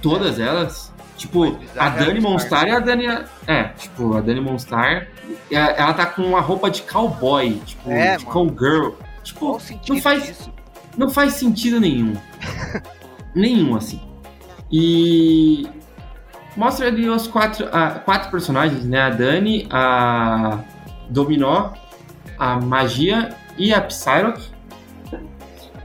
Todas 0.00 0.38
é. 0.38 0.42
elas. 0.42 0.90
Tipo, 1.16 1.58
a 1.76 1.90
Dani 1.90 2.18
Monstar 2.18 2.66
e 2.66 2.70
a 2.70 2.78
Dani. 2.78 3.06
É, 3.46 3.64
tipo, 3.76 4.16
a 4.16 4.20
Dani 4.22 4.40
Monstar. 4.40 5.08
Ela 5.50 5.92
tá 5.92 6.06
com 6.06 6.22
uma 6.22 6.40
roupa 6.40 6.70
de 6.70 6.82
cowboy, 6.82 7.60
tipo, 7.66 7.90
é, 7.90 8.16
de 8.16 8.24
cowgirl. 8.24 8.92
Tipo, 9.22 9.60
não 9.88 10.00
faz. 10.00 10.24
Disso? 10.24 10.52
Não 10.96 11.10
faz 11.10 11.34
sentido 11.34 11.78
nenhum. 11.78 12.14
nenhum, 13.34 13.76
assim. 13.76 14.00
E. 14.70 15.66
Mostra 16.56 16.88
ali 16.88 17.08
os 17.08 17.26
quatro, 17.26 17.68
a, 17.72 17.90
quatro 17.90 18.30
personagens, 18.30 18.84
né? 18.84 19.00
A 19.00 19.10
Dani, 19.10 19.66
a 19.70 20.58
Dominó, 21.08 21.72
a 22.38 22.60
Magia 22.60 23.34
e 23.56 23.72
a 23.72 23.80
Psylocke. 23.80 24.48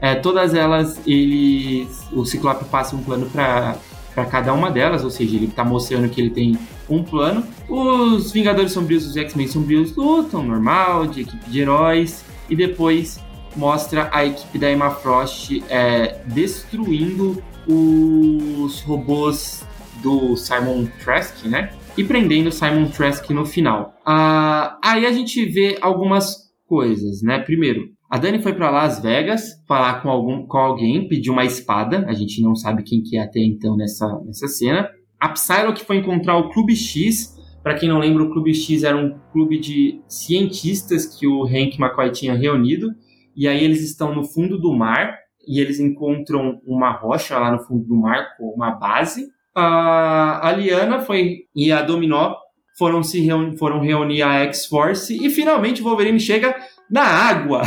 É, 0.00 0.14
todas 0.14 0.54
elas, 0.54 1.00
ele, 1.06 1.88
o 2.12 2.24
Ciclope 2.24 2.64
passa 2.66 2.94
um 2.94 3.02
plano 3.02 3.26
para 3.30 4.24
cada 4.30 4.52
uma 4.52 4.70
delas, 4.70 5.02
ou 5.04 5.10
seja, 5.10 5.36
ele 5.36 5.46
está 5.46 5.64
mostrando 5.64 6.08
que 6.08 6.20
ele 6.20 6.30
tem 6.30 6.58
um 6.88 7.02
plano. 7.02 7.44
Os 7.68 8.32
Vingadores 8.32 8.72
Sombrios 8.72 9.06
os 9.06 9.16
X-Men 9.16 9.48
Sombrios 9.48 9.94
lutam, 9.96 10.42
normal, 10.42 11.06
de 11.06 11.22
equipe 11.22 11.50
de 11.50 11.60
heróis. 11.60 12.24
E 12.48 12.54
depois 12.54 13.20
mostra 13.56 14.08
a 14.12 14.24
equipe 14.24 14.58
da 14.58 14.70
Emma 14.70 14.90
Frost 14.90 15.62
é, 15.68 16.18
destruindo 16.26 17.42
os 17.68 18.80
robôs 18.82 19.66
do 20.02 20.36
Simon 20.36 20.86
Trask, 21.02 21.44
né? 21.46 21.70
E 21.96 22.04
prendendo 22.04 22.52
Simon 22.52 22.88
Trask 22.88 23.28
no 23.30 23.44
final. 23.44 23.94
Ah, 24.04 24.78
aí 24.82 25.06
a 25.06 25.12
gente 25.12 25.44
vê 25.46 25.78
algumas 25.80 26.46
coisas, 26.66 27.22
né? 27.22 27.38
Primeiro, 27.38 27.88
a 28.10 28.18
Dani 28.18 28.40
foi 28.40 28.54
para 28.54 28.70
Las 28.70 29.00
Vegas 29.00 29.62
falar 29.66 30.00
com, 30.00 30.08
algum, 30.08 30.46
com 30.46 30.58
alguém, 30.58 31.08
pediu 31.08 31.32
uma 31.32 31.44
espada. 31.44 32.04
A 32.06 32.12
gente 32.12 32.40
não 32.40 32.54
sabe 32.54 32.82
quem 32.82 33.02
que 33.02 33.16
é 33.16 33.22
até 33.22 33.40
então 33.40 33.76
nessa, 33.76 34.06
nessa 34.24 34.46
cena. 34.46 34.88
A 35.18 35.30
Psylocke 35.30 35.84
foi 35.84 35.96
encontrar 35.96 36.36
o 36.36 36.50
Clube 36.50 36.76
X. 36.76 37.34
Para 37.62 37.74
quem 37.74 37.88
não 37.88 37.98
lembra, 37.98 38.22
o 38.22 38.30
Clube 38.30 38.54
X 38.54 38.84
era 38.84 38.96
um 38.96 39.18
clube 39.32 39.58
de 39.58 40.00
cientistas 40.06 41.06
que 41.06 41.26
o 41.26 41.44
Hank 41.44 41.80
McCoy 41.80 42.12
tinha 42.12 42.34
reunido. 42.34 42.90
E 43.34 43.48
aí 43.48 43.64
eles 43.64 43.82
estão 43.82 44.14
no 44.14 44.22
fundo 44.22 44.58
do 44.58 44.72
mar 44.72 45.16
e 45.46 45.60
eles 45.60 45.80
encontram 45.80 46.60
uma 46.66 46.90
rocha 46.90 47.38
lá 47.38 47.52
no 47.52 47.58
fundo 47.60 47.84
do 47.84 47.96
mar 47.96 48.36
com 48.36 48.48
uma 48.50 48.72
base. 48.72 49.28
A, 49.54 50.48
a 50.48 50.52
Liana 50.52 51.00
foi 51.00 51.44
e 51.54 51.72
a 51.72 51.82
Dominó 51.82 52.34
foram 52.78 53.02
se 53.02 53.26
foram 53.58 53.80
reunir 53.80 54.22
a 54.22 54.44
X-Force 54.44 55.16
e 55.24 55.30
finalmente 55.30 55.80
o 55.80 55.84
Wolverine 55.84 56.20
chega 56.20 56.54
na 56.90 57.02
água 57.02 57.62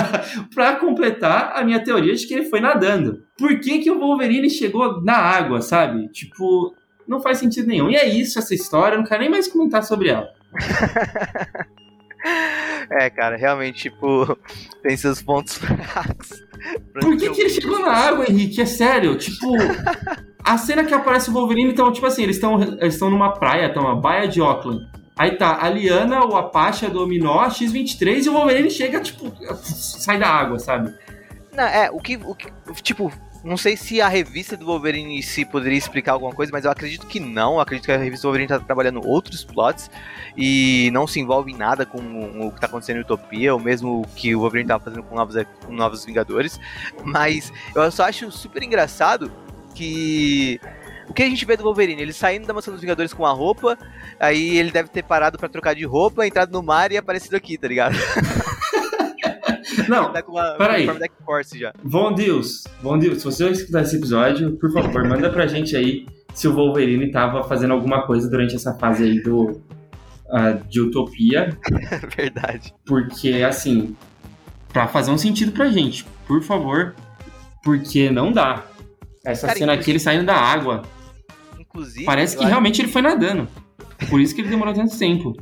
para 0.54 0.76
completar 0.76 1.52
a 1.54 1.64
minha 1.64 1.82
teoria 1.82 2.14
de 2.14 2.26
que 2.26 2.34
ele 2.34 2.44
foi 2.44 2.60
nadando. 2.60 3.22
Por 3.38 3.60
que, 3.60 3.78
que 3.78 3.90
o 3.90 3.98
Wolverine 3.98 4.50
chegou 4.50 5.02
na 5.02 5.16
água, 5.16 5.62
sabe? 5.62 6.08
Tipo, 6.08 6.74
não 7.06 7.20
faz 7.20 7.38
sentido 7.38 7.68
nenhum. 7.68 7.88
E 7.88 7.96
é 7.96 8.06
isso 8.06 8.38
essa 8.38 8.54
história, 8.54 8.94
eu 8.94 8.98
não 8.98 9.06
quero 9.06 9.20
nem 9.20 9.30
mais 9.30 9.48
comentar 9.48 9.82
sobre 9.82 10.08
ela. 10.10 10.28
é, 12.90 13.10
cara, 13.10 13.36
realmente, 13.36 13.82
tipo, 13.82 14.38
tem 14.82 14.96
seus 14.96 15.22
pontos 15.22 15.56
fracos. 15.58 16.44
Por 16.92 17.16
que, 17.16 17.30
que 17.30 17.40
ele 17.40 17.50
chegou 17.50 17.78
na 17.78 17.92
água, 17.92 18.24
Henrique? 18.28 18.60
É 18.60 18.66
sério, 18.66 19.16
tipo. 19.16 19.46
a 20.44 20.58
cena 20.58 20.84
que 20.84 20.94
aparece 20.94 21.30
o 21.30 21.32
Wolverine, 21.32 21.70
então, 21.70 21.92
tipo 21.92 22.06
assim, 22.06 22.22
eles 22.22 22.36
estão 22.36 22.60
eles 22.80 23.00
numa 23.00 23.32
praia, 23.32 23.66
estão 23.66 23.84
uma 23.84 23.96
baia 23.96 24.26
de 24.26 24.40
Auckland. 24.40 24.84
Aí 25.16 25.32
tá 25.36 25.58
a 25.60 25.68
Liana, 25.68 26.24
o 26.24 26.36
Apache, 26.36 26.86
a 26.86 26.88
Dominó, 26.88 27.40
a 27.40 27.50
X-23 27.50 28.24
e 28.24 28.28
o 28.28 28.34
Wolverine 28.34 28.70
chega, 28.70 29.00
tipo, 29.00 29.32
sai 29.64 30.18
da 30.18 30.28
água, 30.28 30.58
sabe? 30.60 30.94
Não, 31.52 31.64
é, 31.64 31.90
o 31.90 31.98
que, 31.98 32.16
o 32.16 32.34
que. 32.36 32.48
Tipo, 32.82 33.12
não 33.48 33.56
sei 33.56 33.76
se 33.76 34.00
a 34.00 34.08
revista 34.08 34.56
do 34.56 34.66
Wolverine 34.66 35.22
se 35.22 35.44
poderia 35.44 35.78
explicar 35.78 36.12
alguma 36.12 36.32
coisa, 36.32 36.52
mas 36.52 36.64
eu 36.64 36.70
acredito 36.70 37.06
que 37.06 37.18
não. 37.18 37.54
Eu 37.54 37.60
acredito 37.60 37.86
que 37.86 37.92
a 37.92 37.96
revista 37.96 38.22
do 38.22 38.28
Wolverine 38.28 38.52
está 38.52 38.60
trabalhando 38.60 39.04
outros 39.06 39.42
plots 39.42 39.90
e 40.36 40.90
não 40.92 41.06
se 41.06 41.18
envolve 41.18 41.50
em 41.50 41.56
nada 41.56 41.86
com 41.86 41.98
o 41.98 42.50
que 42.50 42.56
está 42.56 42.66
acontecendo 42.66 42.98
em 42.98 43.00
Utopia, 43.00 43.54
ou 43.54 43.58
mesmo 43.58 44.02
o 44.02 44.08
que 44.08 44.34
o 44.34 44.40
Wolverine 44.40 44.66
estava 44.66 44.84
fazendo 44.84 45.02
com 45.02 45.14
novos, 45.14 45.36
com 45.64 45.72
novos 45.72 46.04
Vingadores. 46.04 46.60
Mas 47.02 47.50
eu 47.74 47.90
só 47.90 48.04
acho 48.04 48.30
super 48.30 48.62
engraçado 48.62 49.32
que 49.74 50.60
o 51.08 51.14
que 51.14 51.22
a 51.22 51.26
gente 51.26 51.44
vê 51.46 51.56
do 51.56 51.64
Wolverine? 51.64 52.02
Ele 52.02 52.12
saindo 52.12 52.46
da 52.46 52.52
mansão 52.52 52.72
dos 52.72 52.82
Vingadores 52.82 53.14
com 53.14 53.24
a 53.24 53.32
roupa, 53.32 53.78
aí 54.20 54.58
ele 54.58 54.70
deve 54.70 54.90
ter 54.90 55.02
parado 55.02 55.38
para 55.38 55.48
trocar 55.48 55.74
de 55.74 55.86
roupa, 55.86 56.26
entrado 56.26 56.52
no 56.52 56.62
mar 56.62 56.92
e 56.92 56.98
aparecido 56.98 57.34
aqui, 57.34 57.56
tá 57.56 57.66
ligado? 57.66 57.96
Não, 59.88 60.12
tá 60.12 60.22
uma, 60.26 60.52
peraí. 60.56 60.88
Von 61.84 62.14
Deus, 62.14 62.64
Von 62.82 62.98
Deus, 62.98 63.18
se 63.18 63.24
você 63.24 63.48
escutar 63.50 63.82
esse 63.82 63.96
episódio, 63.96 64.56
por 64.56 64.72
favor, 64.72 65.04
manda 65.08 65.30
pra 65.30 65.46
gente 65.46 65.76
aí 65.76 66.06
se 66.34 66.48
o 66.48 66.54
Wolverine 66.54 67.10
tava 67.10 67.42
fazendo 67.44 67.72
alguma 67.72 68.06
coisa 68.06 68.28
durante 68.30 68.54
essa 68.54 68.74
fase 68.74 69.04
aí 69.04 69.22
do 69.22 69.60
uh, 70.26 70.68
de 70.68 70.80
Utopia. 70.80 71.56
Verdade. 72.16 72.74
Porque, 72.86 73.44
assim, 73.46 73.96
pra 74.72 74.88
fazer 74.88 75.10
um 75.10 75.18
sentido 75.18 75.52
pra 75.52 75.68
gente, 75.68 76.04
por 76.26 76.42
favor, 76.42 76.94
porque 77.62 78.10
não 78.10 78.32
dá. 78.32 78.64
Essa 79.24 79.48
Cara, 79.48 79.58
cena 79.58 79.72
aqui, 79.74 79.90
ele 79.90 79.98
saindo 79.98 80.24
da 80.24 80.36
água, 80.36 80.82
Inclusive. 81.78 82.04
Parece 82.04 82.36
que 82.36 82.44
realmente 82.44 82.80
ele 82.80 82.88
foi 82.88 83.02
nadando. 83.02 83.48
Por 84.08 84.20
isso 84.20 84.34
que 84.34 84.40
ele 84.40 84.48
demorou 84.48 84.74
tanto 84.74 84.98
tempo. 84.98 85.36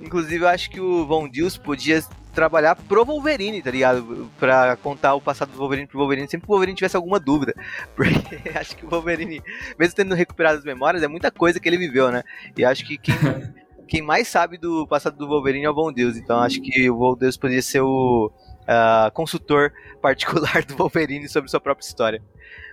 Inclusive, 0.00 0.44
eu 0.44 0.48
acho 0.48 0.70
que 0.70 0.80
o 0.80 1.06
Von 1.06 1.28
Deus 1.28 1.56
podia 1.56 2.02
trabalhar 2.38 2.76
pro 2.76 3.04
Wolverine, 3.04 3.60
tá 3.60 3.68
ligado? 3.68 4.30
Pra 4.38 4.76
contar 4.76 5.14
o 5.14 5.20
passado 5.20 5.50
do 5.50 5.58
Wolverine 5.58 5.88
pro 5.88 5.98
Wolverine, 5.98 6.28
sempre 6.28 6.46
que 6.46 6.52
o 6.52 6.54
Wolverine 6.54 6.76
tivesse 6.76 6.94
alguma 6.94 7.18
dúvida. 7.18 7.52
Porque 7.96 8.48
acho 8.54 8.76
que 8.76 8.86
o 8.86 8.88
Wolverine, 8.88 9.42
mesmo 9.76 9.96
tendo 9.96 10.14
recuperado 10.14 10.58
as 10.58 10.64
memórias, 10.64 11.02
é 11.02 11.08
muita 11.08 11.32
coisa 11.32 11.58
que 11.58 11.68
ele 11.68 11.76
viveu, 11.76 12.12
né? 12.12 12.22
E 12.56 12.64
acho 12.64 12.86
que 12.86 12.96
quem, 12.96 13.14
quem 13.88 14.02
mais 14.02 14.28
sabe 14.28 14.56
do 14.56 14.86
passado 14.86 15.16
do 15.16 15.26
Wolverine 15.26 15.64
é 15.64 15.70
o 15.70 15.74
Von 15.74 15.92
Deus. 15.92 16.16
Então 16.16 16.38
acho 16.38 16.60
que 16.60 16.88
o 16.88 16.96
Von 16.96 17.16
Deus 17.16 17.36
poderia 17.36 17.60
ser 17.60 17.80
o 17.80 18.30
uh, 18.30 19.10
consultor 19.12 19.72
particular 20.00 20.64
do 20.64 20.76
Wolverine 20.76 21.28
sobre 21.28 21.50
sua 21.50 21.60
própria 21.60 21.84
história. 21.84 22.22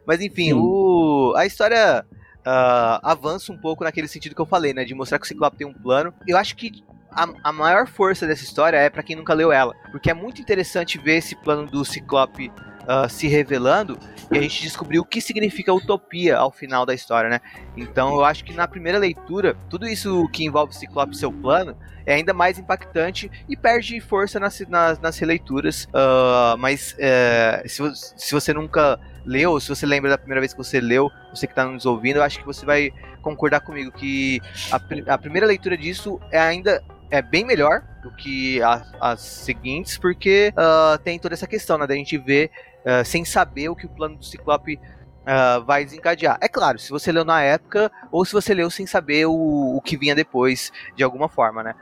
Mas 0.06 0.22
enfim, 0.22 0.54
o, 0.54 1.34
a 1.36 1.44
história 1.44 2.06
uh, 2.12 3.00
avança 3.02 3.52
um 3.52 3.58
pouco 3.58 3.84
naquele 3.84 4.08
sentido 4.08 4.36
que 4.36 4.42
eu 4.42 4.46
falei, 4.46 4.76
né? 4.76 4.86
De 4.86 4.94
mostrar 4.94 5.18
que 5.18 5.26
o 5.26 5.28
Ciclope 5.28 5.58
tem 5.58 5.66
um 5.66 5.74
plano. 5.74 6.14
Eu 6.28 6.38
acho 6.38 6.56
que 6.56 6.84
a, 7.16 7.50
a 7.50 7.52
maior 7.52 7.88
força 7.88 8.28
dessa 8.28 8.44
história 8.44 8.78
é 8.78 8.90
para 8.90 9.02
quem 9.02 9.16
nunca 9.16 9.34
leu 9.34 9.52
ela. 9.52 9.74
Porque 9.92 10.12
é 10.12 10.14
muito 10.14 10.42
interessante 10.42 10.98
ver 10.98 11.18
esse 11.18 11.36
plano 11.36 11.66
do 11.66 11.86
Ciclope 11.86 12.52
uh, 12.86 13.10
se 13.10 13.28
revelando 13.28 13.98
e 14.32 14.38
a 14.38 14.42
gente 14.42 14.62
descobriu 14.62 15.02
o 15.02 15.06
que 15.06 15.22
significa 15.22 15.74
utopia 15.74 16.38
ao 16.38 16.52
final 16.52 16.86
da 16.86 16.94
história, 16.94 17.30
né? 17.30 17.40
Então 17.78 18.14
eu 18.16 18.26
acho 18.26 18.44
que 18.44 18.54
na 18.54 18.68
primeira 18.68 18.98
leitura, 18.98 19.56
tudo 19.70 19.88
isso 19.88 20.28
que 20.30 20.44
envolve 20.44 20.74
o 20.74 20.76
Ciclope 20.76 21.14
e 21.14 21.18
seu 21.18 21.32
plano 21.32 21.78
é 22.06 22.16
ainda 22.16 22.34
mais 22.34 22.60
impactante 22.60 23.32
e 23.48 23.56
perde 23.56 24.00
força 24.00 24.40
nas, 24.40 24.60
nas, 24.68 25.00
nas 25.00 25.18
releituras. 25.18 25.86
Uh, 25.86 26.58
mas 26.58 26.94
uh, 26.94 27.68
se, 27.68 27.82
se 28.18 28.34
você 28.34 28.54
nunca 28.54 29.00
leu, 29.26 29.60
se 29.60 29.70
você 29.70 29.86
lembra 29.86 30.10
da 30.10 30.18
primeira 30.18 30.42
vez 30.42 30.54
que 30.54 30.58
você 30.58 30.80
leu, 30.80 31.10
você 31.34 31.48
que 31.48 31.54
está 31.54 31.66
nos 31.66 31.86
ouvindo, 31.86 32.18
eu 32.18 32.24
acho 32.24 32.40
que 32.40 32.46
você 32.46 32.66
vai 32.66 32.92
concordar 33.22 33.62
comigo 33.62 33.92
que 33.92 34.40
a, 34.72 35.14
a 35.14 35.18
primeira 35.18 35.48
leitura 35.48 35.76
disso 35.76 36.20
é 36.32 36.40
ainda 36.40 36.84
é 37.10 37.22
bem 37.22 37.45
melhor 37.45 37.84
do 38.02 38.11
que 38.11 38.61
a, 38.61 38.86
as 38.99 39.22
seguintes, 39.22 39.98
porque 39.98 40.53
uh, 40.53 40.98
tem 40.99 41.19
toda 41.19 41.34
essa 41.34 41.48
questão, 41.48 41.77
né, 41.77 41.88
da 41.88 41.95
gente 41.95 42.18
ver 42.18 42.52
uh, 42.86 43.06
sem 43.06 43.26
saber 43.26 43.69
o 43.69 43.76
que 43.76 43.86
o 43.86 43.90
plano 43.90 44.18
do 44.18 44.26
Ciclope 44.26 44.76
uh, 44.76 45.64
vai 45.65 45.84
desencadear. 45.84 46.38
É 46.41 46.48
claro, 46.48 46.80
se 46.80 46.90
você 46.90 47.11
leu 47.11 47.26
na 47.26 47.41
época 47.41 47.91
ou 48.11 48.26
se 48.26 48.34
você 48.34 48.53
leu 48.53 48.69
sem 48.69 48.86
saber 48.86 49.26
o, 49.26 49.76
o 49.76 49.82
que 49.82 49.98
vinha 49.98 50.15
depois, 50.15 50.72
de 50.95 51.03
alguma 51.03 51.27
forma, 51.30 51.64
né. 51.64 51.76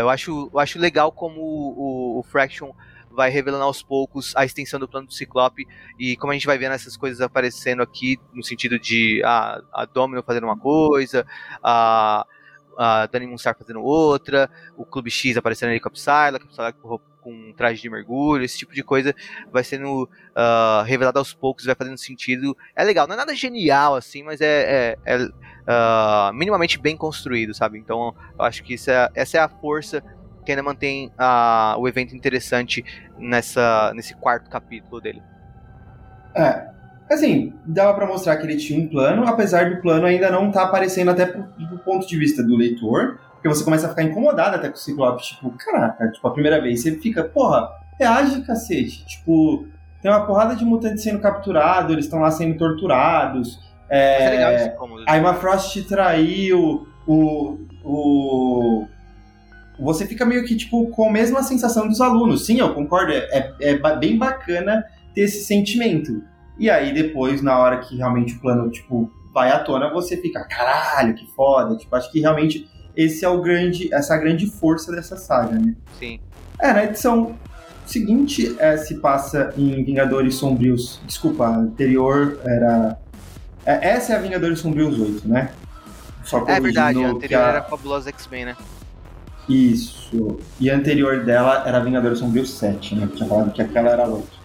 eu, 0.00 0.08
acho, 0.08 0.50
eu 0.52 0.58
acho 0.58 0.78
legal 0.78 1.12
como 1.12 1.40
o, 1.40 2.18
o 2.18 2.22
Fraction 2.22 2.72
vai 3.10 3.30
revelando 3.30 3.64
aos 3.64 3.82
poucos 3.82 4.32
a 4.36 4.44
extensão 4.44 4.78
do 4.78 4.86
plano 4.86 5.08
do 5.08 5.12
Ciclope 5.12 5.66
e 5.98 6.16
como 6.16 6.30
a 6.30 6.34
gente 6.34 6.46
vai 6.46 6.56
vendo 6.56 6.72
essas 6.72 6.96
coisas 6.96 7.20
aparecendo 7.20 7.82
aqui 7.82 8.16
no 8.32 8.44
sentido 8.44 8.78
de 8.78 9.20
a, 9.24 9.60
a 9.72 9.84
Domino 9.86 10.22
fazendo 10.22 10.44
uma 10.44 10.56
coisa, 10.56 11.26
a, 11.60 12.24
a 12.78 13.06
Dani 13.06 13.26
Munstar 13.26 13.56
fazendo 13.58 13.82
outra, 13.82 14.48
o 14.76 14.84
Clube 14.84 15.10
X 15.10 15.36
aparecendo 15.36 15.70
ali 15.70 15.80
com 15.80 15.88
a 15.88 15.90
Psylocke, 15.90 16.46
a 16.46 16.48
Psylocke 16.48 16.78
com, 16.80 16.98
com 17.20 17.52
traje 17.52 17.82
de 17.82 17.90
mergulho, 17.90 18.44
esse 18.44 18.56
tipo 18.56 18.72
de 18.72 18.84
coisa 18.84 19.12
vai 19.52 19.64
sendo 19.64 20.04
uh, 20.04 20.82
revelado 20.84 21.18
aos 21.18 21.34
poucos, 21.34 21.64
vai 21.64 21.74
fazendo 21.74 21.98
sentido. 21.98 22.56
É 22.76 22.84
legal, 22.84 23.08
não 23.08 23.14
é 23.14 23.18
nada 23.18 23.34
genial 23.34 23.96
assim, 23.96 24.22
mas 24.22 24.40
é, 24.40 24.96
é, 25.04 25.16
é 25.16 25.24
uh, 25.24 26.32
minimamente 26.32 26.78
bem 26.78 26.96
construído, 26.96 27.52
sabe? 27.52 27.78
Então 27.78 28.14
eu 28.38 28.44
acho 28.44 28.62
que 28.62 28.74
é, 28.74 29.10
essa 29.12 29.38
é 29.38 29.40
a 29.40 29.48
força 29.48 30.00
que 30.46 30.52
ainda 30.52 30.62
mantém 30.62 31.08
uh, 31.08 31.78
o 31.78 31.88
evento 31.88 32.14
interessante 32.14 32.84
nessa, 33.18 33.92
nesse 33.92 34.14
quarto 34.14 34.48
capítulo 34.48 35.00
dele. 35.00 35.20
É, 36.34 36.77
assim, 37.14 37.52
dava 37.64 37.94
para 37.94 38.06
mostrar 38.06 38.36
que 38.36 38.46
ele 38.46 38.56
tinha 38.56 38.78
um 38.78 38.88
plano, 38.88 39.26
apesar 39.26 39.70
do 39.70 39.80
plano 39.80 40.06
ainda 40.06 40.30
não 40.30 40.50
tá 40.50 40.64
aparecendo 40.64 41.10
até 41.10 41.26
do, 41.26 41.42
do 41.42 41.78
ponto 41.78 42.06
de 42.06 42.16
vista 42.16 42.42
do 42.42 42.56
leitor, 42.56 43.18
porque 43.32 43.48
você 43.48 43.64
começa 43.64 43.86
a 43.86 43.90
ficar 43.90 44.02
incomodado 44.02 44.56
até 44.56 44.68
com 44.68 44.74
o 44.74 44.78
Ciclope, 44.78 45.22
tipo, 45.22 45.50
caraca, 45.52 46.10
tipo, 46.10 46.26
a 46.26 46.32
primeira 46.32 46.60
vez 46.60 46.82
você 46.82 46.92
fica, 46.92 47.24
porra, 47.24 47.70
reage, 47.98 48.42
cacete, 48.42 49.06
tipo, 49.06 49.66
tem 50.02 50.10
uma 50.10 50.26
porrada 50.26 50.54
de 50.54 50.64
mutantes 50.64 51.02
sendo 51.02 51.20
capturados, 51.20 51.92
eles 51.92 52.04
estão 52.04 52.20
lá 52.20 52.30
sendo 52.30 52.56
torturados, 52.56 53.58
é, 53.88 54.24
é 54.24 54.30
legal 54.30 54.54
isso, 54.54 54.70
como... 54.76 55.04
a 55.06 55.16
Emma 55.16 55.34
Frost 55.34 55.82
traiu, 55.88 56.86
o, 57.06 57.58
o 57.84 58.86
você 59.78 60.06
fica 60.06 60.26
meio 60.26 60.44
que 60.44 60.56
tipo 60.56 60.88
com 60.88 61.08
a 61.08 61.12
mesma 61.12 61.42
sensação 61.42 61.86
dos 61.86 62.00
alunos. 62.00 62.44
Sim, 62.44 62.58
eu 62.58 62.74
concordo, 62.74 63.12
é, 63.12 63.54
é, 63.60 63.70
é 63.70 63.96
bem 63.96 64.18
bacana 64.18 64.84
ter 65.14 65.22
esse 65.22 65.44
sentimento. 65.44 66.22
E 66.58 66.68
aí 66.68 66.92
depois, 66.92 67.40
na 67.42 67.58
hora 67.58 67.78
que 67.78 67.96
realmente 67.96 68.34
o 68.34 68.40
plano 68.40 68.70
tipo 68.70 69.10
vai 69.32 69.50
à 69.50 69.58
tona, 69.60 69.92
você 69.92 70.16
fica, 70.16 70.42
caralho, 70.44 71.14
que 71.14 71.26
foda. 71.34 71.76
Tipo, 71.76 71.94
acho 71.96 72.10
que 72.10 72.20
realmente 72.20 72.68
esse 72.96 73.24
é 73.24 73.28
o 73.28 73.40
grande, 73.40 73.92
essa 73.94 74.14
é 74.14 74.16
a 74.16 74.20
grande 74.20 74.46
força 74.50 74.90
dessa 74.90 75.16
saga, 75.16 75.56
né? 75.58 75.74
Sim. 75.98 76.18
É, 76.60 76.72
na 76.72 76.84
edição 76.84 77.36
seguinte 77.86 78.56
é, 78.58 78.76
se 78.76 78.96
passa 78.96 79.54
em 79.56 79.84
Vingadores 79.84 80.34
Sombrios. 80.34 81.00
Desculpa, 81.06 81.46
a 81.46 81.56
anterior 81.56 82.38
era. 82.44 82.98
É, 83.64 83.90
essa 83.90 84.12
é 84.14 84.16
a 84.16 84.20
Vingadores 84.20 84.58
Sombrios 84.58 84.98
8, 84.98 85.28
né? 85.28 85.50
Só 86.24 86.44
É 86.46 86.60
verdade, 86.60 87.02
a 87.02 87.08
anterior 87.08 87.40
a- 87.42 87.48
era 87.48 87.62
Fabulosa 87.62 88.10
X-Men, 88.10 88.46
né? 88.46 88.56
Isso. 89.48 90.38
E 90.60 90.70
a 90.70 90.76
anterior 90.76 91.24
dela 91.24 91.62
era 91.66 91.80
Vingadores 91.80 92.18
Sombrio 92.18 92.44
7, 92.44 92.94
né? 92.94 93.08
Tinha 93.14 93.28
falado 93.28 93.50
que 93.52 93.62
aquela 93.62 93.90
era 93.90 94.04
a 94.04 94.08
outra. 94.08 94.37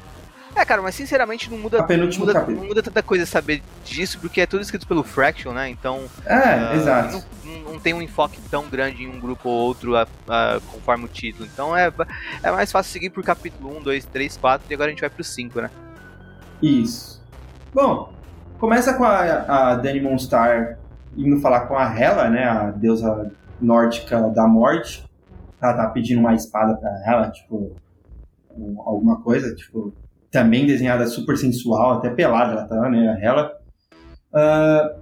É, 0.56 0.64
cara, 0.64 0.82
mas 0.82 0.94
sinceramente 0.96 1.50
não 1.50 1.58
muda, 1.58 1.84
penúltimo 1.84 2.26
muda, 2.26 2.46
não 2.48 2.66
muda 2.66 2.84
tanta 2.84 3.02
coisa 3.02 3.26
saber 3.26 3.62
disso, 3.84 4.20
porque 4.20 4.42
é 4.42 4.46
tudo 4.46 4.62
escrito 4.62 4.88
pelo 4.88 5.04
Fraction, 5.04 5.52
né? 5.52 5.70
Então. 5.70 6.04
É, 6.26 6.34
ah, 6.36 6.76
exato. 6.76 7.24
Não, 7.44 7.74
não 7.74 7.80
tem 7.80 7.94
um 7.94 8.02
enfoque 8.02 8.40
tão 8.52 8.70
grande 8.70 9.04
em 9.04 9.08
um 9.08 9.20
grupo 9.20 9.50
ou 9.50 9.56
outro 9.60 9.96
ah, 9.96 10.08
ah, 10.28 10.60
conforme 10.72 11.06
o 11.06 11.08
título. 11.08 11.48
Então 11.52 11.76
é, 11.76 11.92
é 12.44 12.52
mais 12.52 12.72
fácil 12.72 12.92
seguir 12.92 13.10
por 13.10 13.24
capítulo 13.24 13.78
1, 13.78 13.82
2, 13.82 14.06
3, 14.06 14.38
4 14.38 14.68
e 14.70 14.74
agora 14.74 14.90
a 14.90 14.92
gente 14.92 15.02
vai 15.02 15.10
pro 15.10 15.24
5, 15.24 15.60
né? 15.62 15.70
Isso. 16.62 17.22
Bom, 17.74 18.14
começa 18.60 18.94
com 18.94 19.04
a, 19.04 19.72
a 19.72 19.76
Dani 19.76 20.02
Monstar 20.02 20.78
indo 21.18 21.40
falar 21.42 21.62
com 21.62 21.78
a 21.78 22.00
Hela, 22.00 22.30
né? 22.30 22.44
A 22.46 22.72
deusa 22.72 23.32
nórdica 23.60 24.22
da 24.30 24.48
morte. 24.48 25.04
Ela 25.62 25.74
tá 25.74 25.90
pedindo 25.90 26.20
uma 26.20 26.34
espada 26.34 26.76
pra 26.76 26.90
ela, 27.06 27.32
tipo, 27.32 27.76
um- 28.56 28.82
alguma 28.86 29.22
coisa, 29.22 29.56
tipo, 29.56 29.94
também 30.34 30.66
desenhada 30.66 31.06
super 31.06 31.38
sensual, 31.38 31.94
até 31.94 32.10
pelada 32.10 32.54
ela 32.54 32.68
tá, 32.68 32.90
né? 32.90 33.08
A 33.08 33.24
Hela. 33.24 33.52
Ah, 34.34 34.96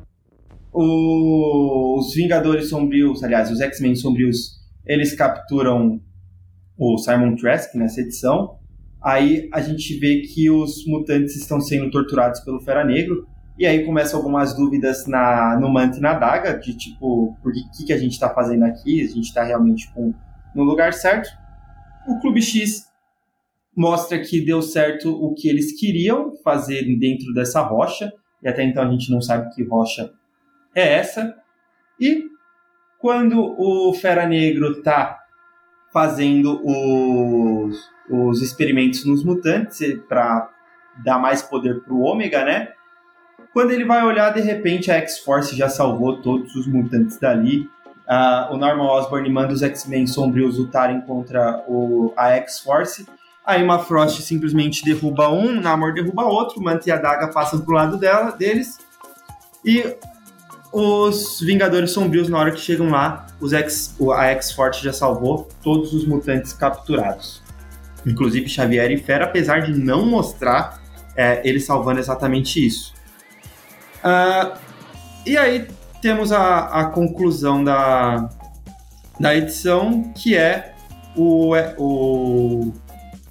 os 0.73 2.13
Vingadores 2.13 2.67
Sombrios, 2.69 3.23
aliás, 3.23 3.49
os 3.49 3.61
X-Men 3.61 3.95
Sombrios, 3.95 4.59
eles 4.85 5.15
capturam 5.15 6.01
o 6.77 6.97
Simon 6.97 7.35
Trask 7.35 7.73
nessa 7.75 8.01
edição. 8.01 8.59
Aí 9.01 9.49
a 9.53 9.61
gente 9.61 9.97
vê 9.99 10.21
que 10.21 10.49
os 10.49 10.85
mutantes 10.85 11.37
estão 11.37 11.61
sendo 11.61 11.89
torturados 11.89 12.41
pelo 12.41 12.59
Fera 12.59 12.83
Negro. 12.83 13.25
E 13.57 13.65
aí 13.65 13.85
começam 13.85 14.19
algumas 14.19 14.53
dúvidas 14.53 15.07
na, 15.07 15.57
no 15.59 15.69
Manto 15.69 15.97
e 15.97 16.01
na 16.01 16.13
Daga, 16.13 16.57
de 16.57 16.75
tipo, 16.75 17.37
por 17.41 17.53
que, 17.53 17.85
que, 17.85 17.93
a 17.93 17.97
gente 17.97 18.13
está 18.13 18.29
fazendo 18.29 18.63
aqui? 18.63 19.01
A 19.01 19.07
gente 19.07 19.27
está 19.27 19.43
realmente 19.43 19.89
no 20.53 20.63
lugar 20.63 20.93
certo. 20.93 21.29
O 22.07 22.19
Clube 22.19 22.41
X 22.41 22.90
mostra 23.75 24.19
que 24.19 24.43
deu 24.43 24.61
certo 24.61 25.11
o 25.11 25.33
que 25.33 25.47
eles 25.49 25.79
queriam 25.79 26.35
fazer 26.43 26.83
dentro 26.97 27.33
dessa 27.33 27.61
rocha. 27.61 28.11
E 28.43 28.47
até 28.47 28.63
então 28.63 28.83
a 28.83 28.91
gente 28.91 29.11
não 29.11 29.21
sabe 29.21 29.53
que 29.53 29.63
rocha 29.63 30.11
é 30.75 30.95
essa. 30.95 31.35
E 31.99 32.25
quando 32.99 33.55
o 33.57 33.93
Fera 33.93 34.27
Negro 34.27 34.71
está 34.71 35.17
fazendo 35.91 36.61
os, 36.63 37.89
os 38.09 38.41
experimentos 38.41 39.05
nos 39.05 39.23
mutantes 39.23 39.79
para 40.07 40.49
dar 41.03 41.19
mais 41.19 41.41
poder 41.41 41.81
pro 41.83 41.99
Ômega, 41.99 42.45
né? 42.45 42.69
Quando 43.53 43.71
ele 43.71 43.83
vai 43.83 44.03
olhar, 44.03 44.33
de 44.33 44.39
repente 44.39 44.89
a 44.89 44.95
X-Force 44.95 45.55
já 45.55 45.67
salvou 45.67 46.21
todos 46.21 46.55
os 46.55 46.67
mutantes 46.67 47.19
dali. 47.19 47.69
Ah, 48.07 48.49
o 48.51 48.57
Norman 48.57 48.89
Osborn 48.89 49.29
manda 49.29 49.53
os 49.53 49.61
X-Men 49.61 50.07
sombrios 50.07 50.57
lutarem 50.57 51.01
contra 51.01 51.63
o, 51.67 52.13
a 52.15 52.29
X-Force. 52.31 53.05
Aí 53.45 53.63
uma 53.63 53.79
Frost 53.79 54.21
simplesmente 54.21 54.83
derruba 54.83 55.29
um, 55.29 55.59
Namor 55.59 55.93
derruba 55.93 56.23
outro, 56.25 56.61
Manta 56.61 56.87
e 56.87 56.91
a 56.91 56.97
Daga 56.97 57.27
passam 57.29 57.59
pro 57.61 57.73
lado 57.73 57.97
dela, 57.97 58.31
deles. 58.31 58.77
E 59.65 59.95
os 60.71 61.41
Vingadores 61.41 61.91
Sombrios, 61.91 62.29
na 62.29 62.37
hora 62.37 62.51
que 62.51 62.59
chegam 62.59 62.89
lá, 62.89 63.25
os 63.39 63.51
X, 63.51 63.95
o- 63.99 64.11
a 64.11 64.25
X-Force 64.27 64.81
já 64.83 64.93
salvou 64.93 65.49
todos 65.61 65.93
os 65.93 66.05
mutantes 66.05 66.53
capturados. 66.53 67.41
Inclusive 68.05 68.47
Xavier 68.47 68.89
e 68.91 68.97
Fera, 68.97 69.25
apesar 69.25 69.61
de 69.61 69.73
não 69.77 70.05
mostrar 70.05 70.79
é, 71.15 71.41
ele 71.47 71.59
salvando 71.59 71.99
exatamente 71.99 72.65
isso. 72.65 72.93
Ah, 74.03 74.53
e 75.25 75.37
aí 75.37 75.67
temos 76.01 76.31
a, 76.31 76.59
a 76.81 76.85
conclusão 76.85 77.63
da, 77.63 78.29
da 79.19 79.35
edição, 79.35 80.03
que 80.15 80.35
é 80.37 80.73
o, 81.15 81.53
é, 81.55 81.75
o- 81.77 82.71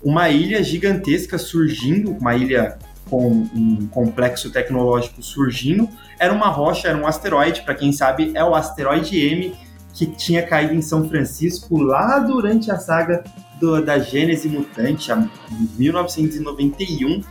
uma 0.03 0.29
ilha 0.29 0.63
gigantesca 0.63 1.39
surgindo, 1.39 2.13
uma 2.13 2.35
ilha 2.35 2.79
com 3.09 3.29
um 3.55 3.87
complexo 3.91 4.51
tecnológico 4.51 5.23
surgindo, 5.23 5.89
era 6.19 6.33
uma 6.33 6.49
rocha, 6.49 6.89
era 6.89 6.97
um 6.97 7.07
asteroide, 7.07 7.63
para 7.63 7.75
quem 7.75 7.93
sabe, 7.93 8.31
é 8.35 8.45
o 8.45 8.55
asteroide 8.55 9.19
M 9.19 9.55
que 9.93 10.07
tinha 10.07 10.43
caído 10.47 10.73
em 10.75 10.81
São 10.83 11.09
Francisco 11.09 11.77
lá 11.83 12.21
durante 12.21 12.71
a 12.71 12.79
saga 12.79 13.25
do- 13.61 13.85
da 13.85 13.99
Gênese 13.99 14.49
Mutante, 14.49 15.11
em 15.11 15.69
1991. 15.77 17.23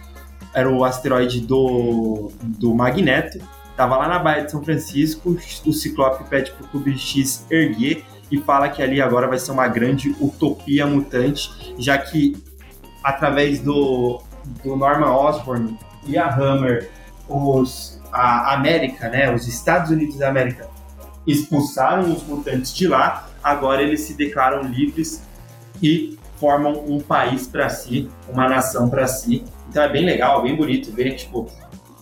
Era 0.53 0.69
o 0.69 0.83
asteroide 0.83 1.39
do, 1.41 2.31
do 2.41 2.73
Magneto. 2.75 3.39
Tava 3.77 3.95
lá 3.97 4.07
na 4.07 4.19
Baía 4.19 4.43
de 4.45 4.51
São 4.51 4.63
Francisco. 4.63 5.37
O 5.65 5.71
Ciclope 5.73 6.25
pede 6.29 6.51
pro 6.51 6.67
Clube 6.67 6.97
X 6.97 7.45
erguer 7.49 8.03
e 8.31 8.37
fala 8.39 8.67
que 8.69 8.81
ali 8.81 9.01
agora 9.01 9.27
vai 9.27 9.39
ser 9.39 9.51
uma 9.51 9.67
grande 9.67 10.13
utopia 10.19 10.85
mutante, 10.85 11.49
já 11.77 11.97
que 11.97 12.35
através 13.03 13.59
do, 13.59 14.21
do 14.63 14.75
Norman 14.75 15.11
Osborn 15.11 15.77
e 16.05 16.17
a 16.17 16.33
Hammer, 16.33 16.89
os, 17.27 18.01
a 18.11 18.53
América, 18.53 19.09
né, 19.09 19.33
os 19.33 19.47
Estados 19.47 19.91
Unidos 19.91 20.17
da 20.17 20.29
América, 20.29 20.67
expulsaram 21.25 22.11
os 22.11 22.23
mutantes 22.23 22.73
de 22.73 22.87
lá, 22.87 23.29
agora 23.43 23.81
eles 23.81 24.01
se 24.01 24.13
declaram 24.13 24.63
livres 24.63 25.21
e 25.81 26.17
formam 26.37 26.85
um 26.87 26.99
país 26.99 27.47
para 27.47 27.69
si, 27.69 28.09
uma 28.27 28.47
nação 28.47 28.89
para 28.89 29.05
si. 29.07 29.43
Então 29.69 29.83
é 29.83 29.89
bem 29.89 30.05
legal, 30.05 30.41
bem 30.41 30.55
bonito 30.55 30.91
ver 30.91 31.15
tipo, 31.15 31.49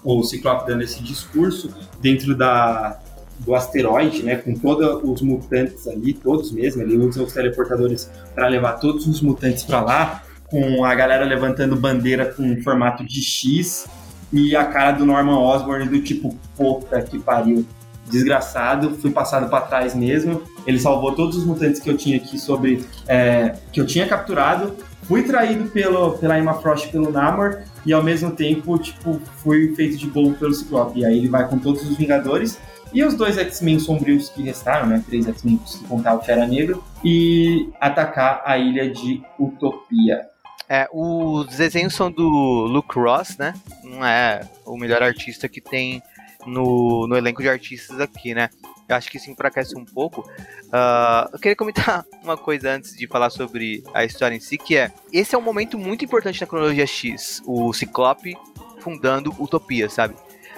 o 0.03 0.23
Ciclope 0.23 0.67
dando 0.67 0.83
esse 0.83 1.03
discurso 1.03 1.73
dentro 1.99 2.35
da, 2.35 2.99
do 3.39 3.53
asteroide, 3.55 4.23
né, 4.23 4.35
com 4.35 4.53
todos 4.53 5.01
os 5.03 5.21
mutantes 5.21 5.87
ali, 5.87 6.13
todos 6.13 6.51
mesmo, 6.51 6.81
ele 6.81 6.97
usa 6.97 7.21
os 7.21 7.33
teleportadores 7.33 8.09
para 8.33 8.47
levar 8.47 8.73
todos 8.73 9.07
os 9.07 9.21
mutantes 9.21 9.63
para 9.63 9.81
lá, 9.81 10.23
com 10.49 10.83
a 10.83 10.95
galera 10.95 11.25
levantando 11.25 11.75
bandeira 11.75 12.25
com 12.25 12.61
formato 12.61 13.05
de 13.05 13.21
X 13.21 13.87
e 14.31 14.55
a 14.55 14.65
cara 14.65 14.91
do 14.91 15.05
Norman 15.05 15.39
Osborn 15.39 15.87
do 15.87 16.01
tipo, 16.01 16.35
puta 16.55 17.01
que 17.01 17.17
pariu, 17.19 17.65
desgraçado, 18.09 18.95
fui 18.97 19.11
passado 19.11 19.49
para 19.49 19.61
trás 19.61 19.95
mesmo. 19.95 20.41
Ele 20.65 20.79
salvou 20.79 21.13
todos 21.13 21.37
os 21.37 21.45
mutantes 21.45 21.79
que 21.79 21.89
eu 21.89 21.97
tinha 21.97 22.17
aqui 22.17 22.37
sobre. 22.37 22.85
é, 23.07 23.55
que 23.71 23.79
eu 23.79 23.85
tinha 23.85 24.07
capturado. 24.07 24.75
Fui 25.03 25.23
traído 25.23 25.69
pelo, 25.69 26.17
pela 26.17 26.37
Emma 26.37 26.55
Frost 26.55 26.89
pelo 26.89 27.11
Namor. 27.11 27.59
E 27.85 27.93
ao 27.93 28.03
mesmo 28.03 28.31
tempo, 28.31 28.77
tipo, 28.77 29.21
fui 29.37 29.73
feito 29.75 29.97
de 29.97 30.07
bobo 30.07 30.33
pelo 30.35 30.53
Ciclope. 30.53 30.99
E 30.99 31.05
aí 31.05 31.17
ele 31.17 31.29
vai 31.29 31.47
com 31.47 31.57
todos 31.57 31.89
os 31.89 31.95
Vingadores. 31.95 32.59
E 32.93 33.03
os 33.03 33.13
dois 33.13 33.37
X-Men 33.37 33.79
sombrios 33.79 34.29
que 34.29 34.41
restaram, 34.41 34.87
né? 34.87 35.03
Três 35.07 35.27
X-Men 35.27 35.59
se 35.65 35.83
contar 35.85 36.15
o 36.15 36.21
Fera 36.21 36.45
Negro. 36.45 36.83
E 37.03 37.69
atacar 37.79 38.41
a 38.45 38.57
ilha 38.57 38.89
de 38.89 39.21
Utopia. 39.39 40.27
É, 40.69 40.88
os 40.91 41.56
desenhos 41.56 41.95
são 41.95 42.11
do 42.11 42.23
Luke 42.23 42.99
Ross, 42.99 43.38
né? 43.38 43.53
Não 43.84 44.06
é 44.06 44.41
o 44.65 44.77
melhor 44.77 45.02
artista 45.02 45.48
que 45.48 45.61
tem 45.61 46.03
no, 46.45 47.07
no 47.07 47.15
elenco 47.15 47.41
de 47.41 47.49
artistas 47.49 47.99
aqui, 48.02 48.34
né? 48.34 48.49
Eu 48.88 48.95
acho 48.95 49.10
que 49.10 49.18
isso 49.18 49.31
enfraquece 49.31 49.77
um 49.77 49.85
pouco. 49.85 50.30
Ah, 50.72 51.30
eu 51.31 51.39
queria 51.39 51.56
comentar 51.56 52.06
uma 52.22 52.38
coisa 52.38 52.72
antes 52.72 52.95
de 52.95 53.07
falar 53.07 53.30
sobre 53.30 53.84
a 53.94 54.03
história 54.03 54.35
em 54.35 54.39
si, 54.39 54.57
que 54.57 54.76
é 54.76 54.91
esse 55.11 55.35
é 55.35 55.38
um 55.38 55.41
momento 55.41 55.77
muito 55.77 56.03
importante 56.03 56.41
na 56.41 56.48
cronologia 56.48 56.88
X. 56.88 57.41
O 57.45 57.72
Ciclope 57.73 58.38
fundando 58.80 59.34
Utopia, 59.39 59.89
sabe? 59.89 60.15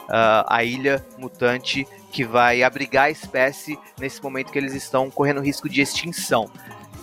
Ah, 0.07 0.45
a 0.47 0.63
ilha 0.63 1.05
mutante 1.19 1.87
que 2.11 2.23
vai 2.23 2.63
abrigar 2.63 3.05
a 3.05 3.11
espécie 3.11 3.77
nesse 3.99 4.21
momento 4.23 4.51
que 4.51 4.57
eles 4.57 4.73
estão 4.73 5.11
correndo 5.11 5.39
risco 5.39 5.69
de 5.69 5.81
extinção 5.81 6.49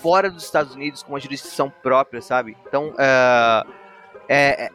fora 0.06 0.30
dos 0.30 0.44
Estados 0.44 0.72
Unidos 0.72 1.02
com 1.02 1.14
uma 1.14 1.18
jurisdição 1.18 1.68
própria, 1.82 2.22
sabe? 2.22 2.56
Então 2.68 2.94
é, 2.96 3.64
é, 4.28 4.70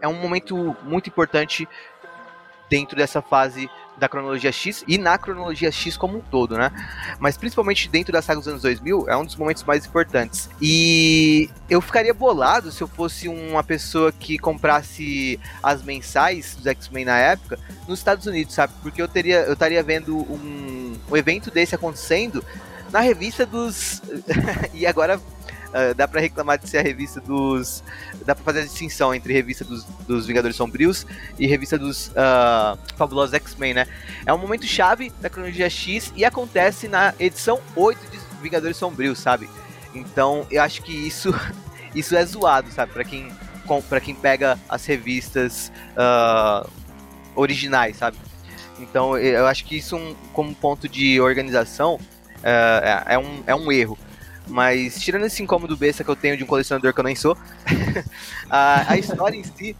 é 0.00 0.08
um 0.08 0.14
momento 0.14 0.76
muito 0.82 1.08
importante 1.08 1.68
dentro 2.68 2.96
dessa 2.96 3.22
fase 3.22 3.70
da 3.96 4.08
cronologia 4.08 4.50
X 4.50 4.82
e 4.88 4.98
na 4.98 5.16
cronologia 5.16 5.70
X 5.70 5.96
como 5.96 6.18
um 6.18 6.20
todo, 6.20 6.58
né? 6.58 6.72
Mas 7.20 7.36
principalmente 7.36 7.88
dentro 7.88 8.12
da 8.12 8.20
saga 8.20 8.40
dos 8.40 8.48
anos 8.48 8.62
2000 8.62 9.08
é 9.08 9.16
um 9.16 9.24
dos 9.24 9.36
momentos 9.36 9.62
mais 9.62 9.86
importantes. 9.86 10.50
E 10.60 11.48
eu 11.70 11.80
ficaria 11.80 12.12
bolado 12.12 12.72
se 12.72 12.82
eu 12.82 12.88
fosse 12.88 13.28
uma 13.28 13.62
pessoa 13.62 14.10
que 14.10 14.36
comprasse 14.38 15.38
as 15.62 15.84
mensais 15.84 16.56
dos 16.56 16.66
X-Men 16.66 17.04
na 17.04 17.16
época 17.16 17.60
nos 17.86 18.00
Estados 18.00 18.26
Unidos, 18.26 18.52
sabe? 18.52 18.72
Porque 18.82 19.00
eu 19.00 19.06
teria 19.06 19.42
eu 19.42 19.52
estaria 19.52 19.84
vendo 19.84 20.16
um, 20.16 20.98
um 21.08 21.16
evento 21.16 21.48
desse 21.48 21.76
acontecendo 21.76 22.44
na 22.94 23.00
revista 23.00 23.44
dos. 23.44 24.00
e 24.72 24.86
agora 24.86 25.18
uh, 25.18 25.94
dá 25.96 26.06
pra 26.06 26.20
reclamar 26.20 26.60
de 26.60 26.68
ser 26.68 26.78
a 26.78 26.82
revista 26.82 27.20
dos. 27.20 27.82
Dá 28.24 28.36
pra 28.36 28.44
fazer 28.44 28.60
a 28.60 28.62
distinção 28.62 29.12
entre 29.12 29.32
revista 29.32 29.64
dos, 29.64 29.84
dos 30.06 30.26
Vingadores 30.28 30.56
Sombrios 30.56 31.04
e 31.36 31.44
revista 31.44 31.76
dos 31.76 32.08
uh, 32.10 32.78
Fabulosos 32.96 33.34
X-Men, 33.34 33.74
né? 33.74 33.88
É 34.24 34.32
um 34.32 34.38
momento 34.38 34.64
chave 34.64 35.10
da 35.20 35.28
cronologia 35.28 35.68
X 35.68 36.12
e 36.14 36.24
acontece 36.24 36.86
na 36.86 37.12
edição 37.18 37.60
8 37.74 37.98
de 38.12 38.18
Vingadores 38.40 38.76
Sombrios, 38.76 39.18
sabe? 39.18 39.48
Então 39.92 40.46
eu 40.48 40.62
acho 40.62 40.80
que 40.80 40.92
isso, 40.92 41.34
isso 41.96 42.14
é 42.14 42.24
zoado, 42.24 42.70
sabe? 42.70 42.92
Pra 42.92 43.02
quem, 43.02 43.32
pra 43.88 44.00
quem 44.00 44.14
pega 44.14 44.56
as 44.68 44.86
revistas 44.86 45.72
uh, 45.96 46.70
originais, 47.34 47.96
sabe? 47.96 48.16
Então 48.78 49.18
eu 49.18 49.48
acho 49.48 49.64
que 49.64 49.76
isso, 49.76 49.96
um, 49.96 50.14
como 50.32 50.54
ponto 50.54 50.88
de 50.88 51.20
organização, 51.20 51.98
é, 52.44 53.14
é, 53.14 53.18
um, 53.18 53.42
é 53.46 53.54
um 53.54 53.72
erro. 53.72 53.98
Mas 54.46 55.00
tirando 55.00 55.24
esse 55.24 55.42
incômodo 55.42 55.76
besta 55.76 56.04
que 56.04 56.10
eu 56.10 56.16
tenho 56.16 56.36
de 56.36 56.44
um 56.44 56.46
colecionador 56.46 56.92
que 56.92 57.00
eu 57.00 57.04
nem 57.04 57.16
sou, 57.16 57.36
a, 58.50 58.92
a, 58.92 58.98
história 58.98 59.36
em 59.36 59.42
si 59.42 59.74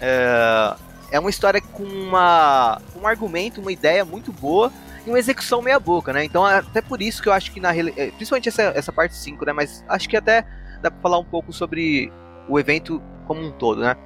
é, 0.00 0.74
é 1.10 1.20
uma 1.20 1.28
história 1.28 1.60
com 1.60 1.82
uma, 1.82 2.80
um 2.98 3.06
argumento, 3.06 3.60
uma 3.60 3.70
ideia 3.70 4.04
muito 4.04 4.32
boa 4.32 4.72
e 5.06 5.10
uma 5.10 5.18
execução 5.18 5.60
meia 5.60 5.78
boca, 5.78 6.14
né? 6.14 6.24
Então 6.24 6.44
até 6.44 6.80
por 6.80 7.02
isso 7.02 7.22
que 7.22 7.28
eu 7.28 7.32
acho 7.32 7.52
que 7.52 7.60
na 7.60 7.76
é, 7.76 8.10
principalmente 8.10 8.48
essa, 8.48 8.62
essa 8.62 8.90
parte 8.90 9.14
5, 9.14 9.44
né? 9.44 9.52
Mas 9.52 9.84
acho 9.86 10.08
que 10.08 10.16
até 10.16 10.46
dá 10.80 10.90
pra 10.90 11.00
falar 11.00 11.18
um 11.18 11.24
pouco 11.24 11.52
sobre 11.52 12.10
o 12.48 12.58
evento 12.58 13.02
como 13.26 13.42
um 13.42 13.52
todo, 13.52 13.82
né? 13.82 13.96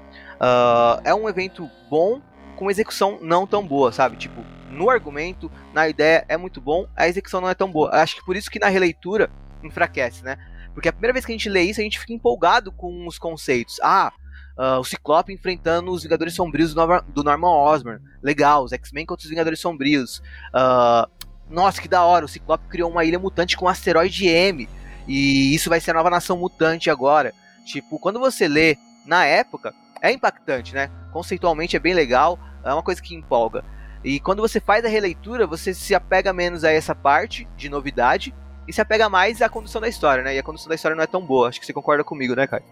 Uh, 0.41 1.01
é 1.05 1.15
um 1.15 1.29
evento 1.29 1.71
bom 1.89 2.21
com 2.57 2.71
execução 2.71 3.19
não 3.23 3.47
tão 3.47 3.65
boa, 3.65 3.93
sabe? 3.93 4.17
Tipo, 4.17 4.45
no 4.71 4.89
argumento, 4.89 5.51
na 5.75 5.89
ideia 5.89 6.25
é 6.29 6.37
muito 6.37 6.61
bom, 6.61 6.87
a 6.97 7.09
execução 7.09 7.41
não 7.41 7.49
é 7.49 7.55
tão 7.55 7.71
boa. 7.71 7.91
Acho 7.93 8.17
que 8.17 8.25
por 8.25 8.37
isso 8.37 8.51
que 8.51 8.59
na 8.59 8.69
releitura 8.69 9.31
enfraquece, 9.63 10.25
né? 10.25 10.37
Porque 10.73 10.89
a 10.89 10.93
primeira 10.93 11.13
vez 11.13 11.27
que 11.27 11.33
a 11.33 11.35
gente 11.35 11.49
lê 11.49 11.63
isso, 11.63 11.81
a 11.81 11.85
gente 11.85 11.99
fica 11.99 12.13
empolgado 12.13 12.71
com 12.71 13.07
os 13.07 13.19
conceitos. 13.19 13.79
Ah, 13.83 14.13
uh, 14.57 14.79
o 14.79 14.85
Ciclope 14.85 15.33
enfrentando 15.33 15.91
os 15.91 16.03
Vingadores 16.03 16.35
Sombrios 16.35 16.73
do, 16.73 17.25
Norman 17.25 17.49
Osborn. 17.49 18.01
Legal, 18.23 18.65
os 18.65 18.73
X-Men 18.73 19.05
contra 19.05 19.25
os 19.25 19.31
Vingadores 19.31 19.61
Sombrios. 19.61 20.23
Uh, 20.55 21.11
nossa, 21.49 21.83
que 21.83 21.89
da 21.89 22.05
hora, 22.05 22.25
o 22.25 22.29
Ciclope 22.29 22.69
criou 22.69 22.91
uma 22.91 23.05
ilha 23.05 23.19
mutante 23.19 23.57
com 23.57 23.65
um 23.65 23.69
asteroide 23.69 24.29
M. 24.29 24.69
E 25.09 25.55
isso 25.55 25.69
vai 25.69 25.81
ser 25.81 25.91
a 25.91 25.95
nova 25.95 26.11
nação 26.11 26.37
mutante 26.37 26.89
agora. 26.89 27.35
Tipo, 27.65 27.99
quando 27.99 28.21
você 28.21 28.47
lê 28.47 28.77
na 29.05 29.25
época, 29.25 29.75
é 30.01 30.13
impactante, 30.13 30.75
né? 30.75 30.91
Conceitualmente 31.13 31.77
é 31.77 31.81
bem 31.81 31.95
legal, 31.95 32.39
é 32.65 32.73
uma 32.73 32.83
coisa 32.83 33.03
que 33.03 33.15
empolga. 33.15 33.65
E 34.05 34.19
quando 34.19 34.41
você 34.41 34.61
faz 34.61 34.85
a 34.85 34.89
releitura, 34.89 35.47
você 35.47 35.75
se 35.75 35.95
apega 35.95 36.33
menos 36.33 36.65
a 36.65 36.71
essa 36.71 36.95
parte 36.95 37.47
de 37.57 37.69
novidade 37.69 38.35
e 38.67 38.73
se 38.73 38.81
apega 38.81 39.09
mais 39.09 39.43
à 39.43 39.49
condução 39.49 39.81
da 39.81 39.89
história, 39.89 40.23
né? 40.23 40.35
E 40.35 40.39
a 40.39 40.43
condução 40.43 40.69
da 40.69 40.75
história 40.75 40.97
não 40.97 41.05
é 41.05 41.07
tão 41.07 41.25
boa. 41.25 41.49
Acho 41.49 41.61
que 41.61 41.67
você 41.67 41.73
concorda 41.73 42.03
comigo, 42.03 42.35
né, 42.35 42.47
Caio? 42.47 42.65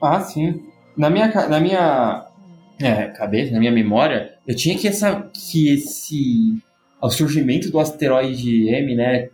Ah, 0.00 0.20
sim. 0.20 0.62
Na 0.96 1.10
minha, 1.10 1.28
na 1.48 1.58
minha 1.58 2.26
é, 2.80 3.06
cabeça, 3.08 3.52
na 3.52 3.58
minha 3.58 3.72
memória, 3.72 4.34
eu 4.46 4.54
tinha 4.54 4.76
que 4.78 4.86
essa 4.86 5.30
que 5.32 5.72
esse 5.72 6.62
o 7.00 7.10
surgimento 7.10 7.70
do 7.70 7.78
asteroide 7.78 8.68
M, 8.68 8.94
né, 8.94 9.28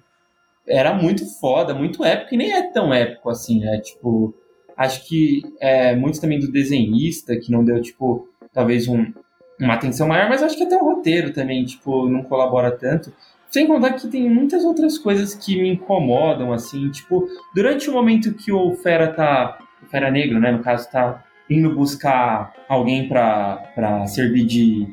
era 0.66 0.92
muito 0.92 1.24
foda, 1.38 1.72
muito 1.72 2.04
épico 2.04 2.34
e 2.34 2.36
nem 2.36 2.52
é 2.52 2.62
tão 2.72 2.92
épico 2.92 3.30
assim, 3.30 3.60
né? 3.60 3.78
Tipo, 3.80 4.34
acho 4.76 5.06
que 5.06 5.42
é 5.60 5.94
muito 5.94 6.20
também 6.20 6.38
do 6.38 6.50
desenhista 6.50 7.36
que 7.36 7.52
não 7.52 7.64
deu 7.64 7.80
tipo 7.80 8.28
talvez 8.52 8.88
um, 8.88 9.12
uma 9.60 9.74
atenção 9.74 10.08
maior, 10.08 10.28
mas 10.28 10.42
acho 10.42 10.56
que 10.56 10.64
até 10.64 10.76
o 10.76 10.84
roteiro 10.84 11.32
também, 11.32 11.64
tipo, 11.64 12.08
não 12.08 12.22
colabora 12.22 12.70
tanto. 12.70 13.12
Sem 13.50 13.66
contar 13.66 13.94
que 13.94 14.08
tem 14.08 14.30
muitas 14.30 14.64
outras 14.64 14.96
coisas 14.96 15.34
que 15.34 15.60
me 15.60 15.72
incomodam, 15.72 16.52
assim, 16.52 16.88
tipo, 16.90 17.26
durante 17.54 17.90
o 17.90 17.92
momento 17.92 18.32
que 18.34 18.52
o 18.52 18.74
Fera 18.76 19.12
tá. 19.12 19.58
O 19.82 19.86
Fera 19.86 20.10
Negro, 20.10 20.38
né, 20.38 20.52
no 20.52 20.62
caso, 20.62 20.90
tá 20.90 21.24
indo 21.48 21.74
buscar 21.74 22.52
alguém 22.68 23.08
para 23.08 24.06
servir 24.06 24.46
de 24.46 24.86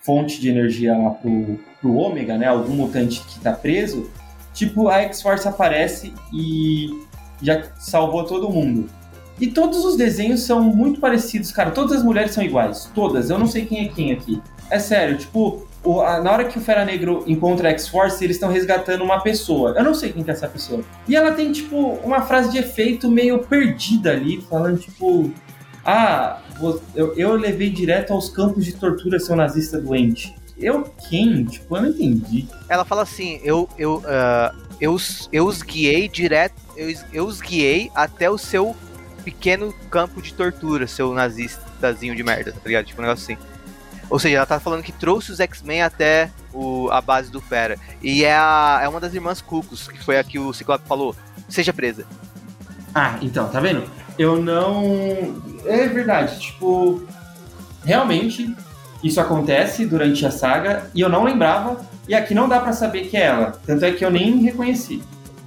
fonte 0.00 0.40
de 0.40 0.50
energia 0.50 0.96
lá 0.96 1.10
pro, 1.10 1.58
pro 1.80 1.94
Ômega, 1.94 2.36
né, 2.36 2.48
algum 2.48 2.74
mutante 2.74 3.22
que 3.24 3.40
tá 3.40 3.52
preso, 3.52 4.10
tipo, 4.52 4.88
a 4.88 5.00
X-Force 5.02 5.46
aparece 5.48 6.12
e 6.32 6.88
já 7.40 7.62
salvou 7.76 8.24
todo 8.24 8.50
mundo. 8.50 8.90
E 9.42 9.48
todos 9.48 9.84
os 9.84 9.96
desenhos 9.96 10.44
são 10.44 10.62
muito 10.62 11.00
parecidos, 11.00 11.50
cara. 11.50 11.72
Todas 11.72 11.98
as 11.98 12.04
mulheres 12.04 12.30
são 12.30 12.44
iguais. 12.44 12.88
Todas. 12.94 13.28
Eu 13.28 13.40
não 13.40 13.48
sei 13.48 13.66
quem 13.66 13.84
é 13.84 13.88
quem 13.88 14.12
aqui. 14.12 14.40
É 14.70 14.78
sério, 14.78 15.18
tipo, 15.18 15.66
o, 15.82 16.00
a, 16.00 16.20
na 16.20 16.30
hora 16.30 16.44
que 16.44 16.56
o 16.58 16.60
Fera 16.60 16.84
Negro 16.84 17.24
encontra 17.26 17.68
a 17.68 17.72
X-Force, 17.72 18.22
eles 18.22 18.36
estão 18.36 18.48
resgatando 18.48 19.02
uma 19.02 19.18
pessoa. 19.20 19.74
Eu 19.76 19.82
não 19.82 19.94
sei 19.94 20.12
quem 20.12 20.22
que 20.22 20.30
é 20.30 20.32
essa 20.32 20.46
pessoa. 20.46 20.84
E 21.08 21.16
ela 21.16 21.32
tem, 21.32 21.50
tipo, 21.50 21.76
uma 22.04 22.22
frase 22.22 22.52
de 22.52 22.58
efeito 22.58 23.10
meio 23.10 23.40
perdida 23.40 24.12
ali, 24.12 24.40
falando, 24.48 24.78
tipo. 24.78 25.32
Ah, 25.84 26.40
eu, 26.94 27.12
eu 27.16 27.34
levei 27.34 27.68
direto 27.68 28.12
aos 28.12 28.28
campos 28.28 28.64
de 28.64 28.74
tortura 28.74 29.18
seu 29.18 29.34
nazista 29.34 29.76
doente. 29.80 30.32
Eu 30.56 30.84
quem? 31.10 31.44
Tipo, 31.46 31.78
eu 31.78 31.82
não 31.82 31.88
entendi. 31.88 32.46
Ela 32.68 32.84
fala 32.84 33.02
assim, 33.02 33.40
eu, 33.42 33.68
eu, 33.76 33.96
uh, 33.96 34.56
eu, 34.80 34.96
eu 35.32 35.46
os 35.46 35.62
guiei 35.62 36.08
direto, 36.08 36.54
eu, 36.76 36.94
eu 37.12 37.26
os 37.26 37.40
guiei 37.40 37.90
até 37.92 38.30
o 38.30 38.38
seu 38.38 38.76
pequeno 39.24 39.72
campo 39.90 40.20
de 40.20 40.34
tortura, 40.34 40.86
seu 40.86 41.12
nazistazinho 41.14 42.14
de 42.14 42.22
merda, 42.22 42.52
tá 42.52 42.60
ligado? 42.64 42.86
Tipo 42.86 43.00
um 43.00 43.04
negócio 43.04 43.24
assim. 43.24 43.42
Ou 44.10 44.18
seja, 44.18 44.36
ela 44.36 44.46
tá 44.46 44.60
falando 44.60 44.82
que 44.82 44.92
trouxe 44.92 45.32
os 45.32 45.40
X-Men 45.40 45.82
até 45.82 46.30
o, 46.52 46.90
a 46.90 47.00
base 47.00 47.30
do 47.30 47.40
Fera. 47.40 47.78
E 48.02 48.24
é, 48.24 48.34
a, 48.34 48.80
é 48.82 48.88
uma 48.88 49.00
das 49.00 49.14
irmãs 49.14 49.40
Cucos, 49.40 49.88
que 49.88 50.04
foi 50.04 50.18
a 50.18 50.24
que 50.24 50.38
o 50.38 50.52
Ciclope 50.52 50.86
falou. 50.86 51.16
Seja 51.48 51.72
presa. 51.72 52.04
Ah, 52.94 53.18
então, 53.22 53.48
tá 53.48 53.58
vendo? 53.58 53.84
Eu 54.18 54.40
não. 54.40 54.84
É 55.64 55.88
verdade, 55.88 56.38
tipo. 56.40 57.02
Realmente, 57.84 58.54
isso 59.02 59.20
acontece 59.20 59.86
durante 59.86 60.24
a 60.24 60.30
saga 60.30 60.90
e 60.94 61.00
eu 61.00 61.08
não 61.08 61.24
lembrava. 61.24 61.80
E 62.06 62.14
aqui 62.14 62.34
não 62.34 62.48
dá 62.48 62.60
para 62.60 62.72
saber 62.72 63.06
que 63.06 63.16
é 63.16 63.26
ela. 63.26 63.52
Tanto 63.64 63.84
é 63.84 63.92
que 63.92 64.04
eu 64.04 64.10
nem 64.10 64.42
reconheci. 64.42 65.02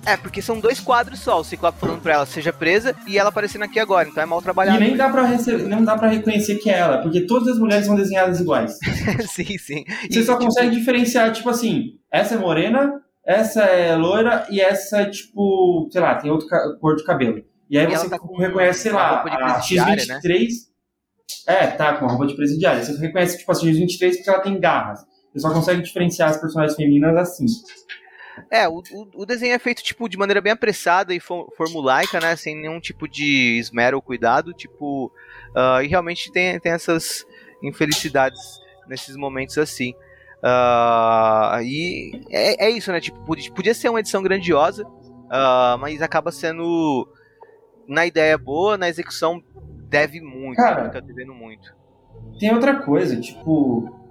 É, 0.05 0.15
porque 0.15 0.41
são 0.41 0.59
dois 0.59 0.79
quadros 0.79 1.19
só, 1.19 1.39
o 1.39 1.43
Ciclope 1.43 1.79
falando 1.79 2.01
pra 2.01 2.13
ela 2.13 2.25
seja 2.25 2.53
presa 2.53 2.95
e 3.07 3.17
ela 3.17 3.29
aparecendo 3.29 3.63
aqui 3.63 3.79
agora, 3.79 4.07
então 4.07 4.21
é 4.21 4.25
mal 4.25 4.41
trabalhado. 4.41 4.77
E 4.77 4.87
nem 4.87 4.95
dá 4.95 5.09
pra, 5.09 5.27
não 5.67 5.83
dá 5.83 5.97
pra 5.97 6.09
reconhecer 6.09 6.55
que 6.55 6.69
é 6.69 6.77
ela, 6.77 7.01
porque 7.01 7.21
todas 7.21 7.49
as 7.49 7.59
mulheres 7.59 7.85
são 7.85 7.95
desenhadas 7.95 8.39
iguais. 8.39 8.77
sim, 9.27 9.57
sim. 9.57 9.83
Você 10.09 10.19
e, 10.19 10.23
só 10.23 10.33
tipo, 10.33 10.45
consegue 10.45 10.75
diferenciar, 10.75 11.31
tipo 11.31 11.49
assim, 11.49 11.99
essa 12.11 12.35
é 12.35 12.37
morena, 12.37 13.01
essa 13.25 13.63
é 13.63 13.95
loira 13.95 14.45
e 14.49 14.61
essa, 14.61 15.09
tipo, 15.09 15.89
sei 15.91 16.01
lá, 16.01 16.15
tem 16.15 16.29
outra 16.29 16.77
cor 16.79 16.95
de 16.95 17.03
cabelo. 17.03 17.43
E 17.69 17.77
aí 17.77 17.85
e 17.85 17.97
você 17.97 18.07
tá 18.07 18.17
reconhece, 18.37 18.79
sei 18.79 18.91
lá, 18.91 19.23
a 19.23 19.59
X23. 19.61 20.07
Né? 20.07 20.49
É, 21.47 21.67
tá, 21.67 21.97
com 21.97 22.05
a 22.05 22.09
roupa 22.09 22.27
de 22.27 22.35
presidiária. 22.35 22.83
Você 22.83 22.95
reconhece, 22.99 23.39
tipo, 23.39 23.51
a 23.51 23.55
X23 23.55 24.15
porque 24.15 24.29
ela 24.29 24.39
tem 24.39 24.59
garras. 24.59 24.99
Você 25.33 25.39
só 25.39 25.51
consegue 25.51 25.81
diferenciar 25.81 26.29
as 26.29 26.37
personagens 26.37 26.75
femininas 26.75 27.17
assim. 27.17 27.45
É, 28.51 28.67
o, 28.67 28.81
o, 29.15 29.25
desenho 29.25 29.53
é 29.53 29.59
feito, 29.59 29.83
tipo, 29.83 30.09
de 30.09 30.17
maneira 30.17 30.41
bem 30.41 30.51
apressada 30.51 31.13
e 31.13 31.19
formulaica, 31.19 32.19
né? 32.19 32.35
Sem 32.35 32.55
nenhum 32.55 32.79
tipo 32.79 33.07
de 33.07 33.57
esmero 33.59 33.97
ou 33.97 34.01
cuidado, 34.01 34.53
tipo... 34.53 35.11
Uh, 35.55 35.81
e 35.83 35.87
realmente 35.87 36.31
tem, 36.31 36.59
tem 36.59 36.71
essas 36.71 37.25
infelicidades 37.63 38.59
nesses 38.87 39.15
momentos 39.15 39.57
assim. 39.57 39.93
Uh, 40.43 41.61
e 41.63 42.21
é, 42.29 42.65
é, 42.65 42.69
isso, 42.69 42.91
né? 42.91 42.99
Tipo, 42.99 43.19
podia 43.53 43.73
ser 43.73 43.89
uma 43.89 43.99
edição 43.99 44.21
grandiosa, 44.21 44.85
uh, 44.85 45.77
mas 45.79 46.01
acaba 46.01 46.31
sendo... 46.31 47.07
Na 47.87 48.05
ideia 48.05 48.35
boa, 48.35 48.77
na 48.77 48.89
execução 48.89 49.43
deve 49.87 50.19
muito, 50.19 50.57
Cara, 50.57 50.85
fica 50.85 51.01
devendo 51.01 51.35
muito. 51.35 51.75
Tem 52.39 52.51
outra 52.51 52.81
coisa, 52.81 53.19
tipo 53.21 54.04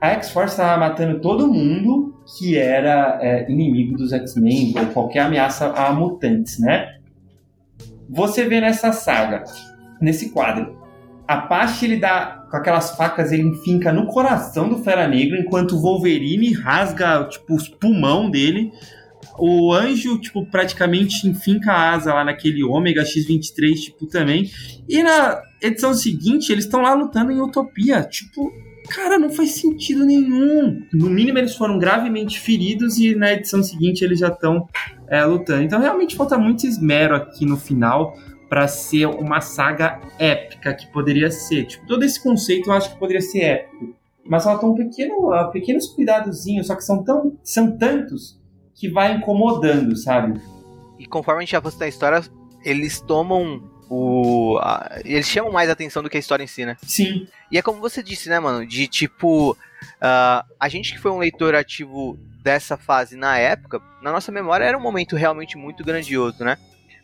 a 0.00 0.08
X-Force 0.10 0.54
estava 0.54 0.78
matando 0.78 1.20
todo 1.20 1.52
mundo 1.52 2.14
que 2.36 2.56
era 2.56 3.18
é, 3.20 3.50
inimigo 3.50 3.96
dos 3.96 4.12
X-Men 4.12 4.74
ou 4.78 4.86
qualquer 4.86 5.20
ameaça 5.20 5.72
a 5.72 5.92
mutantes, 5.92 6.58
né? 6.58 6.98
Você 8.08 8.44
vê 8.44 8.60
nessa 8.60 8.92
saga, 8.92 9.44
nesse 10.00 10.30
quadro, 10.30 10.78
Apache 11.28 11.84
ele 11.84 11.98
dá 11.98 12.46
com 12.50 12.56
aquelas 12.56 12.96
facas 12.96 13.30
ele 13.30 13.42
enfinca 13.42 13.92
no 13.92 14.06
coração 14.06 14.66
do 14.66 14.78
Fera 14.78 15.06
Negra 15.06 15.38
enquanto 15.38 15.72
o 15.72 15.80
Wolverine 15.82 16.54
rasga 16.54 17.24
tipo 17.24 17.54
os 17.54 17.68
pulmão 17.68 18.30
dele. 18.30 18.72
O 19.38 19.74
Anjo 19.74 20.18
tipo 20.18 20.46
praticamente 20.46 21.28
enfinca 21.28 21.70
a 21.70 21.92
asa 21.92 22.14
lá 22.14 22.24
naquele 22.24 22.64
Ômega 22.64 23.02
X23 23.02 23.74
tipo 23.74 24.06
também. 24.06 24.50
E 24.88 25.02
na 25.02 25.42
edição 25.60 25.92
seguinte 25.92 26.50
eles 26.50 26.64
estão 26.64 26.80
lá 26.80 26.94
lutando 26.94 27.30
em 27.30 27.42
Utopia, 27.42 28.02
tipo 28.02 28.50
Cara, 28.90 29.18
não 29.18 29.30
faz 29.30 29.56
sentido 29.56 30.04
nenhum. 30.04 30.82
No 30.92 31.10
mínimo, 31.10 31.38
eles 31.38 31.54
foram 31.54 31.78
gravemente 31.78 32.40
feridos 32.40 32.98
e 32.98 33.14
na 33.14 33.32
edição 33.32 33.62
seguinte 33.62 34.02
eles 34.02 34.18
já 34.18 34.28
estão 34.28 34.66
é, 35.08 35.24
lutando. 35.24 35.62
Então, 35.62 35.80
realmente 35.80 36.16
falta 36.16 36.38
muito 36.38 36.66
esmero 36.66 37.14
aqui 37.14 37.44
no 37.44 37.56
final 37.56 38.16
para 38.48 38.66
ser 38.66 39.06
uma 39.06 39.40
saga 39.40 40.00
épica 40.18 40.74
que 40.74 40.90
poderia 40.90 41.30
ser. 41.30 41.66
Tipo, 41.66 41.86
todo 41.86 42.02
esse 42.02 42.22
conceito 42.22 42.70
eu 42.70 42.74
acho 42.74 42.92
que 42.92 42.98
poderia 42.98 43.20
ser 43.20 43.40
épico. 43.40 43.94
Mas 44.24 44.44
falta 44.44 44.66
um 44.66 44.74
pequeno, 44.74 45.30
uh, 45.32 45.50
pequenos 45.50 45.86
cuidadozinhos, 45.88 46.66
só 46.66 46.74
que 46.74 46.84
são, 46.84 47.02
tão, 47.02 47.38
são 47.42 47.76
tantos 47.76 48.38
que 48.74 48.88
vai 48.88 49.14
incomodando, 49.14 49.96
sabe? 49.96 50.40
E 50.98 51.06
conforme 51.06 51.42
a 51.42 51.44
gente 51.44 51.56
avança 51.56 51.78
na 51.78 51.88
história, 51.88 52.22
eles 52.64 53.00
tomam 53.00 53.62
o. 53.88 54.58
A, 54.58 55.00
eles 55.04 55.26
chamam 55.26 55.52
mais 55.52 55.70
atenção 55.70 56.02
do 56.02 56.10
que 56.10 56.16
a 56.16 56.20
história 56.20 56.44
em 56.44 56.46
si, 56.46 56.64
né? 56.64 56.76
Sim. 56.82 57.26
E 57.50 57.58
é 57.58 57.62
como 57.62 57.80
você 57.80 58.02
disse, 58.02 58.28
né, 58.28 58.38
mano? 58.38 58.66
De 58.66 58.86
tipo. 58.86 59.52
Uh, 59.52 60.44
a 60.58 60.68
gente 60.68 60.92
que 60.92 60.98
foi 60.98 61.10
um 61.10 61.18
leitor 61.18 61.54
ativo 61.54 62.18
dessa 62.42 62.76
fase 62.76 63.16
na 63.16 63.38
época, 63.38 63.80
na 64.02 64.10
nossa 64.10 64.32
memória 64.32 64.64
era 64.64 64.76
um 64.76 64.80
momento 64.80 65.16
realmente 65.16 65.56
muito 65.56 65.84
grandioso, 65.84 66.44
né? 66.44 66.56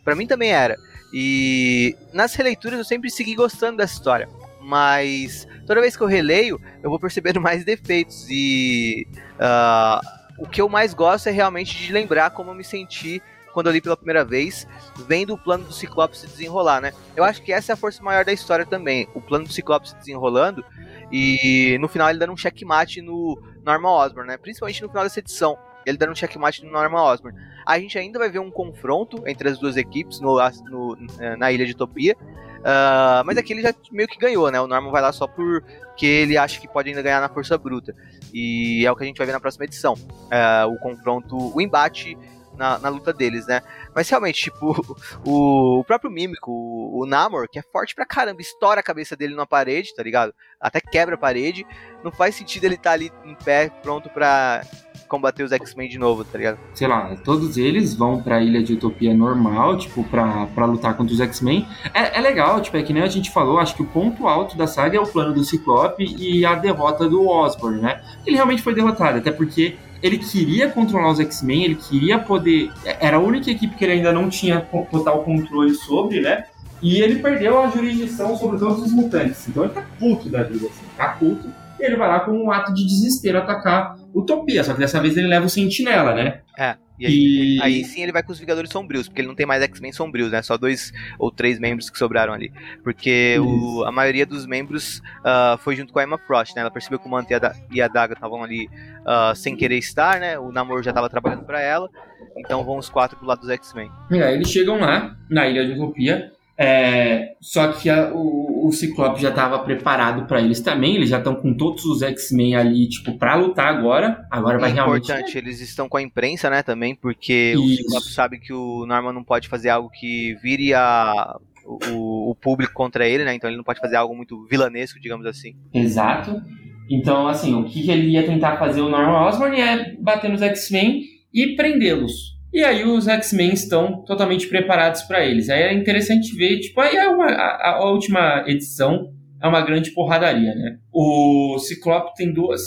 Para 0.03 0.15
mim 0.15 0.27
também 0.27 0.51
era. 0.51 0.77
E 1.13 1.95
nas 2.13 2.35
releituras 2.35 2.77
eu 2.77 2.85
sempre 2.85 3.09
segui 3.09 3.35
gostando 3.35 3.77
dessa 3.77 3.93
história. 3.93 4.27
mas 4.61 5.47
toda 5.67 5.81
vez 5.81 5.95
que 5.95 6.01
eu 6.01 6.07
releio, 6.07 6.59
eu 6.81 6.89
vou 6.89 6.99
percebendo 6.99 7.39
mais 7.41 7.63
defeitos 7.63 8.27
e 8.29 9.07
uh, 9.35 10.01
o 10.37 10.47
que 10.47 10.61
eu 10.61 10.67
mais 10.67 10.93
gosto 10.93 11.29
é 11.29 11.31
realmente 11.31 11.77
de 11.77 11.93
lembrar 11.93 12.31
como 12.31 12.51
eu 12.51 12.55
me 12.55 12.63
senti 12.63 13.21
quando 13.55 13.67
eu 13.67 13.71
li 13.71 13.79
pela 13.79 13.95
primeira 13.95 14.25
vez, 14.25 14.67
vendo 15.07 15.33
o 15.33 15.37
plano 15.37 15.63
do 15.63 15.71
Ciclope 15.71 16.17
se 16.17 16.27
desenrolar, 16.27 16.81
né? 16.81 16.91
Eu 17.15 17.23
acho 17.23 17.41
que 17.41 17.53
essa 17.53 17.71
é 17.71 17.73
a 17.73 17.77
força 17.77 18.03
maior 18.03 18.25
da 18.25 18.33
história 18.33 18.65
também, 18.65 19.07
o 19.15 19.21
plano 19.21 19.45
do 19.45 19.53
Ciclope 19.53 19.87
se 19.87 19.95
desenrolando 19.95 20.63
e 21.09 21.77
no 21.79 21.87
final 21.87 22.09
ele 22.09 22.19
dando 22.19 22.33
um 22.33 22.37
checkmate 22.37 23.01
no 23.01 23.41
Norman 23.63 23.91
Osborn, 23.91 24.27
né? 24.27 24.35
Principalmente 24.35 24.81
no 24.81 24.89
final 24.89 25.05
dessa 25.05 25.19
edição, 25.19 25.57
ele 25.85 25.95
dando 25.95 26.11
um 26.11 26.15
checkmate 26.15 26.65
no 26.65 26.71
Norman 26.73 27.01
Osborn. 27.01 27.39
A 27.65 27.79
gente 27.79 27.97
ainda 27.97 28.19
vai 28.19 28.29
ver 28.29 28.39
um 28.39 28.51
confronto 28.51 29.23
entre 29.25 29.47
as 29.47 29.57
duas 29.57 29.77
equipes 29.77 30.19
no, 30.19 30.37
no 30.69 30.97
na 31.37 31.49
Ilha 31.49 31.65
de 31.65 31.71
Utopia, 31.71 32.17
Uh, 32.65 33.21
mas 33.23 33.37
aqui 33.37 33.53
ele 33.53 33.61
já 33.61 33.71
meio 33.91 34.07
que 34.07 34.17
ganhou, 34.17 34.49
né? 34.49 34.59
O 34.59 34.65
Norman 34.65 34.89
vai 34.89 34.99
lá 34.99 35.11
só 35.11 35.27
porque 35.27 36.03
ele 36.03 36.35
acha 36.35 36.59
que 36.59 36.67
pode 36.67 36.89
ainda 36.89 37.03
ganhar 37.03 37.21
na 37.21 37.29
força 37.29 37.55
bruta. 37.59 37.95
E 38.33 38.83
é 38.83 38.91
o 38.91 38.95
que 38.95 39.03
a 39.03 39.05
gente 39.05 39.17
vai 39.17 39.27
ver 39.27 39.33
na 39.33 39.39
próxima 39.39 39.65
edição. 39.65 39.93
Uh, 39.93 40.67
o 40.73 40.79
confronto, 40.79 41.55
o 41.55 41.61
embate 41.61 42.17
na, 42.57 42.79
na, 42.79 42.89
luta 42.89 43.13
deles, 43.13 43.45
né? 43.47 43.61
Mas 43.93 44.09
realmente, 44.09 44.43
tipo, 44.43 44.75
o, 45.25 45.79
o 45.79 45.83
próprio 45.83 46.11
Mímico, 46.11 46.51
o, 46.51 47.01
o, 47.01 47.05
Namor, 47.05 47.47
que 47.49 47.59
é 47.59 47.61
forte 47.61 47.95
pra 47.95 48.05
caramba, 48.05 48.41
estoura 48.41 48.79
a 48.79 48.83
cabeça 48.83 49.15
dele 49.15 49.35
na 49.35 49.45
parede, 49.45 49.95
tá 49.95 50.03
ligado? 50.03 50.33
Até 50.59 50.79
quebra 50.79 51.15
a 51.15 51.17
parede. 51.17 51.65
Não 52.03 52.11
faz 52.11 52.35
sentido 52.35 52.65
ele 52.65 52.75
estar 52.75 52.91
tá 52.91 52.93
ali 52.93 53.11
em 53.25 53.35
pé, 53.35 53.69
pronto 53.81 54.09
pra 54.09 54.61
combater 55.07 55.43
os 55.43 55.51
X-Men 55.51 55.89
de 55.89 55.97
novo, 55.97 56.23
tá 56.23 56.37
ligado? 56.37 56.59
Sei 56.73 56.87
lá, 56.87 57.15
todos 57.23 57.57
eles 57.57 57.93
vão 57.93 58.21
pra 58.21 58.41
Ilha 58.41 58.63
de 58.63 58.73
Utopia 58.73 59.13
normal, 59.13 59.77
tipo, 59.77 60.03
pra, 60.03 60.47
pra 60.47 60.65
lutar 60.65 60.95
contra 60.95 61.13
os 61.13 61.19
X-Men. 61.19 61.67
É, 61.93 62.17
é 62.17 62.21
legal, 62.21 62.61
tipo, 62.61 62.77
é 62.77 62.83
que 62.83 62.93
nem 62.93 63.03
a 63.03 63.07
gente 63.07 63.31
falou, 63.31 63.59
acho 63.59 63.75
que 63.75 63.81
o 63.81 63.87
ponto 63.87 64.27
alto 64.27 64.57
da 64.57 64.67
saga 64.67 64.97
é 64.97 64.99
o 64.99 65.07
plano 65.07 65.33
do 65.33 65.43
Ciclope 65.43 66.03
e 66.17 66.45
a 66.45 66.55
derrota 66.55 67.07
do 67.07 67.27
Osborn, 67.27 67.81
né? 67.81 68.01
Ele 68.25 68.35
realmente 68.35 68.61
foi 68.61 68.73
derrotado, 68.73 69.19
até 69.19 69.31
porque 69.31 69.77
ele 70.01 70.17
queria 70.17 70.69
controlar 70.69 71.11
os 71.11 71.19
X-Men, 71.19 71.63
ele 71.63 71.75
queria 71.75 72.19
poder. 72.19 72.71
Era 72.85 73.17
a 73.17 73.19
única 73.19 73.49
equipe 73.49 73.75
que 73.75 73.83
ele 73.83 73.93
ainda 73.93 74.11
não 74.11 74.29
tinha 74.29 74.61
total 74.91 75.23
controle 75.23 75.73
sobre, 75.73 76.21
né? 76.21 76.45
E 76.81 77.01
ele 77.01 77.19
perdeu 77.19 77.59
a 77.59 77.69
jurisdição 77.69 78.37
sobre 78.37 78.59
todos 78.59 78.83
os 78.83 78.91
mutantes. 78.91 79.47
Então 79.47 79.63
ele 79.63 79.73
tá 79.73 79.83
puto 79.97 80.29
da 80.29 80.43
vida, 80.43 80.67
assim, 80.67 80.85
tá 80.95 81.09
puto. 81.09 81.49
Ele 81.79 81.95
vai 81.95 82.07
lá 82.07 82.19
com 82.21 82.31
um 82.31 82.51
ato 82.51 82.73
de 82.73 82.85
desespero 82.85 83.39
atacar 83.39 83.97
Utopia, 84.13 84.63
só 84.63 84.73
que 84.73 84.79
dessa 84.79 84.99
vez 84.99 85.17
ele 85.17 85.27
leva 85.27 85.45
o 85.45 85.49
Sentinela, 85.49 86.13
né? 86.13 86.41
É. 86.57 86.75
E 86.97 87.05
aí, 87.05 87.57
e 87.57 87.61
aí, 87.61 87.83
sim 87.83 88.01
ele 88.01 88.13
vai 88.13 88.23
com 88.23 88.31
os 88.31 88.39
Vingadores 88.39 88.71
Sombrios, 88.71 89.07
porque 89.07 89.19
ele 89.19 89.27
não 89.27 89.35
tem 89.35 89.45
mais 89.45 89.61
X-Men 89.63 89.91
Sombrios, 89.91 90.31
né? 90.31 90.41
Só 90.41 90.57
dois 90.57 90.93
ou 91.19 91.29
três 91.29 91.59
membros 91.59 91.89
que 91.89 91.97
sobraram 91.97 92.33
ali. 92.33 92.53
Porque 92.83 93.37
o, 93.39 93.83
a 93.83 93.91
maioria 93.91 94.25
dos 94.25 94.45
membros 94.45 94.99
uh, 95.19 95.57
foi 95.59 95.75
junto 95.75 95.91
com 95.91 95.99
a 95.99 96.03
Emma 96.03 96.17
Frost, 96.17 96.55
né? 96.55 96.61
Ela 96.61 96.71
percebeu 96.71 96.97
que 96.97 97.05
o 97.05 97.11
Manta 97.11 97.53
e 97.69 97.81
a 97.81 97.87
Daga 97.89 98.13
estavam 98.13 98.41
ali 98.41 98.67
uh, 99.01 99.35
sem 99.35 99.57
querer 99.57 99.77
estar, 99.77 100.21
né? 100.21 100.39
O 100.39 100.53
Namor 100.53 100.81
já 100.83 100.91
estava 100.91 101.09
trabalhando 101.09 101.43
para 101.43 101.59
ela. 101.59 101.89
Então 102.37 102.63
vão 102.63 102.77
os 102.77 102.87
quatro 102.87 103.17
pro 103.17 103.27
lado 103.27 103.41
dos 103.41 103.49
X-Men. 103.49 103.91
E 104.09 104.23
aí 104.23 104.35
eles 104.35 104.49
chegam 104.49 104.79
lá, 104.79 105.17
na 105.29 105.47
Ilha 105.47 105.65
de 105.65 105.73
Utopia, 105.73 106.31
é, 106.57 107.33
só 107.41 107.73
que 107.73 107.89
a, 107.89 108.13
o, 108.13 108.67
o 108.67 108.71
Ciclope 108.71 109.21
já 109.21 109.29
estava 109.29 109.59
preparado 109.59 110.25
para 110.25 110.41
eles 110.41 110.61
também. 110.61 110.95
Eles 110.95 111.09
já 111.09 111.17
estão 111.17 111.35
com 111.35 111.53
todos 111.53 111.83
os 111.85 112.01
X-Men 112.01 112.55
ali, 112.55 112.87
tipo, 112.87 113.17
para 113.17 113.35
lutar 113.35 113.67
agora. 113.67 114.25
Agora 114.31 114.57
vai 114.57 114.71
é 114.71 114.73
realmente. 114.73 115.11
importante, 115.11 115.37
eles 115.37 115.59
estão 115.59 115.89
com 115.89 115.97
a 115.97 116.01
imprensa, 116.01 116.49
né, 116.49 116.63
também, 116.63 116.95
porque 116.95 117.53
Isso. 117.53 117.61
o 117.61 117.69
Ciclope 117.69 118.11
sabe 118.11 118.39
que 118.39 118.53
o 118.53 118.85
Norman 118.85 119.13
não 119.13 119.23
pode 119.23 119.49
fazer 119.49 119.69
algo 119.69 119.89
que 119.89 120.35
vire 120.41 120.73
a, 120.73 121.37
o, 121.65 122.31
o, 122.31 122.35
público 122.35 122.73
contra 122.73 123.07
ele, 123.07 123.25
né? 123.25 123.33
Então 123.33 123.49
ele 123.49 123.57
não 123.57 123.63
pode 123.63 123.79
fazer 123.79 123.97
algo 123.97 124.15
muito 124.15 124.45
vilanesco, 124.45 124.99
digamos 124.99 125.25
assim. 125.25 125.55
Exato. 125.73 126.41
Então, 126.89 127.27
assim, 127.27 127.53
o 127.55 127.65
que 127.65 127.89
ele 127.89 128.11
ia 128.11 128.25
tentar 128.25 128.57
fazer 128.57 128.79
o 128.79 128.89
Norman 128.89 129.27
Osborn 129.27 129.59
é 129.59 129.95
bater 129.95 130.29
nos 130.29 130.41
X-Men 130.41 131.03
e 131.33 131.55
prendê-los. 131.55 132.34
E 132.55 132.63
aí 132.63 132.85
os 132.85 133.05
X-Men 133.05 133.51
estão 133.51 134.01
totalmente 134.05 134.47
preparados 134.47 135.01
para 135.01 135.25
eles. 135.25 135.49
Aí 135.49 135.61
é 135.61 135.73
interessante 135.73 136.33
ver, 136.37 136.61
tipo, 136.61 136.79
aí 136.79 136.95
é 136.95 137.09
uma, 137.09 137.25
a, 137.25 137.71
a, 137.71 137.91
última 137.91 138.45
edição 138.47 139.11
é 139.43 139.47
uma 139.47 139.59
grande 139.59 139.91
porradaria, 139.91 140.55
né? 140.55 140.77
O 140.89 141.59
Ciclope 141.59 142.15
tem 142.15 142.33
duas, 142.33 142.61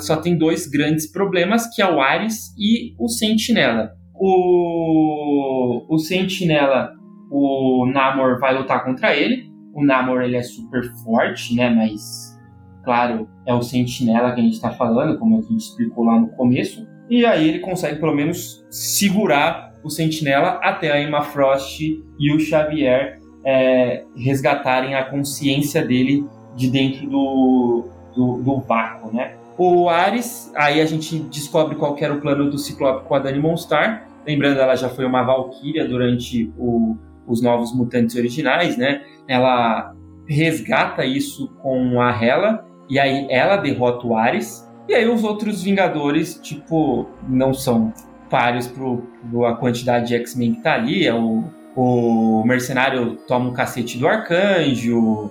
só 0.00 0.16
tem 0.16 0.36
dois 0.36 0.66
grandes 0.66 1.08
problemas, 1.12 1.72
que 1.72 1.80
é 1.80 1.88
o 1.88 2.00
Ares 2.00 2.52
e 2.58 2.92
o 2.98 3.06
Sentinela. 3.08 3.92
O, 4.16 5.86
o 5.88 5.98
Sentinela, 5.98 6.90
o 7.30 7.86
Namor 7.86 8.40
vai 8.40 8.58
lutar 8.58 8.84
contra 8.84 9.14
ele. 9.14 9.48
O 9.72 9.84
Namor 9.84 10.22
ele 10.22 10.38
é 10.38 10.42
super 10.42 10.82
forte, 11.04 11.54
né? 11.54 11.70
Mas, 11.70 12.36
claro, 12.82 13.28
é 13.46 13.54
o 13.54 13.62
Sentinela 13.62 14.32
que 14.32 14.40
a 14.40 14.42
gente 14.42 14.54
está 14.54 14.72
falando, 14.72 15.20
como 15.20 15.38
a 15.38 15.42
gente 15.42 15.60
explicou 15.60 16.02
lá 16.02 16.18
no 16.18 16.30
começo. 16.30 16.84
E 17.10 17.26
aí 17.26 17.48
ele 17.48 17.58
consegue 17.58 17.98
pelo 17.98 18.14
menos 18.14 18.64
segurar 18.70 19.74
o 19.82 19.90
Sentinela 19.90 20.60
até 20.62 20.92
a 20.92 21.02
Emma 21.02 21.22
Frost 21.22 21.80
e 21.80 22.32
o 22.32 22.38
Xavier 22.38 23.18
é, 23.44 24.04
resgatarem 24.16 24.94
a 24.94 25.04
consciência 25.04 25.84
dele 25.84 26.24
de 26.54 26.70
dentro 26.70 27.08
do, 27.08 27.88
do, 28.14 28.42
do, 28.42 28.60
vácuo, 28.60 29.12
né? 29.12 29.34
O 29.58 29.88
Ares, 29.88 30.52
aí 30.54 30.80
a 30.80 30.86
gente 30.86 31.18
descobre 31.18 31.76
qual 31.76 31.96
era 31.98 32.14
o 32.14 32.20
plano 32.20 32.50
do 32.50 32.58
Ciclope 32.58 33.06
com 33.06 33.14
a 33.14 33.18
Dani 33.18 33.38
Monstar. 33.38 34.06
Lembrando, 34.26 34.60
ela 34.60 34.76
já 34.76 34.88
foi 34.88 35.04
uma 35.04 35.22
Valkyria 35.22 35.86
durante 35.86 36.52
o, 36.56 36.96
os 37.26 37.42
Novos 37.42 37.74
Mutantes 37.74 38.16
originais, 38.16 38.76
né? 38.76 39.02
Ela 39.28 39.94
resgata 40.26 41.04
isso 41.04 41.48
com 41.62 42.00
a 42.00 42.10
Hela, 42.10 42.64
e 42.88 42.98
aí 42.98 43.26
ela 43.30 43.56
derrota 43.56 44.06
o 44.06 44.16
Ares. 44.16 44.69
E 44.90 44.94
aí 44.96 45.08
os 45.08 45.22
outros 45.22 45.62
Vingadores, 45.62 46.34
tipo, 46.42 47.08
não 47.28 47.54
são 47.54 47.94
páreos 48.28 48.66
pro, 48.66 49.06
a 49.46 49.54
quantidade 49.54 50.08
de 50.08 50.16
X-Men 50.16 50.54
que 50.54 50.62
tá 50.62 50.74
ali. 50.74 51.06
É 51.06 51.14
o, 51.14 51.44
o 51.76 52.42
Mercenário 52.44 53.14
toma 53.28 53.50
um 53.50 53.52
cacete 53.52 53.96
do 53.96 54.08
Arcanjo, 54.08 55.30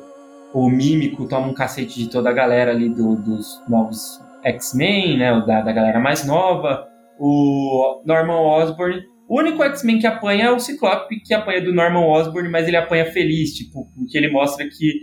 o 0.53 0.69
Mímico 0.69 1.27
toma 1.27 1.47
um 1.47 1.53
cacete 1.53 1.99
de 1.99 2.09
toda 2.09 2.29
a 2.29 2.33
galera 2.33 2.71
ali 2.71 2.87
do, 2.87 3.17
dos 3.17 3.61
novos 3.67 4.21
X-Men, 4.45 5.17
né? 5.17 5.43
Da, 5.45 5.59
da 5.59 5.73
galera 5.73 5.99
mais 5.99 6.23
nova. 6.23 6.87
O 7.19 8.01
Norman 8.05 8.39
Osborn. 8.39 9.01
O 9.27 9.41
único 9.41 9.61
X-Men 9.61 9.99
que 9.99 10.07
apanha 10.07 10.45
é 10.45 10.51
o 10.51 10.59
Ciclope, 10.59 11.19
que 11.19 11.33
apanha 11.33 11.61
do 11.61 11.73
Norman 11.73 12.05
Osborn, 12.05 12.47
mas 12.47 12.65
ele 12.65 12.77
apanha 12.77 13.11
feliz, 13.11 13.53
tipo, 13.55 13.89
porque 13.93 14.17
ele 14.17 14.31
mostra 14.31 14.65
que 14.65 14.93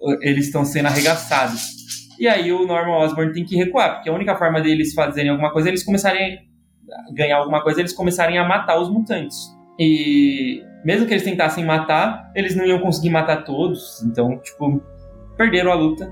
uh, 0.00 0.16
eles 0.20 0.46
estão 0.46 0.64
sendo 0.64 0.86
arregaçados. 0.86 1.74
E 2.18 2.26
aí 2.26 2.52
o 2.52 2.66
Norman 2.66 2.96
Osborn 2.98 3.32
tem 3.32 3.44
que 3.44 3.56
recuar, 3.56 3.94
porque 3.94 4.08
a 4.08 4.12
única 4.12 4.36
forma 4.36 4.60
deles 4.60 4.94
fazerem 4.94 5.30
alguma 5.30 5.52
coisa 5.52 5.68
é 5.68 5.70
eles 5.70 5.84
começarem 5.84 6.38
a 6.90 7.12
ganhar 7.12 7.38
alguma 7.38 7.62
coisa, 7.62 7.80
eles 7.80 7.92
começarem 7.92 8.38
a 8.38 8.46
matar 8.46 8.80
os 8.80 8.88
mutantes. 8.88 9.54
E 9.78 10.62
mesmo 10.84 11.06
que 11.06 11.12
eles 11.12 11.24
tentassem 11.24 11.64
matar, 11.64 12.30
eles 12.34 12.56
não 12.56 12.64
iam 12.64 12.78
conseguir 12.78 13.10
matar 13.10 13.44
todos. 13.44 14.02
Então, 14.02 14.38
tipo, 14.38 14.80
perderam 15.36 15.72
a 15.72 15.74
luta. 15.74 16.10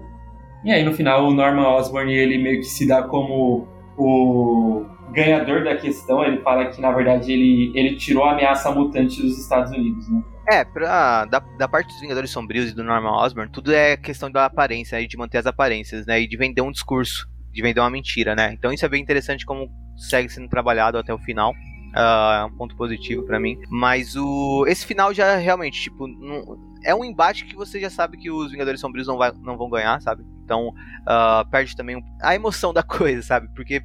E 0.65 0.73
aí 0.73 0.83
no 0.83 0.93
final 0.93 1.27
o 1.27 1.35
Norman 1.35 1.69
Osborn 1.77 2.13
ele 2.13 2.39
meio 2.39 2.59
que 2.59 2.67
se 2.67 2.87
dá 2.87 3.03
como 3.03 3.69
o 3.97 4.85
ganhador 5.13 5.65
da 5.65 5.77
questão. 5.77 6.25
Ele 6.25 6.39
fala 6.39 6.67
que 6.67 6.81
na 6.81 6.91
verdade 6.93 7.33
ele, 7.33 7.73
ele 7.75 7.97
tirou 7.97 8.25
a 8.25 8.33
ameaça 8.33 8.71
mutante 8.71 9.21
dos 9.23 9.39
Estados 9.39 9.73
Unidos, 9.73 10.11
né? 10.11 10.23
É, 10.47 10.63
pra, 10.63 11.25
da, 11.25 11.41
da 11.59 11.67
parte 11.67 11.89
dos 11.89 12.01
Vingadores 12.01 12.31
Sombrios 12.31 12.71
e 12.71 12.75
do 12.75 12.85
Norman 12.85 13.13
Osborn, 13.13 13.51
tudo 13.51 13.73
é 13.73 13.97
questão 13.97 14.31
da 14.31 14.45
aparência, 14.45 14.99
né, 14.99 15.07
de 15.07 15.17
manter 15.17 15.39
as 15.39 15.47
aparências, 15.47 16.05
né? 16.07 16.21
E 16.21 16.29
de 16.29 16.37
vender 16.37 16.61
um 16.61 16.71
discurso, 16.71 17.27
de 17.51 17.63
vender 17.63 17.81
uma 17.81 17.91
mentira, 17.91 18.35
né? 18.35 18.53
Então 18.53 18.73
isso 18.73 18.85
é 18.85 18.89
bem 18.89 19.03
interessante 19.03 19.47
como 19.47 19.71
segue 19.97 20.29
sendo 20.29 20.49
trabalhado 20.49 20.99
até 20.99 21.15
o 21.15 21.19
final. 21.19 21.53
Uh, 21.97 22.33
é 22.43 22.45
um 22.45 22.57
ponto 22.57 22.77
positivo 22.77 23.25
para 23.25 23.39
mim. 23.39 23.57
Mas 23.71 24.17
o 24.17 24.67
esse 24.67 24.85
final 24.85 25.15
já 25.15 25.37
realmente, 25.37 25.81
tipo, 25.81 26.07
não, 26.09 26.59
é 26.85 26.95
um 26.95 27.05
embate 27.05 27.47
que 27.47 27.55
você 27.55 27.81
já 27.81 27.89
sabe 27.89 28.19
que 28.19 28.31
os 28.31 28.51
Vingadores 28.51 28.81
Sombrios 28.81 29.07
não, 29.07 29.17
vai, 29.17 29.33
não 29.43 29.57
vão 29.57 29.71
ganhar, 29.71 30.01
sabe? 30.03 30.25
Então 30.45 30.69
uh, 30.69 31.49
perde 31.51 31.75
também 31.77 32.03
a 32.21 32.35
emoção 32.35 32.73
da 32.73 32.83
coisa, 32.85 33.23
sabe? 33.23 33.49
Porque 33.55 33.81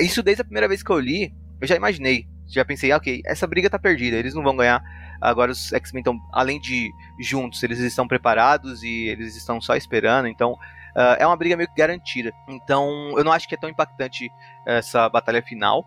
isso 0.00 0.22
desde 0.22 0.42
a 0.42 0.44
primeira 0.44 0.68
vez 0.68 0.82
que 0.82 0.90
eu 0.90 0.98
li, 0.98 1.32
eu 1.60 1.66
já 1.66 1.76
imaginei. 1.76 2.26
Já 2.48 2.64
pensei, 2.64 2.92
ah, 2.92 2.96
ok, 2.96 3.22
essa 3.24 3.46
briga 3.46 3.68
tá 3.68 3.78
perdida, 3.78 4.16
eles 4.16 4.34
não 4.34 4.42
vão 4.42 4.56
ganhar. 4.56 4.82
Agora 5.20 5.50
os 5.50 5.72
X-Men 5.72 6.00
estão, 6.00 6.20
além 6.32 6.60
de 6.60 6.92
juntos, 7.18 7.62
eles 7.62 7.78
estão 7.78 8.06
preparados 8.06 8.82
e 8.82 9.08
eles 9.08 9.36
estão 9.36 9.60
só 9.60 9.74
esperando. 9.74 10.28
Então 10.28 10.52
uh, 10.52 11.16
é 11.18 11.26
uma 11.26 11.36
briga 11.36 11.56
meio 11.56 11.68
que 11.68 11.74
garantida. 11.74 12.32
Então 12.48 12.88
eu 13.16 13.24
não 13.24 13.32
acho 13.32 13.48
que 13.48 13.54
é 13.54 13.58
tão 13.58 13.70
impactante 13.70 14.30
essa 14.66 15.08
batalha 15.08 15.42
final 15.42 15.84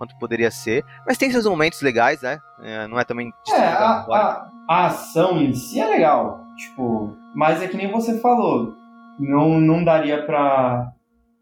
quanto 0.00 0.16
poderia 0.16 0.50
ser. 0.50 0.82
Mas 1.06 1.18
tem 1.18 1.30
seus 1.30 1.44
momentos 1.44 1.82
legais, 1.82 2.22
né? 2.22 2.38
É, 2.62 2.88
não 2.88 2.98
é 2.98 3.04
também. 3.04 3.30
É, 3.52 3.66
a, 3.66 4.06
a, 4.10 4.50
a, 4.66 4.86
ação 4.86 5.38
em 5.42 5.52
si 5.52 5.78
é 5.78 5.84
legal. 5.84 6.42
Tipo, 6.56 7.14
mas 7.34 7.62
é 7.62 7.68
que 7.68 7.76
nem 7.76 7.90
você 7.90 8.18
falou. 8.18 8.74
Não, 9.18 9.60
não 9.60 9.84
daria 9.84 10.24
pra, 10.24 10.90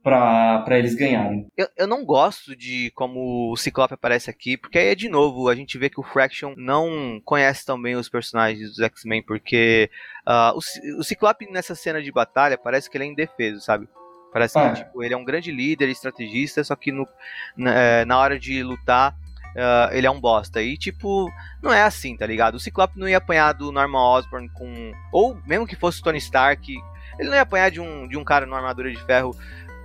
pra, 0.09 0.61
pra 0.61 0.79
eles 0.79 0.95
ganharem. 0.95 1.47
Eu, 1.55 1.69
eu 1.77 1.87
não 1.87 2.03
gosto 2.03 2.57
de 2.57 2.91
como 2.95 3.53
o 3.53 3.57
Ciclope 3.57 3.93
aparece 3.93 4.31
aqui, 4.31 4.57
porque 4.57 4.79
aí, 4.79 4.97
de 4.97 5.09
novo, 5.09 5.49
a 5.49 5.55
gente 5.55 5.77
vê 5.77 5.91
que 5.91 6.01
o 6.01 6.03
Fraction 6.03 6.55
não 6.57 7.21
conhece 7.25 7.67
tão 7.67 7.81
bem 7.81 7.95
os 7.95 8.09
personagens 8.09 8.71
dos 8.71 8.81
X-Men, 8.81 9.23
porque 9.23 9.91
uh, 10.27 10.57
o, 10.57 11.01
o 11.01 11.05
Ciclope 11.05 11.51
nessa 11.51 11.75
cena 11.75 12.03
de 12.03 12.11
batalha 12.11 12.57
parece 12.57 12.89
que 12.89 12.97
ele 12.97 13.05
é 13.05 13.09
indefeso, 13.09 13.61
sabe? 13.61 13.87
Parece 14.33 14.59
ah. 14.59 14.71
que 14.71 14.83
tipo, 14.83 15.03
ele 15.03 15.13
é 15.13 15.17
um 15.17 15.25
grande 15.25 15.53
líder, 15.53 15.91
estrategista, 15.91 16.65
só 16.65 16.75
que 16.75 16.91
no, 16.91 17.07
na, 17.55 17.75
é, 17.75 18.05
na 18.07 18.19
hora 18.19 18.39
de 18.39 18.63
lutar 18.63 19.15
Uh, 19.49 19.91
ele 19.93 20.07
é 20.07 20.11
um 20.11 20.21
bosta. 20.21 20.63
E, 20.63 20.77
tipo, 20.77 21.29
não 21.61 21.73
é 21.73 21.83
assim, 21.83 22.17
tá 22.17 22.25
ligado? 22.27 22.57
O 22.57 22.61
Ciclope 22.61 22.99
não 22.99 23.09
ia 23.09 23.17
apanhar 23.17 23.55
do 23.55 23.73
Norman 23.73 23.99
Osborn 23.99 24.49
com. 24.51 24.93
Ou 25.11 25.37
mesmo 25.47 25.67
que 25.67 25.75
fosse 25.75 26.01
o 26.01 26.05
Tony 26.05 26.19
Stark, 26.19 26.71
ele 27.19 27.29
não 27.29 27.35
ia 27.35 27.43
apanhar 27.43 27.71
de 27.71 27.81
um, 27.81 28.07
de 28.07 28.17
um 28.17 28.23
cara 28.23 28.47
numa 28.47 28.59
armadura 28.59 28.91
de 28.91 29.03
ferro 29.05 29.35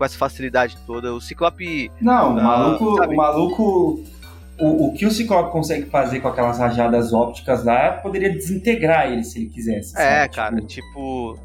com 0.04 0.06
essa 0.06 0.18
facilidade 0.18 0.78
toda. 0.86 1.14
O 1.14 1.22
Ciclope. 1.22 1.90
Não, 2.02 2.32
o 2.32 2.36
maluco. 2.36 3.04
O 3.04 3.16
maluco. 3.16 4.04
O, 4.60 4.88
o 4.88 4.94
que 4.94 5.06
o 5.06 5.12
Ciclope 5.12 5.52
consegue 5.52 5.90
fazer 5.90 6.20
com 6.20 6.28
aquelas 6.28 6.60
rajadas 6.60 7.12
ópticas 7.12 7.64
lá 7.64 7.94
poderia 7.94 8.32
desintegrar 8.32 9.08
ele 9.12 9.24
se 9.24 9.40
ele 9.40 9.50
quisesse. 9.50 9.98
É, 9.98 10.22
sabe? 10.22 10.36
cara, 10.36 10.56
tipo. 10.58 10.68
tipo... 10.68 11.40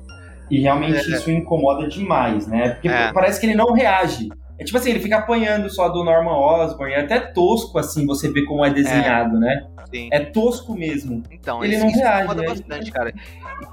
E 0.50 0.60
realmente 0.60 0.96
é, 0.96 1.16
isso 1.16 1.30
incomoda 1.30 1.86
demais, 1.88 2.46
né? 2.46 2.70
Porque 2.70 2.88
é. 2.88 3.12
parece 3.12 3.38
que 3.38 3.46
ele 3.46 3.54
não 3.54 3.72
reage. 3.72 4.28
É 4.58 4.64
tipo 4.64 4.76
assim, 4.76 4.90
ele 4.90 5.00
fica 5.00 5.18
apanhando 5.18 5.70
só 5.70 5.88
do 5.88 6.02
Norman 6.02 6.36
Osborn. 6.36 6.92
É 6.92 7.00
até 7.00 7.20
tosco, 7.20 7.78
assim, 7.78 8.04
você 8.04 8.30
ver 8.30 8.44
como 8.44 8.64
é 8.64 8.70
desenhado, 8.70 9.36
é. 9.36 9.40
né? 9.40 9.66
Sim. 9.88 10.08
É 10.12 10.20
tosco 10.20 10.74
mesmo. 10.74 11.22
Então, 11.30 11.64
ele 11.64 11.76
isso, 11.76 11.84
não 11.84 11.90
isso 11.90 12.00
reage. 12.00 12.16
Me 12.16 12.24
incomoda 12.24 12.42
né? 12.42 12.48
bastante, 12.48 12.92
cara. 12.92 13.14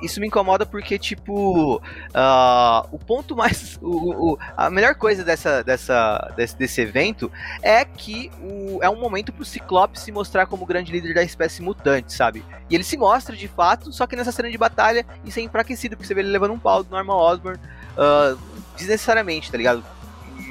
Isso 0.02 0.20
me 0.20 0.28
incomoda 0.28 0.66
porque, 0.66 1.00
tipo, 1.00 1.78
uh, 1.78 2.88
o 2.92 3.00
ponto 3.00 3.36
mais. 3.36 3.80
O, 3.82 4.34
o, 4.34 4.40
a 4.56 4.70
melhor 4.70 4.96
coisa 4.96 5.24
dessa, 5.24 5.64
dessa, 5.64 6.34
desse, 6.36 6.58
desse 6.58 6.82
evento 6.82 7.32
é 7.62 7.84
que 7.84 8.32
o, 8.42 8.80
é 8.82 8.90
um 8.90 9.00
momento 9.00 9.34
pro 9.34 9.44
Ciclope 9.44 10.00
se 10.00 10.12
mostrar 10.12 10.46
como 10.46 10.66
grande 10.66 10.92
líder 10.92 11.14
da 11.14 11.24
espécie 11.24 11.62
mutante, 11.62 12.14
sabe? 12.14 12.44
E 12.70 12.76
ele 12.76 12.84
se 12.84 12.98
mostra 12.98 13.36
de 13.36 13.48
fato, 13.48 13.92
só 13.92 14.08
que 14.08 14.16
nessa 14.16 14.32
cena 14.32 14.50
de 14.50 14.58
batalha 14.58 15.06
isso 15.24 15.40
é 15.40 15.42
enfraquecido, 15.42 15.96
porque 15.96 16.08
você 16.08 16.14
vê 16.14 16.22
ele 16.22 16.30
levando 16.30 16.54
um 16.54 16.60
pau 16.60 16.84
do 16.84 16.90
Norman 16.92 17.16
Osborn 17.16 17.60
uh, 17.60 18.38
desnecessariamente, 18.76 19.52
tá 19.52 19.58
ligado? 19.58 19.84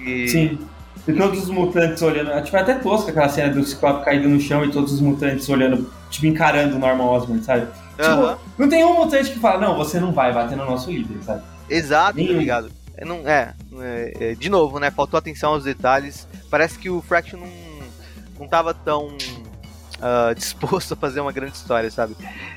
E... 0.05 0.29
Sim. 0.29 0.59
E 1.07 1.13
todos 1.13 1.43
os 1.43 1.51
mutantes 1.51 2.01
olhando. 2.03 2.31
É, 2.31 2.41
tipo, 2.41 2.57
é 2.57 2.61
até 2.61 2.75
tosca 2.75 3.11
aquela 3.11 3.29
cena 3.29 3.53
do 3.53 3.63
Ciclope 3.63 4.05
caído 4.05 4.29
no 4.29 4.41
chão 4.41 4.65
e 4.65 4.71
todos 4.71 4.93
os 4.93 5.01
mutantes 5.01 5.49
olhando, 5.51 5.91
tipo, 6.09 6.27
encarando 6.27 6.77
o 6.77 6.79
Norman 6.79 7.05
Osborn, 7.05 7.43
sabe? 7.43 7.67
Tipo, 7.97 8.41
não 8.57 8.69
tem 8.69 8.85
um 8.85 8.95
mutante 8.95 9.31
que 9.31 9.39
fala, 9.39 9.61
não, 9.61 9.77
você 9.77 10.01
não 10.01 10.13
vai 10.13 10.33
bater 10.33 10.57
no 10.57 10.65
nosso 10.65 10.91
líder, 10.91 11.23
sabe? 11.23 11.43
Exato, 11.69 12.17
Nenhum. 12.17 12.33
tá 12.33 12.39
ligado? 12.39 12.71
É, 12.97 13.05
não, 13.05 13.29
é, 13.29 13.55
é, 13.81 14.13
é, 14.21 14.35
de 14.35 14.49
novo, 14.49 14.79
né? 14.79 14.91
Faltou 14.91 15.19
atenção 15.19 15.53
aos 15.53 15.65
detalhes. 15.65 16.27
Parece 16.51 16.79
que 16.79 16.89
o 16.89 17.03
Fraction 17.03 17.39
não, 17.39 17.49
não 18.39 18.49
tava 18.49 18.73
tão 18.73 19.09
uh, 19.09 20.35
disposto 20.37 20.95
a 20.95 20.97
fazer 20.97 21.21
uma 21.21 21.33
grande 21.33 21.57
história, 21.57 21.91
sabe? 21.91 22.17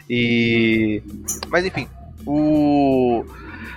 E. 0.10 1.02
Mas 1.50 1.66
enfim, 1.66 1.88
o. 2.26 3.26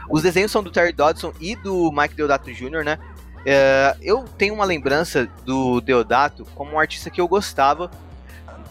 Os 0.09 0.23
desenhos 0.23 0.51
são 0.51 0.63
do 0.63 0.71
Terry 0.71 0.93
Dodson 0.93 1.33
e 1.41 1.55
do 1.55 1.91
Mike 1.93 2.15
Deodato 2.15 2.53
Jr., 2.53 2.85
né? 2.85 2.99
É, 3.45 3.97
eu 4.03 4.25
tenho 4.37 4.55
uma 4.55 4.65
lembrança 4.65 5.29
do 5.45 5.81
Deodato 5.81 6.45
como 6.55 6.73
um 6.73 6.79
artista 6.79 7.09
que 7.11 7.21
eu 7.21 7.29
gostava, 7.29 7.91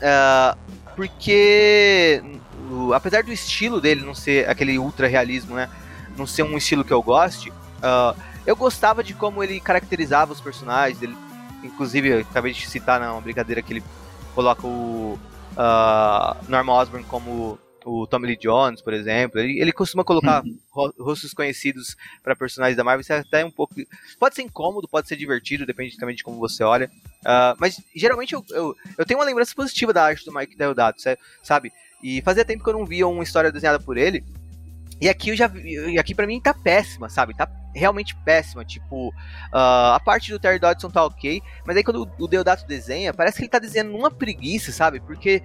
é, 0.01 0.55
porque 0.95 2.21
apesar 2.93 3.23
do 3.23 3.31
estilo 3.31 3.81
dele 3.81 4.05
não 4.05 4.13
ser 4.13 4.47
aquele 4.49 4.77
ultra 4.77 5.07
realismo, 5.07 5.55
né, 5.55 5.69
não 6.17 6.27
ser 6.27 6.43
um 6.43 6.57
estilo 6.57 6.83
que 6.83 6.93
eu 6.93 7.01
goste, 7.01 7.49
uh, 7.49 8.15
eu 8.45 8.55
gostava 8.55 9.03
de 9.03 9.13
como 9.13 9.43
ele 9.43 9.59
caracterizava 9.59 10.31
os 10.31 10.41
personagens. 10.41 11.01
Ele, 11.01 11.15
inclusive, 11.63 12.09
eu 12.09 12.19
acabei 12.19 12.53
de 12.53 12.67
citar 12.67 12.99
na 12.99 13.19
brincadeira 13.19 13.61
que 13.61 13.73
ele 13.73 13.83
coloca 14.35 14.65
o 14.65 15.19
uh, 15.53 16.35
Norman 16.47 16.73
Osborn 16.73 17.05
como 17.05 17.59
o 17.89 18.05
Tommy 18.05 18.27
Lee 18.27 18.37
Jones, 18.37 18.81
por 18.81 18.93
exemplo. 18.93 19.39
Ele, 19.39 19.59
ele 19.59 19.71
costuma 19.71 20.03
colocar 20.03 20.43
uhum. 20.43 20.93
rostos 20.99 21.33
conhecidos 21.33 21.97
para 22.23 22.35
personagens 22.35 22.77
da 22.77 22.83
Marvel. 22.83 23.01
Isso 23.01 23.13
é 23.13 23.19
até 23.19 23.43
um 23.43 23.51
pouco. 23.51 23.73
Pode 24.19 24.35
ser 24.35 24.43
incômodo, 24.43 24.87
pode 24.87 25.07
ser 25.07 25.15
divertido, 25.15 25.65
depende 25.65 25.97
também 25.97 26.15
de 26.15 26.23
como 26.23 26.37
você 26.37 26.63
olha. 26.63 26.89
Uh, 27.21 27.57
mas 27.59 27.81
geralmente 27.95 28.33
eu, 28.33 28.45
eu, 28.51 28.75
eu, 28.97 29.05
tenho 29.05 29.19
uma 29.19 29.25
lembrança 29.25 29.53
positiva 29.55 29.91
da 29.91 30.03
arte 30.03 30.23
do 30.23 30.33
Mike 30.33 30.57
Deodato, 30.57 31.01
sabe? 31.43 31.71
E 32.01 32.21
fazia 32.21 32.45
tempo 32.45 32.63
que 32.63 32.69
eu 32.69 32.77
não 32.77 32.85
via 32.85 33.07
uma 33.07 33.23
história 33.23 33.51
desenhada 33.51 33.79
por 33.79 33.97
ele. 33.97 34.23
E 35.01 35.07
aqui 35.07 35.29
eu 35.29 35.35
já 35.35 35.47
vi, 35.47 35.93
e 35.93 35.97
aqui 35.97 36.13
para 36.13 36.27
mim 36.27 36.41
tá 36.41 36.53
péssima, 36.53 37.07
sabe? 37.07 37.33
Tá 37.33 37.49
realmente 37.73 38.15
péssima. 38.25 38.65
Tipo, 38.65 39.09
uh, 39.09 39.93
a 39.93 40.01
parte 40.03 40.31
do 40.31 40.39
Terry 40.39 40.59
Dodson 40.59 40.89
tá 40.89 41.05
ok, 41.05 41.41
mas 41.65 41.77
aí 41.77 41.83
quando 41.83 42.09
o 42.19 42.27
Deodato 42.27 42.67
desenha, 42.67 43.13
parece 43.13 43.37
que 43.37 43.43
ele 43.43 43.49
tá 43.49 43.59
desenhando 43.59 43.91
numa 43.91 44.11
preguiça, 44.11 44.71
sabe? 44.71 44.99
Porque 44.99 45.41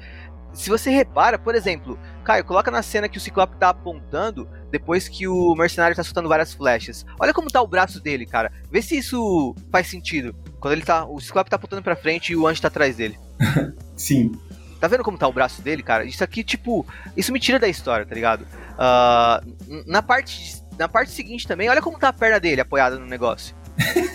se 0.55 0.71
você 0.71 0.91
repara, 0.91 1.39
por 1.39 1.55
exemplo, 1.55 1.99
Caio, 2.25 2.45
coloca 2.45 2.71
na 2.71 2.83
cena 2.83 3.09
que 3.09 3.19
o 3.19 3.21
Ciclope 3.21 3.57
tá 3.57 3.71
apontando 3.71 4.49
depois 4.71 5.09
que 5.09 5.29
o 5.29 5.55
mercenário 5.55 5.97
tá 5.97 6.03
soltando 6.03 6.29
várias 6.29 6.55
flechas. 6.55 7.05
Olha 7.21 7.35
como 7.35 7.51
tá 7.51 7.61
o 7.61 7.67
braço 7.67 8.01
dele, 8.01 8.25
cara. 8.25 8.51
Vê 8.71 8.81
se 8.81 8.97
isso 8.97 9.55
faz 9.71 9.89
sentido. 9.89 10.35
Quando 10.61 10.73
ele 10.73 10.83
tá. 10.83 11.05
O 11.05 11.21
Ciclope 11.21 11.51
tá 11.51 11.57
apontando 11.57 11.83
pra 11.83 11.97
frente 11.97 12.33
e 12.33 12.37
o 12.37 12.47
anjo 12.47 12.63
tá 12.63 12.69
atrás 12.69 12.97
dele. 12.97 13.19
Sim. 13.97 14.33
Tá 14.81 14.89
vendo 14.89 15.05
como 15.05 15.19
tá 15.19 15.27
o 15.27 15.33
braço 15.33 15.63
dele, 15.63 15.83
cara? 15.83 16.05
Isso 16.05 16.23
aqui, 16.23 16.45
tipo, 16.45 16.87
isso 17.17 17.33
me 17.33 17.41
tira 17.41 17.59
da 17.59 17.69
história, 17.69 18.05
tá 18.05 18.15
ligado? 18.15 18.43
Uh, 18.43 19.85
na, 19.87 20.03
parte, 20.03 20.63
na 20.79 20.89
parte 20.89 21.11
seguinte 21.11 21.47
também, 21.49 21.71
olha 21.71 21.81
como 21.81 21.99
tá 21.99 22.09
a 22.09 22.13
perna 22.13 22.39
dele 22.39 22.61
apoiada 22.61 22.99
no 22.99 23.07
negócio. 23.07 23.55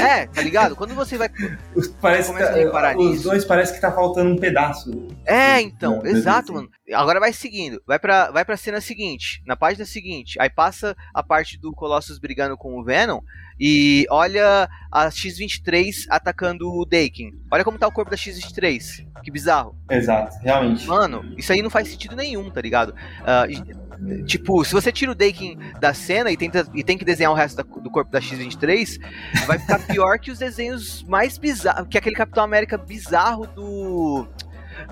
É, 0.00 0.26
tá 0.26 0.42
ligado? 0.42 0.76
Quando 0.76 0.94
você 0.94 1.16
vai. 1.16 1.28
Parece 2.00 2.32
que 2.32 2.38
tá, 2.38 2.96
os 2.96 3.12
nisso, 3.12 3.24
dois 3.24 3.44
parece 3.44 3.74
que 3.74 3.80
tá 3.80 3.92
faltando 3.92 4.30
um 4.30 4.36
pedaço. 4.36 5.08
É, 5.26 5.60
então, 5.60 6.04
exato, 6.04 6.52
mano. 6.52 6.68
Agora 6.92 7.20
vai 7.20 7.32
seguindo. 7.32 7.80
Vai 7.86 7.98
pra, 7.98 8.30
vai 8.30 8.44
pra 8.44 8.56
cena 8.56 8.80
seguinte. 8.80 9.42
Na 9.46 9.56
página 9.56 9.84
seguinte. 9.84 10.40
Aí 10.40 10.50
passa 10.50 10.96
a 11.14 11.22
parte 11.22 11.58
do 11.58 11.72
Colossus 11.72 12.18
brigando 12.18 12.56
com 12.56 12.78
o 12.78 12.84
Venom. 12.84 13.20
E 13.58 14.06
olha 14.10 14.68
a 14.90 15.10
X-23 15.10 16.06
atacando 16.08 16.66
o 16.72 16.84
Daken. 16.84 17.32
Olha 17.50 17.62
como 17.62 17.78
tá 17.78 17.86
o 17.86 17.92
corpo 17.92 18.10
da 18.10 18.16
X-23. 18.16 19.06
Que 19.22 19.30
bizarro. 19.30 19.76
Exato, 19.90 20.36
realmente. 20.42 20.86
Mano, 20.86 21.34
isso 21.36 21.52
aí 21.52 21.60
não 21.60 21.70
faz 21.70 21.88
sentido 21.88 22.16
nenhum, 22.16 22.50
tá 22.50 22.60
ligado? 22.60 22.90
Uh, 22.90 23.89
Tipo, 24.24 24.64
se 24.64 24.72
você 24.72 24.90
tira 24.90 25.12
o 25.12 25.14
Dakin 25.14 25.58
da 25.78 25.92
cena 25.92 26.30
e, 26.30 26.36
tenta, 26.36 26.66
e 26.74 26.82
tem 26.82 26.96
que 26.96 27.04
desenhar 27.04 27.32
o 27.32 27.34
resto 27.34 27.56
da, 27.56 27.62
do 27.62 27.90
corpo 27.90 28.10
da 28.10 28.20
X-23, 28.20 28.98
vai 29.46 29.58
ficar 29.58 29.78
pior 29.80 30.18
que 30.18 30.30
os 30.30 30.38
desenhos 30.38 31.02
mais 31.02 31.36
bizarros. 31.36 31.86
Que 31.88 31.98
aquele 31.98 32.16
Capitão 32.16 32.42
América 32.42 32.78
bizarro 32.78 33.46
do. 33.46 34.26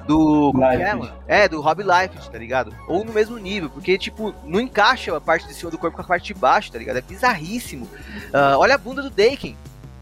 Do. 0.07 0.53
Como 0.53 0.65
é, 0.65 0.95
mano? 0.95 1.13
É, 1.27 1.49
do 1.49 1.61
Rob 1.61 1.83
Liefeld, 1.83 2.31
tá 2.31 2.39
ligado? 2.39 2.75
Ou 2.87 3.05
no 3.05 3.13
mesmo 3.13 3.39
nível, 3.39 3.71
porque, 3.71 3.97
tipo, 3.97 4.35
não 4.45 4.61
encaixa 4.61 5.17
a 5.17 5.21
parte 5.21 5.47
de 5.47 5.55
cima 5.55 5.71
do 5.71 5.79
corpo 5.79 5.97
com 5.97 6.03
a 6.03 6.07
parte 6.07 6.35
de 6.35 6.39
baixo, 6.39 6.71
tá 6.71 6.79
ligado? 6.79 6.99
É 6.99 7.03
bizarríssimo. 7.03 7.87
Uh, 7.87 8.59
olha 8.59 8.75
a 8.75 8.79
bunda 8.79 9.01
do 9.01 9.11
Dakin. 9.11 9.57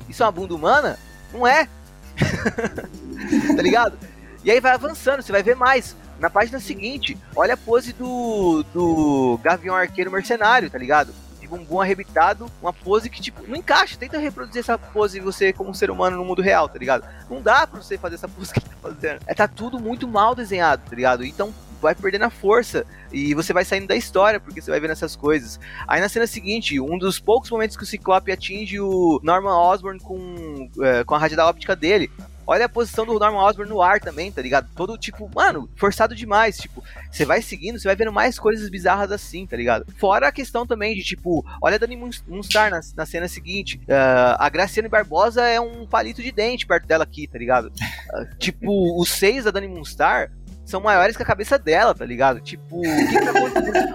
Isso 0.09 0.23
é 0.23 0.27
uma 0.27 0.33
bunda 0.33 0.55
humana? 0.55 0.99
Não 1.33 1.47
é. 1.47 1.69
tá 3.57 3.63
ligado? 3.63 3.97
E 4.43 4.51
aí 4.51 4.61
vai 4.61 4.73
avançando, 4.73 5.23
você 5.23 5.31
vai 5.31 5.43
ver 5.43 5.55
mais. 5.55 5.97
Na 6.19 6.31
página 6.31 6.59
seguinte, 6.59 7.17
olha 7.35 7.55
a 7.55 7.57
pose 7.57 7.93
do, 7.93 8.65
do 8.73 9.39
Gavião 9.43 9.75
Arqueiro 9.75 10.11
Mercenário, 10.11 10.71
tá 10.71 10.79
ligado? 10.79 11.13
De 11.41 11.47
bumbum 11.47 11.81
arrebitado, 11.81 12.51
uma 12.61 12.73
pose 12.73 13.11
que, 13.11 13.21
tipo, 13.21 13.47
não 13.47 13.57
encaixa. 13.57 13.97
Tenta 13.99 14.19
reproduzir 14.19 14.61
essa 14.61 14.79
pose 14.79 15.21
você 15.21 15.53
como 15.53 15.71
um 15.71 15.75
ser 15.75 15.91
humano 15.91 16.17
no 16.17 16.25
mundo 16.25 16.43
real, 16.43 16.69
tá 16.69 16.79
ligado? 16.79 17.07
Não 17.29 17.43
dá 17.43 17.67
pra 17.67 17.83
você 17.83 17.99
fazer 17.99 18.15
essa 18.15 18.29
pose 18.29 18.53
que 18.53 18.61
tá 18.61 18.77
fazendo. 18.81 19.21
É, 19.27 19.35
tá 19.35 19.47
tudo 19.47 19.79
muito 19.79 20.09
mal 20.09 20.35
desenhado, 20.35 20.83
tá 20.89 20.97
ligado? 20.97 21.25
Então 21.25 21.53
vai 21.81 21.95
perdendo 21.95 22.25
a 22.25 22.31
força 22.31 22.85
e 23.13 23.35
você 23.35 23.53
vai 23.53 23.65
saindo 23.65 23.87
da 23.87 23.97
história 23.97 24.41
porque 24.41 24.61
você 24.61 24.71
vai 24.71 24.81
vendo 24.81 24.91
essas 24.93 25.15
coisas. 25.15 25.61
Aí 25.87 26.01
na 26.01 26.09
cena 26.09 26.27
seguinte, 26.27 26.81
um 26.81 26.99
dos 26.99 27.19
poucos 27.21 27.51
momentos 27.51 27.77
que 27.77 27.83
o 27.83 27.87
Ciclope 27.87 28.33
atinge 28.33 28.81
o 28.81 29.21
Norman 29.23 29.57
Osborn 29.57 30.01
com, 30.01 30.71
é, 30.83 31.05
com 31.05 31.15
a 31.15 31.19
rádio 31.19 31.37
da 31.37 31.47
óptica 31.47 31.77
dele, 31.77 32.11
Olha 32.47 32.67
a 32.67 32.69
posição 32.69 33.05
do 33.05 33.19
Norman 33.19 33.43
Osborn 33.43 33.69
no 33.69 33.83
ar 33.83 33.99
também, 34.01 34.31
tá 34.31 34.41
ligado? 34.41 34.69
Todo 34.75 34.97
tipo, 34.97 35.29
mano, 35.35 35.69
forçado 35.77 36.15
demais. 36.15 36.57
Tipo, 36.57 36.83
você 37.11 37.25
vai 37.25 37.43
seguindo, 37.43 37.79
você 37.79 37.89
vai 37.89 37.97
vendo 37.97 38.13
mais 38.13 38.39
coisas 38.39 38.69
bizarras 38.71 39.11
assim, 39.11 39.47
tá 39.47 39.57
ligado? 39.57 39.85
Fora 39.99 40.29
a 40.29 40.33
questão 40.33 40.67
também 40.67 40.95
de, 40.95 41.03
tipo, 41.03 41.45
olha 41.61 41.75
a 41.75 41.79
Dani 41.79 41.97
Moonstar 41.97 42.71
na, 42.71 42.81
na 42.97 43.05
cena 43.05 43.27
seguinte. 43.27 43.79
Uh, 43.89 44.37
a 44.39 44.49
Graciane 44.49 44.89
Barbosa 44.89 45.43
é 45.43 45.61
um 45.61 45.87
palito 45.87 46.23
de 46.23 46.31
dente 46.31 46.67
perto 46.67 46.87
dela 46.87 47.05
aqui, 47.05 47.27
tá 47.27 47.39
ligado? 47.39 47.67
Uh, 47.67 48.37
tipo, 48.39 49.01
os 49.01 49.09
seis 49.09 49.45
da 49.45 49.51
Dani 49.51 49.67
Moonstar 49.67 50.31
são 50.65 50.81
maiores 50.81 51.17
que 51.17 51.23
a 51.23 51.27
cabeça 51.27 51.59
dela, 51.59 51.95
tá 51.95 52.05
ligado? 52.05 52.41
Tipo, 52.41 52.83
que 52.83 53.07
que 53.07 53.21
tá 53.21 53.33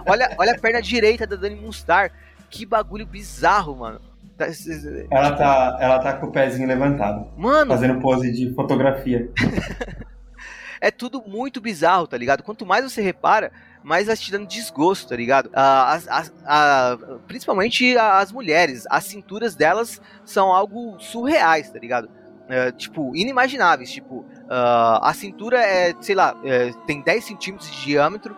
olha, 0.05 0.33
olha 0.37 0.53
a 0.53 0.59
perna 0.59 0.81
direita 0.81 1.25
da 1.25 1.35
Dani 1.35 1.55
Moonstar. 1.55 2.11
Que 2.49 2.65
bagulho 2.65 3.05
bizarro, 3.05 3.77
mano. 3.77 4.10
Tá, 5.09 5.17
ela 5.17 5.31
tá, 5.35 5.77
ela 5.79 5.99
tá 5.99 6.13
com 6.13 6.27
o 6.27 6.31
pezinho 6.31 6.67
levantado. 6.67 7.27
Mano. 7.37 7.71
Fazendo 7.71 7.99
pose 7.99 8.31
de 8.31 8.53
fotografia. 8.53 9.29
é 10.81 10.89
tudo 10.89 11.23
muito 11.25 11.61
bizarro, 11.61 12.07
tá 12.07 12.17
ligado? 12.17 12.41
Quanto 12.41 12.65
mais 12.65 12.83
você 12.83 13.01
repara, 13.01 13.51
mais 13.83 14.07
vai 14.07 14.17
te 14.17 14.31
dando 14.31 14.47
desgosto, 14.47 15.09
tá 15.09 15.15
ligado? 15.15 15.47
Uh, 15.47 15.51
as, 15.55 16.07
as, 16.07 16.27
uh, 16.29 17.19
principalmente 17.27 17.95
as 17.97 18.31
mulheres, 18.31 18.85
as 18.89 19.03
cinturas 19.05 19.55
delas 19.55 20.01
são 20.25 20.51
algo 20.51 20.99
surreais, 20.99 21.69
tá 21.69 21.77
ligado? 21.77 22.05
Uh, 22.05 22.71
tipo, 22.75 23.15
inimagináveis. 23.15 23.91
Tipo, 23.91 24.25
a 24.49 25.13
cintura 25.13 25.61
é, 25.61 25.93
sei 26.01 26.13
lá, 26.13 26.35
é, 26.43 26.73
tem 26.85 27.01
10 27.01 27.23
centímetros 27.23 27.71
de 27.71 27.85
diâmetro 27.85 28.35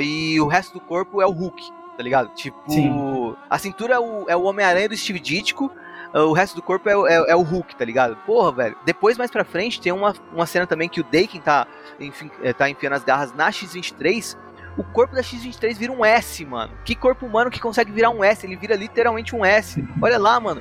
e 0.00 0.40
o 0.40 0.46
resto 0.46 0.74
do 0.74 0.80
corpo 0.80 1.20
é 1.20 1.26
o 1.26 1.32
Hulk, 1.32 1.60
tá 1.96 2.02
ligado? 2.02 2.28
Tipo, 2.34 2.58
Sim. 2.68 3.36
a 3.48 3.58
cintura 3.58 3.94
é 3.94 3.98
o, 3.98 4.24
é 4.28 4.36
o 4.36 4.42
Homem-Aranha 4.42 4.88
do 4.88 4.96
Steve 4.96 5.20
Ditko, 5.20 5.70
o 6.14 6.32
resto 6.32 6.54
do 6.54 6.62
corpo 6.62 6.88
é, 6.88 6.92
é, 6.92 7.30
é, 7.30 7.36
o 7.36 7.42
Hulk, 7.42 7.74
tá 7.74 7.84
ligado? 7.84 8.16
Porra, 8.26 8.52
velho. 8.52 8.76
Depois, 8.84 9.16
mais 9.16 9.30
pra 9.30 9.44
frente, 9.44 9.80
tem 9.80 9.92
uma, 9.92 10.14
uma 10.32 10.46
cena 10.46 10.66
também 10.66 10.88
que 10.88 11.00
o 11.00 11.04
Daken 11.04 11.40
tá, 11.40 11.66
enfim, 11.98 12.30
é, 12.42 12.52
tá 12.52 12.68
enfiando 12.68 12.94
as 12.94 13.04
garras 13.04 13.32
na 13.32 13.50
X-23 13.50 14.36
o 14.76 14.82
corpo 14.82 15.14
da 15.14 15.22
X-23 15.22 15.76
vira 15.76 15.92
um 15.92 16.04
S, 16.04 16.44
mano. 16.44 16.72
Que 16.84 16.94
corpo 16.94 17.26
humano 17.26 17.50
que 17.50 17.60
consegue 17.60 17.92
virar 17.92 18.10
um 18.10 18.24
S? 18.24 18.46
Ele 18.46 18.56
vira 18.56 18.74
literalmente 18.74 19.36
um 19.36 19.44
S. 19.44 19.82
Olha 20.00 20.18
lá, 20.18 20.40
mano. 20.40 20.60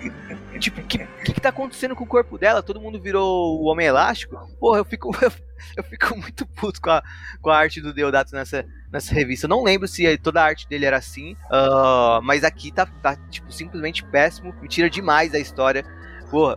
Tipo, 0.59 0.81
o 0.81 0.83
que, 0.83 0.97
que, 0.99 1.33
que 1.33 1.41
tá 1.41 1.49
acontecendo 1.49 1.95
com 1.95 2.03
o 2.03 2.07
corpo 2.07 2.37
dela? 2.37 2.61
Todo 2.61 2.81
mundo 2.81 3.01
virou 3.01 3.59
o 3.59 3.65
Homem 3.65 3.87
Elástico? 3.87 4.37
Porra, 4.59 4.79
eu 4.79 4.85
fico, 4.85 5.11
eu, 5.23 5.31
eu 5.77 5.83
fico 5.83 6.17
muito 6.17 6.45
puto 6.45 6.81
com 6.81 6.89
a, 6.89 7.01
com 7.41 7.49
a 7.49 7.57
arte 7.57 7.79
do 7.79 7.93
Deodato 7.93 8.35
nessa, 8.35 8.65
nessa 8.91 9.13
revista. 9.13 9.45
Eu 9.45 9.49
não 9.49 9.63
lembro 9.63 9.87
se 9.87 10.17
toda 10.17 10.41
a 10.41 10.45
arte 10.45 10.67
dele 10.67 10.85
era 10.85 10.97
assim, 10.97 11.33
uh, 11.49 12.21
mas 12.21 12.43
aqui 12.43 12.71
tá, 12.71 12.85
tá, 12.85 13.15
tipo, 13.29 13.51
simplesmente 13.51 14.03
péssimo. 14.03 14.53
Me 14.61 14.67
tira 14.67 14.89
demais 14.89 15.31
da 15.31 15.39
história. 15.39 15.85
Porra, 16.29 16.55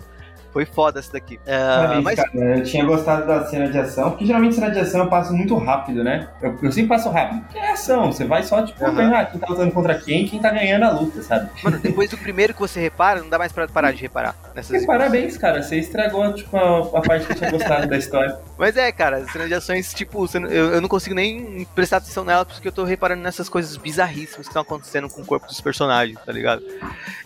foi 0.55 0.65
foda 0.65 1.01
essa 1.01 1.13
daqui. 1.13 1.35
Uh, 1.35 2.01
mas... 2.01 2.15
Cara, 2.15 2.59
eu 2.59 2.63
tinha 2.63 2.85
gostado 2.85 3.27
da 3.27 3.45
cena 3.47 3.69
de 3.69 3.77
ação, 3.77 4.11
porque 4.11 4.25
geralmente 4.25 4.55
cena 4.55 4.71
de 4.71 4.79
ação 4.79 5.01
eu 5.01 5.11
passo 5.11 5.35
muito 5.35 5.57
rápido, 5.57 6.05
né? 6.05 6.29
Eu, 6.41 6.57
eu 6.63 6.71
sempre 6.71 6.91
passo 6.91 7.11
rápido. 7.11 7.41
Porque 7.41 7.59
é 7.59 7.73
ação, 7.73 8.13
você 8.13 8.25
vai 8.25 8.45
só, 8.45 8.63
tipo, 8.63 8.83
uhum. 8.85 8.95
ganhar 8.95 9.25
quem 9.33 9.41
tá 9.41 9.49
lutando 9.49 9.73
contra 9.73 9.99
quem, 9.99 10.29
quem 10.29 10.41
tá 10.41 10.51
ganhando 10.51 10.85
a 10.85 10.93
luta, 10.93 11.21
sabe? 11.23 11.51
Mano, 11.61 11.81
depois 11.81 12.09
do 12.09 12.17
primeiro 12.17 12.55
que 12.55 12.61
você 12.61 12.81
repara, 12.81 13.21
não 13.21 13.29
dá 13.29 13.37
mais 13.37 13.51
pra 13.51 13.67
parar 13.67 13.91
de 13.91 14.01
reparar. 14.01 14.37
Nessas 14.55 14.87
parabéns, 14.87 15.37
cara. 15.37 15.61
Você 15.61 15.77
estragou, 15.77 16.33
tipo, 16.33 16.57
a, 16.57 16.99
a 16.99 17.03
parte 17.03 17.27
que 17.27 17.33
eu 17.33 17.37
tinha 17.37 17.51
gostado 17.51 17.89
da 17.89 17.99
história. 17.99 18.39
Mas 18.57 18.77
é, 18.77 18.93
cara, 18.93 19.17
as 19.17 19.33
cenas 19.33 19.49
de 19.49 19.55
ações, 19.55 19.93
tipo, 19.93 20.25
eu, 20.49 20.75
eu 20.75 20.81
não 20.81 20.89
consigo 20.89 21.17
nem 21.17 21.67
prestar 21.75 21.97
atenção 21.97 22.25
nela 22.25 22.45
porque 22.45 22.69
eu 22.69 22.73
tô 22.73 22.85
reparando 22.85 23.23
nessas 23.23 23.49
coisas 23.49 23.77
bizarríssimas 23.77 24.47
que 24.47 24.51
estão 24.51 24.63
acontecendo 24.63 25.09
com 25.09 25.23
o 25.23 25.27
corpo 25.27 25.49
dos 25.49 25.61
personagens, 25.61 26.17
tá 26.25 26.31
ligado? 26.31 26.63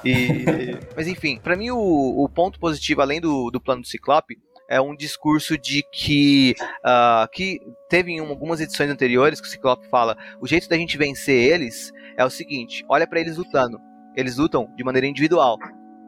E, 0.03 0.79
mas 0.97 1.07
enfim, 1.07 1.39
para 1.43 1.55
mim 1.57 1.71
o, 1.71 2.25
o 2.25 2.29
ponto 2.29 2.59
positivo, 2.59 3.03
além 3.03 3.18
do, 3.21 3.51
do 3.51 3.61
plano 3.61 3.83
do 3.83 3.89
Ciclope 3.89 4.39
é 4.71 4.81
um 4.81 4.95
discurso 4.95 5.57
de 5.57 5.83
que 5.93 6.55
uh, 6.85 7.29
que 7.33 7.59
teve 7.89 8.13
em 8.13 8.19
algumas 8.19 8.61
edições 8.61 8.91
anteriores 8.91 9.41
que 9.41 9.47
o 9.47 9.51
Ciclope 9.51 9.89
fala 9.89 10.17
o 10.41 10.47
jeito 10.47 10.69
da 10.69 10.77
gente 10.77 10.99
vencer 10.99 11.53
eles 11.53 11.91
é 12.19 12.25
o 12.25 12.31
seguinte 12.31 12.85
olha 12.89 13.07
para 13.07 13.21
eles 13.21 13.37
lutando. 13.37 13.81
Eles 14.19 14.37
lutam 14.37 14.69
de 14.77 14.83
maneira 14.83 15.07
individual. 15.07 15.57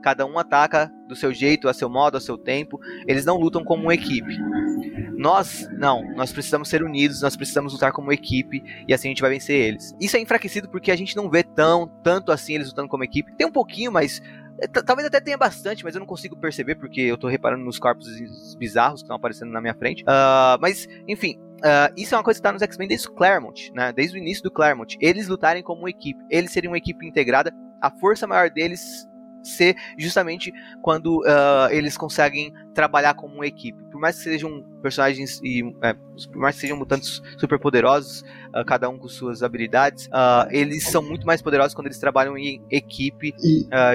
Cada 0.02 0.26
um 0.26 0.36
ataca 0.36 0.90
do 1.06 1.14
seu 1.14 1.32
jeito 1.32 1.68
a 1.68 1.74
seu 1.74 1.88
modo 1.88 2.16
a 2.16 2.20
seu 2.20 2.36
tempo. 2.36 2.80
Eles 3.06 3.24
não 3.24 3.38
lutam 3.38 3.62
como 3.62 3.84
uma 3.84 3.94
equipe. 3.94 4.36
Nós 5.16 5.68
não. 5.78 6.02
Nós 6.16 6.32
precisamos 6.32 6.68
ser 6.68 6.82
unidos 6.82 7.22
nós 7.22 7.36
precisamos 7.36 7.72
lutar 7.72 7.92
como 7.92 8.12
equipe 8.12 8.64
e 8.88 8.92
assim 8.92 9.08
a 9.08 9.10
gente 9.10 9.20
vai 9.20 9.30
vencer 9.30 9.54
eles. 9.54 9.94
Isso 10.00 10.16
é 10.16 10.20
enfraquecido 10.20 10.68
porque 10.68 10.90
a 10.90 10.96
gente 10.96 11.14
não 11.14 11.30
vê 11.30 11.44
tão 11.44 11.86
tanto 12.02 12.32
assim 12.32 12.54
eles 12.54 12.68
lutando 12.68 12.88
como 12.88 13.04
equipe. 13.04 13.32
Tem 13.36 13.46
um 13.46 13.52
pouquinho 13.52 13.92
mas 13.92 14.20
talvez 14.68 15.06
até 15.06 15.20
tenha 15.20 15.36
bastante, 15.36 15.84
mas 15.84 15.94
eu 15.94 16.00
não 16.00 16.06
consigo 16.06 16.36
perceber 16.36 16.74
porque 16.74 17.00
eu 17.00 17.16
tô 17.16 17.28
reparando 17.28 17.64
nos 17.64 17.78
corpos 17.78 18.06
bizarros 18.56 19.00
que 19.00 19.04
estão 19.04 19.16
aparecendo 19.16 19.50
na 19.50 19.60
minha 19.60 19.74
frente. 19.74 20.02
Uh, 20.02 20.60
mas, 20.60 20.86
enfim, 21.08 21.38
uh, 21.58 21.92
isso 21.96 22.14
é 22.14 22.18
uma 22.18 22.24
coisa 22.24 22.38
que 22.38 22.42
tá 22.42 22.52
nos 22.52 22.62
X-Men 22.62 22.88
desde 22.88 23.08
o 23.08 23.12
Claremont, 23.12 23.72
né? 23.74 23.92
Desde 23.92 24.16
o 24.16 24.20
início 24.20 24.42
do 24.42 24.50
Claremont. 24.50 24.96
Eles 25.00 25.28
lutarem 25.28 25.62
como 25.62 25.82
uma 25.82 25.90
equipe. 25.90 26.20
Eles 26.30 26.52
seriam 26.52 26.72
uma 26.72 26.78
equipe 26.78 27.06
integrada. 27.06 27.52
A 27.80 27.90
força 27.90 28.26
maior 28.26 28.50
deles 28.50 29.08
ser 29.42 29.76
justamente 29.98 30.52
quando 30.82 31.18
uh, 31.20 31.70
eles 31.70 31.96
conseguem 31.96 32.52
trabalhar 32.74 33.14
como 33.14 33.34
uma 33.34 33.46
equipe. 33.46 33.82
Por 33.90 34.00
mais 34.00 34.16
que 34.16 34.24
sejam 34.24 34.62
personagens 34.82 35.40
e 35.42 35.62
é, 35.82 35.94
por 35.94 36.36
mais 36.36 36.54
que 36.54 36.62
sejam 36.62 36.76
mutantes 36.76 37.20
super 37.38 37.58
poderosos, 37.58 38.22
uh, 38.54 38.64
cada 38.66 38.88
um 38.88 38.98
com 38.98 39.08
suas 39.08 39.42
habilidades, 39.42 40.06
uh, 40.06 40.48
eles 40.50 40.86
são 40.86 41.02
muito 41.02 41.26
mais 41.26 41.42
poderosos 41.42 41.74
quando 41.74 41.86
eles 41.86 41.98
trabalham 41.98 42.36
em 42.36 42.62
equipe 42.70 43.34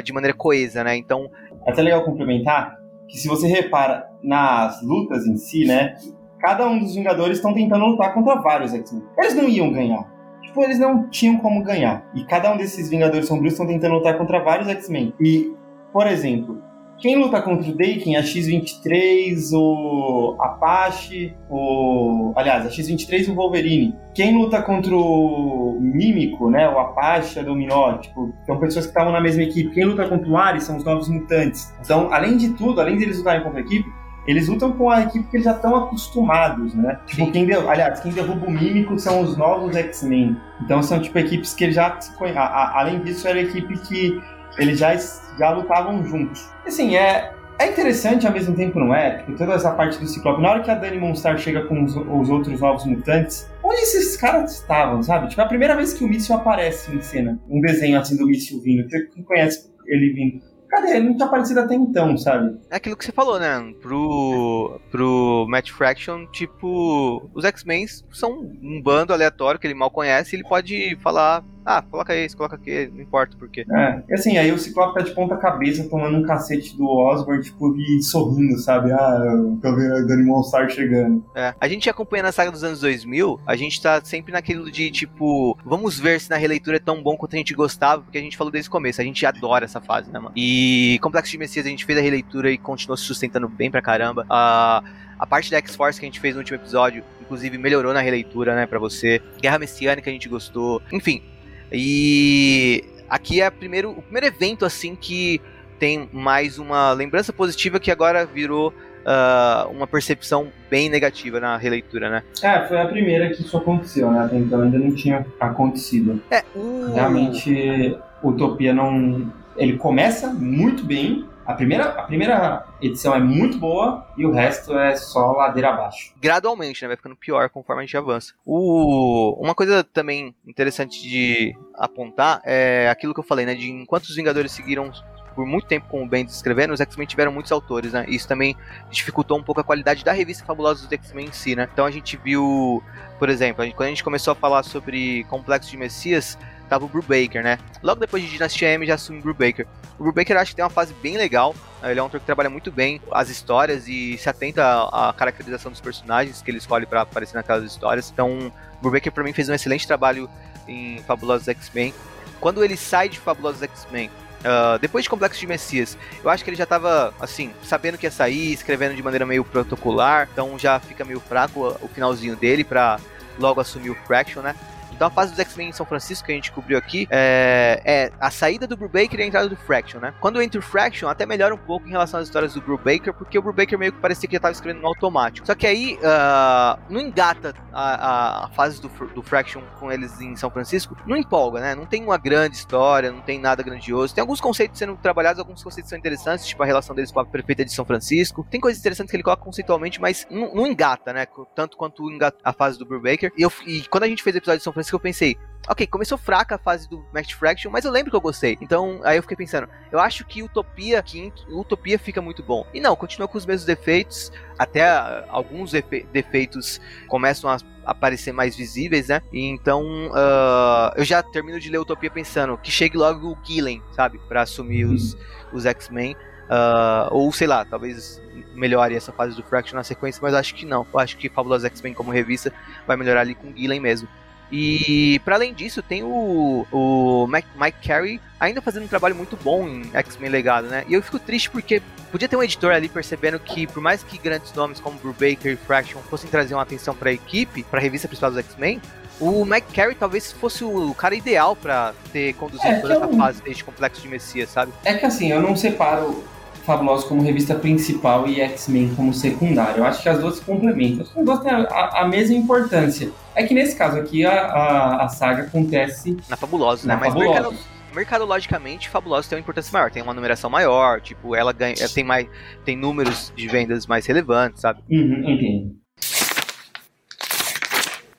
de 0.04 0.14
maneira 0.14 0.36
coesa, 0.36 0.84
né? 0.84 0.96
Então 0.96 1.30
é 1.66 1.72
até 1.72 1.82
legal 1.82 2.04
complementar 2.04 2.78
que 3.08 3.18
se 3.18 3.28
você 3.28 3.48
repara 3.48 4.08
nas 4.24 4.82
lutas 4.82 5.26
em 5.26 5.38
si, 5.38 5.66
né? 5.66 5.96
Cada 6.40 6.68
um 6.68 6.80
dos 6.80 6.94
Vingadores 6.94 7.38
estão 7.38 7.54
tentando 7.54 7.86
lutar 7.86 8.14
contra 8.14 8.36
vários 8.36 8.74
X-Men. 8.74 9.04
Eles 9.18 9.36
não 9.36 9.50
iam 9.50 9.72
ganhar 9.72 10.15
tipo, 10.56 10.64
eles 10.64 10.80
não 10.80 11.10
tinham 11.10 11.38
como 11.38 11.62
ganhar. 11.62 12.06
E 12.16 12.24
cada 12.24 12.52
um 12.54 12.58
desses 12.58 12.90
Vingadores 12.90 13.28
Sombrios 13.28 13.54
estão 13.54 13.68
tentando 13.68 13.96
lutar 13.96 14.18
contra 14.18 14.40
vários 14.40 14.70
X-Men. 14.70 15.14
E, 15.20 15.54
por 15.92 16.08
exemplo, 16.08 16.62
quem 16.98 17.18
luta 17.18 17.42
contra 17.42 17.70
o 17.70 17.76
Daken? 17.76 18.16
A 18.16 18.24
X-23, 18.24 19.52
o 19.54 20.38
Apache, 20.40 21.36
o... 21.50 22.32
Aliás, 22.36 22.66
a 22.66 22.70
X-23 22.70 23.28
e 23.28 23.32
o 23.32 23.36
Wolverine. 23.36 23.94
Quem 24.14 24.34
luta 24.34 24.62
contra 24.62 24.96
o 24.96 25.78
Mímico, 25.80 26.50
né? 26.50 26.70
O 26.70 26.80
Apache, 26.80 27.40
a 27.40 27.44
Dominó, 27.44 27.98
tipo, 27.98 28.34
são 28.46 28.58
pessoas 28.58 28.86
que 28.86 28.92
estavam 28.92 29.12
na 29.12 29.20
mesma 29.20 29.44
equipe. 29.44 29.72
Quem 29.72 29.84
luta 29.84 30.08
contra 30.08 30.30
o 30.30 30.38
Ares 30.38 30.64
são 30.64 30.78
os 30.78 30.86
Novos 30.86 31.10
Mutantes. 31.10 31.74
Então, 31.82 32.12
além 32.14 32.38
de 32.38 32.54
tudo, 32.54 32.80
além 32.80 32.98
de 32.98 33.04
eles 33.04 33.18
lutarem 33.18 33.44
contra 33.44 33.60
a 33.60 33.64
equipe, 33.64 33.86
eles 34.28 34.48
lutam 34.48 34.72
com 34.72 34.90
a 34.90 35.04
equipe 35.04 35.28
que 35.30 35.38
eles 35.38 35.46
já 35.46 35.52
estão 35.52 35.76
acostumados, 35.76 36.74
né? 36.74 37.00
Tipo, 37.06 37.32
quem 37.32 37.46
de... 37.46 37.54
aliás, 37.54 38.00
quem 38.00 38.12
derruba 38.12 38.48
o 38.48 38.52
Mímico 38.52 38.98
são 38.98 39.22
os 39.22 39.38
novos 39.38 39.76
X-Men. 39.76 40.36
Então 40.62 40.82
são 40.82 41.00
tipo 41.00 41.18
equipes 41.20 41.54
que 41.54 41.64
eles 41.64 41.76
já 41.76 42.00
se 42.00 42.14
conhecem. 42.16 42.42
Além 42.42 43.00
disso, 43.00 43.28
era 43.28 43.40
a 43.40 43.42
equipe 43.42 43.78
que 43.80 44.22
eles 44.58 44.80
já, 44.80 44.96
já 45.38 45.52
lutavam 45.52 46.04
juntos. 46.06 46.50
Assim, 46.66 46.96
é, 46.96 47.34
é 47.60 47.70
interessante 47.70 48.26
ao 48.26 48.34
mesmo 48.34 48.56
tempo, 48.56 48.80
não 48.80 48.94
é? 48.94 49.18
Tipo, 49.18 49.38
toda 49.38 49.54
essa 49.54 49.72
parte 49.72 50.00
do 50.00 50.08
Ciclope. 50.08 50.42
Na 50.42 50.52
hora 50.52 50.64
que 50.64 50.72
a 50.72 50.76
Dani 50.76 50.98
Monstar 50.98 51.38
chega 51.38 51.64
com 51.64 51.84
os, 51.84 51.96
os 51.96 52.30
outros 52.30 52.60
novos 52.60 52.86
mutantes, 52.86 53.50
onde 53.64 53.82
esses 53.82 54.18
caras 54.18 54.54
estavam, 54.54 55.04
sabe? 55.04 55.30
Tipo, 55.30 55.42
é 55.42 55.44
a 55.44 55.48
primeira 55.48 55.76
vez 55.76 55.94
que 55.94 56.04
o 56.04 56.08
míssil 56.08 56.36
aparece 56.36 56.96
em 56.96 57.02
cena. 57.02 57.40
Um 57.50 57.62
desenho 57.62 58.00
assim 58.00 58.18
do 58.18 58.26
míssil 58.26 58.62
vindo. 58.62 58.88
Quem 58.88 59.24
conhece 59.24 59.70
ele 59.86 60.14
vindo? 60.14 60.55
Cadê? 60.76 60.98
Ele 60.98 61.08
não 61.08 61.16
tinha 61.16 61.26
aparecido 61.26 61.60
até 61.62 61.74
então, 61.74 62.18
sabe? 62.18 62.60
É 62.70 62.76
aquilo 62.76 62.98
que 62.98 63.06
você 63.06 63.12
falou, 63.12 63.40
né? 63.40 63.74
Pro, 63.82 64.80
pro 64.92 65.46
Matt 65.48 65.72
Fraction, 65.72 66.26
tipo, 66.28 67.30
os 67.34 67.46
X-Men 67.46 67.86
são 68.12 68.42
um 68.62 68.82
bando 68.84 69.14
aleatório 69.14 69.60
que 69.60 69.66
ele 69.66 69.74
mal 69.74 69.90
conhece 69.90 70.36
ele 70.36 70.44
pode 70.44 70.98
falar 71.02 71.44
ah, 71.66 71.82
coloca 71.82 72.16
esse, 72.16 72.36
coloca 72.36 72.56
aquele, 72.56 72.92
não 72.92 73.02
importa 73.02 73.36
por 73.36 73.50
quê. 73.50 73.66
É, 73.70 74.04
e 74.08 74.14
assim, 74.14 74.38
aí 74.38 74.52
o 74.52 74.58
Ciclope 74.60 74.94
tá 74.94 75.02
de 75.02 75.12
ponta 75.12 75.36
cabeça 75.36 75.90
tomando 75.90 76.18
um 76.18 76.24
cacete 76.24 76.78
do 76.78 76.88
Osborn, 76.88 77.42
tipo, 77.42 77.76
e 77.76 78.04
sorrindo, 78.04 78.58
sabe? 78.60 78.92
Ah, 78.92 79.20
tô 79.62 79.76
vendo 79.76 79.96
a 79.96 80.02
Dani 80.02 80.24
Monstar 80.24 80.70
chegando. 80.70 81.26
É, 81.36 81.56
a 81.60 81.68
gente 81.68 81.90
acompanhando 81.90 82.28
a 82.28 82.32
saga 82.32 82.52
dos 82.52 82.64
anos 82.64 82.82
2000, 82.82 83.40
a 83.48 83.56
gente 83.56 83.82
tá 83.82 84.00
sempre 84.04 84.32
naquilo 84.32 84.70
de, 84.70 84.92
tipo, 84.92 85.58
vamos 85.66 86.00
ver 86.00 86.22
se 86.22 86.30
na 86.30 86.38
releitura 86.38 86.78
é 86.78 86.80
tão 86.80 87.02
bom 87.02 87.18
quanto 87.18 87.36
a 87.36 87.38
gente 87.38 87.54
gostava, 87.56 88.04
porque 88.04 88.18
a 88.18 88.22
gente 88.22 88.38
falou 88.38 88.52
desde 88.52 88.70
o 88.70 88.72
começo, 88.72 89.02
a 89.02 89.04
gente 89.04 89.26
adora 89.26 89.66
essa 89.66 89.82
fase, 89.82 90.12
né, 90.12 90.20
mano? 90.20 90.34
E 90.36 91.00
Complexo 91.02 91.32
de 91.32 91.38
Messias 91.40 91.66
a 91.66 91.70
gente 91.70 91.86
fez 91.86 91.98
a 91.98 92.02
releitura 92.02 92.52
e 92.52 92.58
continuou 92.58 92.96
se 92.96 93.06
sustentando 93.06 93.50
bem 93.50 93.72
pra 93.72 93.82
caramba. 93.82 94.26
A, 94.30 94.84
a 95.18 95.26
parte 95.26 95.50
da 95.50 95.58
X-Force 95.58 96.00
que 96.00 96.06
a 96.06 96.10
gente 96.10 96.20
fez 96.20 96.36
no 96.36 96.42
último 96.42 96.58
episódio, 96.58 97.04
inclusive 97.22 97.58
melhorou 97.58 97.92
na 97.92 98.02
releitura, 98.02 98.56
né, 98.56 98.68
pra 98.68 98.78
você. 98.78 99.22
Guerra 99.42 99.58
Messiânica 99.58 100.10
a 100.10 100.14
gente 100.14 100.30
gostou. 100.30 100.82
Enfim, 100.92 101.24
e 101.72 102.84
aqui 103.10 103.42
é 103.42 103.50
primeiro, 103.50 103.92
o 103.92 104.02
primeiro 104.02 104.28
evento 104.28 104.66
assim 104.66 104.96
que 104.96 105.42
tem 105.80 106.10
mais 106.12 106.58
uma 106.58 106.92
lembrança 106.94 107.34
positiva 107.34 107.80
que 107.80 107.92
agora 107.92 108.26
virou 108.26 108.74
uh, 109.06 109.70
uma 109.70 109.86
percepção 109.86 110.48
bem 110.70 110.90
negativa 110.90 111.40
na 111.40 111.58
releitura, 111.58 112.10
né? 112.10 112.24
É, 112.42 112.62
foi 112.68 112.80
a 112.80 112.86
primeira 112.86 113.30
que 113.30 113.42
isso 113.42 113.56
aconteceu, 113.58 114.12
né? 114.12 114.26
Até 114.26 114.38
então 114.38 114.62
ainda 114.62 114.80
não 114.80 114.94
tinha 114.94 115.26
acontecido. 115.40 116.22
É, 116.32 116.44
uh... 116.56 116.94
Realmente, 116.94 117.98
Utopia 118.24 118.74
não. 118.74 119.32
Ele 119.56 119.78
começa 119.78 120.34
muito 120.34 120.84
bem, 120.84 121.26
a 121.46 121.54
primeira, 121.54 121.86
a 121.86 122.04
primeira 122.04 122.66
edição 122.82 123.14
é 123.14 123.20
muito 123.20 123.58
boa 123.58 124.08
e 124.18 124.26
o 124.26 124.32
resto 124.32 124.78
é 124.78 124.96
só 124.96 125.32
ladeira 125.34 125.70
abaixo. 125.70 126.14
Gradualmente, 126.20 126.82
né? 126.82 126.88
Vai 126.88 126.98
ficando 126.98 127.16
pior 127.16 127.50
conforme 127.50 127.84
a 127.84 127.86
gente 127.86 127.96
avança. 127.96 128.34
O... 128.46 129.38
Uma 129.40 129.54
coisa 129.54 129.84
também 129.84 130.36
interessante 130.46 131.02
de 131.02 131.56
apontar 131.76 132.42
é 132.44 132.90
aquilo 132.90 133.14
que 133.14 133.20
eu 133.20 133.24
falei, 133.24 133.46
né? 133.46 133.54
De 133.54 133.70
enquanto 133.70 134.06
os 134.06 134.16
Vingadores 134.16 134.52
seguiram 134.52 134.92
por 135.36 135.46
muito 135.46 135.68
tempo 135.68 135.88
com 135.90 136.02
o 136.02 136.08
Ben 136.08 136.26
escrevendo, 136.26 136.74
os 136.74 136.80
X-Men 136.80 137.06
tiveram 137.06 137.32
muitos 137.32 137.52
autores, 137.52 137.92
né? 137.92 138.06
Isso 138.08 138.28
também 138.28 138.56
dificultou 138.90 139.38
um 139.38 139.44
pouco 139.44 139.60
a 139.60 139.64
qualidade 139.64 140.04
da 140.04 140.14
revista 140.14 140.46
Fabulosa 140.46 140.84
dos 140.84 140.92
X-Men 140.94 141.28
em 141.28 141.32
si, 141.32 141.56
né? 141.56 141.68
Então 141.72 141.86
a 141.86 141.92
gente 141.92 142.16
viu, 142.16 142.82
por 143.20 143.30
exemplo, 143.30 143.66
quando 143.74 143.88
a 143.88 143.90
gente 143.90 144.04
começou 144.04 144.32
a 144.32 144.36
falar 144.36 144.64
sobre 144.64 145.26
Complexo 145.26 145.70
de 145.70 145.78
Messias, 145.78 146.40
tava 146.66 146.86
o 146.86 146.88
Brubaker, 146.88 147.44
né? 147.44 147.60
Logo 147.82 148.00
depois 148.00 148.24
de 148.24 148.30
Dynasty 148.30 148.66
M 148.66 148.86
já 148.86 148.96
assume 148.96 149.20
o 149.20 149.22
Brubaker. 149.22 149.68
O 149.98 150.04
Brubaker 150.04 150.38
acho 150.38 150.52
que 150.52 150.56
tem 150.56 150.66
uma 150.66 150.70
fase 150.70 150.94
bem 151.02 151.18
legal. 151.18 151.56
Ele 151.84 152.00
é 152.00 152.02
um 152.02 152.06
autor 152.06 152.20
que 152.20 152.26
trabalha 152.26 152.50
muito 152.50 152.72
bem 152.72 153.02
as 153.12 153.30
histórias 153.30 153.88
e 153.88 154.18
se 154.18 154.28
atenta 154.28 154.64
à, 154.92 155.14
caracterização 155.14 155.72
dos 155.72 155.80
personagens 155.80 156.42
que 156.42 156.52
ele 156.52 156.58
escolhe 156.58 156.86
para 156.86 157.02
aparecer 157.02 157.36
naquelas 157.36 157.64
histórias. 157.64 158.10
Então, 158.12 158.52
o 158.78 158.82
Brubaker 158.82 159.12
para 159.12 159.24
mim 159.24 159.34
fez 159.34 159.48
um 159.50 159.54
excelente 159.54 159.86
trabalho 159.86 160.30
em 160.68 161.00
Fabulosos 161.04 161.48
X-Men. 161.48 161.94
Quando 162.40 162.64
ele 162.64 162.76
sai 162.76 163.10
de 163.10 163.20
Fabulosos 163.20 163.62
X-Men, 163.62 164.10
Uh, 164.46 164.78
depois 164.78 165.04
de 165.04 165.10
Complexo 165.10 165.40
de 165.40 165.48
Messias, 165.48 165.98
eu 166.24 166.30
acho 166.30 166.44
que 166.44 166.50
ele 166.52 166.56
já 166.56 166.68
tava, 166.68 167.12
assim, 167.20 167.52
sabendo 167.64 167.98
que 167.98 168.06
ia 168.06 168.12
sair, 168.12 168.54
escrevendo 168.54 168.94
de 168.94 169.02
maneira 169.02 169.26
meio 169.26 169.44
protocolar, 169.44 170.30
então 170.32 170.60
já 170.60 170.80
fica 170.80 171.04
meio 171.04 171.20
fraco 171.20 171.76
o 171.82 171.88
finalzinho 171.88 172.36
dele 172.36 172.64
para 172.64 173.00
logo 173.40 173.60
assumir 173.60 173.90
o 173.90 173.96
Fraction, 174.06 174.44
né? 174.44 174.56
Então 174.94 175.08
a 175.08 175.12
fase 175.12 175.32
dos 175.32 175.40
X-Men 175.40 175.70
em 175.70 175.74
São 175.74 175.86
Francisco 175.86 176.26
que 176.26 176.32
a 176.32 176.36
gente 176.36 176.52
cobriu 176.52 176.78
aqui 176.78 177.08
é, 177.10 177.82
é, 177.86 178.12
a 178.20 178.32
saída 178.32 178.68
do 178.68 178.78
Brubaker 178.78 179.20
e 179.20 179.24
a 179.24 179.26
entrada 179.26 179.50
do 179.50 179.56
Fraction, 179.56 180.00
né? 180.00 180.14
Quando 180.20 180.42
entra 180.42 180.60
o 180.60 180.64
Fraction, 180.64 181.08
até 181.08 181.26
melhora 181.26 181.54
um 181.54 181.58
pouco 181.58 181.88
em 181.88 181.92
relação 181.92 182.20
às 182.20 182.28
histórias 182.28 182.54
do 182.54 182.62
Brubaker, 182.62 183.14
porque 183.14 183.38
o 183.38 183.42
Brubaker 183.42 183.78
meio 183.78 183.92
que 183.92 184.00
parecia 184.00 184.28
que 184.28 184.34
já 184.34 184.38
estava 184.38 184.54
escrevendo 184.54 184.82
no 184.82 184.88
automático. 184.88 185.46
Só 185.46 185.56
que 185.56 185.68
aí 185.68 185.96
uh, 185.96 186.80
não 186.90 187.00
engata 187.00 187.54
a, 187.72 187.84
a, 187.84 188.46
a, 188.46 188.50
fase 188.50 188.82
do, 188.82 188.90
do 189.14 189.22
Fraction 189.22 189.62
com 189.80 189.92
eles 189.92 190.20
em 190.22 190.36
São 190.36 190.50
Francisco, 190.50 190.98
não 191.06 191.18
empolga, 191.18 191.60
né? 191.60 191.76
Não 191.76 191.86
tem 191.86 192.04
uma 192.04 192.18
grande 192.18 192.56
história, 192.56 193.12
não 193.12 193.22
tem 193.22 193.40
nada 193.40 193.62
grandioso. 193.62 194.14
Tem 194.14 194.22
alguns 194.22 194.40
conceitos 194.40 194.80
sendo 194.80 194.96
trabalhados, 194.96 195.40
alguns 195.40 195.64
conceitos 195.64 195.90
são 195.90 195.98
interessantes, 195.98 196.46
tipo 196.46 196.64
a 196.64 196.66
relação 196.66 196.96
deles 196.96 197.12
com 197.12 197.20
a 197.20 197.26
prefeita 197.26 197.66
de 197.66 197.74
São 197.74 197.86
Francisco. 197.86 198.46
Tem 198.50 198.60
coisas 198.60 198.80
interessantes 198.80 199.12
que 199.12 199.16
ele 199.18 199.24
coloca 199.24 199.44
conceitualmente, 199.44 200.00
mas 200.00 200.26
não, 200.30 200.54
não 200.54 200.68
engata, 200.68 201.12
né? 201.12 201.28
Tanto 201.56 201.78
quanto 201.78 202.10
engata 202.10 202.38
a 202.44 202.54
fase 202.54 202.80
do 202.80 202.86
Brubaker. 202.86 203.32
E, 203.38 203.42
eu, 203.42 203.52
e 203.66 203.82
quando 203.84 204.04
a 204.04 204.08
gente 204.08 204.24
fez 204.24 204.36
o 204.36 204.40
episódio 204.40 204.60
de 204.60 204.64
São 204.64 204.74
Francisco, 204.74 204.85
eu 204.94 205.00
pensei, 205.00 205.38
ok, 205.68 205.88
começou 205.88 206.18
fraca 206.18 206.56
a 206.56 206.58
fase 206.58 206.88
do 206.88 207.06
Max 207.14 207.32
Fraction, 207.32 207.72
mas 207.72 207.86
eu 207.86 207.92
lembro 207.92 208.12
que 208.12 208.16
eu 208.16 208.22
gostei. 208.22 208.58
Então, 208.62 209.00
aí 209.04 209.18
eu 209.18 209.22
fiquei 209.22 209.38
pensando, 209.38 209.68
eu 209.92 210.00
acho 210.00 210.26
que 210.26 210.44
Utopia 210.44 211.02
quinto, 211.02 211.46
Utopia 211.50 211.98
fica 211.98 212.22
muito 212.22 212.44
bom. 212.44 212.66
E 212.74 212.80
não, 212.80 212.96
continua 212.96 213.28
com 213.28 213.38
os 213.38 213.46
mesmos 213.46 213.66
defeitos, 213.66 214.32
até 214.58 214.86
alguns 215.30 215.72
defeitos 216.12 216.80
começam 217.08 217.50
a 217.50 217.58
aparecer 217.86 218.32
mais 218.32 218.56
visíveis, 218.56 219.10
né? 219.10 219.22
E 219.32 219.46
então, 219.46 219.84
uh, 220.08 220.92
eu 220.96 221.04
já 221.04 221.22
termino 221.22 221.60
de 221.60 221.70
ler 221.70 221.80
Utopia 221.80 222.10
pensando 222.10 222.58
que 222.58 222.72
chegue 222.72 222.98
logo 222.98 223.32
o 223.32 223.38
Gillen, 223.44 223.82
sabe? 223.92 224.20
para 224.28 224.42
assumir 224.42 224.86
os, 224.86 225.14
uhum. 225.14 225.20
os 225.54 225.66
X-Men. 225.66 226.16
Uh, 226.46 227.10
ou 227.10 227.32
sei 227.32 227.48
lá, 227.48 227.66
talvez 227.66 228.22
melhore 228.54 228.96
essa 228.96 229.12
fase 229.12 229.36
do 229.36 229.42
Fraction 229.42 229.76
na 229.76 229.84
sequência, 229.84 230.20
mas 230.22 230.34
acho 230.34 230.54
que 230.54 230.66
não. 230.66 230.86
Eu 230.94 231.00
acho 231.00 231.18
que 231.18 231.28
Fabuloso 231.28 231.66
X-Men 231.66 231.94
como 231.94 232.12
revista 232.12 232.54
vai 232.86 232.96
melhorar 232.96 233.22
ali 233.22 233.34
com 233.34 233.50
o 233.50 233.56
Gillen 233.56 233.80
mesmo. 233.80 234.08
E 234.52 235.20
para 235.26 235.36
além 235.36 235.54
disso, 235.54 235.82
tem 235.82 236.04
o, 236.04 236.66
o 236.72 237.28
Mike, 237.28 237.48
Mike 237.60 237.88
Carey 237.88 238.22
ainda 238.40 238.62
fazendo 238.62 238.84
um 238.84 238.88
trabalho 238.88 239.16
muito 239.16 239.38
bom 239.38 239.68
em 239.68 239.90
X-Men 239.94 240.30
Legado, 240.30 240.68
né? 240.68 240.84
E 240.88 240.94
eu 240.94 241.02
fico 241.02 241.18
triste 241.18 241.50
porque 241.50 241.82
podia 242.12 242.28
ter 242.28 242.36
um 242.36 242.44
editor 242.44 242.72
ali 242.72 242.88
percebendo 242.88 243.40
que, 243.40 243.66
por 243.66 243.82
mais 243.82 244.04
que 244.04 244.18
grandes 244.18 244.54
nomes 244.54 244.80
como 244.80 245.00
Brubaker 245.00 245.54
e 245.54 245.56
Fraction 245.56 246.00
fossem 246.02 246.30
trazer 246.30 246.54
uma 246.54 246.64
atenção 246.64 246.96
para 246.96 247.10
a 247.10 247.14
equipe, 247.14 247.64
para 247.64 247.80
a 247.80 247.82
revista 247.82 248.08
principal 248.08 248.32
dos 248.32 248.40
X-Men, 248.40 248.82
o 249.20 249.46
Mike 249.46 249.74
Carey 249.74 249.96
talvez 249.96 250.32
fosse 250.32 250.64
o 250.64 250.94
cara 250.94 251.16
ideal 251.16 251.56
para 251.56 251.94
ter 252.12 252.34
conduzido 252.34 252.68
é, 252.68 252.80
toda 252.80 252.96
essa 252.96 253.08
não... 253.08 253.18
fase 253.18 253.42
desde 253.42 253.64
Complexo 253.64 254.02
de 254.02 254.08
Messias, 254.08 254.50
sabe? 254.50 254.74
É 254.84 254.94
que 254.94 255.06
assim, 255.06 255.32
eu 255.32 255.42
não 255.42 255.56
separo 255.56 256.24
Fabuloso 256.66 257.08
como 257.08 257.22
revista 257.22 257.56
principal 257.56 258.28
e 258.28 258.42
X-Men 258.42 258.94
como 258.96 259.14
secundário. 259.14 259.78
Eu 259.78 259.86
acho 259.86 260.02
que 260.02 260.10
as 260.10 260.20
duas 260.20 260.38
se 260.38 260.42
complementam. 260.42 261.06
As 261.16 261.26
duas 261.26 261.40
têm 261.42 261.52
a, 261.52 262.02
a 262.02 262.08
mesma 262.08 262.36
importância. 262.36 263.12
É 263.36 263.44
que 263.44 263.54
nesse 263.54 263.76
caso 263.76 263.98
aqui 263.98 264.26
a, 264.26 264.34
a, 264.34 265.04
a 265.04 265.08
saga 265.08 265.44
acontece. 265.44 266.18
Na 266.28 266.36
Fabulosa, 266.36 266.88
né? 266.88 266.98
Mas 267.00 267.14
Mercado, 267.14 267.54
mercadologicamente, 267.94 268.90
Fabulosa 268.90 269.30
tem 269.30 269.38
uma 269.38 269.42
importância 269.42 269.72
maior, 269.72 269.92
tem 269.92 270.02
uma 270.04 270.14
numeração 270.14 270.50
maior, 270.50 271.00
tipo, 271.02 271.36
ela 271.36 271.54
ganha, 271.54 271.76
tem 271.94 272.04
mais, 272.04 272.28
tem 272.66 272.76
números 272.76 273.32
de 273.36 273.48
vendas 273.48 273.86
mais 273.88 274.06
relevantes, 274.06 274.62
sabe? 274.62 274.82
Uhum, 274.90 275.30
entendo. 275.30 275.76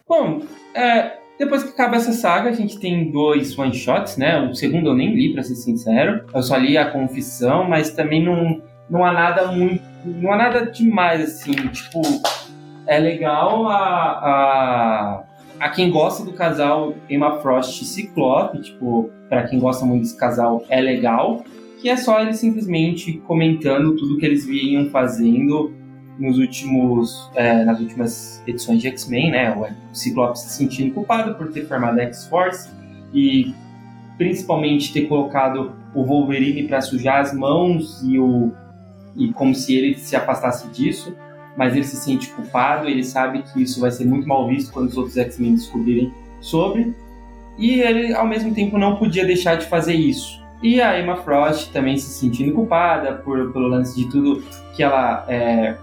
Bom, 0.08 0.42
é, 0.74 1.18
depois 1.38 1.62
que 1.62 1.70
acaba 1.70 1.96
essa 1.96 2.12
saga, 2.12 2.50
a 2.50 2.52
gente 2.52 2.78
tem 2.78 3.10
dois 3.10 3.58
one 3.58 3.74
shots, 3.74 4.16
né? 4.16 4.38
O 4.40 4.54
segundo 4.54 4.88
eu 4.90 4.94
nem 4.94 5.14
li, 5.14 5.32
para 5.32 5.42
ser 5.42 5.54
sincero. 5.54 6.24
Eu 6.34 6.42
só 6.42 6.56
li 6.56 6.78
a 6.78 6.90
confissão, 6.90 7.68
mas 7.68 7.90
também 7.90 8.24
não, 8.24 8.62
não 8.88 9.04
há 9.04 9.12
nada 9.12 9.46
muito, 9.48 9.82
não 10.04 10.32
há 10.32 10.36
nada 10.36 10.66
demais 10.66 11.20
assim, 11.20 11.52
tipo, 11.68 12.00
é 12.86 12.98
legal 12.98 13.66
a, 13.66 13.74
a, 13.76 15.24
a 15.60 15.68
quem 15.70 15.90
gosta 15.90 16.24
do 16.24 16.32
casal 16.32 16.94
Emma 17.10 17.38
Frost 17.40 17.82
e 17.82 17.84
Ciclope, 17.84 18.62
tipo, 18.62 19.10
para 19.28 19.46
quem 19.46 19.58
gosta 19.58 19.84
muito 19.84 20.02
desse 20.02 20.16
casal 20.16 20.64
é 20.68 20.80
legal, 20.80 21.44
que 21.80 21.90
é 21.90 21.96
só 21.96 22.20
eles 22.20 22.38
simplesmente 22.38 23.14
comentando 23.26 23.96
tudo 23.96 24.16
que 24.16 24.24
eles 24.24 24.46
vinham 24.46 24.86
fazendo 24.86 25.74
nos 26.18 26.38
últimos, 26.38 27.30
é, 27.34 27.64
nas 27.64 27.80
últimas 27.80 28.42
edições 28.46 28.80
de 28.80 28.88
X-Men, 28.88 29.30
né? 29.30 29.54
O 29.54 29.94
Ciclope 29.94 30.38
se 30.38 30.48
sentindo 30.50 30.94
culpado 30.94 31.34
por 31.34 31.52
ter 31.52 31.66
formado 31.66 31.98
a 31.98 32.02
X-Force 32.04 32.70
e 33.12 33.54
principalmente 34.16 34.92
ter 34.92 35.02
colocado 35.02 35.72
o 35.94 36.04
Wolverine 36.04 36.66
para 36.66 36.80
sujar 36.80 37.20
as 37.20 37.34
mãos 37.34 38.02
e 38.02 38.18
o 38.18 38.52
e 39.14 39.32
como 39.32 39.54
se 39.54 39.74
ele 39.74 39.94
se 39.94 40.14
afastasse 40.14 40.68
disso 40.68 41.16
mas 41.56 41.74
ele 41.74 41.84
se 41.84 41.96
sente 41.96 42.28
culpado, 42.28 42.86
ele 42.86 43.02
sabe 43.02 43.42
que 43.42 43.62
isso 43.62 43.80
vai 43.80 43.90
ser 43.90 44.04
muito 44.04 44.28
mal 44.28 44.46
visto 44.46 44.72
quando 44.72 44.88
os 44.88 44.96
outros 44.96 45.16
X-Men 45.16 45.54
descobrirem 45.54 46.12
sobre, 46.40 46.94
e 47.58 47.80
ele 47.80 48.12
ao 48.12 48.26
mesmo 48.26 48.54
tempo 48.54 48.76
não 48.76 48.96
podia 48.96 49.24
deixar 49.24 49.56
de 49.56 49.66
fazer 49.66 49.94
isso. 49.94 50.44
E 50.62 50.80
a 50.80 51.00
Emma 51.00 51.16
Frost 51.16 51.72
também 51.72 51.96
se 51.96 52.10
sentindo 52.10 52.54
culpada 52.54 53.14
por, 53.14 53.52
pelo 53.52 53.68
lance 53.68 53.96
de 53.96 54.10
tudo 54.10 54.42
que 54.74 54.82
ela 54.82 55.24
é, 55.28 55.76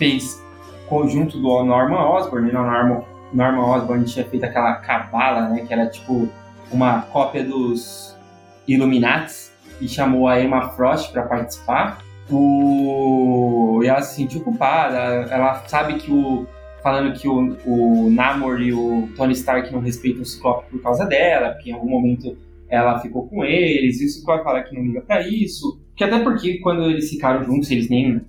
fez 0.00 0.42
conjunto 0.88 1.38
do 1.38 1.62
Norman 1.62 2.08
Osborn, 2.08 2.50
né? 2.50 2.58
Norman, 2.58 3.04
Norman 3.34 3.66
Osborn 3.66 4.04
tinha 4.06 4.24
feito 4.24 4.44
aquela 4.44 4.76
cabala, 4.76 5.50
né, 5.50 5.64
que 5.66 5.72
era 5.72 5.86
tipo 5.86 6.26
uma 6.72 7.02
cópia 7.02 7.44
dos 7.44 8.16
Illuminati, 8.66 9.50
e 9.80 9.86
chamou 9.86 10.26
a 10.26 10.40
Emma 10.40 10.70
Frost 10.70 11.12
para 11.12 11.22
participar 11.22 12.02
o... 12.30 13.80
e 13.82 13.88
ela 13.88 14.02
se 14.02 14.16
sentiu 14.16 14.40
culpada, 14.40 14.98
ela 15.30 15.54
sabe 15.66 15.94
que 15.94 16.10
o. 16.10 16.46
Falando 16.82 17.12
que 17.12 17.28
o, 17.28 17.58
o 17.66 18.10
Namor 18.10 18.58
e 18.62 18.72
o 18.72 19.06
Tony 19.14 19.34
Stark 19.34 19.70
não 19.70 19.80
respeitam 19.80 20.22
o 20.22 20.24
Ciclope 20.24 20.70
por 20.70 20.80
causa 20.80 21.04
dela, 21.04 21.50
porque 21.50 21.68
em 21.68 21.74
algum 21.74 21.90
momento 21.90 22.38
ela 22.70 22.98
ficou 23.00 23.28
com 23.28 23.44
eles, 23.44 24.00
e 24.00 24.06
o 24.06 24.08
Ciclope 24.08 24.44
fala 24.44 24.62
que 24.62 24.74
não 24.74 24.82
liga 24.82 25.02
para 25.02 25.20
isso. 25.20 25.78
Que 25.94 26.04
até 26.04 26.20
porque 26.20 26.58
quando 26.60 26.84
eles 26.84 27.10
ficaram 27.10 27.44
juntos, 27.44 27.70
eles 27.70 27.90
nem 27.90 28.22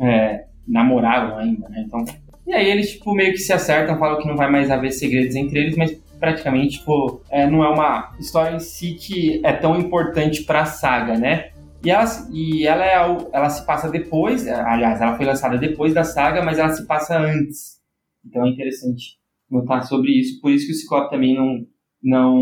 é, 0.00 0.45
namoravam 0.66 1.38
ainda, 1.38 1.68
né? 1.68 1.84
Então. 1.86 2.04
E 2.46 2.54
aí 2.54 2.70
eles, 2.70 2.92
tipo, 2.92 3.12
meio 3.12 3.32
que 3.32 3.38
se 3.38 3.52
acertam, 3.52 3.98
falam 3.98 4.20
que 4.20 4.28
não 4.28 4.36
vai 4.36 4.50
mais 4.50 4.70
haver 4.70 4.92
segredos 4.92 5.34
entre 5.34 5.58
eles, 5.58 5.76
mas 5.76 5.92
praticamente, 6.18 6.78
tipo, 6.78 7.20
é, 7.30 7.48
não 7.48 7.64
é 7.64 7.68
uma 7.68 8.14
história 8.18 8.54
em 8.54 8.60
si 8.60 8.94
que 8.94 9.40
é 9.44 9.52
tão 9.52 9.78
importante 9.78 10.44
pra 10.44 10.64
saga, 10.64 11.18
né? 11.18 11.50
E 11.84 11.90
ela, 11.90 12.04
e 12.32 12.66
ela, 12.66 12.84
é, 12.84 13.16
ela 13.32 13.50
se 13.50 13.64
passa 13.64 13.88
depois, 13.90 14.46
aliás, 14.48 15.00
ela 15.00 15.16
foi 15.16 15.26
lançada 15.26 15.58
depois 15.58 15.94
da 15.94 16.04
saga, 16.04 16.42
mas 16.42 16.58
ela 16.58 16.70
se 16.70 16.86
passa 16.86 17.18
antes. 17.18 17.80
Então 18.24 18.44
é 18.44 18.50
interessante 18.50 19.18
notar 19.50 19.84
sobre 19.84 20.10
isso. 20.10 20.40
Por 20.40 20.50
isso 20.50 20.66
que 20.66 20.72
o 20.72 20.74
Ciclope 20.74 21.10
também 21.10 21.34
não, 21.34 21.66
não 22.02 22.38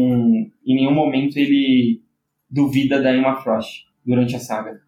em 0.67 0.75
nenhum 0.75 0.95
momento 0.95 1.37
ele 1.37 2.03
duvida 2.49 3.03
da 3.03 3.15
Emma 3.15 3.37
Frost 3.37 3.85
durante 4.05 4.37
a 4.37 4.39
saga. 4.39 4.81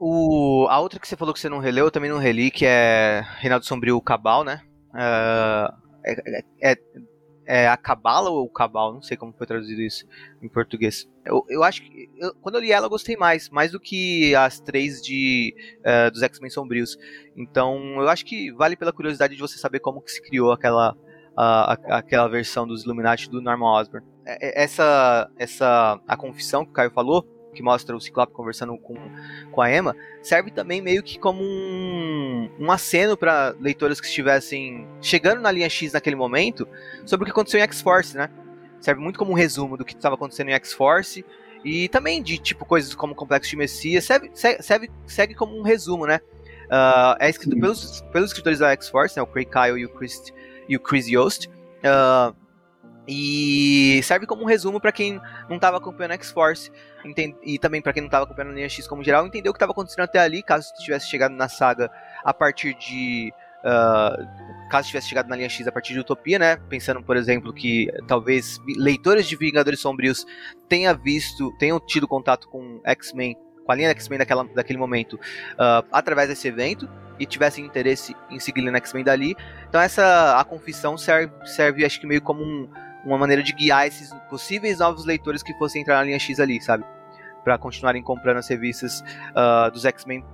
É, 0.00 0.02
o, 0.02 0.66
a 0.68 0.80
outra 0.80 0.98
que 0.98 1.06
você 1.06 1.16
falou 1.16 1.34
que 1.34 1.40
você 1.40 1.48
não 1.48 1.58
releu, 1.58 1.86
eu 1.86 1.90
também 1.90 2.10
não 2.10 2.18
reli, 2.18 2.50
que 2.50 2.64
é 2.64 3.22
Reinaldo 3.38 3.66
Sombrio 3.66 4.00
Cabal, 4.00 4.44
né? 4.44 4.62
Uh, 4.90 5.80
é, 6.04 6.44
é, 6.62 6.78
é, 7.46 7.68
a 7.68 7.76
Cabala 7.76 8.30
ou 8.30 8.44
o 8.44 8.48
Cabal, 8.48 8.94
não 8.94 9.02
sei 9.02 9.16
como 9.16 9.34
foi 9.36 9.46
traduzido 9.46 9.82
isso 9.82 10.06
em 10.40 10.48
português. 10.48 11.08
Eu, 11.24 11.44
eu 11.48 11.62
acho 11.62 11.82
que 11.82 12.08
eu, 12.16 12.34
quando 12.40 12.54
eu 12.54 12.60
li 12.60 12.72
ela 12.72 12.86
eu 12.86 12.90
gostei 12.90 13.16
mais, 13.16 13.50
mais 13.50 13.72
do 13.72 13.80
que 13.80 14.34
as 14.34 14.60
três 14.60 15.02
de 15.02 15.54
uh, 15.80 16.10
dos 16.10 16.22
X-Men 16.22 16.50
sombrios. 16.50 16.96
Então 17.36 18.00
eu 18.00 18.08
acho 18.08 18.24
que 18.24 18.50
vale 18.52 18.76
pela 18.76 18.92
curiosidade 18.92 19.34
de 19.34 19.40
você 19.40 19.58
saber 19.58 19.80
como 19.80 20.00
que 20.00 20.12
se 20.12 20.22
criou 20.22 20.52
aquela 20.52 20.92
uh, 20.92 21.92
aquela 21.92 22.28
versão 22.28 22.66
dos 22.66 22.84
Illuminati 22.84 23.28
do 23.28 23.42
Norman 23.42 23.80
Osborn. 23.80 24.06
É, 24.24 24.48
é, 24.48 24.64
essa 24.64 25.30
essa 25.36 26.00
a 26.06 26.16
confissão 26.16 26.64
que 26.64 26.70
o 26.70 26.74
Caio 26.74 26.90
falou 26.90 27.26
que 27.54 27.62
mostra 27.62 27.96
o 27.96 28.00
Ciclope 28.00 28.32
conversando 28.32 28.76
com, 28.78 28.96
com 29.50 29.60
a 29.60 29.70
Emma, 29.72 29.96
serve 30.22 30.50
também 30.50 30.80
meio 30.80 31.02
que 31.02 31.18
como 31.18 31.42
um, 31.42 32.50
um 32.58 32.70
aceno 32.70 33.16
para 33.16 33.54
leitoras 33.60 34.00
que 34.00 34.06
estivessem 34.06 34.86
chegando 35.00 35.40
na 35.40 35.50
linha 35.50 35.68
X 35.68 35.92
naquele 35.92 36.16
momento 36.16 36.66
sobre 37.04 37.22
o 37.22 37.26
que 37.26 37.32
aconteceu 37.32 37.60
em 37.60 37.62
X-Force, 37.64 38.16
né? 38.16 38.30
Serve 38.80 39.00
muito 39.00 39.18
como 39.18 39.32
um 39.32 39.34
resumo 39.34 39.76
do 39.76 39.84
que 39.84 39.94
estava 39.94 40.14
acontecendo 40.14 40.48
em 40.48 40.54
X-Force 40.54 41.24
e 41.64 41.88
também 41.88 42.22
de 42.22 42.38
tipo 42.38 42.64
coisas 42.64 42.94
como 42.94 43.14
Complexo 43.14 43.50
de 43.50 43.56
Messias, 43.56 44.04
serve, 44.04 44.30
serve, 44.34 44.90
segue 45.06 45.34
como 45.34 45.58
um 45.58 45.62
resumo, 45.62 46.06
né? 46.06 46.20
Uh, 46.66 47.16
é 47.18 47.28
escrito 47.28 47.58
pelos, 47.58 48.00
pelos 48.12 48.30
escritores 48.30 48.60
da 48.60 48.70
X-Force, 48.70 49.16
né? 49.16 49.22
O 49.22 49.26
Craig 49.26 49.46
Kyle 49.46 49.78
e 49.78 49.84
o 49.84 49.88
Chris, 49.88 50.32
e 50.68 50.76
o 50.76 50.80
Chris 50.80 51.08
Yost. 51.08 51.48
Uh, 51.48 52.34
E 53.08 54.00
serve 54.04 54.24
como 54.24 54.42
um 54.42 54.46
resumo 54.46 54.80
para 54.80 54.92
quem 54.92 55.20
não 55.48 55.56
estava 55.56 55.78
acompanhando 55.78 56.12
X-Force 56.12 56.70
e 57.42 57.58
também 57.58 57.80
para 57.80 57.92
quem 57.92 58.02
não 58.02 58.08
estava 58.08 58.24
acompanhando 58.24 58.52
a 58.52 58.54
linha 58.56 58.68
X 58.68 58.86
como 58.86 59.02
geral, 59.02 59.26
entender 59.26 59.48
o 59.48 59.52
que 59.52 59.56
estava 59.56 59.72
acontecendo 59.72 60.04
até 60.04 60.18
ali, 60.18 60.42
caso 60.42 60.72
tivesse 60.74 61.08
chegado 61.08 61.32
na 61.32 61.48
saga 61.48 61.90
a 62.24 62.32
partir 62.32 62.74
de 62.74 63.32
uh, 63.60 64.68
caso 64.70 64.88
tivesse 64.88 65.08
chegado 65.08 65.28
na 65.28 65.36
linha 65.36 65.48
X 65.48 65.66
a 65.66 65.72
partir 65.72 65.92
de 65.92 66.00
Utopia, 66.00 66.38
né? 66.38 66.56
Pensando, 66.68 67.02
por 67.02 67.16
exemplo, 67.16 67.52
que 67.52 67.90
talvez 68.06 68.58
leitores 68.76 69.26
de 69.26 69.36
Vingadores 69.36 69.80
Sombrios 69.80 70.26
tenham 70.68 70.96
visto, 70.96 71.52
tenham 71.58 71.78
tido 71.80 72.06
contato 72.06 72.48
com 72.48 72.80
X-Men, 72.84 73.36
com 73.64 73.72
a 73.72 73.74
linha 73.74 73.90
X-Men 73.90 74.18
daquela, 74.18 74.44
daquele 74.44 74.78
momento, 74.78 75.14
uh, 75.14 75.86
através 75.92 76.28
desse 76.28 76.48
evento 76.48 76.88
e 77.18 77.26
tivessem 77.26 77.64
interesse 77.64 78.16
em 78.30 78.40
seguir 78.40 78.66
a 78.68 78.76
X-Men 78.76 79.04
dali. 79.04 79.36
Então 79.68 79.80
essa 79.80 80.40
a 80.40 80.44
confissão 80.44 80.96
serve, 80.96 81.32
serve 81.46 81.84
acho 81.84 82.00
que 82.00 82.06
meio 82.06 82.22
como 82.22 82.42
um, 82.42 82.68
uma 83.04 83.18
maneira 83.18 83.42
de 83.42 83.52
guiar 83.52 83.86
esses 83.86 84.12
possíveis 84.28 84.78
novos 84.78 85.04
leitores 85.04 85.42
que 85.42 85.52
fossem 85.54 85.82
entrar 85.82 85.96
na 85.96 86.04
linha 86.04 86.18
X 86.18 86.40
ali, 86.40 86.60
sabe? 86.60 86.84
Para 87.42 87.56
continuarem 87.58 88.02
comprando 88.02 88.38
as 88.38 88.48
revistas 88.48 89.02
uh, 89.30 89.70
dos 89.70 89.84
X-Men 89.84 90.24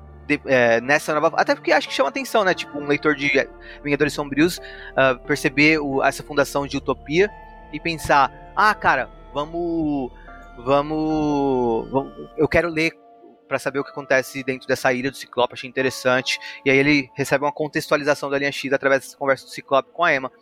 é, 0.47 0.81
nessa 0.81 1.15
nova. 1.15 1.37
Até 1.37 1.55
porque 1.55 1.73
acho 1.73 1.89
que 1.89 1.95
chama 1.95 2.09
atenção, 2.09 2.45
né? 2.45 2.55
Tipo, 2.55 2.79
um 2.79 2.87
leitor 2.87 3.15
de 3.15 3.31
Vingadores 3.83 4.13
Sombrios 4.13 4.59
uh, 4.59 5.19
perceber 5.27 5.79
o, 5.79 6.03
essa 6.03 6.23
fundação 6.23 6.67
de 6.67 6.77
Utopia 6.77 7.31
e 7.73 7.79
pensar: 7.79 8.33
ah, 8.55 8.75
cara, 8.75 9.09
vamos. 9.33 10.11
Vamos. 10.59 11.91
vamos 11.91 12.13
eu 12.37 12.49
quero 12.49 12.69
ler 12.69 12.93
para 13.47 13.59
saber 13.59 13.79
o 13.79 13.85
que 13.85 13.91
acontece 13.91 14.43
dentro 14.43 14.67
dessa 14.67 14.93
ilha 14.93 15.11
do 15.11 15.17
Ciclope, 15.17 15.55
achei 15.55 15.69
interessante. 15.69 16.39
E 16.65 16.71
aí 16.71 16.77
ele 16.77 17.11
recebe 17.15 17.45
uma 17.45 17.53
contextualização 17.53 18.29
da 18.29 18.39
linha 18.39 18.51
X 18.51 18.73
através 18.73 19.03
dessa 19.03 19.17
conversa 19.17 19.45
do 19.45 19.51
Ciclope 19.51 19.91
com 19.93 20.03
a 20.03 20.15
Emma. 20.15 20.33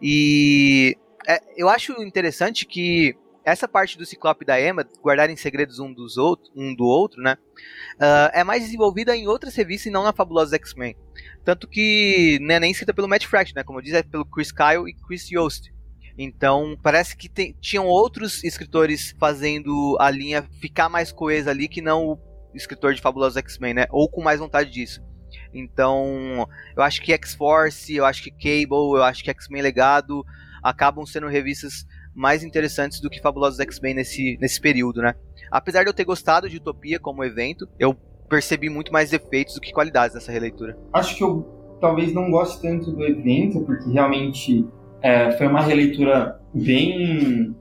E 0.00 0.96
é, 1.26 1.40
eu 1.56 1.68
acho 1.68 2.02
interessante 2.02 2.66
que 2.66 3.16
essa 3.44 3.66
parte 3.66 3.96
do 3.96 4.04
Ciclope 4.04 4.44
e 4.44 4.46
da 4.46 4.60
Emma 4.60 4.86
guardarem 5.02 5.36
segredos 5.36 5.78
um 5.78 5.92
dos 5.92 6.18
outros, 6.18 6.52
um 6.54 6.74
do 6.74 6.84
outro, 6.84 7.22
né? 7.22 7.36
Uh, 7.94 8.30
é 8.32 8.44
mais 8.44 8.62
desenvolvida 8.62 9.16
em 9.16 9.26
outras 9.26 9.54
revistas 9.54 9.86
e 9.86 9.90
não 9.90 10.02
na 10.02 10.12
Fabulosa 10.12 10.56
X-Men. 10.56 10.94
Tanto 11.44 11.66
que 11.66 12.38
não 12.42 12.54
é 12.54 12.60
nem 12.60 12.70
escrita 12.70 12.92
pelo 12.92 13.08
Matt 13.08 13.24
Fraction, 13.26 13.54
né? 13.56 13.64
Como 13.64 13.78
eu 13.78 13.82
disse, 13.82 13.96
é 13.96 14.02
pelo 14.02 14.26
Chris 14.26 14.52
Kyle 14.52 14.86
e 14.86 14.94
Chris 15.06 15.30
Yost. 15.30 15.72
Então, 16.18 16.76
parece 16.82 17.16
que 17.16 17.28
tem, 17.28 17.54
tinham 17.60 17.86
outros 17.86 18.44
escritores 18.44 19.14
fazendo 19.18 19.96
a 20.00 20.10
linha 20.10 20.42
ficar 20.60 20.88
mais 20.88 21.12
coesa 21.12 21.50
ali 21.50 21.68
que 21.68 21.80
não 21.80 22.12
o 22.52 22.56
escritor 22.56 22.92
de 22.92 23.00
Fabulosa 23.00 23.38
X-Men, 23.38 23.74
né? 23.74 23.86
Ou 23.90 24.10
com 24.10 24.20
mais 24.20 24.40
vontade 24.40 24.70
disso. 24.70 25.00
Então, 25.54 26.46
eu 26.76 26.82
acho 26.82 27.00
que 27.00 27.12
X-Force, 27.12 27.94
eu 27.94 28.04
acho 28.04 28.22
que 28.22 28.30
Cable, 28.30 28.96
eu 28.96 29.02
acho 29.02 29.22
que 29.22 29.30
X-Men 29.30 29.62
Legado 29.62 30.24
acabam 30.68 31.04
sendo 31.06 31.28
revistas 31.28 31.86
mais 32.14 32.42
interessantes 32.42 33.00
do 33.00 33.08
que 33.08 33.20
Fabulosos 33.20 33.60
X-Men 33.60 33.94
nesse, 33.94 34.36
nesse 34.40 34.60
período, 34.60 35.00
né? 35.00 35.14
Apesar 35.50 35.82
de 35.82 35.88
eu 35.88 35.94
ter 35.94 36.04
gostado 36.04 36.48
de 36.48 36.56
Utopia 36.56 36.98
como 36.98 37.24
evento, 37.24 37.68
eu 37.78 37.94
percebi 38.28 38.68
muito 38.68 38.92
mais 38.92 39.10
defeitos 39.10 39.54
do 39.54 39.60
que 39.60 39.72
qualidades 39.72 40.14
nessa 40.14 40.30
releitura. 40.30 40.76
Acho 40.92 41.16
que 41.16 41.24
eu 41.24 41.76
talvez 41.80 42.12
não 42.12 42.30
goste 42.30 42.60
tanto 42.60 42.92
do 42.92 43.04
evento, 43.04 43.60
porque 43.64 43.90
realmente 43.90 44.66
é, 45.00 45.32
foi 45.32 45.46
uma 45.46 45.62
releitura 45.62 46.38
bem 46.52 47.56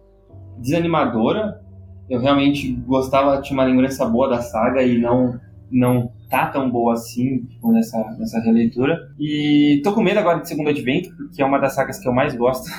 desanimadora. 0.58 1.62
Eu 2.10 2.20
realmente 2.20 2.74
gostava, 2.86 3.42
tinha 3.42 3.58
uma 3.58 3.66
lembrança 3.66 4.06
boa 4.06 4.30
da 4.30 4.42
saga 4.42 4.84
e 4.84 4.98
não 4.98 5.40
não 5.70 6.12
tá 6.30 6.48
tão 6.48 6.70
boa 6.70 6.94
assim, 6.94 7.45
tipo, 7.45 7.72
nessa, 7.72 7.98
nessa 8.18 8.40
releitura. 8.40 8.98
E 9.20 9.82
tô 9.84 9.94
com 9.94 10.02
medo 10.02 10.20
agora 10.20 10.40
de 10.40 10.48
Segundo 10.48 10.70
Advento, 10.70 11.16
porque 11.16 11.41
é 11.41 11.45
uma 11.45 11.60
das 11.60 11.74
sagas 11.74 11.99
que 11.99 12.08
eu 12.08 12.14
mais 12.14 12.36
gosto 12.36 12.70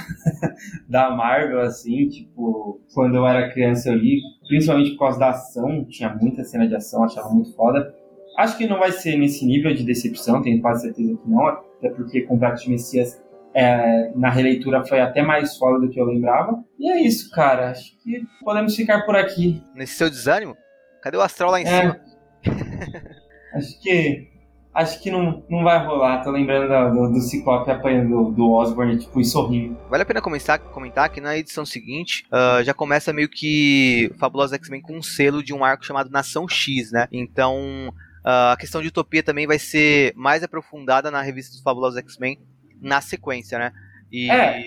da 0.88 1.10
Marvel, 1.10 1.60
assim, 1.60 2.08
tipo, 2.08 2.80
quando 2.94 3.16
eu 3.16 3.26
era 3.26 3.50
criança 3.50 3.88
eu 3.88 3.94
li, 3.94 4.20
principalmente 4.46 4.90
por 4.92 5.00
causa 5.00 5.18
da 5.18 5.30
ação, 5.30 5.84
tinha 5.84 6.14
muita 6.14 6.44
cena 6.44 6.66
de 6.66 6.74
ação, 6.74 7.04
achava 7.04 7.30
muito 7.30 7.54
foda. 7.54 7.94
Acho 8.36 8.56
que 8.56 8.66
não 8.66 8.78
vai 8.78 8.92
ser 8.92 9.16
nesse 9.16 9.44
nível 9.44 9.74
de 9.74 9.82
decepção, 9.82 10.42
tenho 10.42 10.60
quase 10.60 10.82
certeza 10.82 11.16
que 11.16 11.28
não, 11.28 11.46
até 11.46 11.88
porque 11.90 12.22
Complexo 12.22 12.64
de 12.64 12.70
Messias 12.70 13.20
é, 13.54 14.12
na 14.14 14.30
releitura 14.30 14.84
foi 14.84 15.00
até 15.00 15.22
mais 15.22 15.56
foda 15.56 15.80
do 15.80 15.90
que 15.90 16.00
eu 16.00 16.04
lembrava. 16.04 16.62
E 16.78 16.90
é 16.90 17.00
isso, 17.02 17.30
cara. 17.30 17.70
Acho 17.70 17.98
que 17.98 18.22
podemos 18.44 18.76
ficar 18.76 19.04
por 19.04 19.16
aqui. 19.16 19.62
Nesse 19.74 19.94
seu 19.94 20.08
desânimo? 20.08 20.56
Cadê 21.02 21.16
o 21.16 21.22
astral 21.22 21.50
lá 21.50 21.60
em 21.60 21.64
é. 21.64 21.80
cima? 21.80 22.00
acho 23.54 23.80
que 23.80 24.28
acho 24.74 25.02
que 25.02 25.10
não, 25.10 25.42
não 25.48 25.64
vai 25.64 25.84
rolar. 25.84 26.22
Tô 26.22 26.30
lembrando 26.30 26.68
do, 26.94 27.12
do 27.12 27.20
Ciclope 27.20 27.70
apanhando 27.70 28.30
do 28.30 28.50
Osborne, 28.52 28.98
tipo, 28.98 29.20
e 29.20 29.24
sorrindo. 29.24 29.76
Vale 29.90 30.02
a 30.02 30.06
pena 30.06 30.20
comentar, 30.20 30.58
comentar 30.58 31.08
que 31.10 31.20
na 31.20 31.36
edição 31.36 31.66
seguinte 31.66 32.24
uh, 32.28 32.62
já 32.62 32.72
começa 32.72 33.12
meio 33.12 33.28
que 33.28 34.12
Fabulosa 34.18 34.56
X-Men 34.56 34.80
com 34.80 34.96
um 34.96 35.02
selo 35.02 35.42
de 35.42 35.52
um 35.52 35.64
arco 35.64 35.84
chamado 35.84 36.10
Nação 36.10 36.48
X, 36.48 36.92
né? 36.92 37.08
Então 37.10 37.92
uh, 38.24 38.52
a 38.52 38.56
questão 38.58 38.80
de 38.80 38.88
utopia 38.88 39.22
também 39.22 39.46
vai 39.46 39.58
ser 39.58 40.12
mais 40.14 40.42
aprofundada 40.42 41.10
na 41.10 41.22
revista 41.22 41.52
dos 41.52 41.62
Fabulosos 41.62 41.98
X-Men 41.98 42.38
na 42.80 43.00
sequência, 43.00 43.58
né? 43.58 43.72
E 44.10 44.30
é, 44.30 44.62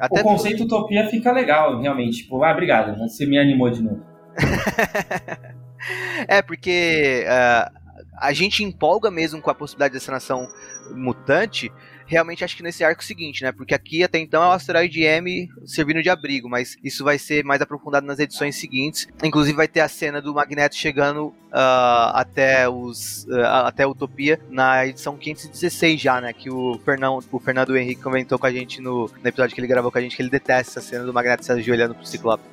até 0.00 0.20
o 0.20 0.24
conceito 0.24 0.64
utopia 0.64 1.08
fica 1.08 1.30
legal, 1.30 1.80
realmente. 1.80 2.22
Tipo, 2.22 2.42
ah, 2.42 2.50
obrigado, 2.50 2.98
você 2.98 3.24
me 3.24 3.38
animou 3.38 3.70
de 3.70 3.82
novo. 3.82 4.04
é, 6.26 6.42
porque 6.42 7.24
uh, 7.24 7.79
a 8.20 8.32
gente 8.32 8.62
empolga 8.62 9.10
mesmo 9.10 9.40
com 9.40 9.50
a 9.50 9.54
possibilidade 9.54 9.94
dessa 9.94 10.12
nação 10.12 10.48
mutante, 10.94 11.72
realmente 12.10 12.44
acho 12.44 12.56
que 12.56 12.62
nesse 12.62 12.82
arco 12.82 13.04
seguinte, 13.04 13.44
né? 13.44 13.52
Porque 13.52 13.72
aqui 13.72 14.02
até 14.02 14.18
então 14.18 14.42
é 14.42 14.46
o 14.46 14.50
asteroide 14.50 15.02
M 15.02 15.48
servindo 15.64 16.02
de 16.02 16.10
abrigo, 16.10 16.48
mas 16.48 16.76
isso 16.82 17.04
vai 17.04 17.18
ser 17.18 17.44
mais 17.44 17.62
aprofundado 17.62 18.04
nas 18.04 18.18
edições 18.18 18.56
seguintes. 18.56 19.06
Inclusive 19.22 19.56
vai 19.56 19.68
ter 19.68 19.80
a 19.80 19.88
cena 19.88 20.20
do 20.20 20.34
Magneto 20.34 20.74
chegando 20.74 21.28
uh, 21.28 22.10
até 22.12 22.68
os 22.68 23.24
uh, 23.26 23.64
até 23.64 23.84
a 23.84 23.88
Utopia 23.88 24.40
na 24.50 24.86
edição 24.86 25.16
516 25.16 26.00
já, 26.00 26.20
né? 26.20 26.32
Que 26.32 26.50
o 26.50 26.80
Fernando, 26.84 27.24
o 27.30 27.38
Fernando 27.38 27.76
Henrique 27.76 28.02
comentou 28.02 28.38
com 28.38 28.46
a 28.46 28.52
gente 28.52 28.80
no, 28.80 29.08
no 29.08 29.28
episódio 29.28 29.54
que 29.54 29.60
ele 29.60 29.68
gravou 29.68 29.92
com 29.92 29.98
a 29.98 30.00
gente 30.00 30.16
que 30.16 30.22
ele 30.22 30.30
detesta 30.30 30.80
essa 30.80 30.88
cena 30.88 31.04
do 31.04 31.14
Magneto 31.14 31.44
se 31.44 31.52
ajoelhando 31.52 31.94
pro 31.94 32.04
Ciclope. 32.04 32.44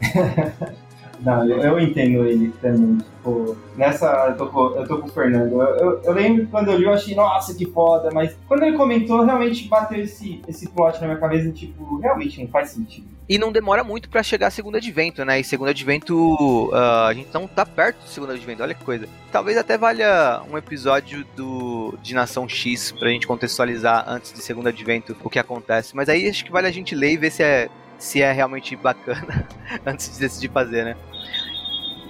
Não, 1.20 1.48
eu, 1.48 1.60
eu, 1.60 1.80
entendo 1.80 2.24
ele 2.24 2.52
também. 2.60 2.98
Tipo, 2.98 3.56
nessa, 3.76 4.28
eu 4.28 4.36
tô 4.36 4.46
com, 4.46 4.66
eu 4.76 4.86
tô 4.86 4.98
com 4.98 5.08
o 5.08 5.10
Fernando. 5.10 5.60
Eu, 5.60 5.76
eu, 5.76 6.02
eu, 6.02 6.12
lembro 6.12 6.46
quando 6.48 6.70
eu 6.70 6.78
li, 6.78 6.84
eu 6.84 6.92
achei, 6.92 7.14
nossa, 7.14 7.54
que 7.54 7.66
foda, 7.66 8.10
mas 8.12 8.36
quando 8.46 8.62
ele 8.62 8.76
comentou, 8.76 9.24
realmente 9.24 9.66
bateu 9.68 10.00
esse, 10.00 10.40
esse 10.46 10.68
plot 10.68 11.00
na 11.00 11.08
minha 11.08 11.18
cabeça, 11.18 11.50
tipo, 11.50 11.98
realmente 11.98 12.40
não 12.40 12.48
faz 12.48 12.70
sentido. 12.70 13.06
E 13.28 13.38
não 13.38 13.50
demora 13.50 13.82
muito 13.82 14.08
para 14.08 14.22
chegar 14.22 14.46
a 14.46 14.50
segundo 14.50 14.76
advento, 14.76 15.24
né? 15.24 15.40
E 15.40 15.44
segundo 15.44 15.68
advento, 15.68 16.68
uh, 16.70 17.06
a 17.08 17.12
gente 17.12 17.28
não 17.34 17.48
tá 17.48 17.66
perto 17.66 17.98
do 18.04 18.08
segundo 18.08 18.32
advento, 18.32 18.62
olha 18.62 18.74
que 18.74 18.84
coisa. 18.84 19.08
Talvez 19.32 19.58
até 19.58 19.76
valha 19.76 20.42
um 20.48 20.56
episódio 20.56 21.26
do 21.34 21.98
de 22.00 22.14
Nação 22.14 22.48
X 22.48 22.92
pra 22.92 23.08
gente 23.08 23.26
contextualizar 23.26 24.04
antes 24.06 24.32
de 24.32 24.40
segundo 24.40 24.68
advento 24.68 25.16
o 25.24 25.28
que 25.28 25.40
acontece. 25.40 25.96
Mas 25.96 26.08
aí 26.08 26.28
acho 26.28 26.44
que 26.44 26.52
vale 26.52 26.68
a 26.68 26.70
gente 26.70 26.94
ler 26.94 27.14
e 27.14 27.16
ver 27.16 27.30
se 27.30 27.42
é 27.42 27.68
se 27.98 28.22
é 28.22 28.32
realmente 28.32 28.76
bacana 28.76 29.46
antes 29.84 30.12
de 30.12 30.20
decidir 30.20 30.50
fazer, 30.50 30.84
né? 30.84 30.96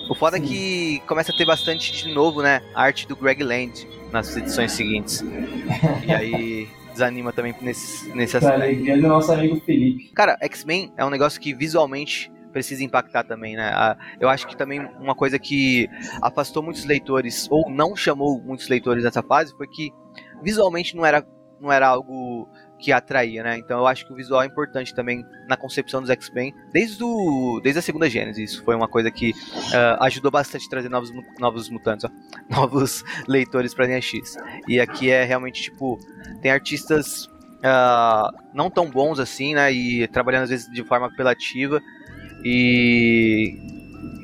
O 0.08 0.14
foda 0.14 0.36
Sim. 0.36 0.44
é 0.44 0.46
que 0.46 1.02
começa 1.06 1.32
a 1.32 1.36
ter 1.36 1.44
bastante 1.44 1.92
de 1.92 2.14
novo, 2.14 2.40
né? 2.42 2.62
arte 2.74 3.08
do 3.08 3.16
Greg 3.16 3.42
Land 3.42 3.88
nas 4.12 4.36
edições 4.36 4.72
seguintes. 4.72 5.24
e 6.06 6.12
aí 6.12 6.68
desanima 6.92 7.32
também 7.32 7.54
nesse, 7.60 8.08
nesse 8.14 8.36
aspecto. 8.36 8.54
alegria 8.54 8.96
do 8.96 9.08
nosso 9.08 9.32
amigo 9.32 9.60
Felipe. 9.60 10.12
Cara, 10.14 10.38
X-Men 10.40 10.92
é 10.96 11.04
um 11.04 11.10
negócio 11.10 11.40
que 11.40 11.52
visualmente 11.52 12.32
precisa 12.52 12.82
impactar 12.82 13.24
também, 13.24 13.54
né? 13.54 13.70
Eu 14.18 14.30
acho 14.30 14.46
que 14.46 14.56
também 14.56 14.80
uma 14.98 15.14
coisa 15.14 15.38
que 15.38 15.86
afastou 16.22 16.62
muitos 16.62 16.86
leitores, 16.86 17.46
ou 17.50 17.70
não 17.70 17.94
chamou 17.94 18.40
muitos 18.40 18.68
leitores 18.68 19.04
nessa 19.04 19.22
fase, 19.22 19.54
foi 19.56 19.66
que 19.66 19.90
visualmente 20.42 20.96
não 20.96 21.04
era, 21.04 21.26
não 21.60 21.70
era 21.70 21.86
algo 21.86 22.48
que 22.78 22.92
atraía, 22.92 23.42
né? 23.42 23.58
Então 23.58 23.78
eu 23.78 23.86
acho 23.86 24.06
que 24.06 24.12
o 24.12 24.16
visual 24.16 24.42
é 24.42 24.46
importante 24.46 24.94
também 24.94 25.24
na 25.48 25.56
concepção 25.56 26.00
dos 26.00 26.10
X-Men, 26.10 26.54
desde, 26.72 27.02
o, 27.02 27.60
desde 27.62 27.78
a 27.78 27.82
segunda 27.82 28.08
Gênesis. 28.08 28.52
Isso 28.52 28.64
foi 28.64 28.74
uma 28.74 28.88
coisa 28.88 29.10
que 29.10 29.30
uh, 29.30 30.02
ajudou 30.02 30.30
bastante 30.30 30.66
a 30.66 30.70
trazer 30.70 30.88
novos, 30.88 31.12
novos 31.38 31.68
mutantes, 31.70 32.04
ó, 32.04 32.10
novos 32.48 33.04
leitores 33.26 33.74
para 33.74 33.86
linha 33.86 34.00
X. 34.00 34.36
E 34.68 34.78
aqui 34.78 35.10
é 35.10 35.24
realmente 35.24 35.62
tipo, 35.62 35.98
tem 36.42 36.50
artistas 36.50 37.26
uh, 37.26 38.30
não 38.52 38.70
tão 38.70 38.90
bons 38.90 39.18
assim, 39.18 39.54
né? 39.54 39.72
E 39.72 40.06
trabalhando 40.08 40.44
às 40.44 40.50
vezes 40.50 40.70
de 40.70 40.84
forma 40.84 41.06
apelativa. 41.06 41.82
E 42.44 43.58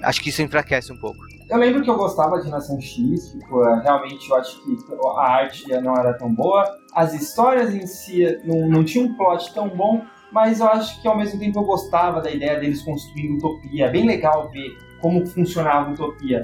acho 0.02 0.20
que 0.20 0.28
isso 0.28 0.42
enfraquece 0.42 0.92
um 0.92 0.96
pouco. 0.96 1.31
Eu 1.52 1.58
lembro 1.58 1.82
que 1.82 1.90
eu 1.90 1.98
gostava 1.98 2.40
de 2.40 2.48
Nação 2.48 2.80
X, 2.80 3.32
tipo, 3.32 3.62
é, 3.62 3.82
realmente 3.82 4.26
eu 4.26 4.36
acho 4.36 4.58
que 4.64 4.74
a 5.18 5.20
arte 5.20 5.68
não 5.82 5.94
era 5.94 6.14
tão 6.14 6.34
boa, 6.34 6.64
as 6.94 7.12
histórias 7.12 7.74
em 7.74 7.86
si 7.86 8.24
não, 8.42 8.70
não 8.70 8.82
tinham 8.82 9.04
um 9.04 9.14
plot 9.18 9.52
tão 9.52 9.68
bom, 9.68 10.00
mas 10.32 10.60
eu 10.60 10.66
acho 10.68 11.02
que 11.02 11.06
ao 11.06 11.14
mesmo 11.14 11.38
tempo 11.38 11.58
eu 11.58 11.64
gostava 11.64 12.22
da 12.22 12.30
ideia 12.30 12.58
deles 12.58 12.80
construindo 12.80 13.36
utopia. 13.36 13.84
É 13.84 13.90
bem 13.90 14.06
legal 14.06 14.48
ver 14.48 14.78
como 15.02 15.26
funcionava 15.26 15.90
a 15.90 15.92
utopia. 15.92 16.40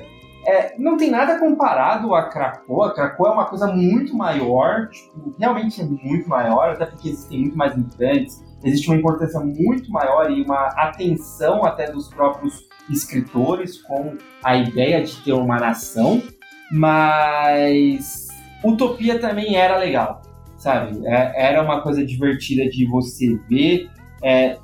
É, 0.46 0.78
não 0.78 0.98
tem 0.98 1.10
nada 1.10 1.38
comparado 1.38 2.14
a 2.14 2.24
Krakoa. 2.24 2.92
Krakoa 2.92 3.30
é 3.30 3.32
uma 3.32 3.46
coisa 3.46 3.66
muito 3.66 4.14
maior, 4.14 4.90
tipo, 4.90 5.34
realmente 5.38 5.80
é 5.80 5.84
muito 5.84 6.28
maior, 6.28 6.72
até 6.72 6.84
porque 6.84 7.08
existem 7.08 7.40
muito 7.40 7.56
mais 7.56 7.74
mutantes, 7.74 8.44
existe 8.64 8.88
uma 8.88 8.96
importância 8.96 9.40
muito 9.40 9.90
maior 9.90 10.30
e 10.30 10.42
uma 10.42 10.66
atenção 10.68 11.64
até 11.64 11.90
dos 11.90 12.08
próprios 12.08 12.66
escritores 12.90 13.80
com 13.82 14.16
a 14.42 14.56
ideia 14.56 15.02
de 15.02 15.16
ter 15.22 15.32
uma 15.32 15.58
nação, 15.58 16.22
mas 16.70 18.28
Utopia 18.64 19.18
também 19.18 19.56
era 19.56 19.76
legal, 19.76 20.22
sabe? 20.56 21.06
É, 21.06 21.48
era 21.50 21.62
uma 21.62 21.82
coisa 21.82 22.04
divertida 22.04 22.68
de 22.68 22.86
você 22.86 23.38
ver. 23.48 23.90
É, 24.22 24.58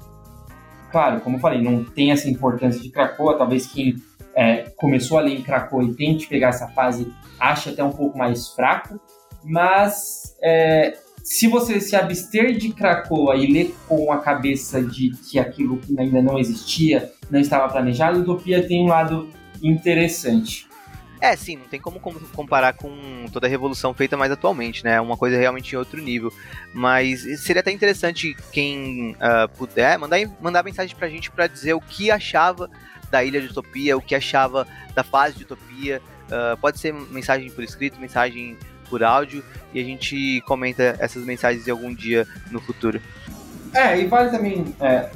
claro, 0.90 1.20
como 1.20 1.36
eu 1.36 1.40
falei, 1.40 1.60
não 1.62 1.84
tem 1.84 2.10
essa 2.10 2.28
importância 2.28 2.80
de 2.80 2.90
Krakoa, 2.90 3.36
talvez 3.36 3.66
quem 3.66 3.96
é, 4.34 4.70
começou 4.76 5.18
a 5.18 5.20
ler 5.20 5.38
em 5.38 5.42
Krakoa 5.42 5.84
e 5.84 5.94
tente 5.94 6.26
pegar 6.26 6.48
essa 6.48 6.68
fase 6.68 7.12
ache 7.38 7.70
até 7.70 7.84
um 7.84 7.92
pouco 7.92 8.16
mais 8.16 8.48
fraco, 8.48 8.98
mas 9.44 10.36
é, 10.42 10.94
se 11.24 11.48
você 11.48 11.80
se 11.80 11.96
abster 11.96 12.52
de 12.52 12.68
Krakoa 12.68 13.34
e 13.34 13.51
ler 13.51 13.74
com 13.88 14.12
a 14.12 14.18
cabeça 14.18 14.82
de 14.82 15.10
que 15.10 15.38
aquilo 15.38 15.80
ainda 15.98 16.20
não 16.20 16.38
existia, 16.38 17.10
não 17.30 17.40
estava 17.40 17.72
planejado, 17.72 18.20
Utopia 18.20 18.68
tem 18.68 18.84
um 18.84 18.88
lado 18.88 19.30
interessante. 19.62 20.68
É, 21.22 21.34
sim, 21.34 21.56
não 21.56 21.64
tem 21.64 21.80
como 21.80 21.98
comparar 21.98 22.74
com 22.74 23.24
toda 23.32 23.46
a 23.46 23.51
revolução 23.51 23.94
feita 23.94 24.18
mais 24.18 24.30
atualmente, 24.30 24.84
né? 24.84 24.96
É 24.96 25.01
uma 25.01 25.16
coisa 25.16 25.38
realmente 25.38 25.72
em 25.72 25.78
outro 25.78 25.98
nível. 26.02 26.30
Mas 26.74 27.22
seria 27.40 27.60
até 27.60 27.72
interessante 27.72 28.36
quem 28.52 29.12
uh, 29.12 29.48
puder 29.56 29.98
mandar, 29.98 30.18
mandar 30.42 30.62
mensagem 30.62 30.94
pra 30.94 31.09
gente 31.09 31.30
para 31.30 31.46
dizer 31.46 31.72
o 31.72 31.80
que 31.80 32.10
achava 32.10 32.68
da 33.10 33.24
Ilha 33.24 33.40
de 33.40 33.46
Utopia, 33.46 33.96
o 33.96 34.02
que 34.02 34.14
achava 34.14 34.66
da 34.94 35.02
fase 35.02 35.38
de 35.38 35.44
Utopia. 35.44 36.02
Uh, 36.24 36.59
pode 36.59 36.78
ser 36.78 36.92
mensagem 36.92 37.51
por 37.51 37.64
escrito, 37.64 37.98
mensagem 37.98 38.59
por 38.85 39.02
áudio, 39.02 39.44
e 39.73 39.81
a 39.81 39.85
gente 39.85 40.40
comenta 40.47 40.97
essas 40.98 41.24
mensagens 41.24 41.66
em 41.66 41.70
algum 41.70 41.94
dia 41.94 42.27
no 42.51 42.61
futuro. 42.61 43.01
É, 43.73 43.98
e 43.98 44.06
vale 44.06 44.31
também 44.31 44.65
é, 44.81 45.11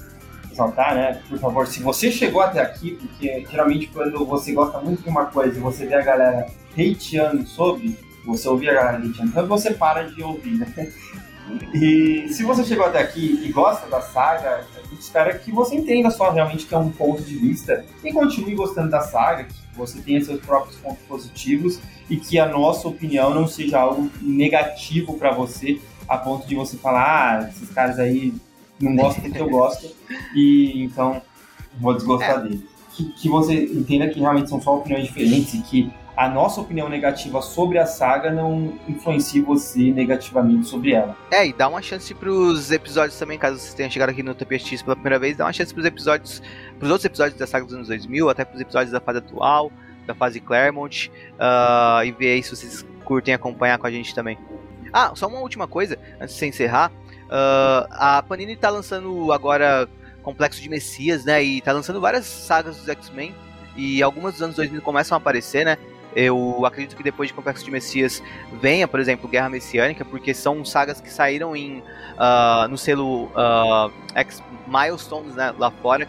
né? 0.94 1.20
Por 1.28 1.38
favor, 1.38 1.66
se 1.66 1.80
você 1.80 2.10
chegou 2.10 2.40
até 2.40 2.60
aqui, 2.60 2.92
porque 2.92 3.46
geralmente 3.48 3.86
quando 3.88 4.24
você 4.26 4.52
gosta 4.52 4.80
muito 4.80 5.02
de 5.02 5.08
uma 5.08 5.26
coisa 5.26 5.56
e 5.56 5.60
você 5.60 5.86
vê 5.86 5.94
a 5.94 6.02
galera 6.02 6.46
hateando 6.72 7.46
sobre, 7.46 7.96
você 8.26 8.48
ouvir 8.48 8.70
a 8.70 8.74
galera 8.74 8.98
hateando, 8.98 9.30
então 9.30 9.46
você 9.46 9.72
para 9.72 10.02
de 10.04 10.22
ouvir, 10.22 10.58
né? 10.58 10.66
E 11.72 12.28
se 12.28 12.42
você 12.42 12.62
chegou 12.62 12.84
até 12.84 13.00
aqui 13.00 13.40
e 13.42 13.50
gosta 13.50 13.86
da 13.88 14.02
saga, 14.02 14.66
a 14.76 14.88
gente 14.90 15.00
espera 15.00 15.38
que 15.38 15.50
você 15.50 15.76
entenda 15.76 16.10
só 16.10 16.30
realmente 16.30 16.66
que 16.66 16.74
é 16.74 16.78
um 16.78 16.90
ponto 16.90 17.22
de 17.22 17.38
vista 17.38 17.86
e 18.04 18.12
continue 18.12 18.54
gostando 18.54 18.90
da 18.90 19.00
saga, 19.00 19.44
que 19.44 19.54
você 19.74 19.98
tenha 20.00 20.22
seus 20.22 20.40
próprios 20.40 20.76
pontos 20.76 21.02
positivos 21.08 21.80
e 22.08 22.16
que 22.16 22.38
a 22.38 22.46
nossa 22.46 22.88
opinião 22.88 23.34
não 23.34 23.46
seja 23.46 23.78
algo 23.78 24.10
negativo 24.20 25.18
para 25.18 25.30
você, 25.32 25.80
a 26.08 26.16
ponto 26.16 26.46
de 26.46 26.54
você 26.54 26.76
falar, 26.76 27.42
ah, 27.42 27.48
esses 27.48 27.70
caras 27.70 27.98
aí 27.98 28.32
não 28.80 28.96
gosta 28.96 29.20
do 29.20 29.30
que 29.30 29.38
eu 29.38 29.50
gosto, 29.50 29.94
e 30.34 30.84
então 30.84 31.20
vou 31.78 31.94
desgostar 31.94 32.38
é. 32.38 32.42
dele. 32.42 32.68
Que, 32.94 33.04
que 33.12 33.28
você 33.28 33.64
entenda 33.64 34.08
que 34.08 34.18
realmente 34.18 34.48
são 34.48 34.60
só 34.60 34.76
opiniões 34.76 35.06
diferentes 35.06 35.54
e 35.54 35.62
que 35.62 35.92
a 36.18 36.28
nossa 36.28 36.60
opinião 36.60 36.88
negativa 36.88 37.40
sobre 37.40 37.78
a 37.78 37.86
saga 37.86 38.28
não 38.28 38.76
influencia 38.88 39.40
você 39.40 39.92
negativamente 39.92 40.66
sobre 40.66 40.92
ela. 40.92 41.16
É, 41.30 41.46
e 41.46 41.52
dá 41.52 41.68
uma 41.68 41.80
chance 41.80 42.12
pros 42.12 42.72
episódios 42.72 43.16
também, 43.16 43.38
caso 43.38 43.56
vocês 43.56 43.72
tenham 43.72 43.88
chegado 43.88 44.10
aqui 44.10 44.20
no 44.20 44.32
Utopia 44.32 44.58
X 44.58 44.82
pela 44.82 44.96
primeira 44.96 45.16
vez, 45.16 45.36
dá 45.36 45.44
uma 45.44 45.52
chance 45.52 45.72
pros 45.72 45.86
episódios, 45.86 46.42
pros 46.76 46.90
outros 46.90 47.04
episódios 47.04 47.38
da 47.38 47.46
saga 47.46 47.64
dos 47.64 47.74
anos 47.74 47.86
2000, 47.86 48.28
até 48.30 48.44
pros 48.44 48.60
episódios 48.60 48.90
da 48.90 49.00
fase 49.00 49.18
atual, 49.18 49.70
da 50.08 50.14
fase 50.14 50.40
Claremont, 50.40 51.12
uh, 51.34 52.04
e 52.04 52.10
ver 52.10 52.32
aí 52.32 52.42
se 52.42 52.56
vocês 52.56 52.84
curtem 53.04 53.32
acompanhar 53.32 53.78
com 53.78 53.86
a 53.86 53.90
gente 53.90 54.12
também. 54.12 54.36
Ah, 54.92 55.12
só 55.14 55.28
uma 55.28 55.38
última 55.38 55.68
coisa, 55.68 55.96
antes 56.20 56.36
de 56.36 56.46
encerrar, 56.46 56.90
Uh, 57.28 57.84
a 57.90 58.24
Panini 58.26 58.56
tá 58.56 58.70
lançando 58.70 59.32
agora 59.32 59.86
Complexo 60.22 60.60
de 60.62 60.68
Messias, 60.68 61.24
né? 61.24 61.42
E 61.42 61.60
tá 61.60 61.72
lançando 61.72 62.00
várias 62.00 62.24
sagas 62.24 62.78
dos 62.78 62.88
X-Men. 62.88 63.34
E 63.76 64.02
algumas 64.02 64.34
dos 64.34 64.42
anos 64.42 64.56
2000 64.56 64.82
começam 64.82 65.14
a 65.14 65.18
aparecer, 65.18 65.64
né? 65.64 65.76
Eu 66.16 66.64
acredito 66.64 66.96
que 66.96 67.02
depois 67.02 67.28
de 67.28 67.34
Complexo 67.34 67.64
de 67.64 67.70
Messias 67.70 68.22
venha, 68.60 68.88
por 68.88 68.98
exemplo, 68.98 69.28
Guerra 69.28 69.50
Messiânica, 69.50 70.04
porque 70.04 70.32
são 70.32 70.64
sagas 70.64 71.00
que 71.00 71.10
saíram 71.10 71.54
em, 71.54 71.78
uh, 71.78 72.66
no 72.68 72.78
selo 72.78 73.26
uh, 73.26 73.92
X 74.14 74.42
Milestones 74.66 75.34
né, 75.34 75.54
lá 75.56 75.70
fora 75.70 76.08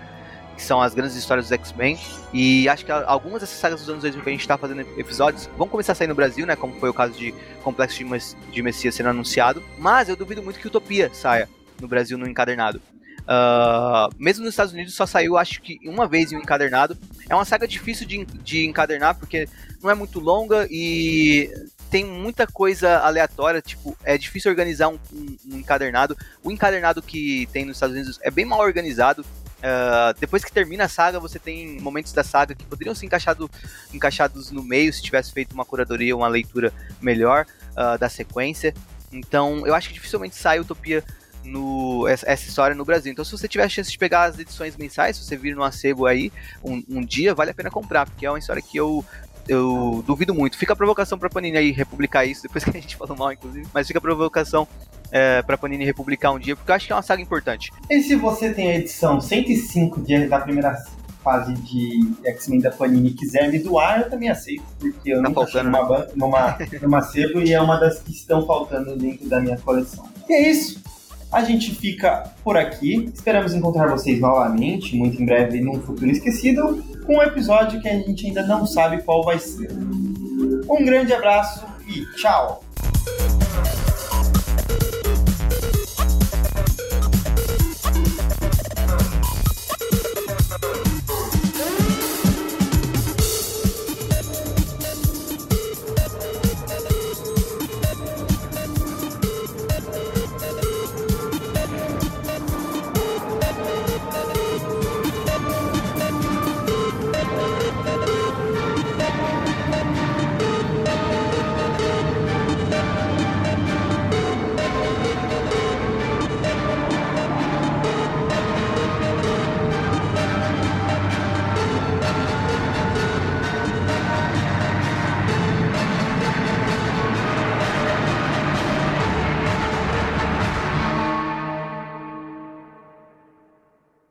que 0.60 0.66
são 0.66 0.82
as 0.82 0.94
grandes 0.94 1.16
histórias 1.16 1.46
dos 1.46 1.54
X-Men. 1.54 1.98
E 2.34 2.68
acho 2.68 2.86
que 2.86 2.92
algumas 2.92 3.40
dessas 3.40 3.58
sagas 3.58 3.80
dos 3.80 3.90
anos 3.90 4.02
2000 4.02 4.24
que 4.24 4.30
a 4.30 4.34
gente 4.34 4.48
tá 4.48 4.58
fazendo 4.58 4.82
episódios 4.98 5.50
vão 5.58 5.70
começar 5.70 5.94
a 5.94 5.96
sair 5.96 6.08
no 6.08 6.14
Brasil, 6.14 6.46
né? 6.46 6.56
Como 6.56 6.78
foi 6.80 6.90
o 6.90 6.94
caso 6.94 7.14
de 7.14 7.34
Complexo 7.64 8.04
de, 8.52 8.62
Messias 8.62 8.94
sendo 8.94 9.10
anunciado. 9.10 9.64
Mas 9.78 10.10
eu 10.10 10.18
duvido 10.18 10.44
muito 10.44 10.60
que 10.60 10.68
Utopia 10.68 11.10
saia 11.14 11.48
no 11.80 11.88
Brasil 11.88 12.18
no 12.18 12.28
encadernado. 12.28 12.82
Uh, 13.22 14.14
mesmo 14.18 14.44
nos 14.44 14.54
Estados 14.54 14.74
Unidos 14.74 14.94
só 14.94 15.06
saiu, 15.06 15.38
acho 15.38 15.62
que 15.62 15.80
uma 15.88 16.08
vez 16.08 16.32
em 16.32 16.36
um 16.36 16.42
encadernado. 16.42 16.98
É 17.30 17.34
uma 17.34 17.46
saga 17.46 17.66
difícil 17.66 18.06
de, 18.06 18.26
de 18.26 18.66
encadernar 18.66 19.16
porque 19.16 19.48
não 19.82 19.90
é 19.90 19.96
muito 19.96 20.20
longa 20.20 20.68
e 20.70 21.50
tem 21.90 22.06
muita 22.06 22.46
coisa 22.46 23.00
aleatória, 23.00 23.62
tipo, 23.62 23.98
é 24.04 24.18
difícil 24.18 24.52
organizar 24.52 24.90
um, 24.90 25.00
um, 25.12 25.38
um, 25.54 25.58
encadernado. 25.58 26.16
O 26.44 26.52
encadernado 26.52 27.02
que 27.02 27.48
tem 27.52 27.66
nos 27.66 27.78
Estados 27.78 27.96
Unidos 27.96 28.20
é 28.22 28.30
bem 28.30 28.46
mal 28.46 28.60
organizado. 28.60 29.26
Uh, 29.60 30.18
depois 30.20 30.44
que 30.44 30.52
termina 30.52 30.86
a 30.86 30.88
saga, 30.88 31.20
você 31.20 31.38
tem 31.38 31.80
momentos 31.82 32.14
da 32.14 32.24
saga 32.24 32.56
que 32.56 32.64
poderiam 32.66 32.96
ser 32.96 33.06
encaixado, 33.06 33.50
encaixados 33.94 34.52
no 34.52 34.64
meio 34.64 34.92
se 34.94 35.02
tivesse 35.02 35.34
feito 35.34 35.54
uma 35.54 35.66
curadoria, 35.66 36.16
uma 36.16 36.28
leitura 36.28 36.74
melhor 37.02 37.46
uh, 37.72 37.98
da 37.98 38.08
sequência. 38.08 38.74
Então, 39.12 39.68
eu 39.68 39.76
acho 39.76 39.90
que 39.90 39.96
dificilmente 39.96 40.36
sai 40.36 40.60
Utopia 40.60 41.04
no, 41.44 42.08
essa, 42.08 42.32
história 42.32 42.76
no 42.76 42.86
Brasil. 42.86 43.12
Então, 43.12 43.26
se 43.26 43.32
você 43.32 43.48
tiver 43.48 43.64
a 43.64 43.70
chance 43.70 43.92
de 43.92 43.98
pegar 43.98 44.24
as 44.24 44.40
edições 44.40 44.78
mensais, 44.78 45.18
se 45.18 45.26
você 45.26 45.36
vir 45.36 45.56
no 45.56 45.64
acebo 45.64 46.06
aí 46.06 46.32
um, 46.64 46.84
um 46.88 47.02
dia, 47.04 47.36
vale 47.36 47.52
a 47.52 47.54
pena 47.54 47.70
comprar, 47.70 48.06
porque 48.06 48.26
é 48.26 48.30
uma 48.30 48.40
história 48.40 48.62
que 48.62 48.78
eu 48.78 49.04
eu 49.48 50.04
duvido 50.06 50.34
muito. 50.34 50.58
Fica 50.58 50.74
a 50.74 50.76
provocação 50.76 51.18
pra 51.18 51.28
Panini 51.28 51.58
aí 51.58 51.72
republicar 51.72 52.26
isso, 52.28 52.44
depois 52.44 52.64
que 52.64 52.70
a 52.70 52.74
gente 52.74 52.96
falou 52.96 53.18
mal, 53.18 53.34
inclusive. 53.34 53.68
Mas 53.74 53.88
fica 53.88 53.98
a 53.98 54.02
provocação 54.02 54.68
é, 55.12 55.42
pra 55.42 55.58
Panini 55.58 55.86
republicar 55.86 56.34
um 56.34 56.40
dia, 56.40 56.56
porque 56.56 56.72
eu 56.72 56.76
acho 56.76 56.88
que 56.88 56.94
é 56.94 56.96
uma 56.96 57.02
saga 57.02 57.22
importante. 57.22 57.72
E 57.90 58.02
se 58.02 58.16
você 58.16 58.54
tem 58.54 58.72
a 58.72 58.76
edição 58.76 59.20
105 59.20 60.02
de, 60.02 60.28
da 60.28 60.40
primeira 60.40 60.76
fase 61.24 61.54
de 61.54 62.14
X-Men 62.26 62.62
da 62.62 62.72
Panini 62.72 63.10
e 63.10 63.14
quiser 63.14 63.52
me 63.52 63.60
doar, 63.60 64.02
eu 64.02 64.10
também 64.10 64.30
aceito, 64.30 64.64
porque 64.80 65.12
eu 65.14 65.22
tá 65.22 65.30
nunca 65.30 65.42
achei 65.42 65.64
numa, 65.64 66.00
né? 66.00 66.08
numa, 66.16 66.58
numa 66.82 67.02
sebo 67.02 67.42
e 67.42 67.54
é 67.54 67.62
uma 67.62 67.78
das 67.78 68.00
que 68.00 68.12
estão 68.12 68.46
faltando 68.46 68.96
dentro 68.96 69.28
da 69.28 69.40
minha 69.40 69.58
coleção. 69.58 70.08
E 70.28 70.34
é 70.34 70.50
isso. 70.50 70.82
A 71.32 71.44
gente 71.44 71.76
fica 71.76 72.34
por 72.44 72.58
aqui. 72.58 73.12
Esperamos 73.14 73.54
encontrar 73.54 73.88
vocês 73.88 74.20
novamente, 74.20 74.96
muito 74.96 75.22
em 75.22 75.26
breve, 75.26 75.62
num 75.62 75.80
futuro 75.80 76.10
esquecido, 76.10 76.84
com 77.06 77.18
um 77.18 77.22
episódio 77.22 77.80
que 77.80 77.88
a 77.88 77.94
gente 77.94 78.26
ainda 78.26 78.46
não 78.48 78.66
sabe 78.66 79.04
qual 79.04 79.24
vai 79.24 79.38
ser. 79.38 79.72
Um 79.72 80.84
grande 80.84 81.14
abraço 81.14 81.66
e 81.88 82.04
tchau! 82.16 82.64